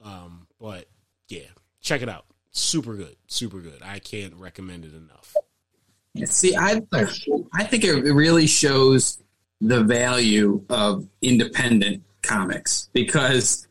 Um, 0.04 0.48
but 0.60 0.88
yeah, 1.30 1.44
check 1.82 2.02
it 2.02 2.10
out. 2.10 2.26
Super 2.50 2.96
good, 2.96 3.16
super 3.28 3.60
good. 3.60 3.82
I 3.84 4.00
can't 4.00 4.34
recommend 4.34 4.86
it 4.86 4.94
enough. 4.96 5.36
See, 6.26 6.56
I 6.58 6.82
I 7.54 7.64
think 7.64 7.86
it 7.86 7.94
really 8.14 8.48
shows 8.48 9.22
the 9.62 9.84
value 9.84 10.66
of 10.70 11.08
independent 11.22 12.04
comics 12.24 12.90
because 12.94 13.68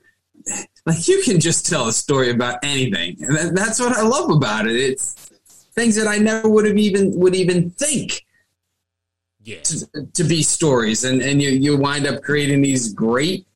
like 0.86 1.06
you 1.08 1.22
can 1.22 1.38
just 1.40 1.66
tell 1.66 1.88
a 1.88 1.92
story 1.92 2.30
about 2.30 2.58
anything 2.62 3.16
and 3.20 3.56
that's 3.56 3.78
what 3.80 3.96
i 3.96 4.02
love 4.02 4.30
about 4.30 4.66
it. 4.66 4.76
It's 4.76 5.14
things 5.74 5.96
that 5.96 6.08
i 6.08 6.18
never 6.18 6.48
would 6.48 6.66
have 6.66 6.76
even 6.78 7.18
would 7.18 7.34
even 7.34 7.70
think 7.70 8.24
Yeah, 9.44 9.60
to, 9.62 10.06
to 10.14 10.24
be 10.24 10.42
stories 10.42 11.04
and 11.04 11.22
and 11.22 11.40
you 11.40 11.50
you 11.50 11.76
wind 11.76 12.06
up 12.06 12.22
creating 12.22 12.62
these 12.62 12.92
great 12.92 13.46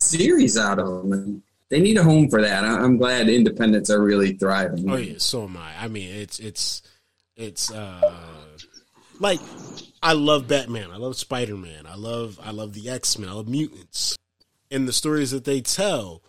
series 0.00 0.56
out 0.56 0.78
of 0.78 0.86
them 0.86 1.12
and 1.12 1.42
they 1.72 1.80
need 1.80 1.96
a 1.96 2.02
home 2.02 2.28
for 2.28 2.42
that. 2.42 2.64
I'm 2.64 2.98
glad 2.98 3.30
independents 3.30 3.88
are 3.88 4.02
really 4.02 4.34
thriving. 4.34 4.90
Oh 4.90 4.96
yeah, 4.96 5.14
so 5.16 5.44
am 5.44 5.56
I. 5.56 5.72
I 5.80 5.88
mean, 5.88 6.14
it's 6.14 6.38
it's 6.38 6.82
it's 7.34 7.72
uh 7.72 8.12
like 9.22 9.40
I 10.02 10.12
love 10.14 10.48
Batman, 10.48 10.90
I 10.90 10.96
love 10.96 11.16
Spider 11.16 11.56
Man, 11.56 11.86
I 11.86 11.94
love 11.94 12.38
I 12.42 12.50
love 12.50 12.74
the 12.74 12.90
X 12.90 13.18
Men, 13.18 13.30
I 13.30 13.32
love 13.32 13.48
mutants, 13.48 14.18
and 14.70 14.86
the 14.86 14.92
stories 14.92 15.30
that 15.30 15.44
they 15.44 15.60
tell. 15.60 16.22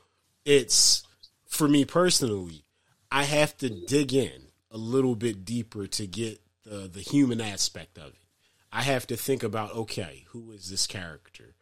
It's 0.46 1.04
for 1.48 1.68
me 1.68 1.84
personally, 1.84 2.64
I 3.12 3.24
have 3.24 3.58
to 3.58 3.70
dig 3.70 4.14
in 4.14 4.48
a 4.70 4.78
little 4.78 5.16
bit 5.16 5.44
deeper 5.44 5.88
to 5.88 6.08
get 6.08 6.40
the 6.64 6.88
the 6.88 7.02
human 7.02 7.42
aspect 7.42 7.98
of 7.98 8.10
it. 8.10 8.28
I 8.72 8.84
have 8.84 9.08
to 9.08 9.18
think 9.18 9.44
about 9.44 9.76
okay, 9.76 10.26
who 10.30 10.52
is 10.52 10.70
this 10.70 10.88
character? 10.88 11.56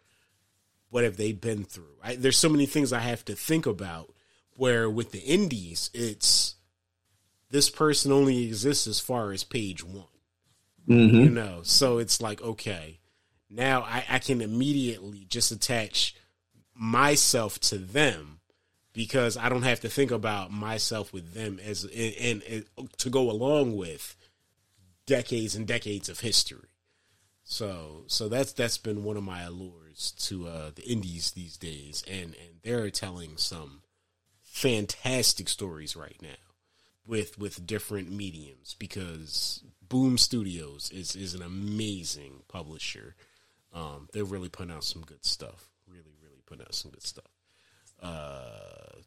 What 0.90 1.06
have 1.06 1.16
they 1.16 1.32
been 1.32 1.64
through? 1.64 1.96
I, 2.04 2.16
there's 2.16 2.38
so 2.38 2.50
many 2.50 2.66
things 2.66 2.92
I 2.92 3.00
have 3.00 3.24
to 3.26 3.36
think 3.36 3.66
about. 3.66 4.14
Where 4.58 4.90
with 4.90 5.12
the 5.12 5.20
indies, 5.20 5.90
it's 5.94 6.56
this 7.50 7.70
person 7.70 8.12
only 8.12 8.44
exists 8.44 8.86
as 8.86 9.00
far 9.00 9.32
as 9.32 9.46
page 9.46 9.82
one. 9.82 10.11
Mm-hmm. 10.88 11.16
You 11.16 11.30
know, 11.30 11.60
so 11.64 12.00
it's 12.00 12.22
like 12.22 12.42
okay, 12.42 13.00
now 13.50 13.82
I, 13.82 14.04
I 14.10 14.20
can 14.20 14.42
immediately 14.42 15.26
just 15.30 15.52
attach 15.52 16.16
myself 16.76 17.60
to 17.60 17.78
them 17.78 18.40
because 18.94 19.38
I 19.38 19.50
don't 19.50 19.64
have 19.64 19.82
to 19.82 19.90
think 19.90 20.12
about 20.12 20.52
myself 20.52 21.14
with 21.14 21.34
them 21.34 21.60
as 21.64 21.84
and, 21.84 22.16
and, 22.20 22.44
and 22.78 22.90
to 22.98 23.10
go 23.10 23.30
along 23.30 23.76
with 23.76 24.16
decades 25.06 25.56
and 25.56 25.68
decades 25.68 26.10
of 26.10 26.20
history. 26.20 26.70
So 27.44 28.04
so 28.08 28.30
that's 28.30 28.54
that's 28.54 28.78
been 28.78 29.04
one 29.04 29.18
of 29.18 29.24
my 29.24 29.42
allures 29.42 30.14
to 30.20 30.48
uh, 30.48 30.72
the 30.74 30.84
indies 30.84 31.32
these 31.32 31.58
days, 31.58 32.04
and 32.08 32.36
and 32.36 32.62
they're 32.64 32.90
telling 32.90 33.38
some 33.38 33.82
fantastic 34.42 35.50
stories 35.50 35.96
right 35.96 36.18
now 36.22 36.30
with 37.06 37.38
with 37.38 37.66
different 37.66 38.12
mediums 38.12 38.76
because 38.80 39.64
Boom 39.92 40.18
Studios 40.18 40.90
is 40.94 41.18
is 41.18 41.34
an 41.34 41.42
amazing 41.42 42.44
publisher. 42.48 43.14
Um, 43.74 44.08
they're 44.14 44.24
really 44.24 44.48
putting 44.48 44.72
out 44.72 44.86
some 44.86 45.02
good 45.02 45.26
stuff. 45.26 45.70
Really, 45.86 46.16
really 46.24 46.42
putting 46.46 46.62
out 46.62 46.74
some 46.74 46.92
good 46.92 47.06
stuff. 47.06 47.26
Uh, 48.02 49.02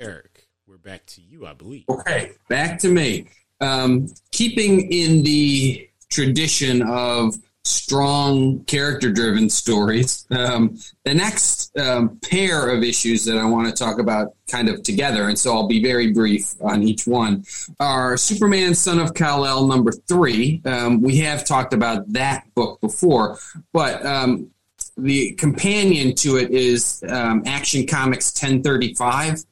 Eric, 0.00 0.48
we're 0.66 0.78
back 0.78 1.06
to 1.06 1.20
you, 1.20 1.46
I 1.46 1.52
believe. 1.52 1.84
Okay, 1.88 2.32
back 2.48 2.80
to 2.80 2.88
me. 2.88 3.28
Um, 3.60 4.08
keeping 4.32 4.92
in 4.92 5.22
the 5.22 5.88
tradition 6.08 6.82
of 6.82 7.36
strong 7.64 8.64
character 8.64 9.12
driven 9.12 9.50
stories, 9.50 10.26
um, 10.30 10.78
the 11.04 11.14
next 11.14 11.76
um, 11.78 12.18
pair 12.18 12.70
of 12.70 12.82
issues 12.82 13.24
that 13.24 13.36
I 13.36 13.44
want 13.44 13.68
to 13.68 13.72
talk 13.72 13.98
about 13.98 14.34
kind 14.48 14.68
of 14.68 14.82
together, 14.82 15.28
and 15.28 15.38
so 15.38 15.52
I'll 15.52 15.68
be 15.68 15.82
very 15.82 16.12
brief 16.12 16.54
on 16.62 16.82
each 16.82 17.06
one, 17.06 17.44
are 17.78 18.16
Superman 18.16 18.74
Son 18.74 18.98
of 18.98 19.14
Kal 19.14 19.44
El 19.44 19.66
number 19.66 19.92
three. 19.92 20.62
Um, 20.64 21.02
we 21.02 21.18
have 21.18 21.44
talked 21.44 21.74
about 21.74 22.10
that 22.12 22.52
book 22.54 22.80
before, 22.80 23.38
but 23.72 24.04
um, 24.06 24.50
the 24.96 25.32
companion 25.32 26.14
to 26.16 26.36
it 26.36 26.50
is 26.50 27.02
um, 27.08 27.42
Action 27.46 27.86
Comics 27.86 28.32
1035. 28.32 29.44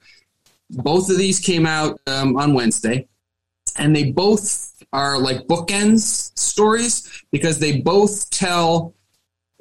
Both 0.70 1.10
of 1.10 1.18
these 1.18 1.40
came 1.40 1.66
out 1.66 2.00
um, 2.06 2.36
on 2.36 2.54
Wednesday, 2.54 3.08
and 3.76 3.94
they 3.94 4.10
both 4.10 4.77
are 4.92 5.18
like 5.18 5.46
bookends 5.46 6.36
stories 6.38 7.24
because 7.30 7.58
they 7.58 7.80
both 7.80 8.30
tell 8.30 8.94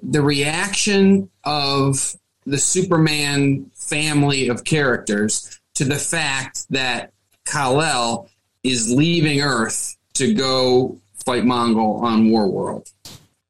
the 0.01 0.21
reaction 0.21 1.29
of 1.43 2.15
the 2.45 2.57
Superman 2.57 3.69
family 3.75 4.47
of 4.47 4.63
characters 4.63 5.59
to 5.75 5.83
the 5.83 5.95
fact 5.95 6.65
that 6.69 7.11
Kal-El 7.45 8.29
is 8.63 8.91
leaving 8.91 9.41
Earth 9.41 9.97
to 10.13 10.33
go 10.33 10.99
fight 11.25 11.43
Mongul 11.43 12.01
on 12.01 12.29
Warworld. 12.29 12.91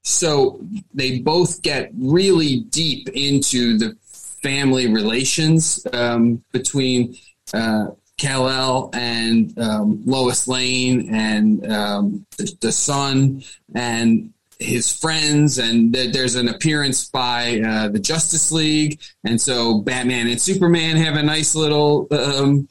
So 0.03 0.59
they 0.93 1.19
both 1.19 1.61
get 1.61 1.91
really 1.97 2.61
deep 2.61 3.09
into 3.09 3.77
the 3.77 3.95
family 4.41 4.87
relations 4.87 5.85
um, 5.93 6.43
between 6.51 7.17
uh, 7.53 7.87
Kal-El 8.17 8.89
and 8.93 9.57
um, 9.59 10.01
Lois 10.05 10.47
Lane 10.47 11.13
and 11.13 11.71
um, 11.71 12.25
the, 12.37 12.51
the, 12.61 12.71
son 12.71 13.43
and 13.75 14.33
his 14.59 14.91
friends, 14.91 15.59
and 15.59 15.93
th- 15.93 16.13
there's 16.13 16.33
an 16.33 16.47
appearance 16.47 17.09
by 17.09 17.61
uh, 17.61 17.89
the 17.89 17.99
Justice 17.99 18.51
League, 18.51 18.99
and 19.23 19.39
so 19.39 19.81
Batman 19.81 20.27
and 20.27 20.41
Superman 20.41 20.97
have 20.97 21.15
a 21.15 21.21
nice 21.21 21.53
little 21.53 22.07
um, 22.11 22.67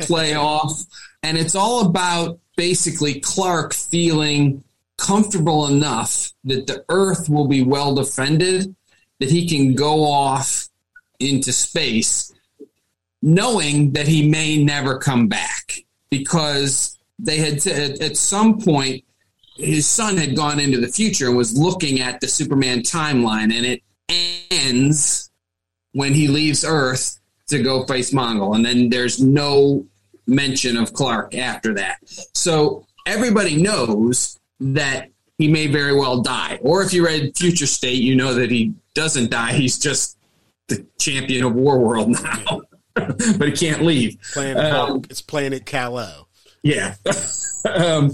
play 0.00 0.34
off, 0.34 0.84
and 1.22 1.38
it's 1.38 1.54
all 1.54 1.86
about 1.86 2.38
basically 2.56 3.20
Clark 3.20 3.72
feeling 3.72 4.62
comfortable 4.98 5.66
enough 5.66 6.32
that 6.44 6.66
the 6.66 6.84
Earth 6.90 7.30
will 7.30 7.48
be 7.48 7.62
well 7.62 7.94
defended, 7.94 8.76
that 9.18 9.30
he 9.30 9.48
can 9.48 9.74
go 9.74 10.04
off 10.04 10.68
into 11.20 11.52
space 11.52 12.33
knowing 13.24 13.90
that 13.92 14.06
he 14.06 14.28
may 14.28 14.62
never 14.62 14.98
come 14.98 15.26
back 15.28 15.78
because 16.10 16.98
they 17.18 17.38
had 17.38 17.66
at 17.66 18.18
some 18.18 18.60
point 18.60 19.02
his 19.56 19.86
son 19.86 20.18
had 20.18 20.36
gone 20.36 20.60
into 20.60 20.78
the 20.78 20.88
future 20.88 21.28
and 21.28 21.36
was 21.36 21.56
looking 21.56 22.00
at 22.00 22.20
the 22.20 22.28
Superman 22.28 22.80
timeline, 22.80 23.50
and 23.56 23.64
it 23.64 23.82
ends 24.50 25.30
when 25.92 26.12
he 26.12 26.28
leaves 26.28 26.66
Earth 26.66 27.18
to 27.48 27.62
go 27.62 27.86
face 27.86 28.12
Mongul, 28.12 28.56
and 28.56 28.64
then 28.64 28.90
there's 28.90 29.22
no 29.22 29.86
mention 30.26 30.76
of 30.76 30.92
Clark 30.92 31.34
after 31.34 31.72
that. 31.74 31.98
So 32.34 32.86
everybody 33.06 33.56
knows 33.62 34.38
that 34.60 35.08
he 35.38 35.48
may 35.48 35.68
very 35.68 35.94
well 35.94 36.20
die. 36.20 36.58
Or 36.60 36.82
if 36.82 36.92
you 36.92 37.06
read 37.06 37.38
Future 37.38 37.66
State, 37.66 38.02
you 38.02 38.16
know 38.16 38.34
that 38.34 38.50
he 38.50 38.74
doesn't 38.94 39.30
die. 39.30 39.52
He's 39.52 39.78
just 39.78 40.18
the 40.68 40.84
champion 40.98 41.44
of 41.44 41.54
War 41.54 41.78
World 41.78 42.10
now. 42.22 42.62
but 43.38 43.48
he 43.48 43.52
can't 43.52 43.82
leave. 43.82 44.16
Um, 44.36 45.02
it's 45.10 45.20
Planet 45.20 45.66
Kal-El. 45.66 46.28
Yeah. 46.62 46.94
um, 47.74 48.10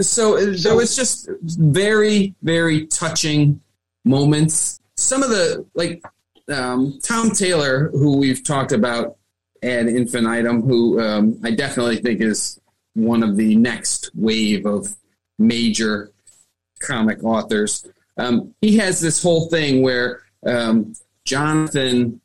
so, 0.00 0.54
so 0.54 0.80
it's 0.80 0.96
just 0.96 1.28
very, 1.40 2.34
very 2.42 2.86
touching 2.86 3.60
moments. 4.04 4.80
Some 4.96 5.22
of 5.22 5.30
the 5.30 5.66
like 5.74 6.02
um, 6.50 6.98
Tom 7.02 7.30
Taylor, 7.30 7.90
who 7.90 8.16
we've 8.16 8.42
talked 8.42 8.72
about 8.72 9.16
ad 9.62 9.88
infinitum, 9.88 10.62
who 10.62 11.00
um, 11.00 11.38
I 11.44 11.52
definitely 11.52 11.98
think 11.98 12.20
is 12.20 12.60
one 12.94 13.22
of 13.22 13.36
the 13.36 13.56
next 13.56 14.10
wave 14.14 14.66
of 14.66 14.88
major 15.38 16.10
comic 16.80 17.22
authors. 17.22 17.86
Um, 18.16 18.54
he 18.60 18.78
has 18.78 19.00
this 19.00 19.22
whole 19.22 19.48
thing 19.48 19.82
where 19.82 20.22
um, 20.46 20.94
Jonathan 21.24 22.19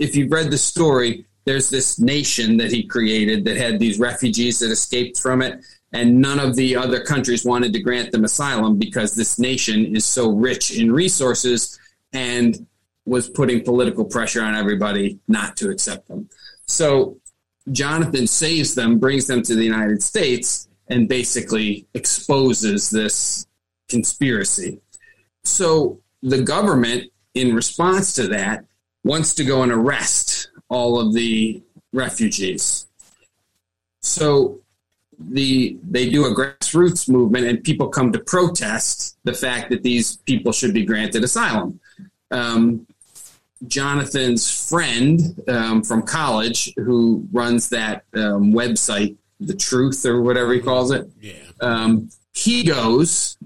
if 0.00 0.16
you've 0.16 0.32
read 0.32 0.50
the 0.50 0.58
story, 0.58 1.26
there's 1.44 1.70
this 1.70 2.00
nation 2.00 2.56
that 2.56 2.72
he 2.72 2.82
created 2.82 3.44
that 3.44 3.56
had 3.56 3.78
these 3.78 3.98
refugees 3.98 4.58
that 4.58 4.70
escaped 4.70 5.20
from 5.20 5.42
it, 5.42 5.64
and 5.92 6.20
none 6.20 6.40
of 6.40 6.56
the 6.56 6.74
other 6.74 7.00
countries 7.04 7.44
wanted 7.44 7.72
to 7.72 7.80
grant 7.80 8.10
them 8.10 8.24
asylum 8.24 8.78
because 8.78 9.14
this 9.14 9.38
nation 9.38 9.94
is 9.94 10.04
so 10.04 10.30
rich 10.30 10.76
in 10.76 10.90
resources 10.90 11.78
and 12.12 12.66
was 13.04 13.28
putting 13.28 13.62
political 13.62 14.04
pressure 14.04 14.42
on 14.42 14.54
everybody 14.54 15.18
not 15.28 15.56
to 15.56 15.70
accept 15.70 16.08
them. 16.08 16.28
So 16.66 17.18
Jonathan 17.70 18.26
saves 18.26 18.74
them, 18.74 18.98
brings 18.98 19.26
them 19.26 19.42
to 19.42 19.54
the 19.54 19.64
United 19.64 20.02
States, 20.02 20.68
and 20.88 21.08
basically 21.08 21.86
exposes 21.94 22.90
this 22.90 23.46
conspiracy. 23.88 24.80
So 25.44 26.00
the 26.22 26.42
government, 26.42 27.10
in 27.34 27.54
response 27.54 28.12
to 28.14 28.28
that, 28.28 28.64
wants 29.04 29.34
to 29.34 29.44
go 29.44 29.62
and 29.62 29.72
arrest 29.72 30.50
all 30.68 31.00
of 31.00 31.14
the 31.14 31.62
refugees. 31.92 32.86
So 34.02 34.60
the 35.18 35.76
they 35.82 36.08
do 36.08 36.24
a 36.24 36.34
grassroots 36.34 37.08
movement 37.08 37.46
and 37.46 37.62
people 37.62 37.88
come 37.88 38.12
to 38.12 38.18
protest 38.20 39.18
the 39.24 39.34
fact 39.34 39.70
that 39.70 39.82
these 39.82 40.16
people 40.18 40.52
should 40.52 40.72
be 40.72 40.84
granted 40.84 41.24
asylum. 41.24 41.80
Um, 42.30 42.86
Jonathan's 43.66 44.68
friend 44.68 45.20
um, 45.48 45.82
from 45.82 46.02
college, 46.02 46.72
who 46.76 47.28
runs 47.32 47.68
that 47.68 48.04
um, 48.14 48.54
website, 48.54 49.16
The 49.38 49.54
Truth 49.54 50.06
or 50.06 50.22
whatever 50.22 50.54
he 50.54 50.60
calls 50.60 50.90
it, 50.90 51.10
yeah, 51.20 51.34
um, 51.60 52.08
he 52.32 52.64
goes 52.64 53.36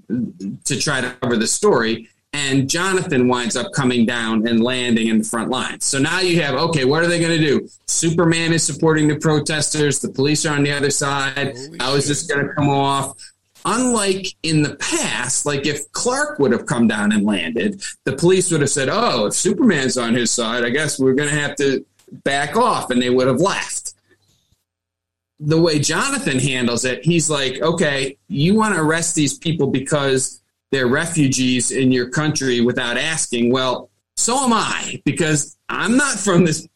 to 0.64 0.78
try 0.78 1.00
to 1.00 1.10
cover 1.20 1.36
the 1.36 1.48
story, 1.48 2.08
and 2.34 2.68
Jonathan 2.68 3.28
winds 3.28 3.56
up 3.56 3.72
coming 3.72 4.04
down 4.04 4.46
and 4.48 4.60
landing 4.62 5.06
in 5.06 5.18
the 5.18 5.24
front 5.24 5.50
lines. 5.50 5.84
So 5.84 6.00
now 6.00 6.18
you 6.20 6.42
have 6.42 6.54
okay, 6.54 6.84
what 6.84 7.02
are 7.02 7.06
they 7.06 7.20
going 7.20 7.38
to 7.40 7.46
do? 7.46 7.68
Superman 7.86 8.52
is 8.52 8.64
supporting 8.64 9.06
the 9.06 9.16
protesters. 9.16 10.00
The 10.00 10.08
police 10.08 10.44
are 10.44 10.56
on 10.56 10.64
the 10.64 10.72
other 10.72 10.90
side. 10.90 11.54
Holy 11.56 11.78
How 11.78 11.94
is 11.94 12.08
this 12.08 12.24
going 12.24 12.46
to 12.46 12.52
come 12.52 12.68
off? 12.68 13.16
Unlike 13.64 14.34
in 14.42 14.62
the 14.62 14.74
past, 14.76 15.46
like 15.46 15.64
if 15.64 15.90
Clark 15.92 16.38
would 16.40 16.52
have 16.52 16.66
come 16.66 16.86
down 16.88 17.12
and 17.12 17.24
landed, 17.24 17.80
the 18.04 18.14
police 18.16 18.50
would 18.50 18.60
have 18.60 18.70
said, 18.70 18.88
"Oh, 18.90 19.26
if 19.26 19.34
Superman's 19.34 19.96
on 19.96 20.14
his 20.14 20.30
side, 20.30 20.64
I 20.64 20.70
guess 20.70 20.98
we're 20.98 21.14
going 21.14 21.30
to 21.30 21.40
have 21.40 21.54
to 21.56 21.86
back 22.24 22.56
off," 22.56 22.90
and 22.90 23.00
they 23.00 23.10
would 23.10 23.28
have 23.28 23.40
left. 23.40 23.94
the 25.40 25.60
way 25.60 25.78
Jonathan 25.78 26.38
handles 26.38 26.84
it, 26.84 27.04
he's 27.04 27.28
like, 27.28 27.60
okay, 27.60 28.16
you 28.28 28.54
want 28.54 28.74
to 28.74 28.80
arrest 28.80 29.14
these 29.14 29.36
people 29.36 29.66
because 29.66 30.40
they're 30.74 30.88
refugees 30.88 31.70
in 31.70 31.92
your 31.92 32.10
country 32.10 32.60
without 32.60 32.96
asking. 32.98 33.52
Well, 33.52 33.90
so 34.16 34.36
am 34.44 34.52
I, 34.52 35.00
because 35.04 35.56
I'm 35.68 35.96
not 35.96 36.18
from 36.18 36.44
this 36.44 36.66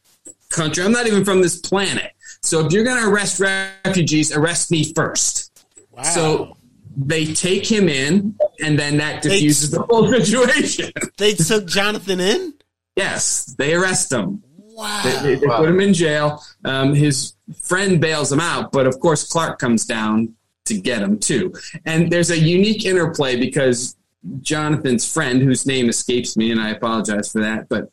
country. 0.51 0.85
I'm 0.85 0.93
not 0.93 1.09
even 1.09 1.25
from 1.25 1.43
this 1.43 1.59
planet. 1.61 2.13
So 2.43 2.65
if 2.65 2.73
you're 2.73 2.85
going 2.85 3.03
to 3.03 3.09
arrest 3.11 3.41
refugees, 3.41 4.31
arrest 4.33 4.71
me 4.71 4.93
first. 4.95 5.65
Wow. 5.91 6.03
So 6.05 6.57
they 6.97 7.27
take 7.35 7.67
him 7.67 7.89
in, 7.89 8.37
and 8.63 8.79
then 8.79 8.99
that 8.99 9.21
diffuses 9.23 9.73
the 9.73 9.83
whole 9.83 10.07
situation. 10.13 10.93
they 11.19 11.35
took 11.35 11.67
Jonathan 11.67 12.21
in. 12.21 12.55
yes, 12.95 13.47
they 13.59 13.75
arrest 13.75 14.13
him. 14.13 14.45
Wow. 14.57 15.03
They, 15.03 15.35
they- 15.35 15.41
they 15.41 15.47
put 15.49 15.69
him 15.69 15.81
in 15.81 15.93
jail. 15.93 16.41
Um, 16.65 16.95
his 16.95 17.35
friend 17.63 18.01
bails 18.01 18.31
him 18.31 18.39
out, 18.39 18.71
but 18.71 18.87
of 18.87 19.01
course 19.01 19.27
Clark 19.27 19.59
comes 19.59 19.85
down 19.87 20.35
to 20.69 20.81
get 20.81 21.03
him 21.03 21.19
too. 21.19 21.53
And 21.85 22.11
there's 22.11 22.31
a 22.31 22.39
unique 22.39 22.85
interplay 22.85 23.39
because 23.39 23.97
Jonathan's 24.41 25.11
friend, 25.11 25.43
whose 25.43 25.67
name 25.67 25.89
escapes 25.89 26.37
me, 26.37 26.51
and 26.51 26.61
I 26.61 26.71
apologize 26.71 27.33
for 27.33 27.41
that, 27.41 27.69
but 27.69 27.91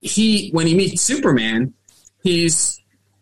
he, 0.00 0.50
when 0.50 0.66
he 0.66 0.74
meets 0.74 1.02
Superman, 1.02 1.74
he's 2.22 2.80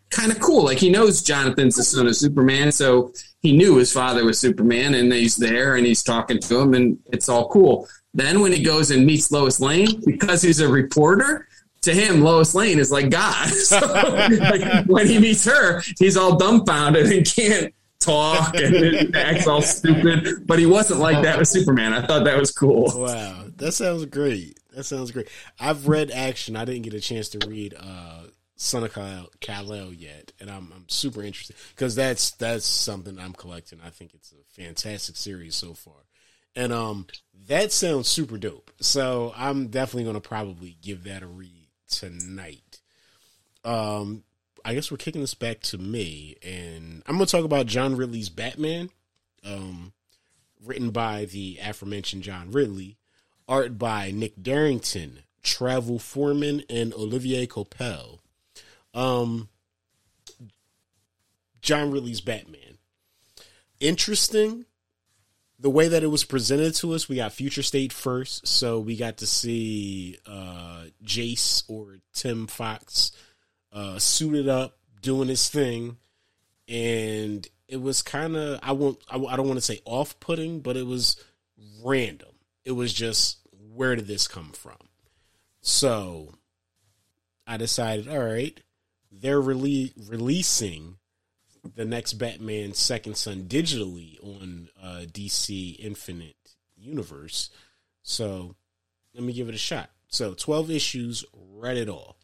kind 0.09 0.31
of 0.31 0.39
cool. 0.39 0.63
Like 0.63 0.79
he 0.79 0.89
knows 0.89 1.21
Jonathan's 1.21 1.75
the 1.75 1.83
son 1.83 2.07
of 2.07 2.15
Superman, 2.15 2.71
so 2.71 3.13
he 3.41 3.55
knew 3.55 3.77
his 3.77 3.91
father 3.91 4.25
was 4.25 4.39
Superman, 4.39 4.93
and 4.95 5.11
he's 5.11 5.35
there 5.35 5.75
and 5.75 5.85
he's 5.85 6.03
talking 6.03 6.39
to 6.39 6.59
him, 6.59 6.73
and 6.73 6.97
it's 7.11 7.29
all 7.29 7.49
cool. 7.49 7.87
Then 8.13 8.39
when 8.41 8.51
he 8.51 8.63
goes 8.63 8.91
and 8.91 9.05
meets 9.05 9.31
Lois 9.31 9.59
Lane, 9.59 10.01
because 10.05 10.41
he's 10.41 10.59
a 10.59 10.67
reporter, 10.67 11.47
to 11.81 11.93
him, 11.93 12.21
Lois 12.21 12.53
Lane 12.55 12.79
is 12.79 12.91
like 12.91 13.09
God. 13.09 13.49
So, 13.53 13.77
like, 13.79 14.85
when 14.87 15.07
he 15.07 15.19
meets 15.19 15.45
her, 15.45 15.81
he's 15.97 16.17
all 16.17 16.37
dumbfounded 16.37 17.05
and 17.05 17.25
can't 17.25 17.73
talk 17.99 18.55
and 18.55 19.15
acts 19.15 19.47
all 19.47 19.61
stupid. 19.61 20.45
But 20.47 20.59
he 20.59 20.65
wasn't 20.65 20.99
like 20.99 21.23
that 21.23 21.37
with 21.37 21.47
Superman. 21.47 21.93
I 21.93 22.05
thought 22.05 22.25
that 22.25 22.37
was 22.39 22.51
cool. 22.51 22.91
Wow, 22.95 23.45
that 23.57 23.73
sounds 23.73 24.05
great. 24.05 24.59
That 24.75 24.83
sounds 24.83 25.11
great. 25.11 25.27
I've 25.59 25.87
read 25.87 26.11
Action. 26.11 26.55
I 26.55 26.65
didn't 26.65 26.83
get 26.83 26.93
a 26.93 26.99
chance 26.99 27.29
to 27.29 27.47
read 27.47 27.75
uh, 27.79 28.23
Son 28.55 28.83
of 28.83 28.93
Kal- 28.93 29.29
Kal-El 29.41 29.93
yet, 29.93 30.31
and 30.39 30.49
I'm, 30.49 30.71
I'm 30.75 30.87
super 30.87 31.23
interested 31.23 31.55
because 31.75 31.95
that's 31.95 32.31
that's 32.31 32.65
something 32.65 33.19
I'm 33.19 33.33
collecting. 33.33 33.79
I 33.83 33.89
think 33.89 34.13
it's 34.13 34.31
a 34.31 34.61
fantastic 34.61 35.15
series 35.15 35.55
so 35.55 35.73
far, 35.73 36.05
and 36.55 36.71
um, 36.71 37.07
that 37.47 37.71
sounds 37.71 38.07
super 38.07 38.37
dope. 38.37 38.71
So 38.79 39.33
I'm 39.35 39.67
definitely 39.67 40.11
to 40.13 40.21
probably 40.21 40.77
give 40.81 41.05
that 41.05 41.23
a 41.23 41.27
read 41.27 41.67
tonight. 41.87 42.79
Um, 43.63 44.23
I 44.65 44.73
guess 44.73 44.91
we're 44.91 44.97
kicking 44.97 45.21
this 45.21 45.33
back 45.33 45.61
to 45.61 45.77
me, 45.77 46.35
and 46.43 47.03
I'm 47.07 47.15
going 47.15 47.25
to 47.25 47.31
talk 47.31 47.45
about 47.45 47.65
John 47.65 47.95
Ridley's 47.95 48.29
Batman. 48.29 48.89
Um, 49.43 49.93
written 50.63 50.91
by 50.91 51.25
the 51.25 51.59
aforementioned 51.63 52.23
John 52.23 52.51
Ridley, 52.51 52.97
art 53.47 53.77
by 53.77 54.11
Nick 54.11 54.35
Derington, 54.41 55.23
Travel 55.41 55.99
Foreman, 55.99 56.63
and 56.69 56.93
Olivier 56.93 57.47
Coipel. 57.47 58.19
Um, 58.93 59.49
John 61.61 61.91
Ridley's 61.91 62.21
Batman. 62.21 62.77
Interesting. 63.79 64.65
The 65.61 65.69
way 65.69 65.89
that 65.89 66.03
it 66.03 66.07
was 66.07 66.23
presented 66.23 66.73
to 66.75 66.93
us, 66.93 67.09
we 67.09 67.17
got 67.17 67.33
Future 67.33 67.63
State 67.63 67.91
first, 67.91 68.47
so 68.47 68.79
we 68.79 68.95
got 68.95 69.17
to 69.17 69.27
see 69.27 70.17
uh, 70.25 70.85
Jace 71.03 71.63
or 71.67 71.97
Tim 72.13 72.47
Fox 72.47 73.11
uh, 73.71 73.99
suited 73.99 74.47
up 74.47 74.77
doing 75.01 75.29
his 75.29 75.49
thing, 75.49 75.97
and 76.67 77.47
it 77.67 77.81
was 77.81 78.01
kind 78.01 78.35
of 78.35 78.59
I 78.63 78.71
won't 78.71 78.99
I, 79.09 79.17
I 79.17 79.35
don't 79.35 79.47
want 79.47 79.57
to 79.57 79.65
say 79.65 79.81
off 79.85 80.19
putting, 80.19 80.59
but 80.59 80.77
it 80.77 80.85
was 80.85 81.23
random. 81.83 82.29
It 82.65 82.71
was 82.71 82.93
just 82.93 83.37
where 83.73 83.95
did 83.95 84.07
this 84.07 84.27
come 84.27 84.51
from? 84.51 84.77
So 85.61 86.33
I 87.45 87.57
decided, 87.57 88.07
all 88.07 88.19
right, 88.19 88.59
they're 89.11 89.41
rele- 89.41 89.93
releasing 90.09 90.97
the 91.75 91.85
next 91.85 92.13
Batman 92.13 92.73
Second 92.73 93.17
Son 93.17 93.43
digitally 93.43 94.23
on 94.23 94.69
uh, 94.81 95.05
DC 95.07 95.75
Infinite 95.79 96.35
Universe. 96.77 97.49
So 98.03 98.55
let 99.13 99.23
me 99.23 99.33
give 99.33 99.49
it 99.49 99.55
a 99.55 99.59
shot. 99.59 99.89
So 100.07 100.33
12 100.33 100.71
issues, 100.71 101.25
read 101.33 101.77
it 101.77 101.89
all. 101.89 102.17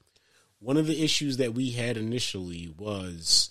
One 0.60 0.78
of 0.78 0.88
the 0.88 1.04
issues 1.04 1.38
that 1.38 1.54
we 1.54 1.72
had 1.72 1.98
initially 1.98 2.74
was 2.78 3.50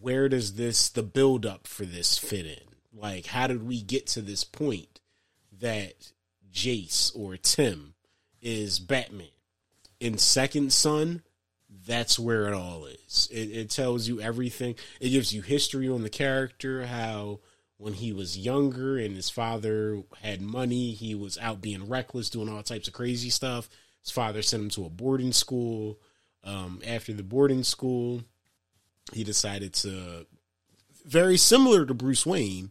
where 0.00 0.28
does 0.28 0.54
this 0.54 0.88
the 0.88 1.02
build 1.02 1.44
up 1.44 1.66
for 1.66 1.84
this 1.84 2.18
fit 2.18 2.46
in? 2.46 2.74
Like 2.92 3.26
how 3.26 3.46
did 3.46 3.66
we 3.66 3.82
get 3.82 4.06
to 4.08 4.20
this 4.20 4.44
point 4.44 5.00
that 5.60 6.12
Jace 6.52 7.14
or 7.16 7.36
Tim 7.36 7.94
is 8.40 8.78
Batman? 8.80 9.28
In 9.98 10.16
Second 10.16 10.72
Son, 10.72 11.22
that's 11.86 12.18
where 12.18 12.46
it 12.46 12.54
all 12.54 12.86
is. 12.86 13.28
It, 13.30 13.50
it 13.50 13.70
tells 13.70 14.08
you 14.08 14.20
everything. 14.20 14.74
It 15.00 15.10
gives 15.10 15.32
you 15.32 15.42
history 15.42 15.88
on 15.88 16.02
the 16.02 16.10
character, 16.10 16.86
how 16.86 17.40
when 17.76 17.94
he 17.94 18.12
was 18.12 18.38
younger 18.38 18.98
and 18.98 19.16
his 19.16 19.30
father 19.30 20.02
had 20.20 20.42
money, 20.42 20.92
he 20.92 21.14
was 21.14 21.38
out 21.38 21.62
being 21.62 21.88
reckless, 21.88 22.28
doing 22.28 22.48
all 22.48 22.62
types 22.62 22.88
of 22.88 22.94
crazy 22.94 23.30
stuff. 23.30 23.68
His 24.02 24.10
father 24.10 24.42
sent 24.42 24.62
him 24.64 24.70
to 24.70 24.84
a 24.84 24.90
boarding 24.90 25.32
school. 25.32 25.98
Um, 26.42 26.80
after 26.86 27.12
the 27.12 27.22
boarding 27.22 27.62
school, 27.62 28.22
he 29.12 29.24
decided 29.24 29.74
to, 29.74 30.26
very 31.04 31.36
similar 31.36 31.84
to 31.84 31.94
Bruce 31.94 32.24
Wayne, 32.24 32.70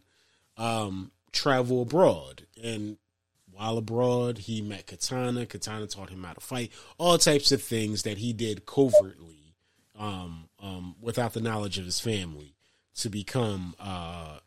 um, 0.56 1.12
travel 1.32 1.82
abroad. 1.82 2.46
And 2.62 2.98
while 3.52 3.78
abroad, 3.78 4.38
he 4.38 4.60
met 4.62 4.86
Katana. 4.86 5.46
Katana 5.46 5.86
taught 5.86 6.10
him 6.10 6.24
how 6.24 6.32
to 6.32 6.40
fight, 6.40 6.72
all 6.98 7.18
types 7.18 7.52
of 7.52 7.62
things 7.62 8.02
that 8.02 8.18
he 8.18 8.32
did 8.32 8.66
covertly, 8.66 9.54
um, 9.98 10.48
um, 10.60 10.96
without 11.00 11.34
the 11.34 11.40
knowledge 11.40 11.78
of 11.78 11.84
his 11.84 12.00
family, 12.00 12.54
to 12.96 13.08
become 13.08 13.74
uh, 13.78 14.38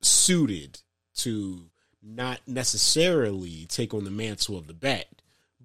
suited 0.00 0.80
to 1.16 1.70
not 2.02 2.40
necessarily 2.46 3.66
take 3.68 3.92
on 3.92 4.04
the 4.04 4.10
mantle 4.10 4.56
of 4.56 4.68
the 4.68 4.74
bat, 4.74 5.06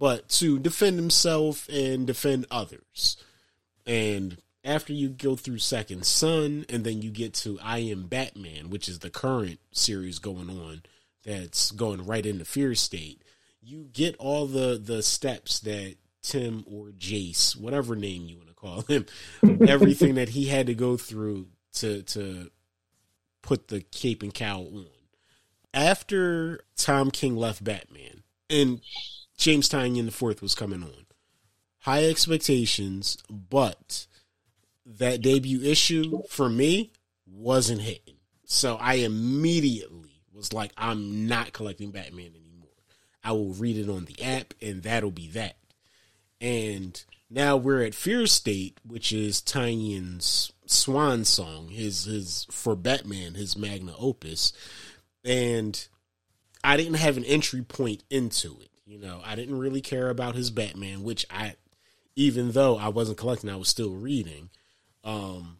but 0.02 0.28
to 0.28 0.57
defend 0.57 0.95
himself 0.95 1.69
and 1.69 2.07
defend 2.07 2.48
others. 2.49 3.18
And 3.86 4.36
after 4.64 4.94
you 4.94 5.10
go 5.10 5.36
through 5.36 5.60
Second 5.60 6.07
Son, 6.07 6.65
and 6.69 6.84
then 6.84 7.03
you 7.03 7.11
get 7.11 7.36
to 7.36 7.60
I 7.61 7.78
Am 7.78 8.07
Batman, 8.07 8.72
which 8.72 8.90
is 8.90 8.98
the 8.99 9.11
current 9.11 9.60
series 9.72 10.18
going 10.18 10.49
on 10.49 10.82
that's 11.23 11.69
going 11.69 12.03
right 12.03 12.26
into 12.26 12.45
Fear 12.45 12.73
State, 12.73 13.22
you 13.61 13.90
get 13.94 14.15
all 14.18 14.48
the 14.48 14.82
the 14.84 15.03
steps 15.03 15.60
that 15.60 15.98
Tim 16.23 16.65
or 16.65 16.88
Jace, 16.88 17.56
whatever 17.56 17.95
name 17.95 18.26
you 18.26 18.38
want 18.38 18.49
to 18.49 18.56
call 18.56 18.82
him, 18.82 19.06
everything 19.68 20.15
that 20.15 20.30
he 20.30 20.48
had 20.48 20.65
to 20.65 20.73
go 20.73 20.98
through 20.98 21.45
to 21.73 22.02
to 22.02 22.49
put 23.44 23.68
the 23.68 23.82
cape 23.82 24.23
and 24.23 24.34
cowl 24.34 24.68
on. 24.73 24.88
After 25.76 26.61
Tom 26.76 27.11
King 27.11 27.36
left 27.36 27.64
Batman 27.64 28.23
and 28.49 28.82
James 29.41 29.68
Tynion 29.68 30.05
the 30.05 30.11
fourth 30.11 30.39
was 30.39 30.53
coming 30.53 30.84
on, 30.84 31.07
high 31.80 32.05
expectations, 32.05 33.18
but 33.27 34.05
that 34.85 35.23
debut 35.23 35.63
issue 35.63 36.22
for 36.30 36.47
me 36.47 36.91
wasn't 37.26 37.81
hitting. 37.81 38.18
So 38.45 38.76
I 38.76 38.95
immediately 38.95 40.22
was 40.31 40.53
like, 40.53 40.72
I'm 40.77 41.26
not 41.26 41.53
collecting 41.53 41.89
Batman 41.89 42.34
anymore. 42.35 42.69
I 43.23 43.31
will 43.31 43.53
read 43.53 43.77
it 43.77 43.89
on 43.89 44.05
the 44.05 44.23
app, 44.23 44.53
and 44.61 44.84
that'll 44.84 45.09
be 45.09 45.30
that. 45.30 45.55
And 46.39 47.03
now 47.27 47.57
we're 47.57 47.84
at 47.84 47.95
Fear 47.95 48.27
State, 48.27 48.77
which 48.85 49.11
is 49.11 49.41
Tynion's 49.41 50.53
swan 50.68 51.26
song, 51.26 51.69
his 51.69 52.05
his 52.05 52.45
for 52.51 52.76
Batman, 52.76 53.34
his 53.34 53.57
magna 53.57 53.95
opus. 53.97 54.53
And 55.26 55.88
I 56.63 56.77
didn't 56.77 56.95
have 56.95 57.18
an 57.18 57.26
entry 57.26 57.63
point 57.63 58.03
into 58.11 58.59
it. 58.61 58.70
You 58.91 58.99
know, 58.99 59.22
I 59.23 59.35
didn't 59.35 59.57
really 59.57 59.80
care 59.80 60.09
about 60.09 60.35
his 60.35 60.51
Batman, 60.51 61.03
which 61.03 61.26
I 61.30 61.55
even 62.18 62.51
though 62.51 62.77
I 62.77 62.89
wasn't 62.89 63.18
collecting, 63.18 63.49
I 63.49 63.55
was 63.55 63.69
still 63.69 63.93
reading. 63.93 64.49
Um 65.05 65.59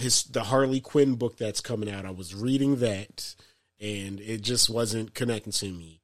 his 0.00 0.24
the 0.24 0.42
Harley 0.42 0.80
Quinn 0.80 1.14
book 1.14 1.36
that's 1.36 1.60
coming 1.60 1.88
out, 1.88 2.04
I 2.04 2.10
was 2.10 2.34
reading 2.34 2.76
that 2.80 3.36
and 3.78 4.20
it 4.20 4.42
just 4.42 4.68
wasn't 4.68 5.14
connecting 5.14 5.52
to 5.52 5.70
me. 5.70 6.00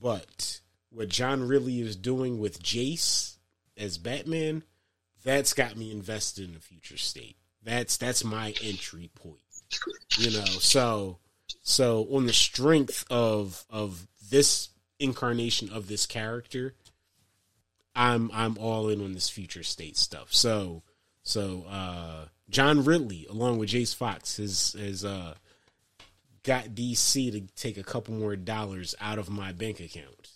But 0.00 0.62
what 0.88 1.10
John 1.10 1.46
Ridley 1.46 1.82
is 1.82 1.96
doing 1.96 2.38
with 2.38 2.62
Jace 2.62 3.36
as 3.76 3.98
Batman, 3.98 4.62
that's 5.22 5.52
got 5.52 5.76
me 5.76 5.92
invested 5.92 6.46
in 6.46 6.54
the 6.54 6.60
future 6.60 6.96
state. 6.96 7.36
That's 7.62 7.98
that's 7.98 8.24
my 8.24 8.54
entry 8.64 9.10
point. 9.14 9.42
You 10.16 10.30
know, 10.30 10.46
so 10.46 11.18
so 11.60 12.08
on 12.10 12.24
the 12.24 12.32
strength 12.32 13.04
of 13.10 13.66
of 13.68 14.08
this 14.30 14.70
incarnation 14.98 15.70
of 15.70 15.88
this 15.88 16.06
character, 16.06 16.74
I'm 17.94 18.30
I'm 18.32 18.56
all 18.58 18.88
in 18.88 19.02
on 19.02 19.12
this 19.12 19.28
future 19.28 19.62
state 19.62 19.96
stuff. 19.96 20.32
So 20.32 20.82
so 21.22 21.64
uh 21.68 22.26
John 22.50 22.84
Ridley, 22.84 23.26
along 23.28 23.58
with 23.58 23.70
Jace 23.70 23.94
Fox, 23.94 24.38
has 24.38 24.74
has 24.78 25.04
uh, 25.04 25.34
got 26.42 26.68
DC 26.68 27.32
to 27.32 27.40
take 27.56 27.76
a 27.76 27.82
couple 27.82 28.14
more 28.14 28.36
dollars 28.36 28.94
out 29.00 29.18
of 29.18 29.28
my 29.28 29.52
bank 29.52 29.80
account. 29.80 30.30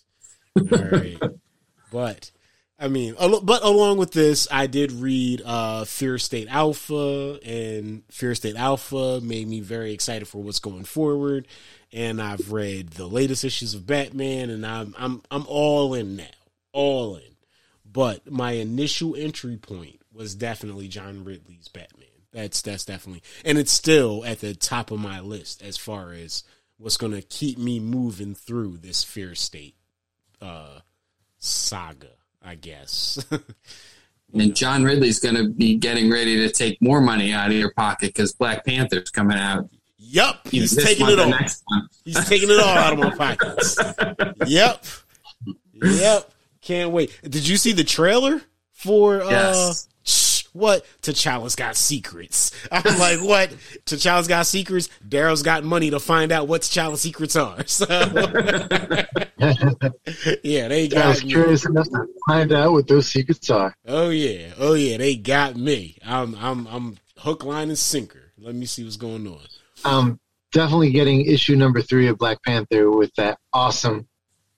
All 0.71 0.99
right, 0.99 1.19
but 1.91 2.31
I 2.79 2.87
mean, 2.87 3.15
but 3.17 3.63
along 3.63 3.97
with 3.97 4.11
this, 4.11 4.47
I 4.51 4.67
did 4.67 4.91
read 4.91 5.41
uh, 5.43 5.85
Fear 5.85 6.19
State 6.19 6.47
Alpha, 6.49 7.39
and 7.43 8.03
Fear 8.11 8.35
State 8.35 8.55
Alpha 8.55 9.19
made 9.21 9.47
me 9.47 9.59
very 9.59 9.91
excited 9.91 10.27
for 10.27 10.43
what's 10.43 10.59
going 10.59 10.83
forward. 10.83 11.47
And 11.93 12.19
I've 12.19 12.51
read 12.51 12.91
the 12.91 13.05
latest 13.05 13.45
issues 13.45 13.75
of 13.75 13.85
Batman, 13.85 14.49
and 14.49 14.65
I'm 14.65 14.95
I'm 14.97 15.21
I'm 15.29 15.45
all 15.47 15.93
in 15.93 16.15
now, 16.15 16.25
all 16.71 17.15
in. 17.17 17.35
But 17.85 18.31
my 18.31 18.53
initial 18.53 19.15
entry 19.15 19.57
point 19.57 19.99
was 20.11 20.33
definitely 20.33 20.87
John 20.87 21.23
Ridley's 21.23 21.67
Batman. 21.67 22.07
That's 22.31 22.63
that's 22.63 22.85
definitely, 22.85 23.21
and 23.45 23.59
it's 23.59 23.71
still 23.71 24.25
at 24.25 24.39
the 24.39 24.55
top 24.55 24.89
of 24.89 24.99
my 24.99 25.19
list 25.19 25.61
as 25.61 25.77
far 25.77 26.13
as 26.13 26.43
what's 26.77 26.97
going 26.97 27.13
to 27.13 27.21
keep 27.21 27.59
me 27.59 27.79
moving 27.79 28.33
through 28.33 28.77
this 28.77 29.03
Fear 29.03 29.35
State 29.35 29.75
uh, 30.41 30.79
saga. 31.37 32.09
I 32.41 32.55
guess. 32.55 33.23
And 34.33 34.55
John 34.55 34.83
Ridley's 34.83 35.19
going 35.19 35.35
to 35.35 35.49
be 35.49 35.75
getting 35.75 36.09
ready 36.09 36.37
to 36.37 36.49
take 36.51 36.81
more 36.81 36.99
money 37.01 37.31
out 37.31 37.51
of 37.51 37.53
your 37.53 37.71
pocket 37.71 38.07
because 38.07 38.33
Black 38.33 38.65
Panther's 38.65 39.11
coming 39.11 39.37
out. 39.37 39.69
Yep, 40.05 40.47
he's 40.49 40.75
taking 40.83 41.07
it 41.09 41.19
all. 41.19 41.33
He's 42.05 42.23
taking 42.27 42.49
it 42.49 42.59
all 42.59 42.77
out 42.77 42.93
of 42.93 42.99
my 42.99 43.09
pockets. 43.15 43.77
Yep, 44.45 44.85
yep. 45.81 46.31
Can't 46.61 46.91
wait. 46.91 47.17
Did 47.23 47.47
you 47.47 47.57
see 47.57 47.73
the 47.73 47.83
trailer 47.83 48.41
for? 48.71 49.21
uh 49.21 49.29
Yes. 49.29 49.87
shh, 50.05 50.43
What 50.53 50.85
T'Challa's 51.01 51.55
got 51.55 51.75
secrets? 51.75 52.51
I'm 52.71 52.97
like, 52.99 53.19
what? 53.21 53.49
T'Challa's 53.85 54.27
got 54.27 54.45
secrets. 54.45 54.89
Darryl's 55.07 55.41
got 55.41 55.63
money 55.63 55.89
to 55.89 55.99
find 55.99 56.31
out 56.31 56.47
what 56.47 56.61
T'Challa's 56.61 57.01
secrets 57.01 57.35
are. 57.35 57.57
So, 57.67 57.85
yeah, 60.43 60.67
they 60.67 60.83
I 60.85 60.87
got 60.87 61.07
was 61.07 61.23
me. 61.23 61.31
curious 61.31 61.65
enough 61.65 61.89
to 61.89 62.07
find 62.27 62.51
out 62.53 62.71
what 62.73 62.87
those 62.87 63.07
secrets 63.07 63.49
are. 63.49 63.75
Oh 63.87 64.09
yeah, 64.09 64.53
oh 64.57 64.73
yeah, 64.73 64.97
they 64.97 65.15
got 65.15 65.55
me. 65.55 65.97
I'm 66.05 66.35
I'm 66.35 66.67
I'm 66.67 66.97
hook, 67.17 67.43
line, 67.43 67.69
and 67.69 67.77
sinker. 67.77 68.31
Let 68.37 68.55
me 68.55 68.65
see 68.65 68.83
what's 68.83 68.97
going 68.97 69.27
on. 69.27 69.39
Um, 69.85 70.19
definitely 70.51 70.91
getting 70.91 71.25
issue 71.25 71.55
number 71.55 71.81
three 71.81 72.07
of 72.07 72.17
Black 72.17 72.41
Panther 72.43 72.89
with 72.89 73.13
that 73.15 73.39
awesome 73.51 74.07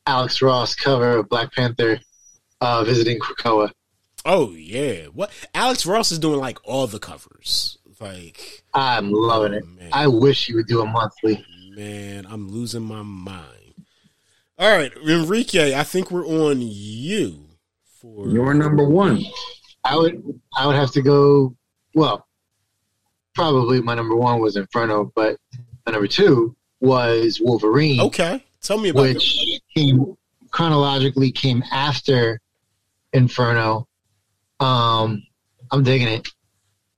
Alex 0.06 0.42
Ross 0.42 0.76
cover 0.76 1.18
of 1.18 1.30
Black 1.30 1.54
Panther 1.54 2.00
uh, 2.62 2.84
visiting 2.84 3.20
Krakoa. 3.20 3.72
Oh 4.26 4.52
yeah, 4.52 5.06
what 5.06 5.32
Alex 5.54 5.86
Ross 5.86 6.12
is 6.12 6.20
doing 6.20 6.40
like 6.40 6.58
all 6.64 6.88
the 6.88 7.00
covers. 7.00 7.78
Like 8.00 8.64
I'm 8.74 9.12
loving 9.12 9.54
it. 9.54 9.66
Man. 9.68 9.90
I 9.94 10.08
wish 10.08 10.48
he 10.48 10.56
would 10.56 10.68
do 10.68 10.82
a 10.82 10.86
monthly. 10.86 11.46
man, 11.76 12.26
I'm 12.30 12.50
losing 12.50 12.84
my 12.84 13.02
mind. 13.02 13.86
All 14.58 14.76
right, 14.76 14.92
Enrique, 14.98 15.76
I 15.76 15.84
think 15.84 16.12
we're 16.12 16.26
on 16.26 16.60
you 16.62 17.46
for 18.02 18.28
You're 18.28 18.54
number 18.54 18.88
one. 18.88 19.24
I 19.84 19.96
would 19.96 20.24
I 20.56 20.66
would 20.68 20.76
have 20.76 20.92
to 20.94 21.02
go. 21.02 21.56
Well, 21.94 22.28
probably 23.36 23.82
my 23.82 23.94
number 23.94 24.16
one 24.16 24.40
was 24.40 24.56
Inferno, 24.56 25.12
but 25.16 25.38
my 25.86 25.92
number 25.92 26.08
two 26.08 26.56
was 26.80 27.40
Wolverine, 27.42 28.02
okay. 28.02 28.44
Tell 28.62 28.80
me 28.80 28.90
about 28.90 29.06
it. 29.08 29.14
which 29.16 29.62
came 29.76 30.18
chronologically 30.50 31.32
came 31.32 31.64
after 31.72 32.40
Inferno. 33.14 33.88
Um, 34.60 35.24
I'm 35.72 35.84
digging 35.84 36.08
it. 36.08 36.28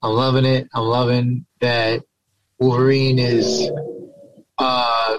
I'm 0.02 0.12
loving 0.12 0.44
it. 0.44 0.68
I'm 0.72 0.84
loving 0.84 1.44
that 1.60 2.02
Wolverine 2.58 3.18
is 3.18 3.70
uh, 4.58 5.18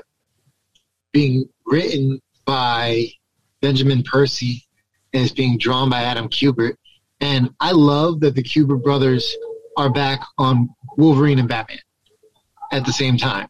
being 1.11 1.49
written 1.65 2.21
by 2.45 3.07
Benjamin 3.61 4.03
Percy 4.03 4.65
and 5.13 5.23
is 5.23 5.31
being 5.31 5.57
drawn 5.57 5.89
by 5.89 6.03
Adam 6.03 6.29
Kubert. 6.29 6.75
And 7.21 7.49
I 7.59 7.71
love 7.71 8.21
that 8.21 8.35
the 8.35 8.43
Kubert 8.43 8.83
brothers 8.83 9.35
are 9.77 9.89
back 9.89 10.21
on 10.37 10.69
Wolverine 10.97 11.39
and 11.39 11.47
Batman 11.47 11.79
at 12.71 12.85
the 12.85 12.91
same 12.93 13.17
time. 13.17 13.47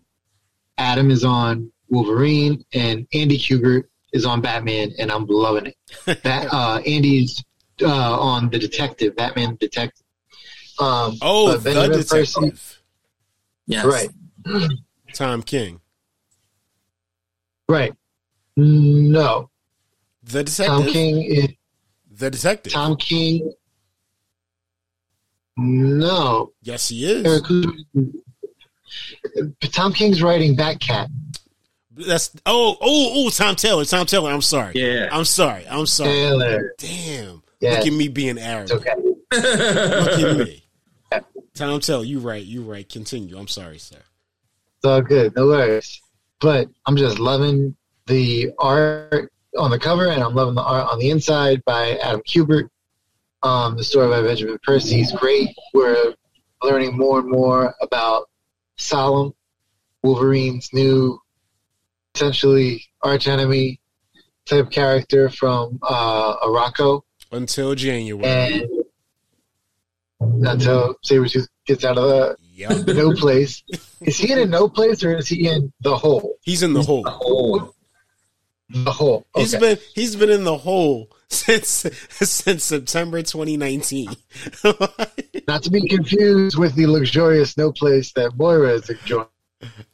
Adam 0.78 1.11
is 1.11 1.24
on 1.24 1.72
Wolverine 1.90 2.64
and 2.74 3.07
Andy 3.14 3.38
Kubert 3.38 3.84
is 4.14 4.26
on 4.26 4.41
Batman, 4.41 4.91
and 4.98 5.11
I'm 5.11 5.26
loving 5.28 5.68
it. 5.68 5.76
That 6.24 6.48
uh, 6.53 6.80
Andy's 6.86 7.44
uh, 7.82 7.88
on 8.20 8.49
the 8.49 8.60
Detective, 8.60 9.16
Batman 9.16 9.57
Detective. 9.60 10.06
Um, 10.80 11.18
Oh, 11.22 11.48
but 11.53 11.64
the 11.64 11.74
Benjamin 11.74 12.03
Percy- 12.06 12.40
detective, 12.41 12.82
Yes. 13.68 13.86
right, 13.86 14.10
Tom 15.14 15.44
King. 15.44 15.80
right. 17.68 17.94
No, 18.57 19.49
The 20.24 20.44
detective. 20.44 20.66
Tom. 20.68 20.88
King 20.88 21.24
is 21.24 21.48
The 22.11 22.30
detective. 22.32 22.74
Tom 22.74 22.95
King. 22.98 23.53
No, 25.60 26.52
Yes, 26.61 26.90
he 26.90 27.06
is. 27.06 27.26
Eric, 27.26 27.45
Tom 29.72 29.94
King's 29.94 30.22
writing 30.22 30.56
Batcat. 30.56 31.10
That's 31.91 32.31
oh 32.45 32.77
oh 32.80 33.11
oh 33.26 33.30
Tom 33.30 33.56
Taylor. 33.56 33.84
Tom 33.86 34.06
Taylor. 34.06 34.31
I'm 34.31 34.41
sorry. 34.41 34.72
Yeah. 34.76 35.10
I'm 35.11 35.26
sorry. 35.26 35.68
I'm 35.68 35.86
sorry. 35.86 36.10
Taylor. 36.11 36.73
Damn. 36.77 37.44
Yeah. 37.60 37.72
Look 37.72 37.88
at 37.88 37.94
me 37.94 38.07
being 38.07 38.38
arrogant. 38.38 38.81
Okay. 38.81 38.94
Look 39.34 40.19
at 40.19 40.38
me. 40.38 40.64
Tom 41.56 41.80
Taylor, 41.81 42.06
you 42.06 42.19
right. 42.19 42.44
You 42.44 42.61
right. 42.61 42.88
Continue. 42.88 43.38
I'm 43.38 43.49
sorry, 43.49 43.80
sir. 43.80 43.98
It's 43.98 44.86
all 44.86 45.02
good. 45.02 45.36
No 45.36 45.48
worries. 45.48 46.02
But 46.40 46.69
I'm 46.86 46.95
just 46.95 47.19
loving 47.19 47.76
the 48.07 48.52
art 48.60 49.30
on 49.57 49.72
the 49.72 49.80
cover, 49.80 50.07
and 50.07 50.23
I'm 50.23 50.34
loving 50.34 50.56
the 50.56 50.64
art 50.64 50.88
on 50.90 50.99
the 50.99 51.10
inside 51.10 51.61
by 51.65 51.98
Adam 51.98 52.22
Kubert. 52.22 52.69
Um, 53.41 53.78
the 53.78 53.84
story 53.84 54.10
by 54.10 54.22
Benjamin 54.22 54.57
Percy 54.64 55.02
is 55.02 55.11
great. 55.14 55.49
We're 55.74 56.14
learning 56.61 56.98
more 56.98 57.20
and 57.20 57.30
more 57.30 57.74
about 57.82 58.30
Solem, 58.78 59.34
Wolverine's 60.03 60.70
new, 60.74 61.20
essentially 62.16 62.84
arch 63.02 63.28
enemy 63.28 63.80
type 64.45 64.72
character 64.72 65.30
from 65.30 65.80
uh, 65.84 66.36
Arakko. 66.38 67.02
Until 67.32 67.76
January. 67.76 68.26
And 70.20 70.45
until 70.45 70.95
Sabretooth 71.06 71.48
gets 71.66 71.86
out 71.86 71.98
of 71.98 72.10
the, 72.10 72.36
Yep. 72.56 72.86
the 72.88 72.94
no 72.94 73.14
place. 73.14 73.64
Is 74.02 74.18
he 74.18 74.34
in 74.34 74.40
a 74.40 74.45
no 74.45 74.68
place 74.68 75.02
or 75.02 75.16
is 75.16 75.30
he 75.30 75.48
in 75.48 75.72
the 75.80 75.95
hole? 75.95 76.36
He's 76.41 76.61
in 76.61 76.74
the 76.74 76.82
hole. 76.82 77.03
Oh, 77.07 77.74
The 78.70 78.91
hole. 78.91 79.26
He's 79.36 79.56
Okay. 79.56 79.76
been 79.76 79.78
he's 79.96 80.16
been 80.16 80.30
in 80.30 80.44
the 80.44 80.58
hole 80.58 81.10
since 81.30 81.86
since 82.22 82.64
September 82.64 83.22
2019. 83.24 84.10
Not 85.48 85.64
to 85.64 85.72
be 85.72 85.88
confused 85.88 86.58
with 86.58 86.76
the 86.76 86.86
luxurious 86.88 87.58
no 87.58 87.72
place 87.72 88.12
that 88.14 88.38
Moira 88.38 88.74
is 88.74 88.90
enjoying. 88.90 89.26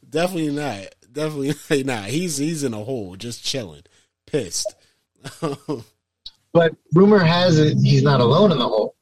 Definitely 0.08 0.54
not. 0.54 0.94
Definitely 1.10 1.82
not. 1.84 2.04
He's 2.10 2.36
he's 2.36 2.62
in 2.64 2.74
a 2.74 2.84
hole, 2.84 3.16
just 3.16 3.42
chilling, 3.44 3.82
pissed. 4.26 4.74
But 6.52 6.72
rumor 6.94 7.18
has 7.20 7.58
it 7.58 7.78
he's 7.78 8.02
not 8.02 8.20
alone 8.20 8.52
in 8.52 8.58
the 8.58 8.68
hole. 8.68 8.94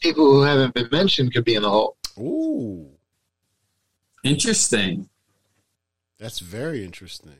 People 0.00 0.24
who 0.30 0.42
haven't 0.42 0.74
been 0.74 0.88
mentioned 0.92 1.32
could 1.34 1.44
be 1.44 1.54
in 1.56 1.62
the 1.62 1.70
hole. 1.70 1.96
Ooh, 2.18 2.88
interesting. 4.24 5.08
that's 6.18 6.38
very 6.38 6.84
interesting. 6.84 7.34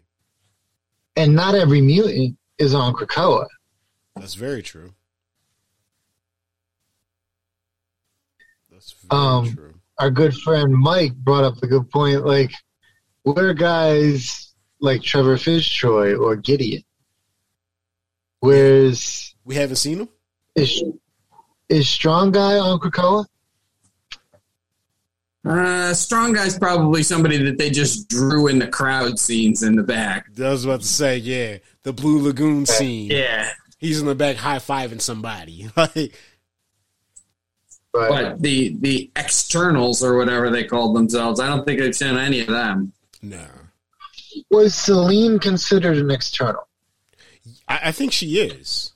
And 1.17 1.35
not 1.35 1.55
every 1.55 1.81
mutant 1.81 2.37
is 2.59 2.75
on 2.75 2.93
Krakoa. 2.95 3.47
That's 4.17 4.35
very 4.35 4.63
true. 4.63 4.93
That's 8.71 8.93
very 9.09 9.21
Um, 9.23 9.53
true. 9.55 9.75
Our 9.99 10.11
good 10.11 10.35
friend 10.35 10.73
Mike 10.75 11.15
brought 11.15 11.45
up 11.45 11.57
the 11.59 11.67
good 11.67 11.89
point. 11.91 12.27
Like, 12.27 12.53
what 13.23 13.39
are 13.39 13.55
guys 13.55 14.53
like 14.81 15.03
Trevor 15.03 15.39
Fitzroy 15.39 16.15
or 16.15 16.37
Gideon? 16.37 16.83
Where's 18.41 19.35
We 19.45 19.55
haven't 19.55 19.77
seen 19.77 20.01
him. 20.01 20.09
is 20.55 20.83
is 21.69 21.89
Strong 21.89 22.33
Guy 22.33 22.59
on 22.59 22.79
Krakoa? 22.79 23.25
Uh, 25.47 25.95
strong 25.95 26.33
guy's 26.33 26.59
probably 26.59 27.03
somebody 27.03 27.37
that 27.45 27.57
they 27.59 27.71
just 27.71 28.09
drew 28.09 28.49
in 28.49 28.59
the 28.59 28.67
crowd 28.67 29.19
scenes 29.19 29.63
in 29.63 29.77
the 29.77 29.83
back. 29.83 30.27
I 30.39 30.49
was 30.51 30.65
about 30.65 30.81
to 30.81 30.89
say, 30.89 31.19
yeah, 31.19 31.59
the 31.85 31.93
Blue 31.93 32.21
Lagoon 32.23 32.67
scene. 32.67 33.11
Yeah, 33.11 33.51
He's 33.79 34.01
in 34.01 34.07
the 34.07 34.15
back 34.15 34.37
high 34.37 34.59
fiving 34.59 35.01
somebody. 35.01 35.69
Like, 35.77 36.15
But, 37.93 38.09
but 38.11 38.43
the 38.43 38.77
the 38.81 39.11
externals 39.17 40.03
or 40.03 40.17
whatever 40.19 40.51
they 40.51 40.65
called 40.65 40.97
themselves, 40.97 41.41
I 41.41 41.47
don't 41.47 41.65
think 41.65 41.81
I've 41.81 41.95
seen 41.95 42.17
any 42.17 42.41
of 42.41 42.49
them. 42.49 42.93
no, 43.23 43.47
was 44.51 44.75
Selene 44.75 45.39
considered 45.39 45.97
an 45.97 46.11
external? 46.11 46.69
I, 47.69 47.81
I 47.85 47.93
think 47.93 48.13
she 48.13 48.39
is. 48.41 48.93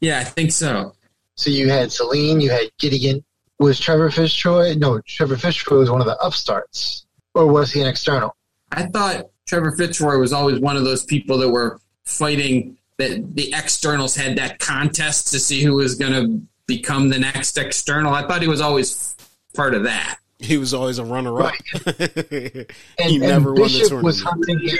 Yeah, 0.00 0.20
I 0.20 0.24
think 0.24 0.52
so. 0.52 0.94
So 1.34 1.50
you 1.50 1.68
had 1.68 1.92
Selene, 1.92 2.40
you 2.40 2.50
had 2.50 2.70
Gideon, 2.78 3.22
was 3.58 3.78
Trevor 3.80 4.10
Fitzroy? 4.10 4.74
No, 4.74 5.00
Trevor 5.00 5.36
Fitzroy 5.36 5.78
was 5.78 5.90
one 5.90 6.00
of 6.00 6.06
the 6.06 6.16
upstarts, 6.18 7.06
or 7.34 7.46
was 7.46 7.72
he 7.72 7.80
an 7.80 7.88
external? 7.88 8.36
I 8.72 8.84
thought 8.86 9.30
Trevor 9.46 9.72
Fitzroy 9.72 10.18
was 10.18 10.32
always 10.32 10.60
one 10.60 10.76
of 10.76 10.84
those 10.84 11.04
people 11.04 11.38
that 11.38 11.50
were 11.50 11.80
fighting 12.04 12.76
that 12.98 13.34
the 13.36 13.52
externals 13.54 14.14
had 14.14 14.36
that 14.36 14.58
contest 14.58 15.28
to 15.32 15.38
see 15.38 15.62
who 15.62 15.74
was 15.74 15.94
going 15.94 16.12
to 16.12 16.46
become 16.66 17.08
the 17.08 17.18
next 17.18 17.56
external. 17.56 18.12
I 18.12 18.26
thought 18.26 18.42
he 18.42 18.48
was 18.48 18.60
always 18.60 19.16
part 19.54 19.74
of 19.74 19.84
that. 19.84 20.18
He 20.40 20.56
was 20.58 20.74
always 20.74 20.98
a 20.98 21.04
runner 21.04 21.40
up. 21.42 21.54
And, 21.86 23.10
he 23.10 23.16
and 23.16 23.20
never 23.20 23.52
won 23.52 23.62
the 23.62 23.62
Bishop 23.62 23.88
tournament. 23.88 24.04
was 24.04 24.22
hunting 24.22 24.58
him. 24.60 24.78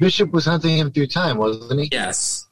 Bishop 0.00 0.32
was 0.32 0.46
hunting 0.46 0.78
him 0.78 0.90
through 0.90 1.08
time, 1.08 1.36
wasn't 1.38 1.80
he? 1.80 1.88
Yes. 1.92 2.46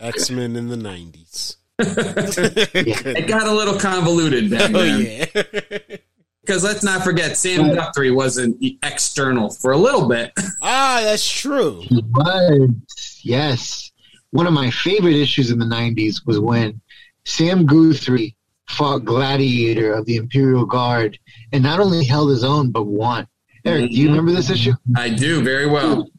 X 0.00 0.30
Men 0.30 0.56
in 0.56 0.68
the 0.68 0.76
nineties. 0.76 1.56
It 2.74 3.26
got 3.28 3.46
a 3.46 3.52
little 3.52 3.78
convoluted 3.78 4.50
back 4.50 4.70
Oh 4.74 4.78
then. 4.84 5.26
yeah. 5.32 5.96
Because 6.44 6.64
let's 6.64 6.82
not 6.82 7.04
forget, 7.04 7.36
Sam 7.36 7.72
Guthrie 7.72 8.10
wasn't 8.10 8.56
external 8.82 9.48
for 9.50 9.70
a 9.70 9.76
little 9.76 10.08
bit. 10.08 10.32
ah, 10.60 10.98
that's 11.04 11.28
true. 11.30 11.82
He 11.82 12.02
was. 12.10 13.20
Yes. 13.22 13.92
One 14.32 14.48
of 14.48 14.52
my 14.52 14.68
favorite 14.72 15.14
issues 15.14 15.52
in 15.52 15.60
the 15.60 15.64
90s 15.64 16.26
was 16.26 16.40
when 16.40 16.80
Sam 17.24 17.64
Guthrie 17.64 18.34
fought 18.68 19.04
Gladiator 19.04 19.92
of 19.94 20.04
the 20.06 20.16
Imperial 20.16 20.66
Guard 20.66 21.16
and 21.52 21.62
not 21.62 21.78
only 21.78 22.04
held 22.04 22.30
his 22.30 22.42
own, 22.42 22.72
but 22.72 22.86
won. 22.88 23.28
Eric, 23.64 23.90
do 23.90 23.96
you 23.96 24.08
remember 24.08 24.32
this 24.32 24.50
issue? 24.50 24.72
I 24.96 25.10
do 25.10 25.42
very 25.44 25.66
well. 25.68 26.10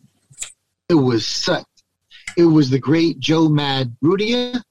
It 0.87 0.93
was 0.93 1.27
such. 1.27 1.65
It 2.37 2.45
was 2.45 2.69
the 2.69 2.79
great 2.79 3.19
Joe 3.19 3.49
Mad 3.49 3.93
Rudia. 4.01 4.61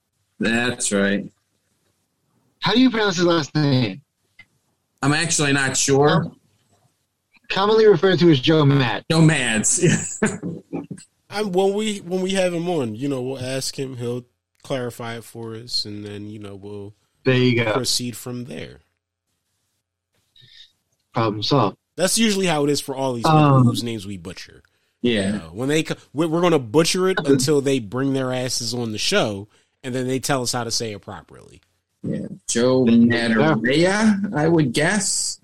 That's 0.43 0.91
right. 0.93 1.31
How 2.61 2.73
do 2.73 2.81
you 2.81 2.91
pronounce 2.91 3.17
his 3.17 3.25
last 3.27 3.55
name? 3.55 4.03
I'm 5.03 5.13
actually 5.13 5.53
not 5.53 5.77
sure. 5.77 6.33
Commonly 7.49 7.87
referred 7.87 8.19
to 8.21 8.31
as 8.31 8.41
Joe 8.41 8.65
Mad. 8.65 9.05
Nomads. 9.11 10.19
I'm, 11.31 11.53
when 11.53 11.75
we 11.75 11.99
when 11.99 12.21
we 12.23 12.33
have 12.33 12.53
him 12.53 12.69
on, 12.69 12.95
you 12.95 13.09
know, 13.09 13.23
we'll 13.23 13.39
ask 13.41 13.79
him. 13.79 13.97
He'll 13.97 14.25
clarify 14.63 15.17
it 15.17 15.25
for 15.25 15.55
us, 15.55 15.85
and 15.85 16.05
then 16.05 16.29
you 16.29 16.39
know 16.39 16.55
we'll 16.57 16.95
There 17.25 17.35
you 17.37 17.57
go. 17.65 17.73
proceed 17.73 18.17
from 18.17 18.45
there. 18.45 18.81
Problem 21.15 21.43
solved. 21.43 21.77
That's 21.97 22.19
usually 22.19 22.47
how 22.47 22.65
it 22.65 22.71
is 22.71 22.81
for 22.81 22.95
all 22.97 23.13
these 23.15 23.25
people 23.25 23.37
Um, 23.39 23.65
whose 23.65 23.83
names 23.83 24.07
we 24.07 24.17
butcher. 24.17 24.63
yeah. 25.03 25.41
Uh, 25.45 25.51
when 25.51 25.69
they 25.69 25.83
co- 25.83 25.97
we're 26.13 26.29
we're 26.29 26.41
going 26.41 26.53
to 26.53 26.59
butcher 26.59 27.09
it 27.09 27.19
until 27.27 27.61
they 27.61 27.79
bring 27.81 28.13
their 28.15 28.33
asses 28.33 28.73
on 28.73 28.93
the 28.93 28.99
show, 28.99 29.49
and 29.83 29.95
then 29.95 30.07
they 30.07 30.19
tell 30.19 30.43
us 30.43 30.53
how 30.53 30.65
to 30.65 30.71
say 30.71 30.93
it 30.93 31.01
properly. 31.01 31.61
yeah. 32.03 32.27
Joe 32.49 32.85
Madarea, 32.85 34.35
I 34.35 34.49
would 34.49 34.73
guess. 34.73 35.41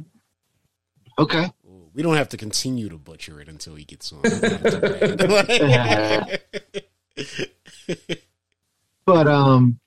Okay. 1.18 1.50
We 1.94 2.02
don't 2.02 2.16
have 2.16 2.28
to 2.28 2.36
continue 2.36 2.88
to 2.88 2.96
butcher 2.96 3.40
it 3.40 3.48
until 3.48 3.74
he 3.74 3.84
gets 3.84 4.12
on. 4.12 4.22
But 9.08 9.26
um, 9.26 9.80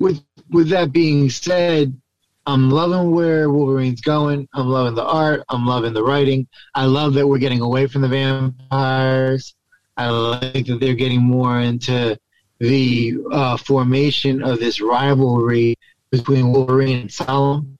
with 0.00 0.20
with 0.50 0.70
that 0.70 0.90
being 0.90 1.30
said, 1.30 1.96
I'm 2.44 2.68
loving 2.68 3.12
where 3.12 3.48
Wolverine's 3.48 4.00
going. 4.00 4.48
I'm 4.54 4.66
loving 4.66 4.96
the 4.96 5.04
art. 5.04 5.44
I'm 5.48 5.66
loving 5.66 5.92
the 5.92 6.02
writing. 6.02 6.48
I 6.74 6.86
love 6.86 7.14
that 7.14 7.28
we're 7.28 7.38
getting 7.38 7.60
away 7.60 7.86
from 7.86 8.02
the 8.02 8.08
vampires. 8.08 9.54
I 9.96 10.10
like 10.10 10.66
that 10.66 10.78
they're 10.80 10.94
getting 10.94 11.22
more 11.22 11.60
into 11.60 12.18
the 12.58 13.16
uh, 13.30 13.56
formation 13.56 14.42
of 14.42 14.58
this 14.58 14.80
rivalry 14.80 15.76
between 16.10 16.52
Wolverine 16.52 17.00
and 17.02 17.12
Solem. 17.12 17.78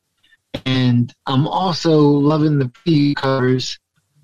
And 0.65 1.13
I'm 1.27 1.47
also 1.47 1.99
loving 2.01 2.59
the 2.59 2.67
preview 2.67 3.15
covers 3.15 3.79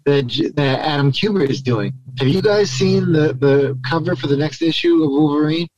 that 0.04 0.52
that 0.56 0.80
Adam 0.80 1.12
Kubert 1.12 1.50
is 1.50 1.62
doing. 1.62 1.92
Have 2.18 2.28
you 2.28 2.42
guys 2.42 2.70
seen 2.70 3.12
the, 3.12 3.32
the 3.34 3.78
cover 3.88 4.16
for 4.16 4.26
the 4.26 4.36
next 4.36 4.62
issue 4.62 5.02
of 5.04 5.10
Wolverine? 5.10 5.68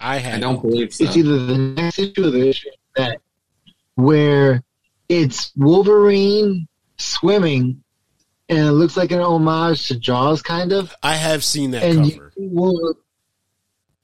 I 0.00 0.18
have. 0.18 0.34
I 0.34 0.40
don't 0.40 0.62
believe 0.62 0.94
so. 0.94 1.04
It's 1.04 1.16
either 1.16 1.38
the 1.38 1.58
next 1.58 1.98
issue 1.98 2.26
or 2.26 2.30
the 2.30 2.48
issue 2.48 2.70
that 2.96 3.20
where 3.96 4.62
it's 5.08 5.52
Wolverine 5.56 6.68
swimming 6.96 7.82
and 8.48 8.58
it 8.60 8.72
looks 8.72 8.96
like 8.96 9.10
an 9.10 9.20
homage 9.20 9.88
to 9.88 9.98
Jaws, 9.98 10.40
kind 10.40 10.72
of. 10.72 10.94
I 11.02 11.14
have 11.14 11.44
seen 11.44 11.72
that 11.72 11.82
and 11.82 12.10
cover. 12.10 12.32
you, 12.36 12.48
Wolver- 12.48 12.94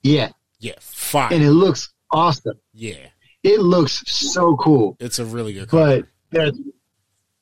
yeah, 0.04 0.30
Yeah, 0.60 0.74
fine. 0.80 1.32
and 1.32 1.42
it 1.42 1.50
looks 1.50 1.92
awesome. 2.12 2.60
yeah, 2.72 3.08
It 3.42 3.58
looks 3.60 4.02
so 4.06 4.54
cool. 4.56 4.96
it's 5.00 5.18
a 5.18 5.24
really 5.24 5.52
good 5.54 5.68
cover. 5.68 6.00
but 6.02 6.08
there's- 6.30 6.56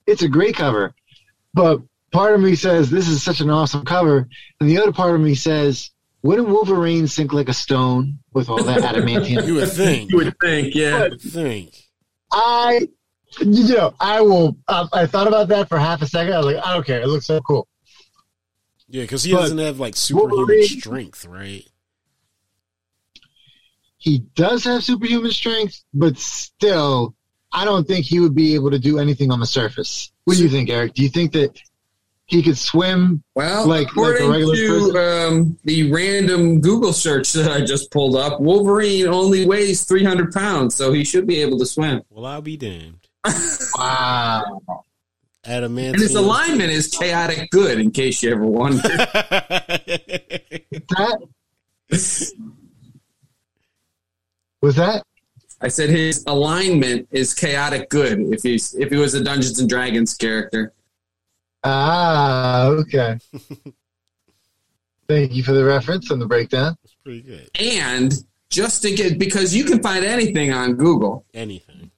it's 0.06 0.22
a 0.22 0.28
great 0.28 0.56
cover. 0.56 0.94
But 1.54 1.80
part 2.12 2.34
of 2.34 2.40
me 2.40 2.54
says 2.54 2.88
this 2.90 3.08
is 3.08 3.22
such 3.22 3.40
an 3.40 3.50
awesome 3.50 3.84
cover, 3.84 4.26
and 4.60 4.68
the 4.70 4.78
other 4.78 4.92
part 4.92 5.14
of 5.14 5.20
me 5.20 5.34
says, 5.34 5.90
wouldn't 6.22 6.48
Wolverine 6.48 7.06
sink 7.08 7.32
like 7.32 7.48
a 7.48 7.52
stone 7.54 8.18
with 8.32 8.48
all 8.48 8.62
that 8.62 8.80
adamantium? 8.82 9.44
you 9.46 9.54
would 9.54 9.68
think. 9.70 10.10
You 10.10 10.16
would 10.18 10.34
think, 10.40 10.74
yeah. 10.74 11.04
You 11.04 11.10
would 11.10 11.20
think. 11.20 11.74
I, 12.32 12.88
you 13.40 13.74
know, 13.74 13.94
I 14.00 14.20
will. 14.22 14.56
Uh, 14.68 14.86
I 14.92 15.06
thought 15.06 15.26
about 15.26 15.48
that 15.48 15.68
for 15.68 15.78
half 15.78 16.00
a 16.02 16.06
second. 16.06 16.32
I 16.32 16.38
was 16.38 16.46
like, 16.46 16.64
I 16.64 16.72
don't 16.74 16.86
care. 16.86 17.00
It 17.00 17.08
looks 17.08 17.26
so 17.26 17.40
cool. 17.40 17.66
Yeah, 18.88 19.02
because 19.02 19.22
he 19.24 19.32
But 19.32 19.40
doesn't 19.42 19.58
have 19.58 19.80
like 19.80 19.96
superhuman 19.96 20.36
Wolverine- 20.36 20.66
strength, 20.66 21.24
right? 21.26 21.66
He 24.02 24.18
does 24.34 24.64
have 24.64 24.82
superhuman 24.82 25.30
strength, 25.30 25.84
but 25.94 26.18
still, 26.18 27.14
I 27.52 27.64
don't 27.64 27.86
think 27.86 28.04
he 28.04 28.18
would 28.18 28.34
be 28.34 28.54
able 28.56 28.72
to 28.72 28.78
do 28.80 28.98
anything 28.98 29.30
on 29.30 29.38
the 29.38 29.46
surface. 29.46 30.10
What 30.24 30.36
do 30.36 30.42
you 30.42 30.48
think, 30.48 30.70
Eric? 30.70 30.94
Do 30.94 31.02
you 31.04 31.08
think 31.08 31.30
that 31.34 31.56
he 32.26 32.42
could 32.42 32.58
swim? 32.58 33.22
Well, 33.36 33.68
Like- 33.68 33.86
like 33.86 33.86
a 33.86 33.90
according 33.92 34.30
regular 34.30 34.56
to 34.56 35.28
um, 35.28 35.58
the 35.62 35.92
random 35.92 36.60
Google 36.60 36.92
search 36.92 37.30
that 37.34 37.48
I 37.48 37.64
just 37.64 37.92
pulled 37.92 38.16
up, 38.16 38.40
Wolverine 38.40 39.06
only 39.06 39.46
weighs 39.46 39.84
300 39.84 40.32
pounds, 40.32 40.74
so 40.74 40.92
he 40.92 41.04
should 41.04 41.28
be 41.28 41.40
able 41.40 41.58
to 41.60 41.66
swim. 41.66 42.02
Well, 42.10 42.26
I'll 42.26 42.42
be 42.42 42.56
damned. 42.56 43.06
Wow. 43.78 44.60
Adamantium. 45.46 45.92
And 45.92 46.00
his 46.00 46.14
alignment 46.16 46.70
is 46.70 46.88
chaotic 46.88 47.50
good, 47.50 47.78
in 47.78 47.92
case 47.92 48.20
you 48.24 48.32
ever 48.32 48.44
wondered. 48.44 48.82
That 50.96 51.18
was 54.62 54.76
that. 54.76 55.04
I 55.60 55.68
said 55.68 55.90
his 55.90 56.24
alignment 56.26 57.06
is 57.10 57.34
chaotic 57.34 57.88
good. 57.90 58.18
If 58.32 58.42
he's 58.42 58.74
if 58.74 58.90
he 58.90 58.96
was 58.96 59.14
a 59.14 59.22
Dungeons 59.22 59.58
and 59.60 59.68
Dragons 59.68 60.14
character, 60.14 60.72
Ah, 61.64 62.66
okay. 62.66 63.18
Thank 65.08 65.32
you 65.34 65.42
for 65.42 65.52
the 65.52 65.64
reference 65.64 66.10
and 66.10 66.20
the 66.20 66.26
breakdown. 66.26 66.76
It's 66.84 66.94
pretty 67.04 67.22
good. 67.22 67.50
and 67.60 68.12
just 68.50 68.82
to 68.82 68.92
get 68.94 69.18
because 69.18 69.54
you 69.54 69.64
can 69.64 69.80
find 69.82 70.04
anything 70.04 70.52
on 70.52 70.74
Google. 70.74 71.24
Anything. 71.34 71.90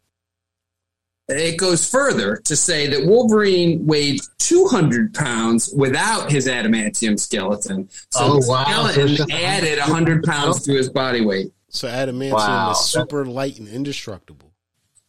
It 1.28 1.56
goes 1.56 1.88
further 1.88 2.36
to 2.44 2.54
say 2.54 2.86
that 2.88 3.06
Wolverine 3.06 3.86
weighed 3.86 4.20
200 4.38 5.14
pounds 5.14 5.72
without 5.74 6.30
his 6.30 6.46
adamantium 6.46 7.18
skeleton. 7.18 7.88
So 8.10 8.20
Oh, 8.24 8.40
the 8.40 8.46
wow. 8.48 8.64
Skeleton 8.64 9.16
just 9.16 9.30
added 9.32 9.78
100 9.78 10.22
pounds 10.24 10.62
to 10.64 10.74
his 10.74 10.90
body 10.90 11.24
weight. 11.24 11.50
So 11.74 11.88
adamantium 11.88 12.32
Wow. 12.34 12.70
is 12.70 12.78
super 12.78 13.26
light 13.26 13.58
and 13.58 13.66
indestructible. 13.66 14.52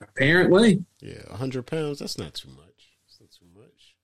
Apparently. 0.02 0.84
Yeah, 1.00 1.22
100 1.30 1.68
pounds, 1.68 2.00
that's 2.00 2.18
not 2.18 2.34
too 2.34 2.50
much. 2.50 2.98
That's 3.06 3.22
not 3.22 3.30
too 3.32 3.46
much. 3.56 3.96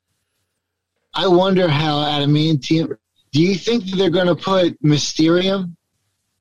I 1.15 1.27
wonder 1.27 1.67
how 1.67 1.95
adamantium. 1.97 2.95
Do 3.31 3.41
you 3.41 3.55
think 3.55 3.85
that 3.85 3.95
they're 3.95 4.11
going 4.11 4.27
to 4.27 4.35
put 4.35 4.77
Mysterium 4.83 5.75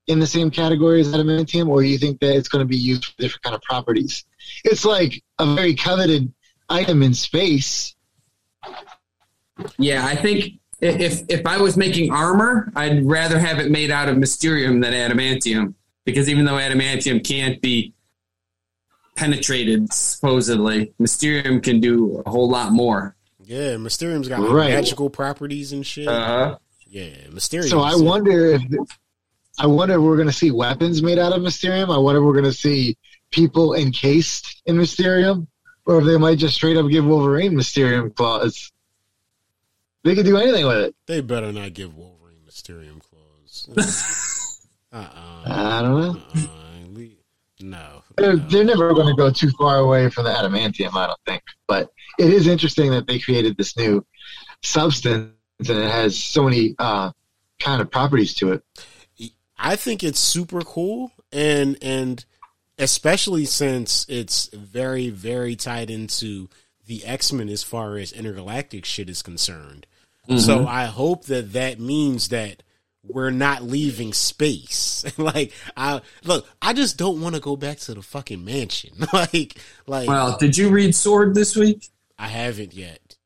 in 0.08 0.18
the 0.20 0.26
same 0.26 0.50
category 0.50 1.00
as 1.00 1.08
adamantium, 1.12 1.68
or 1.68 1.80
do 1.80 1.88
you 1.88 1.96
think 1.96 2.20
that 2.20 2.36
it's 2.36 2.48
going 2.48 2.62
to 2.62 2.68
be 2.68 2.76
used 2.76 3.06
for 3.06 3.12
different 3.18 3.42
kind 3.42 3.56
of 3.56 3.62
properties? 3.62 4.24
It's 4.64 4.84
like 4.84 5.22
a 5.38 5.54
very 5.54 5.74
coveted 5.74 6.30
item 6.68 7.02
in 7.02 7.14
space. 7.14 7.94
Yeah, 9.78 10.04
I 10.04 10.16
think 10.16 10.60
if 10.80 11.22
if 11.30 11.46
I 11.46 11.56
was 11.58 11.78
making 11.78 12.12
armor, 12.12 12.70
I'd 12.76 13.06
rather 13.06 13.38
have 13.38 13.58
it 13.58 13.70
made 13.70 13.90
out 13.90 14.08
of 14.08 14.18
mysterium 14.18 14.80
than 14.80 14.92
adamantium 14.92 15.74
because 16.10 16.28
even 16.28 16.44
though 16.44 16.54
adamantium 16.54 17.24
can't 17.26 17.60
be 17.60 17.94
penetrated 19.16 19.92
supposedly, 19.92 20.92
mysterium 20.98 21.60
can 21.60 21.80
do 21.80 22.22
a 22.24 22.30
whole 22.30 22.48
lot 22.48 22.72
more. 22.72 23.16
Yeah, 23.44 23.76
Mysterium's 23.78 24.28
got 24.28 24.40
like, 24.40 24.52
Right. 24.52 24.70
magical 24.70 25.10
properties 25.10 25.72
and 25.72 25.84
shit. 25.84 26.06
Uh-huh. 26.06 26.56
yeah, 26.86 27.10
Mysterium. 27.32 27.68
So 27.68 27.80
I 27.80 27.96
wonder 27.96 28.52
if 28.52 28.62
I 29.58 29.66
wonder 29.66 29.96
if 29.96 30.00
we're 30.00 30.14
going 30.16 30.28
to 30.28 30.32
see 30.32 30.52
weapons 30.52 31.02
made 31.02 31.18
out 31.18 31.32
of 31.32 31.42
Mysterium. 31.42 31.90
I 31.90 31.98
wonder 31.98 32.20
if 32.20 32.24
we're 32.26 32.32
going 32.32 32.44
to 32.44 32.52
see 32.52 32.96
people 33.32 33.74
encased 33.74 34.62
in 34.66 34.76
Mysterium, 34.78 35.48
or 35.84 35.98
if 35.98 36.04
they 36.06 36.16
might 36.16 36.38
just 36.38 36.54
straight 36.54 36.76
up 36.76 36.88
give 36.88 37.04
Wolverine 37.04 37.56
Mysterium 37.56 38.10
claws. 38.12 38.70
They 40.04 40.14
could 40.14 40.24
do 40.26 40.36
anything 40.38 40.66
with 40.66 40.78
it. 40.78 40.94
They 41.06 41.20
better 41.20 41.52
not 41.52 41.74
give 41.74 41.96
Wolverine 41.96 42.44
Mysterium 42.46 43.00
claws. 43.00 43.66
uh-uh. 44.92 45.42
I 45.46 45.82
don't 45.82 46.00
know. 46.00 46.20
Uh-uh. 46.34 46.60
No. 47.62 48.02
They're, 48.16 48.36
they're 48.36 48.64
never 48.64 48.92
going 48.94 49.06
to 49.06 49.14
go 49.14 49.30
too 49.30 49.50
far 49.50 49.78
away 49.78 50.08
from 50.08 50.24
the 50.24 50.30
adamantium, 50.30 50.94
I 50.94 51.06
don't 51.06 51.20
think. 51.26 51.42
But 51.68 51.90
it 52.18 52.32
is 52.32 52.46
interesting 52.46 52.90
that 52.90 53.06
they 53.06 53.18
created 53.18 53.56
this 53.56 53.76
new 53.76 54.04
substance 54.62 55.32
and 55.68 55.78
it 55.78 55.90
has 55.90 56.18
so 56.18 56.44
many 56.44 56.74
uh, 56.78 57.12
kind 57.60 57.82
of 57.82 57.90
properties 57.90 58.34
to 58.34 58.52
it. 58.52 58.62
I 59.58 59.76
think 59.76 60.02
it's 60.02 60.18
super 60.18 60.62
cool, 60.62 61.12
and 61.30 61.76
and 61.82 62.24
especially 62.78 63.44
since 63.44 64.06
it's 64.08 64.48
very 64.54 65.10
very 65.10 65.54
tied 65.54 65.90
into 65.90 66.48
the 66.86 67.04
X 67.04 67.30
Men 67.30 67.50
as 67.50 67.62
far 67.62 67.98
as 67.98 68.10
intergalactic 68.10 68.86
shit 68.86 69.10
is 69.10 69.22
concerned. 69.22 69.86
So 70.36 70.64
I 70.64 70.84
hope 70.84 71.24
that 71.24 71.52
that 71.54 71.80
means 71.80 72.28
that 72.28 72.62
we're 73.06 73.30
not 73.30 73.62
leaving 73.62 74.12
space. 74.12 75.04
like 75.18 75.52
I 75.76 76.00
look, 76.24 76.46
I 76.60 76.72
just 76.72 76.96
don't 76.96 77.20
want 77.20 77.34
to 77.34 77.40
go 77.40 77.56
back 77.56 77.78
to 77.80 77.94
the 77.94 78.02
fucking 78.02 78.44
mansion. 78.44 78.92
like 79.12 79.58
like 79.86 80.08
Well, 80.08 80.36
did 80.38 80.56
you 80.56 80.70
read 80.70 80.94
Sword 80.94 81.34
this 81.34 81.56
week? 81.56 81.88
I 82.18 82.28
haven't 82.28 82.74
yet. 82.74 83.16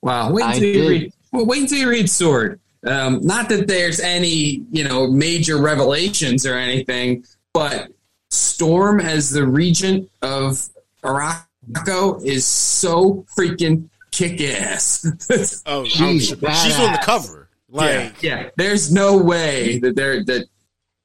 Wow, 0.00 0.32
wait 0.32 0.44
I 0.44 0.52
until 0.54 0.66
you 0.68 0.72
did. 0.74 0.88
read. 0.88 1.12
Well, 1.32 1.46
wait 1.46 1.62
until 1.62 1.78
you 1.78 1.90
read 1.90 2.08
Sword. 2.08 2.60
Um, 2.86 3.20
not 3.22 3.48
that 3.48 3.66
there's 3.66 3.98
any, 4.00 4.64
you 4.70 4.84
know, 4.84 5.08
major 5.10 5.60
revelations 5.60 6.46
or 6.46 6.54
anything, 6.54 7.24
but 7.52 7.90
Storm 8.30 9.00
as 9.00 9.30
the 9.30 9.44
regent 9.46 10.08
of 10.22 10.68
Arakko 11.02 12.24
is 12.24 12.46
so 12.46 13.26
freaking 13.36 13.88
kick 14.10 14.40
ass. 14.40 15.04
Oh, 15.66 15.84
She's 15.84 16.28
she's 16.28 16.78
on 16.78 16.92
the 16.92 17.00
cover. 17.02 17.37
Like 17.70 18.22
yeah, 18.22 18.50
there's 18.56 18.92
no 18.92 19.18
way 19.18 19.78
that 19.80 19.94
they're 19.94 20.24
that 20.24 20.46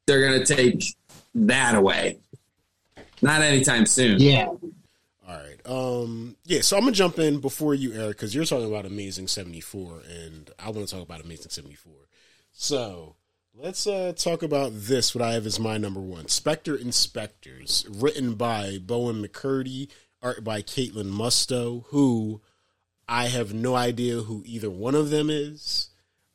they're 0.06 0.24
gonna 0.24 0.46
take 0.46 0.84
that 1.36 1.76
away. 1.76 2.20
Not 3.22 3.42
anytime 3.42 3.86
soon. 3.86 4.20
Yeah. 4.20 4.46
All 4.46 4.60
right. 5.28 5.58
Um. 5.66 6.36
Yeah. 6.46 6.62
So 6.62 6.78
I'm 6.78 6.84
gonna 6.84 6.94
jump 6.94 7.20
in 7.20 7.40
before 7.40 7.74
you, 7.74 7.94
Eric, 7.94 8.18
because 8.18 8.34
you're 8.34 8.46
talking 8.46 8.68
about 8.68 8.86
Amazing 8.86 9.28
'74, 9.28 10.02
and 10.10 10.50
I 10.60 10.70
want 10.70 10.88
to 10.88 10.94
talk 10.94 11.04
about 11.04 11.22
Amazing 11.22 11.52
'74. 11.52 11.94
So 12.52 13.16
let's 13.56 13.88
uh 13.88 14.14
talk 14.16 14.44
about 14.44 14.72
this. 14.74 15.14
What 15.14 15.22
I 15.22 15.34
have 15.34 15.46
is 15.46 15.60
my 15.60 15.78
number 15.78 16.02
one: 16.02 16.26
Spector 16.26 16.80
Inspectors, 16.80 17.86
written 17.90 18.36
by 18.36 18.78
Bowen 18.82 19.22
McCurdy, 19.22 19.90
art 20.22 20.44
by 20.44 20.62
Kaitlyn 20.62 21.12
Musto, 21.12 21.86
who 21.88 22.42
I 23.08 23.28
have 23.28 23.54
no 23.54 23.76
idea 23.76 24.22
who 24.22 24.44
either 24.46 24.70
one 24.70 24.96
of 24.96 25.10
them 25.10 25.30
is. 25.30 25.90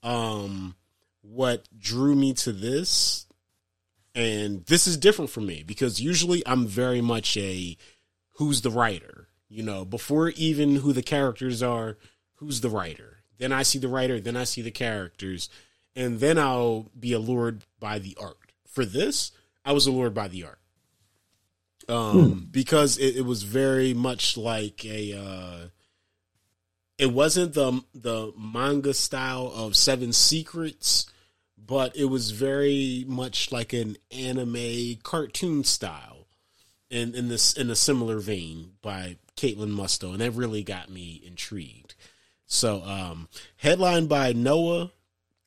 Um, 0.08 0.74
what 1.20 1.68
drew 1.78 2.14
me 2.14 2.32
to 2.32 2.52
this, 2.52 3.26
and 4.14 4.64
this 4.64 4.86
is 4.86 4.96
different 4.96 5.30
for 5.30 5.42
me 5.42 5.62
because 5.62 6.00
usually 6.00 6.42
I'm 6.46 6.66
very 6.66 7.02
much 7.02 7.36
a 7.36 7.76
who's 8.36 8.62
the 8.62 8.70
writer. 8.70 9.28
You 9.50 9.62
know, 9.62 9.84
before 9.84 10.30
even 10.30 10.76
who 10.76 10.94
the 10.94 11.02
characters 11.02 11.62
are, 11.62 11.98
who's 12.36 12.62
the 12.62 12.70
writer. 12.70 13.18
Then 13.36 13.52
I 13.52 13.62
see 13.62 13.78
the 13.78 13.88
writer, 13.88 14.18
then 14.18 14.36
I 14.36 14.44
see 14.44 14.62
the 14.62 14.70
characters, 14.70 15.50
and 15.94 16.20
then 16.20 16.38
I'll 16.38 16.90
be 16.98 17.12
allured 17.12 17.64
by 17.78 17.98
the 17.98 18.16
art. 18.20 18.52
For 18.66 18.86
this, 18.86 19.32
I 19.64 19.72
was 19.72 19.86
allured 19.86 20.14
by 20.14 20.28
the 20.28 20.44
art. 20.44 20.58
Um, 21.86 22.48
because 22.50 22.96
it, 22.96 23.16
it 23.16 23.26
was 23.26 23.42
very 23.42 23.92
much 23.94 24.36
like 24.36 24.84
a 24.84 25.18
uh 25.18 25.68
it 26.98 27.12
wasn't 27.12 27.54
the 27.54 27.82
the 27.94 28.32
manga 28.36 28.92
style 28.92 29.50
of 29.54 29.76
Seven 29.76 30.12
Secrets, 30.12 31.06
but 31.56 31.96
it 31.96 32.06
was 32.06 32.32
very 32.32 33.04
much 33.06 33.52
like 33.52 33.72
an 33.72 33.96
anime 34.10 34.96
cartoon 35.02 35.64
style 35.64 36.26
in 36.90 37.14
in 37.14 37.28
this 37.28 37.54
in 37.54 37.70
a 37.70 37.76
similar 37.76 38.18
vein 38.18 38.72
by 38.82 39.16
Kaitlyn 39.36 39.74
Musto, 39.74 40.10
and 40.12 40.20
that 40.20 40.32
really 40.32 40.64
got 40.64 40.90
me 40.90 41.22
intrigued. 41.24 41.94
So, 42.46 42.82
um, 42.82 43.28
headlined 43.58 44.08
by 44.08 44.32
Noah, 44.32 44.90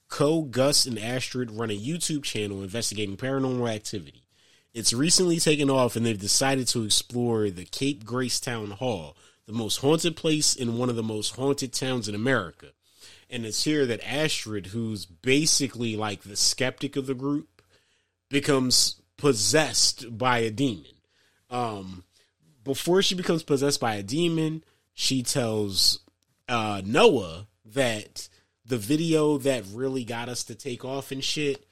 Co, 0.07 0.43
Gus, 0.43 0.85
and 0.85 0.99
Astrid 0.99 1.51
run 1.51 1.71
a 1.71 1.77
YouTube 1.77 2.23
channel 2.23 2.61
investigating 2.61 3.17
paranormal 3.17 3.73
activity. 3.73 4.23
It's 4.73 4.93
recently 4.93 5.39
taken 5.39 5.69
off, 5.69 5.95
and 5.95 6.05
they've 6.05 6.17
decided 6.17 6.67
to 6.69 6.83
explore 6.83 7.49
the 7.49 7.65
Cape 7.65 8.05
Grace 8.05 8.39
Town 8.39 8.71
Hall, 8.71 9.17
the 9.51 9.57
most 9.57 9.77
haunted 9.77 10.15
place 10.15 10.55
in 10.55 10.77
one 10.77 10.89
of 10.89 10.95
the 10.95 11.03
most 11.03 11.35
haunted 11.35 11.73
towns 11.73 12.07
in 12.07 12.15
America. 12.15 12.67
And 13.29 13.45
it's 13.45 13.63
here 13.63 13.85
that 13.85 14.05
Astrid, 14.09 14.67
who's 14.67 15.05
basically 15.05 15.95
like 15.95 16.21
the 16.21 16.35
skeptic 16.35 16.95
of 16.95 17.05
the 17.05 17.13
group, 17.13 17.61
becomes 18.29 19.01
possessed 19.17 20.17
by 20.17 20.39
a 20.39 20.49
demon. 20.49 20.93
Um, 21.49 22.03
before 22.63 23.01
she 23.01 23.15
becomes 23.15 23.43
possessed 23.43 23.79
by 23.79 23.95
a 23.95 24.03
demon, 24.03 24.63
she 24.93 25.21
tells 25.21 25.99
uh, 26.47 26.81
Noah 26.85 27.47
that 27.65 28.29
the 28.65 28.77
video 28.77 29.37
that 29.39 29.65
really 29.73 30.05
got 30.05 30.29
us 30.29 30.45
to 30.45 30.55
take 30.55 30.85
off 30.85 31.11
and 31.11 31.23
shit, 31.23 31.65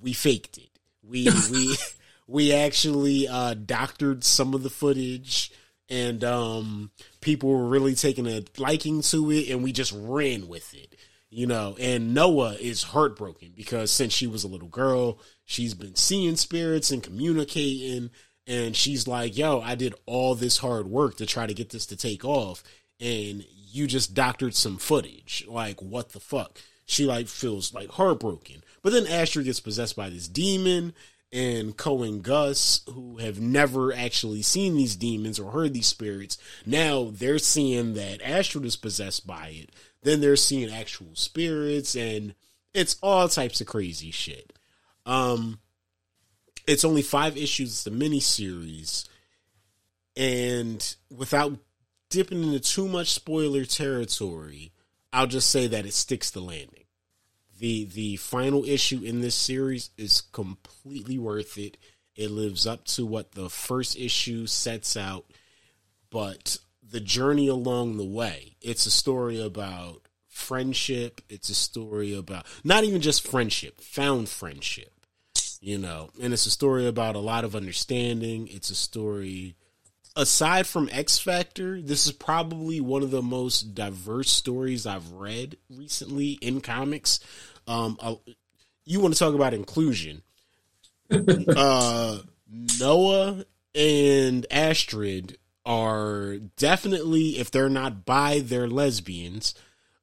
we 0.00 0.12
faked 0.12 0.56
it. 0.56 0.70
We 1.02 1.28
we 1.50 1.76
we 2.26 2.52
actually 2.52 3.28
uh, 3.28 3.54
doctored 3.54 4.24
some 4.24 4.54
of 4.54 4.62
the 4.62 4.70
footage, 4.70 5.52
and 5.88 6.24
um, 6.24 6.90
people 7.20 7.50
were 7.50 7.68
really 7.68 7.94
taking 7.94 8.26
a 8.26 8.44
liking 8.58 9.02
to 9.02 9.30
it, 9.30 9.50
and 9.50 9.62
we 9.62 9.72
just 9.72 9.92
ran 9.96 10.48
with 10.48 10.74
it. 10.74 10.94
You 11.28 11.46
know, 11.46 11.76
and 11.78 12.14
Noah 12.14 12.54
is 12.54 12.82
heartbroken 12.84 13.52
because 13.54 13.90
since 13.90 14.12
she 14.12 14.26
was 14.26 14.44
a 14.44 14.48
little 14.48 14.68
girl, 14.68 15.18
she's 15.44 15.74
been 15.74 15.96
seeing 15.96 16.36
spirits 16.36 16.90
and 16.90 17.02
communicating, 17.02 18.10
and 18.46 18.76
she's 18.76 19.06
like, 19.06 19.36
"Yo, 19.36 19.60
I 19.60 19.74
did 19.74 19.94
all 20.06 20.34
this 20.34 20.58
hard 20.58 20.86
work 20.86 21.16
to 21.16 21.26
try 21.26 21.46
to 21.46 21.54
get 21.54 21.70
this 21.70 21.86
to 21.86 21.96
take 21.96 22.24
off, 22.24 22.62
and 23.00 23.44
you 23.50 23.86
just 23.86 24.14
doctored 24.14 24.54
some 24.54 24.78
footage. 24.78 25.44
Like, 25.48 25.82
what 25.82 26.10
the 26.10 26.20
fuck?" 26.20 26.60
She 26.86 27.04
like 27.04 27.26
feels 27.26 27.74
like 27.74 27.90
heartbroken, 27.90 28.62
but 28.80 28.92
then 28.92 29.08
Astrid 29.08 29.46
gets 29.46 29.58
possessed 29.58 29.96
by 29.96 30.08
this 30.08 30.28
demon, 30.28 30.94
and 31.32 31.76
Co 31.76 32.02
and 32.02 32.22
Gus, 32.22 32.80
who 32.92 33.18
have 33.18 33.40
never 33.40 33.92
actually 33.92 34.42
seen 34.42 34.76
these 34.76 34.96
demons 34.96 35.38
or 35.38 35.50
heard 35.50 35.74
these 35.74 35.86
spirits, 35.86 36.38
now 36.64 37.10
they're 37.12 37.38
seeing 37.38 37.94
that 37.94 38.22
Astrid 38.22 38.64
is 38.64 38.76
possessed 38.76 39.26
by 39.26 39.48
it. 39.48 39.70
Then 40.02 40.20
they're 40.20 40.36
seeing 40.36 40.70
actual 40.70 41.14
spirits, 41.14 41.96
and 41.96 42.34
it's 42.72 42.96
all 43.02 43.28
types 43.28 43.60
of 43.60 43.66
crazy 43.66 44.10
shit. 44.10 44.52
Um, 45.04 45.58
it's 46.66 46.84
only 46.84 47.02
five 47.02 47.36
issues. 47.36 47.70
It's 47.70 47.86
a 47.86 47.90
mini 47.90 48.20
series, 48.20 49.04
and 50.16 50.96
without 51.14 51.58
dipping 52.08 52.42
into 52.42 52.60
too 52.60 52.88
much 52.88 53.10
spoiler 53.10 53.64
territory, 53.64 54.72
I'll 55.12 55.26
just 55.26 55.50
say 55.50 55.66
that 55.66 55.86
it 55.86 55.92
sticks 55.92 56.30
the 56.30 56.40
landing. 56.40 56.85
The 57.58 57.84
The 57.84 58.16
final 58.16 58.64
issue 58.64 59.02
in 59.02 59.20
this 59.20 59.34
series 59.34 59.90
is 59.96 60.20
completely 60.20 61.18
worth 61.18 61.58
it. 61.58 61.76
It 62.14 62.30
lives 62.30 62.66
up 62.66 62.84
to 62.86 63.04
what 63.04 63.32
the 63.32 63.50
first 63.50 63.98
issue 63.98 64.46
sets 64.46 64.96
out, 64.96 65.26
but 66.10 66.58
the 66.82 67.00
journey 67.00 67.48
along 67.48 67.96
the 67.96 68.04
way. 68.04 68.56
It's 68.62 68.86
a 68.86 68.90
story 68.90 69.40
about 69.40 70.02
friendship. 70.28 71.20
It's 71.28 71.50
a 71.50 71.54
story 71.54 72.14
about 72.14 72.46
not 72.64 72.84
even 72.84 73.00
just 73.00 73.26
friendship, 73.26 73.80
found 73.80 74.28
friendship 74.28 74.92
you 75.60 75.78
know 75.78 76.10
and 76.22 76.32
it's 76.32 76.46
a 76.46 76.50
story 76.50 76.86
about 76.86 77.16
a 77.16 77.20
lot 77.20 77.44
of 77.44 77.56
understanding 77.56 78.48
it's 78.50 78.70
a 78.70 78.74
story 78.74 79.56
aside 80.16 80.66
from 80.66 80.88
x 80.90 81.18
factor 81.18 81.80
this 81.80 82.06
is 82.06 82.12
probably 82.12 82.80
one 82.80 83.02
of 83.02 83.10
the 83.10 83.22
most 83.22 83.74
diverse 83.74 84.30
stories 84.30 84.86
i've 84.86 85.12
read 85.12 85.56
recently 85.70 86.32
in 86.40 86.60
comics. 86.60 87.20
Um 87.68 87.98
uh, 88.00 88.14
you 88.84 89.00
want 89.00 89.14
to 89.14 89.18
talk 89.18 89.34
about 89.34 89.54
inclusion. 89.54 90.22
Uh 91.56 92.18
noah 92.80 93.44
and 93.74 94.46
astrid 94.50 95.36
are 95.64 96.36
definitely 96.56 97.38
if 97.38 97.50
they're 97.50 97.68
not 97.68 98.04
bi 98.04 98.40
they're 98.40 98.68
lesbians. 98.68 99.54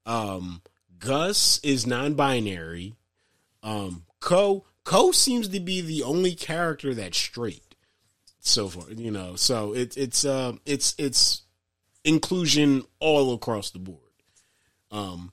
Um 0.05 0.61
gus 0.99 1.59
is 1.63 1.87
non-binary. 1.87 2.93
Um 3.63 4.05
co 4.19 4.65
Co 4.83 5.11
seems 5.11 5.47
to 5.49 5.59
be 5.59 5.81
the 5.81 6.03
only 6.03 6.35
character 6.35 6.93
that's 6.93 7.17
straight 7.17 7.62
so 8.45 8.67
far, 8.67 8.91
you 8.91 9.11
know. 9.11 9.35
So 9.35 9.73
it's 9.73 9.97
it's 9.97 10.25
uh, 10.25 10.53
it's 10.65 10.95
it's 10.97 11.43
inclusion 12.03 12.83
all 12.99 13.33
across 13.33 13.71
the 13.71 13.79
board. 13.79 13.99
Um, 14.91 15.31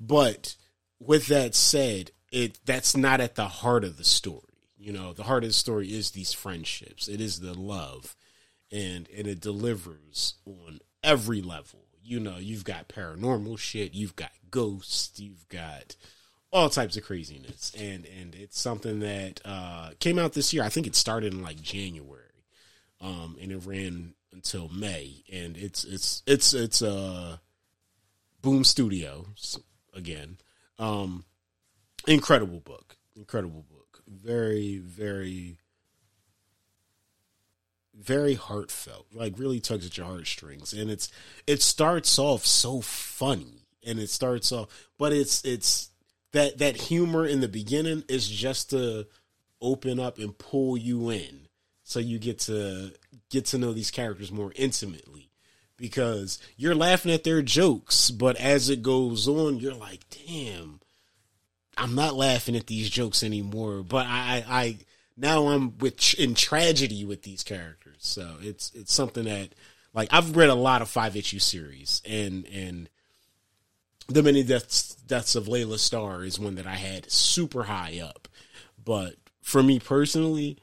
but 0.00 0.56
with 0.98 1.26
that 1.26 1.54
said, 1.54 2.10
it 2.32 2.58
that's 2.64 2.96
not 2.96 3.20
at 3.20 3.34
the 3.34 3.48
heart 3.48 3.84
of 3.84 3.96
the 3.96 4.04
story. 4.04 4.42
You 4.78 4.92
know, 4.92 5.12
the 5.12 5.24
heart 5.24 5.44
of 5.44 5.50
the 5.50 5.54
story 5.54 5.88
is 5.88 6.10
these 6.10 6.32
friendships. 6.32 7.08
It 7.08 7.20
is 7.20 7.40
the 7.40 7.54
love, 7.54 8.16
and 8.72 9.08
and 9.16 9.26
it 9.26 9.40
delivers 9.40 10.34
on 10.46 10.80
every 11.04 11.42
level. 11.42 11.80
You 12.02 12.20
know, 12.20 12.38
you've 12.38 12.64
got 12.64 12.88
paranormal 12.88 13.58
shit, 13.58 13.92
you've 13.92 14.16
got 14.16 14.30
ghosts, 14.50 15.20
you've 15.20 15.46
got 15.48 15.96
all 16.50 16.70
types 16.70 16.96
of 16.96 17.04
craziness 17.04 17.74
and 17.78 18.06
and 18.18 18.34
it's 18.34 18.58
something 18.58 19.00
that 19.00 19.38
uh 19.44 19.90
came 20.00 20.18
out 20.18 20.32
this 20.32 20.54
year 20.54 20.62
i 20.62 20.70
think 20.70 20.86
it 20.86 20.96
started 20.96 21.34
in 21.34 21.42
like 21.42 21.60
january 21.60 22.27
um, 23.00 23.36
and 23.40 23.52
it 23.52 23.64
ran 23.64 24.14
until 24.32 24.68
May, 24.68 25.24
and 25.32 25.56
it's 25.56 25.84
it's 25.84 26.22
it's 26.26 26.54
it's 26.54 26.82
uh 26.82 27.38
Boom 28.42 28.64
Studios 28.64 29.58
again. 29.94 30.38
Um, 30.78 31.24
incredible 32.06 32.60
book, 32.60 32.96
incredible 33.16 33.64
book, 33.68 34.02
very 34.06 34.78
very 34.78 35.58
very 37.94 38.34
heartfelt, 38.34 39.06
like 39.12 39.38
really 39.38 39.60
tugs 39.60 39.86
at 39.86 39.96
your 39.96 40.06
heartstrings, 40.06 40.72
and 40.72 40.90
it's 40.90 41.10
it 41.46 41.62
starts 41.62 42.18
off 42.18 42.46
so 42.46 42.80
funny, 42.80 43.66
and 43.84 43.98
it 43.98 44.10
starts 44.10 44.52
off, 44.52 44.68
but 44.98 45.12
it's 45.12 45.44
it's 45.44 45.90
that 46.32 46.58
that 46.58 46.76
humor 46.76 47.26
in 47.26 47.40
the 47.40 47.48
beginning 47.48 48.04
is 48.08 48.28
just 48.28 48.70
to 48.70 49.06
open 49.60 49.98
up 49.98 50.18
and 50.18 50.38
pull 50.38 50.76
you 50.76 51.10
in, 51.10 51.47
so 51.88 52.00
you 52.00 52.18
get 52.18 52.38
to 52.40 52.92
get 53.30 53.46
to 53.46 53.58
know 53.58 53.72
these 53.72 53.90
characters 53.90 54.30
more 54.30 54.52
intimately, 54.56 55.30
because 55.78 56.38
you're 56.58 56.74
laughing 56.74 57.10
at 57.10 57.24
their 57.24 57.40
jokes, 57.40 58.10
but 58.10 58.36
as 58.36 58.68
it 58.68 58.82
goes 58.82 59.26
on, 59.26 59.58
you're 59.58 59.72
like, 59.72 60.00
damn. 60.26 60.80
I'm 61.78 61.94
not 61.94 62.16
laughing 62.16 62.56
at 62.56 62.66
these 62.66 62.90
jokes 62.90 63.22
anymore, 63.22 63.84
but 63.84 64.04
I, 64.04 64.44
I 64.48 64.78
now 65.16 65.46
I'm 65.46 65.78
with 65.78 66.14
in 66.18 66.34
tragedy 66.34 67.04
with 67.04 67.22
these 67.22 67.42
characters. 67.42 68.00
So 68.00 68.34
it's 68.40 68.72
it's 68.74 68.92
something 68.92 69.24
that 69.24 69.54
like 69.94 70.08
I've 70.12 70.36
read 70.36 70.50
a 70.50 70.54
lot 70.54 70.82
of 70.82 70.88
five 70.88 71.16
issue 71.16 71.38
series 71.38 72.02
and 72.04 72.46
and 72.52 72.90
the 74.08 74.22
many 74.24 74.42
deaths 74.42 74.96
deaths 74.96 75.36
of 75.36 75.46
Leila 75.46 75.78
Starr 75.78 76.24
is 76.24 76.38
one 76.38 76.56
that 76.56 76.66
I 76.66 76.74
had 76.74 77.10
super 77.10 77.62
high 77.62 78.00
up. 78.04 78.26
But 78.84 79.14
for 79.40 79.62
me 79.62 79.78
personally, 79.78 80.58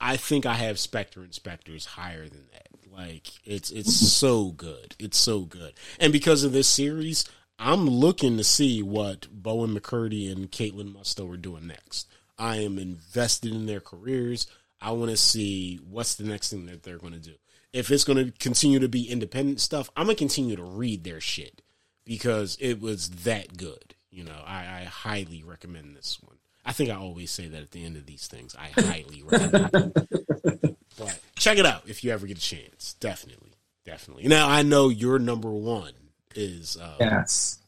I 0.00 0.16
think 0.16 0.46
I 0.46 0.54
have 0.54 0.76
Spector 0.76 1.24
Inspectors 1.24 1.84
higher 1.84 2.28
than 2.28 2.46
that. 2.52 2.68
Like 2.90 3.28
it's 3.44 3.70
it's 3.70 3.94
so 3.94 4.50
good. 4.50 4.96
It's 4.98 5.18
so 5.18 5.40
good. 5.40 5.74
And 6.00 6.12
because 6.12 6.42
of 6.44 6.52
this 6.52 6.68
series, 6.68 7.24
I'm 7.58 7.88
looking 7.88 8.36
to 8.36 8.44
see 8.44 8.82
what 8.82 9.28
Bowen 9.30 9.74
McCurdy 9.74 10.30
and 10.30 10.50
Kaitlyn 10.50 10.94
Musto 10.94 11.32
are 11.32 11.36
doing 11.36 11.66
next. 11.66 12.08
I 12.38 12.56
am 12.56 12.78
invested 12.78 13.52
in 13.52 13.66
their 13.66 13.80
careers. 13.80 14.46
I 14.80 14.92
want 14.92 15.10
to 15.10 15.16
see 15.16 15.76
what's 15.88 16.14
the 16.14 16.24
next 16.24 16.50
thing 16.50 16.66
that 16.66 16.84
they're 16.84 16.98
going 16.98 17.14
to 17.14 17.18
do. 17.18 17.34
If 17.72 17.90
it's 17.90 18.04
going 18.04 18.24
to 18.24 18.32
continue 18.38 18.78
to 18.78 18.88
be 18.88 19.10
independent 19.10 19.60
stuff, 19.60 19.90
I'm 19.96 20.06
going 20.06 20.16
to 20.16 20.20
continue 20.20 20.56
to 20.56 20.62
read 20.62 21.04
their 21.04 21.20
shit 21.20 21.62
because 22.04 22.56
it 22.60 22.80
was 22.80 23.10
that 23.10 23.56
good. 23.56 23.94
You 24.10 24.24
know, 24.24 24.42
I, 24.46 24.80
I 24.80 24.84
highly 24.84 25.42
recommend 25.44 25.96
this 25.96 26.18
one. 26.22 26.37
I 26.68 26.72
think 26.72 26.90
I 26.90 26.94
always 26.96 27.30
say 27.30 27.48
that 27.48 27.62
at 27.62 27.70
the 27.70 27.84
end 27.84 27.96
of 27.96 28.06
these 28.06 28.26
things. 28.28 28.54
I 28.56 28.68
highly 28.80 29.22
recommend 29.24 29.70
it. 29.74 30.74
But 30.98 31.16
check 31.36 31.58
it 31.58 31.64
out 31.66 31.82
if 31.86 32.02
you 32.02 32.10
ever 32.10 32.26
get 32.26 32.38
a 32.38 32.40
chance. 32.40 32.94
Definitely. 32.98 33.52
Definitely. 33.84 34.26
Now, 34.26 34.48
I 34.48 34.62
know 34.62 34.88
your 34.88 35.18
number 35.20 35.48
one 35.50 35.92
is. 36.34 36.76
Uh, 36.76 36.96
Yes. 36.98 37.58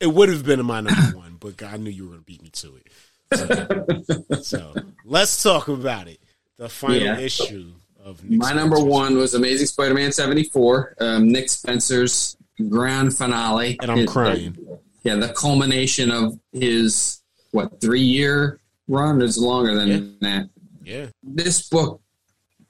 It 0.00 0.08
would 0.12 0.28
have 0.30 0.44
been 0.44 0.64
my 0.66 0.80
number 0.80 1.16
one, 1.16 1.36
but 1.38 1.62
I 1.62 1.76
knew 1.76 1.90
you 1.90 2.02
were 2.04 2.08
going 2.10 2.20
to 2.20 2.26
beat 2.26 2.42
me 2.42 2.50
to 2.50 2.74
it. 2.76 4.42
So, 4.42 4.42
so 4.42 4.74
let's 5.04 5.42
talk 5.44 5.68
about 5.68 6.08
it. 6.08 6.18
The 6.58 6.68
final 6.68 6.98
Yeah. 6.98 7.18
issue 7.18 7.70
of 8.04 8.22
Nick 8.28 8.40
My 8.40 8.52
number 8.52 8.74
Spencer's- 8.76 8.92
one 8.92 9.16
was 9.16 9.34
Amazing 9.34 9.66
Spider-Man 9.68 10.10
74, 10.12 10.96
um, 11.00 11.28
Nick 11.30 11.48
Spencer's 11.50 12.36
grand 12.68 13.16
finale. 13.16 13.78
and 13.80 13.92
I'm 13.92 14.06
crying. 14.08 14.56
yeah, 15.04 15.14
the 15.14 15.28
culmination 15.28 16.10
of 16.10 16.36
his 16.52 17.20
what 17.52 17.80
three 17.80 18.00
year 18.02 18.58
run 18.88 19.22
is 19.22 19.38
longer 19.38 19.74
than 19.74 19.88
Yeah. 19.88 19.98
that. 20.20 20.48
Yeah, 20.84 21.06
This 21.22 21.68
book, 21.68 22.00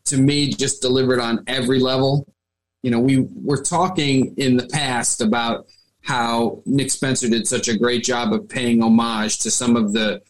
to 0.06 0.18
me, 0.18 0.52
just 0.52 0.82
delivered 0.82 1.18
on 1.18 1.42
every 1.46 1.78
level. 1.80 2.26
You 2.82 2.90
know, 2.90 3.00
we 3.00 3.26
were 3.42 3.62
talking 3.62 4.34
in 4.36 4.56
the 4.58 4.66
past 4.66 5.22
about 5.22 5.66
how 6.02 6.60
Nick 6.66 6.90
Spencer 6.90 7.28
did 7.30 7.46
such 7.48 7.68
a 7.68 7.78
great 7.78 8.04
job 8.04 8.32
of 8.34 8.48
paying 8.48 8.82
homage 8.82 9.38
to 9.38 9.50
some 9.50 9.76
of 9.76 9.92
the 9.94 10.20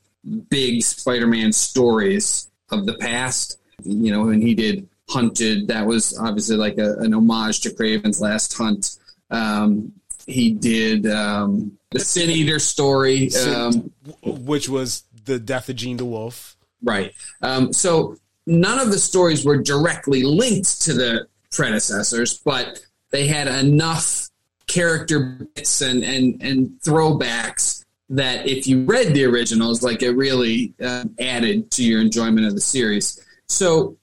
big 0.50 0.82
Spider-Man 0.82 1.50
stories 1.52 2.48
of 2.70 2.86
the 2.86 2.94
past. 2.98 3.58
You 3.82 4.12
know, 4.12 4.26
when 4.26 4.40
he 4.40 4.54
did 4.54 4.88
Hunted, 5.08 5.66
that 5.68 5.84
was 5.86 6.16
obviously 6.18 6.56
like 6.56 6.78
a, 6.78 6.94
an 6.98 7.12
homage 7.14 7.60
to 7.62 7.70
Kraven's 7.70 8.20
Last 8.20 8.56
Hunt. 8.56 8.96
Um, 9.30 9.92
he 10.32 10.52
did 10.52 11.06
um, 11.06 11.78
the 11.90 12.00
Sin 12.00 12.30
Eater 12.30 12.58
story. 12.58 13.30
Um, 13.34 13.92
which 14.22 14.68
was 14.68 15.04
the 15.24 15.38
death 15.38 15.68
of 15.68 15.76
Jean 15.76 15.98
DeWolff. 15.98 16.56
Right. 16.82 17.12
Um, 17.42 17.72
so 17.72 18.16
none 18.46 18.78
of 18.78 18.90
the 18.90 18.98
stories 18.98 19.44
were 19.44 19.58
directly 19.58 20.22
linked 20.22 20.82
to 20.82 20.94
the 20.94 21.26
predecessors, 21.52 22.38
but 22.38 22.84
they 23.10 23.26
had 23.26 23.46
enough 23.46 24.28
character 24.66 25.46
bits 25.54 25.80
and, 25.80 26.02
and, 26.02 26.42
and 26.42 26.70
throwbacks 26.82 27.84
that 28.08 28.46
if 28.46 28.66
you 28.66 28.84
read 28.84 29.14
the 29.14 29.24
originals, 29.24 29.82
like 29.82 30.02
it 30.02 30.12
really 30.12 30.74
uh, 30.82 31.04
added 31.20 31.70
to 31.72 31.84
your 31.84 32.00
enjoyment 32.00 32.46
of 32.46 32.54
the 32.54 32.60
series. 32.60 33.22
So 33.48 33.96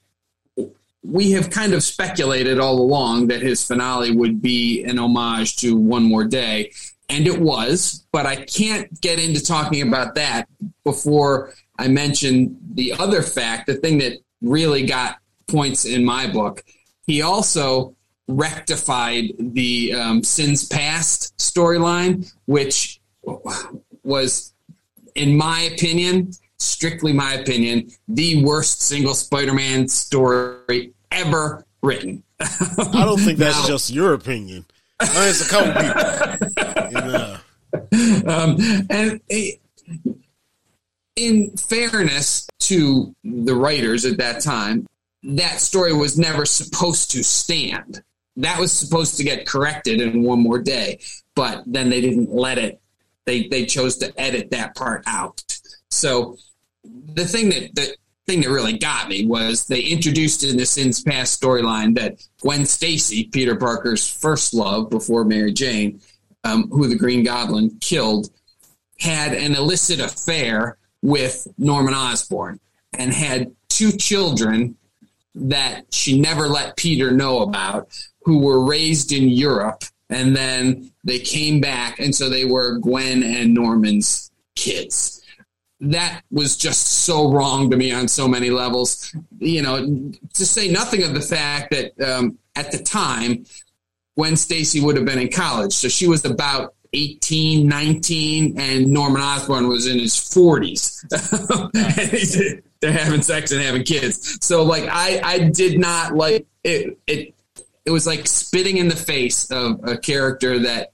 we 1.02 1.32
have 1.32 1.50
kind 1.50 1.72
of 1.72 1.82
speculated 1.82 2.58
all 2.58 2.80
along 2.80 3.28
that 3.28 3.40
his 3.40 3.66
finale 3.66 4.10
would 4.10 4.42
be 4.42 4.84
an 4.84 4.98
homage 4.98 5.56
to 5.56 5.76
One 5.76 6.02
More 6.02 6.24
Day, 6.24 6.72
and 7.08 7.26
it 7.26 7.40
was, 7.40 8.04
but 8.12 8.26
I 8.26 8.36
can't 8.36 9.00
get 9.00 9.18
into 9.18 9.42
talking 9.42 9.86
about 9.86 10.14
that 10.14 10.48
before 10.84 11.54
I 11.78 11.88
mention 11.88 12.56
the 12.74 12.92
other 12.92 13.22
fact, 13.22 13.66
the 13.66 13.74
thing 13.74 13.98
that 13.98 14.18
really 14.42 14.84
got 14.84 15.16
points 15.48 15.84
in 15.84 16.04
my 16.04 16.30
book. 16.30 16.62
He 17.06 17.22
also 17.22 17.96
rectified 18.28 19.32
the 19.38 19.94
um, 19.94 20.22
Sins 20.22 20.66
Past 20.66 21.36
storyline, 21.38 22.32
which 22.46 23.00
was, 24.04 24.52
in 25.14 25.36
my 25.36 25.62
opinion, 25.62 26.32
strictly 26.60 27.12
my 27.12 27.34
opinion, 27.34 27.90
the 28.08 28.44
worst 28.44 28.82
single 28.82 29.14
Spider-Man 29.14 29.88
story 29.88 30.92
ever 31.10 31.64
written. 31.82 32.22
I 32.40 33.04
don't 33.04 33.18
think 33.20 33.38
that's 33.38 33.58
Now- 33.62 33.66
just 33.66 33.90
your 33.90 34.12
opinion. 34.14 34.66
There's 35.14 35.40
a 35.40 35.48
couple 35.48 35.72
people. 35.82 36.46
You 36.90 37.00
know, 37.00 37.36
um, 38.26 38.56
and 38.90 39.20
in 41.16 41.56
fairness 41.56 42.48
to 42.60 43.14
the 43.22 43.54
writers 43.54 44.04
at 44.04 44.18
that 44.18 44.42
time, 44.42 44.86
that 45.22 45.60
story 45.60 45.92
was 45.92 46.18
never 46.18 46.44
supposed 46.44 47.12
to 47.12 47.22
stand. 47.22 48.02
That 48.36 48.58
was 48.58 48.72
supposed 48.72 49.16
to 49.18 49.24
get 49.24 49.46
corrected 49.46 50.00
in 50.00 50.22
one 50.22 50.40
more 50.40 50.58
day, 50.58 50.98
but 51.36 51.62
then 51.66 51.90
they 51.90 52.00
didn't 52.00 52.32
let 52.32 52.58
it. 52.58 52.80
They 53.26 53.46
they 53.48 53.66
chose 53.66 53.98
to 53.98 54.12
edit 54.20 54.50
that 54.50 54.74
part 54.74 55.04
out. 55.06 55.42
So 55.90 56.36
the 56.84 57.24
thing 57.24 57.50
that 57.50 57.74
the 57.74 57.94
thing 58.26 58.42
that 58.42 58.50
really 58.50 58.78
got 58.78 59.08
me 59.08 59.26
was 59.26 59.66
they 59.66 59.80
introduced 59.80 60.44
in 60.44 60.56
the 60.56 60.66
Sins 60.66 61.02
Past 61.02 61.40
storyline 61.40 61.94
that 61.96 62.22
Gwen 62.40 62.64
Stacy, 62.64 63.24
Peter 63.24 63.56
Parker's 63.56 64.08
first 64.08 64.54
love 64.54 64.90
before 64.90 65.24
Mary 65.24 65.52
Jane, 65.52 66.00
um, 66.44 66.68
who 66.70 66.86
the 66.86 66.96
Green 66.96 67.24
Goblin 67.24 67.76
killed, 67.80 68.30
had 69.00 69.32
an 69.32 69.54
illicit 69.54 70.00
affair 70.00 70.76
with 71.02 71.48
Norman 71.58 71.94
Osborn 71.94 72.60
and 72.98 73.12
had 73.12 73.52
two 73.68 73.92
children 73.92 74.76
that 75.34 75.92
she 75.92 76.20
never 76.20 76.48
let 76.48 76.76
Peter 76.76 77.10
know 77.10 77.40
about, 77.40 77.88
who 78.24 78.38
were 78.40 78.64
raised 78.64 79.12
in 79.12 79.28
Europe. 79.28 79.84
And 80.10 80.36
then 80.36 80.90
they 81.04 81.20
came 81.20 81.60
back, 81.60 82.00
and 82.00 82.14
so 82.14 82.28
they 82.28 82.44
were 82.44 82.78
Gwen 82.78 83.22
and 83.22 83.54
Norman's 83.54 84.30
kids. 84.56 85.19
That 85.80 86.22
was 86.30 86.56
just 86.56 86.86
so 86.86 87.30
wrong 87.30 87.70
to 87.70 87.76
me 87.76 87.92
on 87.92 88.08
so 88.08 88.28
many 88.28 88.50
levels. 88.50 89.14
You 89.38 89.62
know, 89.62 90.12
to 90.34 90.46
say 90.46 90.70
nothing 90.70 91.02
of 91.02 91.14
the 91.14 91.20
fact 91.20 91.72
that 91.72 92.00
um, 92.00 92.38
at 92.54 92.70
the 92.70 92.78
time, 92.78 93.46
Gwen 94.16 94.36
Stacy 94.36 94.80
would 94.80 94.96
have 94.96 95.06
been 95.06 95.18
in 95.18 95.30
college. 95.30 95.72
So 95.72 95.88
she 95.88 96.06
was 96.06 96.24
about 96.24 96.74
18, 96.92 97.66
19, 97.66 98.60
and 98.60 98.88
Norman 98.88 99.22
Osborn 99.22 99.68
was 99.68 99.86
in 99.86 99.98
his 99.98 100.14
40s. 100.14 101.06
They're 102.80 102.92
having 102.92 103.22
sex 103.22 103.52
and 103.52 103.62
having 103.62 103.84
kids. 103.84 104.38
So, 104.44 104.64
like, 104.64 104.84
I, 104.90 105.20
I 105.22 105.38
did 105.50 105.78
not 105.78 106.14
like 106.14 106.46
it. 106.64 106.98
It 107.06 107.34
it 107.84 107.90
was 107.90 108.06
like 108.06 108.26
spitting 108.26 108.76
in 108.76 108.88
the 108.88 108.96
face 108.96 109.50
of 109.50 109.80
a 109.82 109.96
character 109.96 110.58
that 110.60 110.92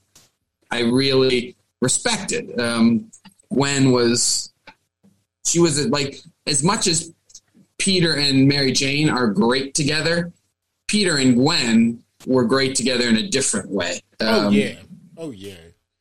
I 0.71 0.81
really 0.81 1.57
respected. 1.81 2.59
Um, 2.61 3.11
Gwen 3.53 3.93
was, 3.93 4.53
she 5.47 5.59
was 5.61 5.87
like, 5.87 6.19
as 6.47 6.63
much 6.63 6.87
as 6.87 7.13
Peter 7.79 8.17
and 8.17 8.49
Mary 8.49 8.73
Jane 8.73 9.09
are 9.09 9.29
great 9.29 9.75
together, 9.75 10.33
Peter 10.89 11.17
and 11.17 11.35
Gwen 11.35 12.03
were 12.27 12.45
great 12.45 12.75
together 12.75 13.07
in 13.09 13.17
a 13.17 13.29
different 13.29 13.71
way. 13.71 14.01
oh 14.21 14.47
Um, 14.49 14.53
yeah, 14.53 14.75
oh 15.17 15.31
yeah. 15.31 15.55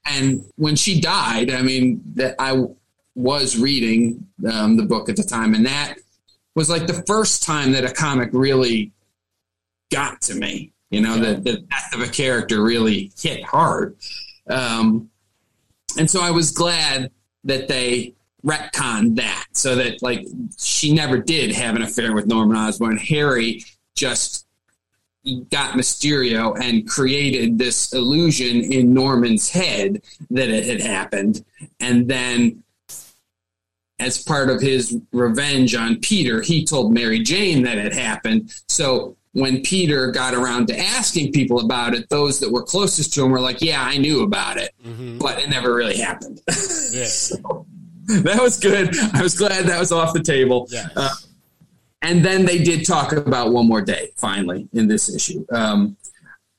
and 0.05 0.43
when 0.55 0.75
she 0.75 0.99
died, 0.99 1.51
I 1.51 1.61
mean, 1.61 2.01
that 2.15 2.35
I 2.39 2.65
was 3.15 3.57
reading 3.57 4.27
um, 4.51 4.77
the 4.77 4.83
book 4.83 5.09
at 5.09 5.15
the 5.15 5.23
time, 5.23 5.53
and 5.53 5.65
that 5.65 5.95
was 6.55 6.69
like 6.69 6.87
the 6.87 7.03
first 7.05 7.43
time 7.43 7.73
that 7.73 7.85
a 7.85 7.91
comic 7.93 8.29
really 8.33 8.91
got 9.91 10.21
to 10.23 10.35
me. 10.35 10.71
You 10.89 11.01
know, 11.01 11.17
the, 11.17 11.39
the 11.41 11.57
death 11.59 11.93
of 11.93 12.01
a 12.01 12.07
character 12.07 12.63
really 12.63 13.11
hit 13.19 13.43
hard. 13.43 13.97
Um, 14.49 15.09
and 15.97 16.09
so 16.09 16.21
I 16.21 16.31
was 16.31 16.51
glad 16.51 17.11
that 17.43 17.67
they 17.67 18.14
retconned 18.45 19.15
that 19.15 19.45
so 19.51 19.75
that 19.75 20.01
like 20.03 20.25
she 20.57 20.93
never 20.93 21.17
did 21.17 21.51
have 21.51 21.75
an 21.75 21.81
affair 21.81 22.13
with 22.13 22.27
Norman 22.27 22.55
Osborn. 22.55 22.97
Harry 22.97 23.63
just 23.95 24.45
got 25.49 25.73
Mysterio 25.73 26.57
and 26.59 26.87
created 26.87 27.57
this 27.57 27.93
illusion 27.93 28.61
in 28.61 28.93
Norman's 28.93 29.49
head 29.49 30.03
that 30.29 30.49
it 30.49 30.65
had 30.65 30.81
happened. 30.81 31.43
And 31.79 32.07
then 32.07 32.63
as 33.97 34.21
part 34.21 34.49
of 34.49 34.61
his 34.61 34.97
revenge 35.11 35.73
on 35.73 35.99
Peter, 35.99 36.41
he 36.41 36.63
told 36.65 36.93
Mary 36.93 37.19
Jane 37.19 37.63
that 37.63 37.77
it 37.77 37.93
happened. 37.93 38.53
So 38.67 39.17
when 39.31 39.61
Peter 39.61 40.11
got 40.11 40.33
around 40.33 40.67
to 40.67 40.79
asking 40.79 41.31
people 41.31 41.59
about 41.59 41.93
it, 41.93 42.07
those 42.09 42.39
that 42.39 42.51
were 42.51 42.63
closest 42.63 43.13
to 43.13 43.25
him 43.25 43.31
were 43.31 43.39
like, 43.41 43.61
"Yeah, 43.61 43.81
I 43.81 43.97
knew 43.97 44.23
about 44.23 44.57
it, 44.57 44.73
mm-hmm. 44.85 45.17
but 45.17 45.39
it 45.39 45.49
never 45.49 45.73
really 45.73 45.97
happened." 45.97 46.41
Yeah. 46.95 47.05
So, 47.07 47.65
that 48.23 48.41
was 48.41 48.57
good. 48.59 48.95
I 49.13 49.21
was 49.21 49.35
glad 49.35 49.65
that 49.65 49.79
was 49.79 49.91
off 49.91 50.13
the 50.13 50.21
table. 50.23 50.67
Yes. 50.69 50.89
Uh, 50.95 51.09
and 52.01 52.23
then 52.23 52.45
they 52.45 52.59
did 52.59 52.85
talk 52.85 53.11
about 53.13 53.51
one 53.51 53.67
more 53.67 53.81
day 53.81 54.11
finally 54.15 54.67
in 54.73 54.87
this 54.87 55.13
issue. 55.13 55.45
Um, 55.51 55.97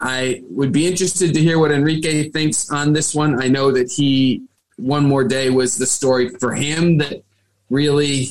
I 0.00 0.42
would 0.50 0.73
be 0.73 0.86
interested 0.86 1.33
to 1.34 1.41
hear 1.41 1.58
what 1.58 1.70
Enrique 1.70 2.31
thinks 2.31 2.70
on 2.70 2.92
this 2.92 3.15
one. 3.15 3.41
I 3.41 3.49
know 3.49 3.70
that 3.73 3.91
he 3.91 4.42
one 4.76 5.07
more 5.07 5.25
day 5.25 5.50
was 5.50 5.76
the 5.76 5.86
story 5.86 6.28
for 6.28 6.52
him 6.55 6.99
that 6.99 7.23
really 7.70 8.28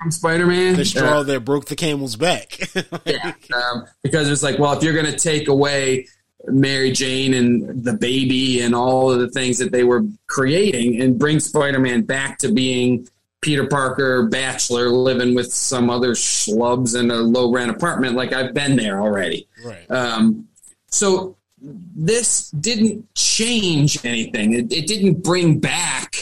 from 0.00 0.10
Spider-Man. 0.10 0.76
the 0.76 0.84
straw 0.84 1.18
Uh, 1.18 1.22
that 1.24 1.44
broke 1.44 1.66
the 1.66 1.76
camel's 1.76 2.16
back. 2.16 2.58
yeah, 3.04 3.32
um, 3.54 3.84
because 4.02 4.28
it's 4.28 4.42
like, 4.42 4.58
well, 4.58 4.72
if 4.76 4.82
you're 4.82 4.94
going 4.94 5.06
to 5.06 5.18
take 5.18 5.48
away 5.48 6.06
Mary 6.46 6.92
Jane 6.92 7.34
and 7.34 7.84
the 7.84 7.94
baby 7.94 8.60
and 8.60 8.74
all 8.74 9.10
of 9.10 9.20
the 9.20 9.28
things 9.28 9.58
that 9.58 9.72
they 9.72 9.84
were 9.84 10.04
creating 10.28 11.00
and 11.00 11.18
bring 11.18 11.40
Spider-Man 11.40 12.02
back 12.02 12.38
to 12.38 12.52
being 12.52 13.08
Peter 13.40 13.66
Parker, 13.66 14.24
bachelor, 14.26 14.88
living 14.88 15.34
with 15.34 15.52
some 15.52 15.90
other 15.90 16.12
schlubs 16.12 16.98
in 16.98 17.10
a 17.10 17.16
low 17.16 17.52
rent 17.52 17.70
apartment, 17.70 18.16
like 18.16 18.32
I've 18.32 18.54
been 18.54 18.76
there 18.76 19.00
already. 19.00 19.46
right. 19.64 19.90
Um, 19.90 20.48
so 20.90 21.36
this 21.60 22.50
didn't 22.50 23.12
change 23.14 24.04
anything. 24.04 24.54
It, 24.54 24.72
it 24.72 24.86
didn't 24.86 25.22
bring 25.22 25.58
back 25.58 26.16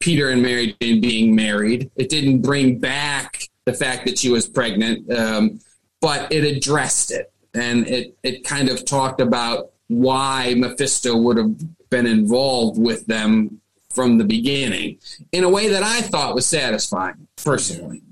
Peter 0.00 0.30
and 0.30 0.42
Mary 0.42 0.76
Jane 0.80 1.00
being 1.00 1.34
married. 1.34 1.90
It 1.96 2.08
didn't 2.08 2.42
bring 2.42 2.78
back 2.78 3.48
the 3.64 3.72
fact 3.72 4.06
that 4.06 4.18
she 4.18 4.30
was 4.30 4.48
pregnant, 4.48 5.10
um, 5.12 5.60
but 6.00 6.30
it 6.30 6.44
addressed 6.44 7.10
it 7.10 7.32
and 7.54 7.86
it 7.88 8.16
it 8.22 8.44
kind 8.44 8.68
of 8.68 8.84
talked 8.84 9.20
about 9.20 9.70
why 9.88 10.54
Mephisto 10.56 11.16
would 11.16 11.36
have 11.36 11.90
been 11.90 12.06
involved 12.06 12.80
with 12.80 13.06
them 13.06 13.60
from 13.90 14.18
the 14.18 14.24
beginning 14.24 14.98
in 15.32 15.44
a 15.44 15.48
way 15.48 15.68
that 15.68 15.82
I 15.82 16.00
thought 16.00 16.34
was 16.34 16.46
satisfying 16.46 17.28
personally. 17.42 18.02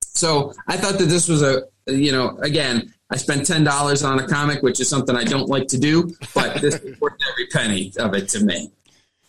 So 0.00 0.54
I 0.66 0.76
thought 0.78 0.98
that 0.98 1.06
this 1.06 1.28
was 1.28 1.42
a 1.42 1.64
you 1.86 2.12
know 2.12 2.38
again 2.42 2.92
I 3.10 3.16
spent 3.16 3.46
ten 3.46 3.62
dollars 3.64 4.02
on 4.02 4.18
a 4.18 4.26
comic, 4.26 4.62
which 4.62 4.80
is 4.80 4.88
something 4.88 5.14
I 5.14 5.24
don't 5.24 5.48
like 5.48 5.68
to 5.68 5.78
do, 5.78 6.14
but 6.34 6.60
this 6.60 6.74
is 6.76 7.00
worth 7.00 7.14
every 7.30 7.46
penny 7.48 7.92
of 7.98 8.14
it 8.14 8.28
to 8.30 8.44
me. 8.44 8.70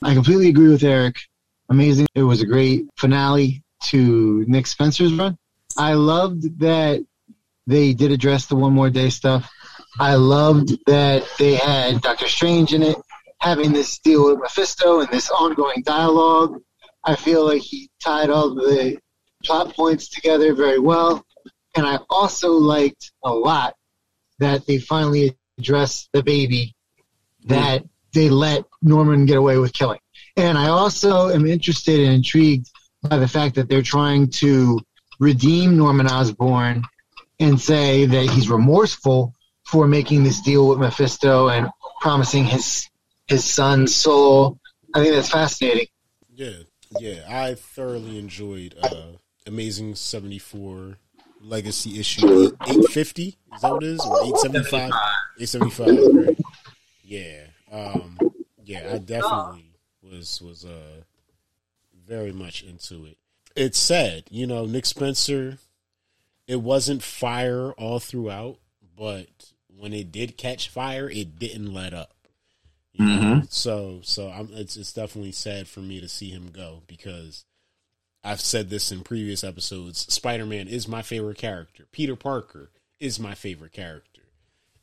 I 0.02 0.14
completely 0.14 0.50
agree 0.50 0.70
with 0.70 0.84
Eric. 0.84 1.18
Amazing. 1.70 2.08
It 2.16 2.24
was 2.24 2.42
a 2.42 2.46
great 2.46 2.88
finale 2.96 3.64
to 3.86 4.46
Nick 4.48 4.68
Spencer's 4.68 5.14
run. 5.14 5.38
I 5.78 5.94
loved 5.94 6.60
that 6.60 7.06
they 7.68 7.94
did 7.94 8.12
address 8.12 8.46
the 8.46 8.56
one 8.56 8.74
more 8.74 8.90
day 8.90 9.10
stuff. 9.10 9.52
I 10.00 10.16
loved 10.16 10.78
that 10.88 11.28
they 11.38 11.56
had 11.56 12.02
Doctor 12.02 12.28
Strange 12.28 12.74
in 12.74 12.82
it, 12.82 12.98
having 13.40 13.74
this 13.74 14.00
deal 14.00 14.26
with 14.26 14.40
Mephisto 14.40 15.02
and 15.02 15.10
this 15.10 15.30
ongoing 15.30 15.84
dialogue. 15.84 16.60
I 17.04 17.16
feel 17.16 17.46
like 17.46 17.62
he 17.62 17.90
tied 18.04 18.30
all 18.30 18.56
the 18.56 18.98
plot 19.44 19.76
points 19.76 20.10
together 20.10 20.54
very 20.54 20.80
well. 20.80 21.26
And 21.76 21.86
I 21.86 22.00
also 22.10 22.52
liked 22.54 23.12
a 23.24 23.32
lot 23.32 23.76
that 24.40 24.66
they 24.66 24.78
finally 24.78 25.38
addressed 25.58 26.10
the 26.14 26.24
baby 26.24 26.74
hmm. 27.44 27.50
that 27.50 27.84
they 28.14 28.30
let 28.30 28.66
Norman 28.82 29.26
get 29.26 29.38
away 29.38 29.58
with 29.58 29.74
killing. 29.74 30.00
And 30.38 30.58
I 30.58 30.70
also 30.70 31.30
am 31.30 31.46
interested 31.46 32.00
and 32.00 32.14
intrigued 32.14 32.70
by 33.02 33.18
the 33.18 33.28
fact 33.28 33.56
that 33.56 33.68
they're 33.70 33.82
trying 33.82 34.30
to 34.30 34.80
redeem 35.20 35.78
Norman 35.78 36.08
Osborn 36.08 36.84
and 37.40 37.60
say 37.60 38.06
that 38.06 38.30
he's 38.30 38.50
remorseful 38.50 39.34
for 39.64 39.88
making 39.88 40.24
this 40.24 40.42
deal 40.42 40.68
with 40.68 40.80
Mephisto 40.80 41.50
and 41.50 41.70
promising 42.02 42.46
his 42.46 42.90
his 43.28 43.44
son's 43.44 43.96
soul. 43.96 44.58
I 44.94 45.04
think 45.04 45.16
that's 45.16 45.30
fascinating. 45.30 45.88
Yeah, 46.34 46.64
yeah. 47.00 47.26
I 47.30 47.56
thoroughly 47.56 48.18
enjoyed 48.18 48.76
uh, 48.82 49.14
Amazing 49.46 49.96
seventy 49.96 50.40
four 50.40 50.98
Legacy 51.42 52.00
issue 52.00 52.52
eight 52.68 52.86
fifty. 52.90 53.38
Is 53.56 53.62
that 53.62 53.72
what 53.72 53.84
it 53.84 53.90
is? 53.90 54.00
Or 54.06 54.24
eight 54.26 54.38
seventy 54.38 54.64
five? 54.70 54.92
Eight 55.40 55.50
seventy 55.50 55.72
five. 55.72 55.88
Right. 55.90 56.38
Yeah. 57.04 57.44
Um. 57.72 58.18
Yeah. 58.64 58.94
I 58.94 58.98
definitely 58.98 59.72
was 60.02 60.42
was 60.42 60.66
uh 60.66 61.02
very 62.08 62.32
much 62.32 62.64
into 62.64 63.06
it. 63.06 63.18
It's 63.56 63.78
sad, 63.78 64.24
you 64.30 64.48
know. 64.48 64.66
Nick 64.66 64.86
Spencer. 64.86 65.58
It 66.48 66.62
wasn't 66.62 67.04
fire 67.04 67.72
all 67.74 68.00
throughout, 68.00 68.58
but 68.96 69.52
when 69.68 69.94
it 69.94 70.12
did 70.12 70.38
catch 70.38 70.70
fire, 70.70 71.10
it 71.10 71.38
didn't 71.38 71.74
let 71.74 71.94
up. 71.94 72.14
You 72.94 73.06
know? 73.06 73.44
So 73.50 74.00
so 74.02 74.30
I'm, 74.30 74.50
it's 74.54 74.76
it's 74.76 74.94
definitely 74.94 75.32
sad 75.32 75.68
for 75.68 75.82
me 75.82 76.02
to 76.02 76.08
see 76.08 76.32
him 76.32 76.50
go 76.52 76.82
because 76.88 77.46
I've 78.24 78.42
said 78.42 78.70
this 78.70 78.92
in 78.92 79.02
previous 79.02 79.44
episodes. 79.44 80.12
Spider 80.12 80.46
Man 80.46 80.68
is 80.68 80.88
my 80.88 81.02
favorite 81.02 81.38
character. 81.38 81.86
Peter 81.92 82.16
Parker 82.16 82.72
is 83.00 83.20
my 83.20 83.36
favorite 83.36 83.74
character. 83.74 84.24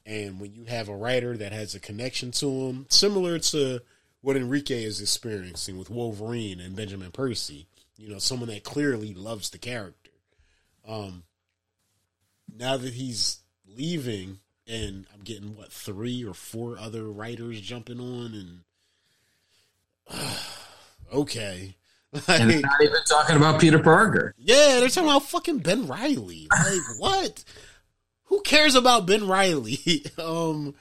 And 0.07 0.39
when 0.39 0.55
you 0.55 0.65
have 0.67 0.89
a 0.89 0.97
writer 0.97 1.37
that 1.37 1.53
has 1.53 1.75
a 1.75 1.81
connection 1.81 2.31
to 2.33 2.49
him, 2.49 2.87
similar 2.89 3.39
to 3.39 3.81
what 4.21 4.37
Enrique 4.37 4.85
is 4.85 5.01
experiencing 5.01 5.79
with 5.79 5.91
Wolverine 5.91 6.61
and 6.61 6.77
Benjamin 6.77 7.11
Percy, 7.11 7.67
you 7.97 8.09
know, 8.09 8.19
someone 8.19 8.49
that 8.49 8.65
clearly 8.65 9.15
loves 9.15 9.51
the 9.51 9.59
character. 9.59 10.11
Um, 10.87 11.25
now 12.53 12.77
that 12.77 12.95
he's 12.95 13.39
leaving, 13.67 14.39
and 14.67 15.07
I'm 15.13 15.21
getting 15.21 15.57
what 15.57 15.73
three 15.73 16.25
or 16.25 16.35
four 16.35 16.79
other 16.79 17.05
writers 17.11 17.61
jumping 17.61 18.01
on, 18.01 18.65
and 20.09 20.19
okay, 21.13 21.77
And 22.29 22.49
Like, 22.49 22.57
it's 22.57 22.63
not 22.63 22.83
even 22.83 23.05
talking 23.09 23.37
about 23.37 23.61
Peter 23.61 23.81
Parker. 23.81 24.35
yeah, 24.39 24.79
they're 24.79 24.89
talking 24.89 25.11
about 25.11 25.25
fucking 25.25 25.59
Ben 25.59 25.87
Riley. 25.87 26.47
Like 26.51 26.81
what? 26.99 27.45
Who 28.27 28.41
cares 28.43 28.75
about 28.77 29.07
Ben 29.07 29.27
Riley? 29.27 30.05
um, 30.19 30.75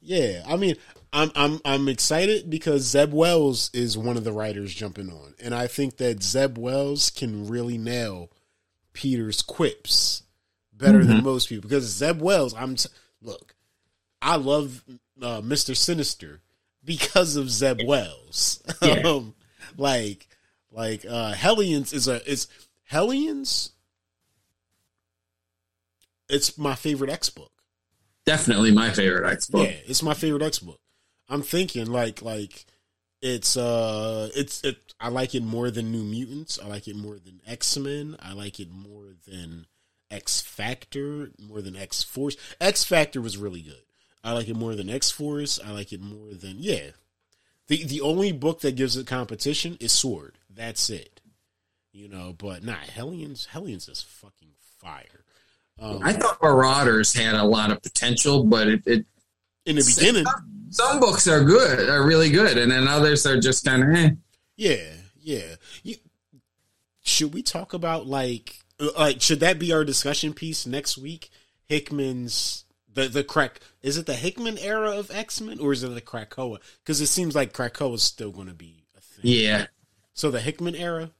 yeah, 0.00 0.42
I 0.46 0.56
mean, 0.56 0.76
I'm 1.12 1.32
I'm 1.34 1.60
I'm 1.64 1.88
excited 1.88 2.48
because 2.48 2.82
Zeb 2.82 3.12
Wells 3.12 3.70
is 3.74 3.98
one 3.98 4.16
of 4.16 4.22
the 4.24 4.32
writers 4.32 4.72
jumping 4.72 5.10
on, 5.10 5.34
and 5.42 5.52
I 5.54 5.66
think 5.66 5.96
that 5.96 6.22
Zeb 6.22 6.56
Wells 6.56 7.10
can 7.10 7.48
really 7.48 7.76
nail 7.78 8.30
Peter's 8.92 9.42
quips 9.42 10.22
better 10.78 11.04
than 11.04 11.22
most 11.22 11.48
people 11.48 11.68
because 11.68 11.84
Zeb 11.84 12.20
Wells. 12.20 12.54
I'm 12.54 12.76
t- 12.76 12.88
look, 13.20 13.54
I 14.22 14.36
love 14.36 14.84
uh, 15.20 15.40
Mister 15.42 15.74
Sinister 15.74 16.40
because 16.84 17.36
of 17.36 17.50
Zeb 17.50 17.80
Wells. 17.84 18.62
Yeah. 18.82 19.00
um, 19.04 19.34
like 19.76 20.28
like 20.70 21.04
uh 21.08 21.32
Hellions 21.32 21.92
is 21.92 22.06
a 22.08 22.24
is 22.30 22.46
Hellions. 22.84 23.70
It's 26.28 26.56
my 26.58 26.74
favorite 26.74 27.10
X 27.10 27.30
book. 27.30 27.50
Definitely 28.24 28.72
my 28.72 28.90
favorite 28.90 29.30
X 29.30 29.46
book. 29.48 29.66
Yeah, 29.66 29.76
it's 29.86 30.02
my 30.02 30.14
favorite 30.14 30.42
X 30.42 30.58
book. 30.58 30.80
I'm 31.28 31.42
thinking 31.42 31.86
like 31.86 32.22
like 32.22 32.66
it's 33.22 33.56
uh 33.56 34.30
it's 34.34 34.62
it 34.64 34.76
I 35.00 35.08
like 35.08 35.34
it 35.34 35.42
more 35.42 35.70
than 35.70 35.90
New 35.90 36.04
Mutants. 36.04 36.58
I 36.62 36.68
like 36.68 36.86
it 36.88 36.96
more 36.96 37.18
than 37.18 37.40
X 37.46 37.76
Men. 37.78 38.16
I 38.20 38.32
like 38.34 38.60
it 38.60 38.70
more 38.70 39.14
than 39.26 39.66
X 40.10 40.40
Factor, 40.40 41.30
more 41.38 41.60
than 41.60 41.76
X 41.76 42.02
Force. 42.02 42.36
X 42.60 42.84
Factor 42.84 43.20
was 43.20 43.36
really 43.36 43.62
good. 43.62 43.82
I 44.24 44.32
like 44.32 44.48
it 44.48 44.56
more 44.56 44.74
than 44.74 44.90
X 44.90 45.10
Force. 45.10 45.58
I 45.64 45.70
like 45.70 45.92
it 45.92 46.00
more 46.00 46.32
than 46.32 46.56
yeah. 46.58 46.90
The 47.68 47.84
the 47.84 48.00
only 48.00 48.32
book 48.32 48.60
that 48.60 48.76
gives 48.76 48.96
it 48.96 49.06
competition 49.06 49.76
is 49.80 49.92
Sword. 49.92 50.38
That's 50.48 50.90
it. 50.90 51.20
You 51.92 52.08
know, 52.08 52.34
but 52.36 52.64
nah, 52.64 52.74
Hellions 52.74 53.46
Hellions 53.46 53.88
is 53.88 54.02
fucking 54.02 54.52
fire. 54.78 55.24
Um, 55.80 56.00
I 56.02 56.12
thought 56.12 56.42
Marauders 56.42 57.14
had 57.14 57.34
a 57.34 57.44
lot 57.44 57.70
of 57.70 57.82
potential, 57.82 58.44
but 58.44 58.68
it, 58.68 58.82
it 58.86 59.06
in 59.64 59.76
the 59.76 59.94
beginning, 59.96 60.24
some 60.70 60.98
books 60.98 61.28
are 61.28 61.44
good, 61.44 61.88
are 61.88 62.06
really 62.06 62.30
good, 62.30 62.58
and 62.58 62.72
then 62.72 62.88
others 62.88 63.26
are 63.26 63.38
just 63.38 63.64
kind 63.64 63.84
of 63.84 63.90
eh. 63.94 64.10
Yeah, 64.56 64.92
yeah. 65.20 65.54
You, 65.82 65.96
should 67.02 67.32
we 67.32 67.42
talk 67.42 67.74
about 67.74 68.06
like 68.06 68.56
like 68.96 69.20
should 69.20 69.40
that 69.40 69.58
be 69.58 69.72
our 69.72 69.84
discussion 69.84 70.32
piece 70.34 70.66
next 70.66 70.96
week? 70.98 71.30
Hickman's 71.66 72.64
The 72.92 73.08
the 73.08 73.24
crack 73.24 73.60
is 73.82 73.96
it 73.98 74.06
the 74.06 74.14
Hickman 74.14 74.58
era 74.58 74.90
of 74.96 75.10
X 75.10 75.40
Men 75.40 75.58
or 75.60 75.72
is 75.72 75.82
it 75.82 75.88
the 75.94 76.00
Krakoa? 76.00 76.58
Because 76.82 77.00
it 77.00 77.06
seems 77.08 77.34
like 77.34 77.52
Krakoa 77.52 77.94
is 77.94 78.02
still 78.02 78.30
going 78.30 78.48
to 78.48 78.54
be 78.54 78.84
a 78.96 79.00
thing. 79.00 79.20
Yeah, 79.24 79.66
So 80.14 80.30
the 80.30 80.40
Hickman 80.40 80.74
era. 80.74 81.10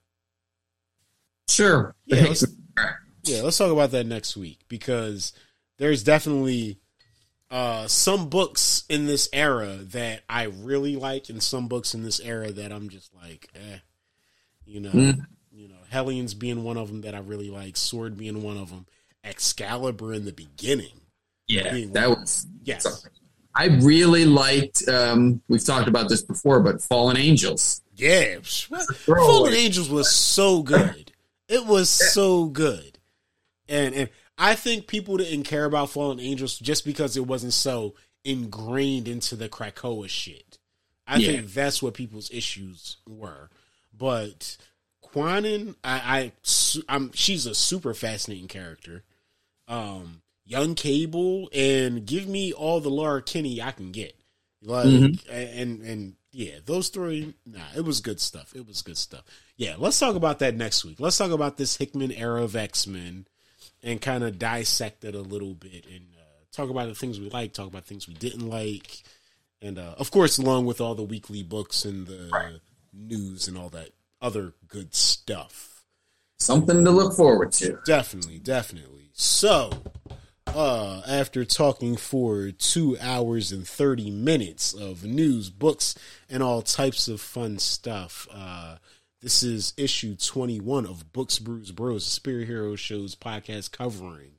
sure. 1.49 1.95
Yeah, 2.07 2.25
let's- 2.25 2.45
Yeah, 3.25 3.43
let's 3.43 3.59
talk 3.59 3.71
about 3.73 3.91
that 3.91 4.07
next 4.07 4.37
week 4.37 4.61
because 4.69 5.33
there's 5.79 6.03
definitely 6.03 6.79
uh, 7.51 7.87
some 7.89 8.29
books 8.29 8.85
in 8.89 9.07
this 9.07 9.29
era 9.33 9.77
that 9.77 10.23
I 10.29 10.45
really 10.45 10.97
like, 10.97 11.29
and 11.29 11.43
some 11.43 11.67
books 11.69 11.95
in 11.95 12.03
this 12.05 12.21
era 12.21 12.53
that 12.53 12.73
I'm 12.73 12.89
just 12.89 13.15
like, 13.15 13.49
eh, 13.55 13.79
you 14.65 14.81
know, 14.81 14.91
Mm. 14.91 15.27
Hellions 15.91 16.35
being 16.35 16.63
one 16.65 16.77
of 16.77 16.89
them 16.89 17.01
that 17.03 17.15
I 17.15 17.19
really 17.19 17.51
like, 17.51 17.77
Sword 17.77 18.17
being 18.17 18.43
one 18.43 18.57
of 18.57 18.71
them, 18.71 18.87
Excalibur 19.25 20.13
in 20.13 20.25
the 20.25 20.33
beginning. 20.33 21.01
yeah, 21.47 21.73
that 21.93 22.09
was. 22.11 22.47
Yes, 22.65 23.07
I 23.55 23.67
really 23.67 24.25
liked. 24.25 24.87
Um, 24.89 25.43
we've 25.49 25.65
talked 25.65 25.89
about 25.89 26.09
this 26.09 26.23
before, 26.23 26.61
but 26.61 26.81
Fallen 26.83 27.17
Angels. 27.17 27.83
yeah. 27.97 28.37
psh, 28.37 28.71
what- 28.71 28.95
Throwaway. 28.97 29.27
Fallen 29.27 29.55
Angels 29.55 29.89
was 29.91 30.15
so 30.15 30.63
good. 30.63 31.13
It 31.49 31.65
was 31.67 31.89
so 31.89 32.47
good, 32.47 32.99
and 33.69 33.95
and 33.95 34.09
I 34.37 34.55
think 34.55 34.87
people 34.87 35.17
didn't 35.17 35.45
care 35.45 35.65
about 35.65 35.91
Fallen 35.91 36.21
Angels 36.21 36.59
just 36.59 36.85
because 36.85 37.17
it 37.17 37.27
wasn't 37.27 37.55
so 37.55 37.95
ingrained 38.25 39.09
into 39.09 39.35
the 39.35 39.49
Krakoa 39.49 40.09
shit. 40.09 40.59
I 41.07 41.17
Yeah. 41.17 41.29
think 41.41 41.55
that's 41.55 41.83
what 41.83 41.95
people's 41.95 42.31
issues 42.31 42.99
were. 43.09 43.49
But 43.97 44.59
Quanin, 45.13 45.75
I, 45.85 46.33
I, 46.89 46.93
I'm 46.95 47.13
she's 47.13 47.47
a 47.47 47.55
super 47.55 47.95
fascinating 47.95 48.49
character. 48.49 49.05
Um, 49.67 50.23
young 50.45 50.75
Cable, 50.75 51.51
and 51.55 52.07
give 52.07 52.27
me 52.27 52.53
all 52.53 52.81
the 52.81 52.89
Laura 52.91 53.23
Kinney 53.23 53.61
I 53.61 53.71
can 53.73 53.93
get. 53.93 54.15
Like 54.63 54.87
Mhm. 54.87 55.21
and 55.31 55.83
and 55.83 56.15
yeah, 56.33 56.57
those 56.65 56.89
three. 56.89 57.35
Nah, 57.47 57.61
it 57.77 57.85
was 57.85 58.01
good 58.01 58.21
stuff. 58.21 58.55
It 58.57 58.67
was 58.67 58.83
good 58.83 58.97
stuff. 58.97 59.25
Yeah, 59.57 59.75
let's 59.79 59.99
talk 59.99 60.15
about 60.17 60.39
that 60.41 60.57
next 60.57 60.85
week. 60.85 61.01
Let's 61.01 61.19
talk 61.19 61.31
about 61.31 61.57
this 61.57 61.77
Hickman 61.77 62.13
era 62.13 62.43
of 62.43 62.57
X 62.57 62.87
Men 62.87 63.27
and 63.83 64.01
kind 64.01 64.25
of 64.25 64.39
dissect 64.39 65.05
it 65.05 65.15
a 65.15 65.21
little 65.21 65.55
bit 65.55 65.85
and 65.87 66.07
uh, 66.19 66.23
talk 66.51 66.71
about 66.71 66.89
the 66.89 66.95
things 66.95 67.21
we 67.21 67.31
like, 67.31 67.53
talk 67.53 67.69
about 67.69 67.85
things 67.85 68.09
we 68.09 68.15
didn't 68.15 68.49
like, 68.49 69.03
and 69.63 69.79
uh, 69.79 69.95
of 69.99 70.11
course, 70.11 70.39
along 70.39 70.67
with 70.67 70.81
all 70.81 70.95
the 70.97 71.03
weekly 71.05 71.43
books 71.43 71.85
and 71.85 72.07
the 72.09 72.61
news 72.93 73.47
and 73.47 73.57
all 73.57 73.69
that 73.69 73.91
other 74.21 74.55
good 74.67 74.95
stuff. 74.95 75.85
Something 76.39 76.85
to 76.85 76.91
look 76.91 77.15
forward 77.15 77.53
to. 77.53 77.79
Definitely, 77.85 78.39
definitely. 78.39 79.11
So, 79.13 79.71
uh, 80.47 81.03
after 81.09 81.45
talking 81.45 81.97
for 81.97 82.51
two 82.53 82.97
hours 83.01 83.51
and 83.51 83.67
30 83.67 84.11
minutes 84.11 84.73
of 84.73 85.05
news, 85.05 85.51
books, 85.51 85.97
and 86.29 86.43
all 86.43 86.63
types 86.63 87.09
of 87.09 87.21
fun 87.21 87.59
stuff, 87.59 88.29
uh, 88.33 88.77
this 89.21 89.43
is 89.43 89.75
issue 89.77 90.15
21 90.15 90.87
of 90.87 91.13
Books, 91.13 91.41
Brews, 91.41 91.73
Bros, 91.73 92.07
Superior 92.07 92.47
Hero 92.47 92.77
Shows 92.77 93.17
podcast 93.17 93.73
covering 93.73 94.35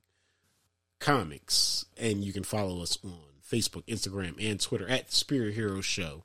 comics. 1.00 1.86
And 1.98 2.24
you 2.24 2.32
can 2.32 2.44
follow 2.44 2.82
us 2.82 2.98
on 3.04 3.20
Facebook, 3.46 3.86
Instagram, 3.88 4.36
and 4.40 4.60
Twitter 4.60 4.88
at 4.88 5.12
Superior 5.12 5.52
Hero 5.52 5.82
Show. 5.82 6.24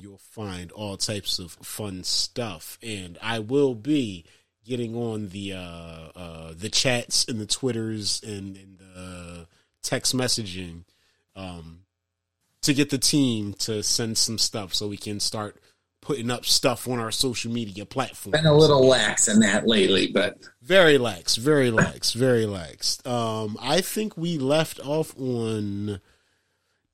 You'll 0.00 0.18
find 0.18 0.70
all 0.72 0.96
types 0.96 1.38
of 1.38 1.52
fun 1.62 2.04
stuff. 2.04 2.78
And 2.82 3.18
I 3.22 3.38
will 3.38 3.74
be 3.74 4.24
getting 4.64 4.94
on 4.94 5.28
the 5.28 5.54
uh, 5.54 6.10
uh, 6.14 6.54
the 6.56 6.68
chats 6.68 7.26
and 7.26 7.40
the 7.40 7.46
twitters 7.46 8.22
and, 8.22 8.56
and 8.56 8.78
the 8.78 9.46
text 9.82 10.14
messaging 10.14 10.84
um, 11.34 11.80
to 12.62 12.74
get 12.74 12.90
the 12.90 12.98
team 12.98 13.54
to 13.54 13.82
send 13.82 14.18
some 14.18 14.38
stuff 14.38 14.74
so 14.74 14.88
we 14.88 14.96
can 14.96 15.20
start 15.20 15.56
putting 16.00 16.30
up 16.30 16.44
stuff 16.44 16.88
on 16.88 16.98
our 16.98 17.10
social 17.10 17.50
media 17.50 17.84
platforms. 17.84 18.32
Been 18.38 18.46
a 18.46 18.56
little 18.56 18.86
lax 18.86 19.28
in 19.28 19.40
that 19.40 19.66
lately, 19.66 20.06
but 20.06 20.38
very 20.62 20.98
lax, 20.98 21.36
very 21.36 21.70
lax, 21.70 22.12
very 22.12 22.46
lax. 22.46 23.04
Um, 23.06 23.56
I 23.60 23.80
think 23.80 24.16
we 24.16 24.38
left 24.38 24.80
off 24.80 25.18
on 25.18 26.00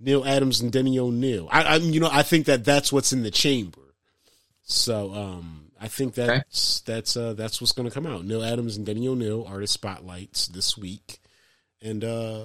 Neal 0.04 0.24
Adams 0.24 0.60
and 0.60 0.70
Denny 0.70 0.98
O'Neil. 0.98 1.48
I, 1.50 1.62
I, 1.62 1.76
you 1.76 2.00
know, 2.00 2.10
I 2.12 2.22
think 2.22 2.46
that 2.46 2.64
that's 2.64 2.92
what's 2.92 3.12
in 3.12 3.22
the 3.22 3.30
chamber. 3.30 3.80
So, 4.62 5.12
um, 5.14 5.70
I 5.80 5.88
think 5.88 6.14
that's 6.14 6.80
that's 6.80 7.16
uh, 7.16 7.34
that's 7.34 7.60
what's 7.60 7.72
going 7.72 7.88
to 7.88 7.94
come 7.94 8.06
out. 8.06 8.24
Neal 8.24 8.42
Adams 8.42 8.76
and 8.76 8.86
Denny 8.86 9.06
O'Neil 9.06 9.44
are 9.48 9.60
the 9.60 9.66
spotlights 9.66 10.46
this 10.48 10.78
week, 10.78 11.18
and 11.82 12.02
uh, 12.02 12.44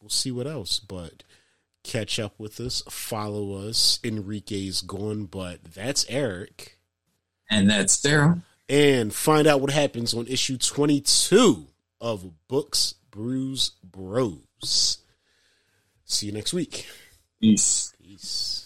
we'll 0.00 0.10
see 0.10 0.30
what 0.30 0.46
else. 0.46 0.78
But 0.80 1.22
catch 1.84 2.18
up 2.18 2.34
with 2.38 2.60
us, 2.60 2.82
follow 2.90 3.66
us. 3.66 3.98
Enrique's 4.04 4.82
gone, 4.82 5.24
but 5.24 5.64
that's 5.64 6.04
Eric 6.08 6.78
and 7.50 7.68
that's 7.70 7.96
Darryl. 7.98 8.42
and 8.68 9.14
find 9.14 9.46
out 9.46 9.60
what 9.60 9.70
happens 9.70 10.14
on 10.14 10.26
issue 10.26 10.58
22 10.58 11.66
of 12.00 12.30
Books, 12.48 12.94
Brews, 13.10 13.72
Bros. 13.82 14.98
See 16.08 16.26
you 16.26 16.32
next 16.32 16.54
week. 16.54 16.86
Peace. 17.40 17.92
Peace. 18.02 18.57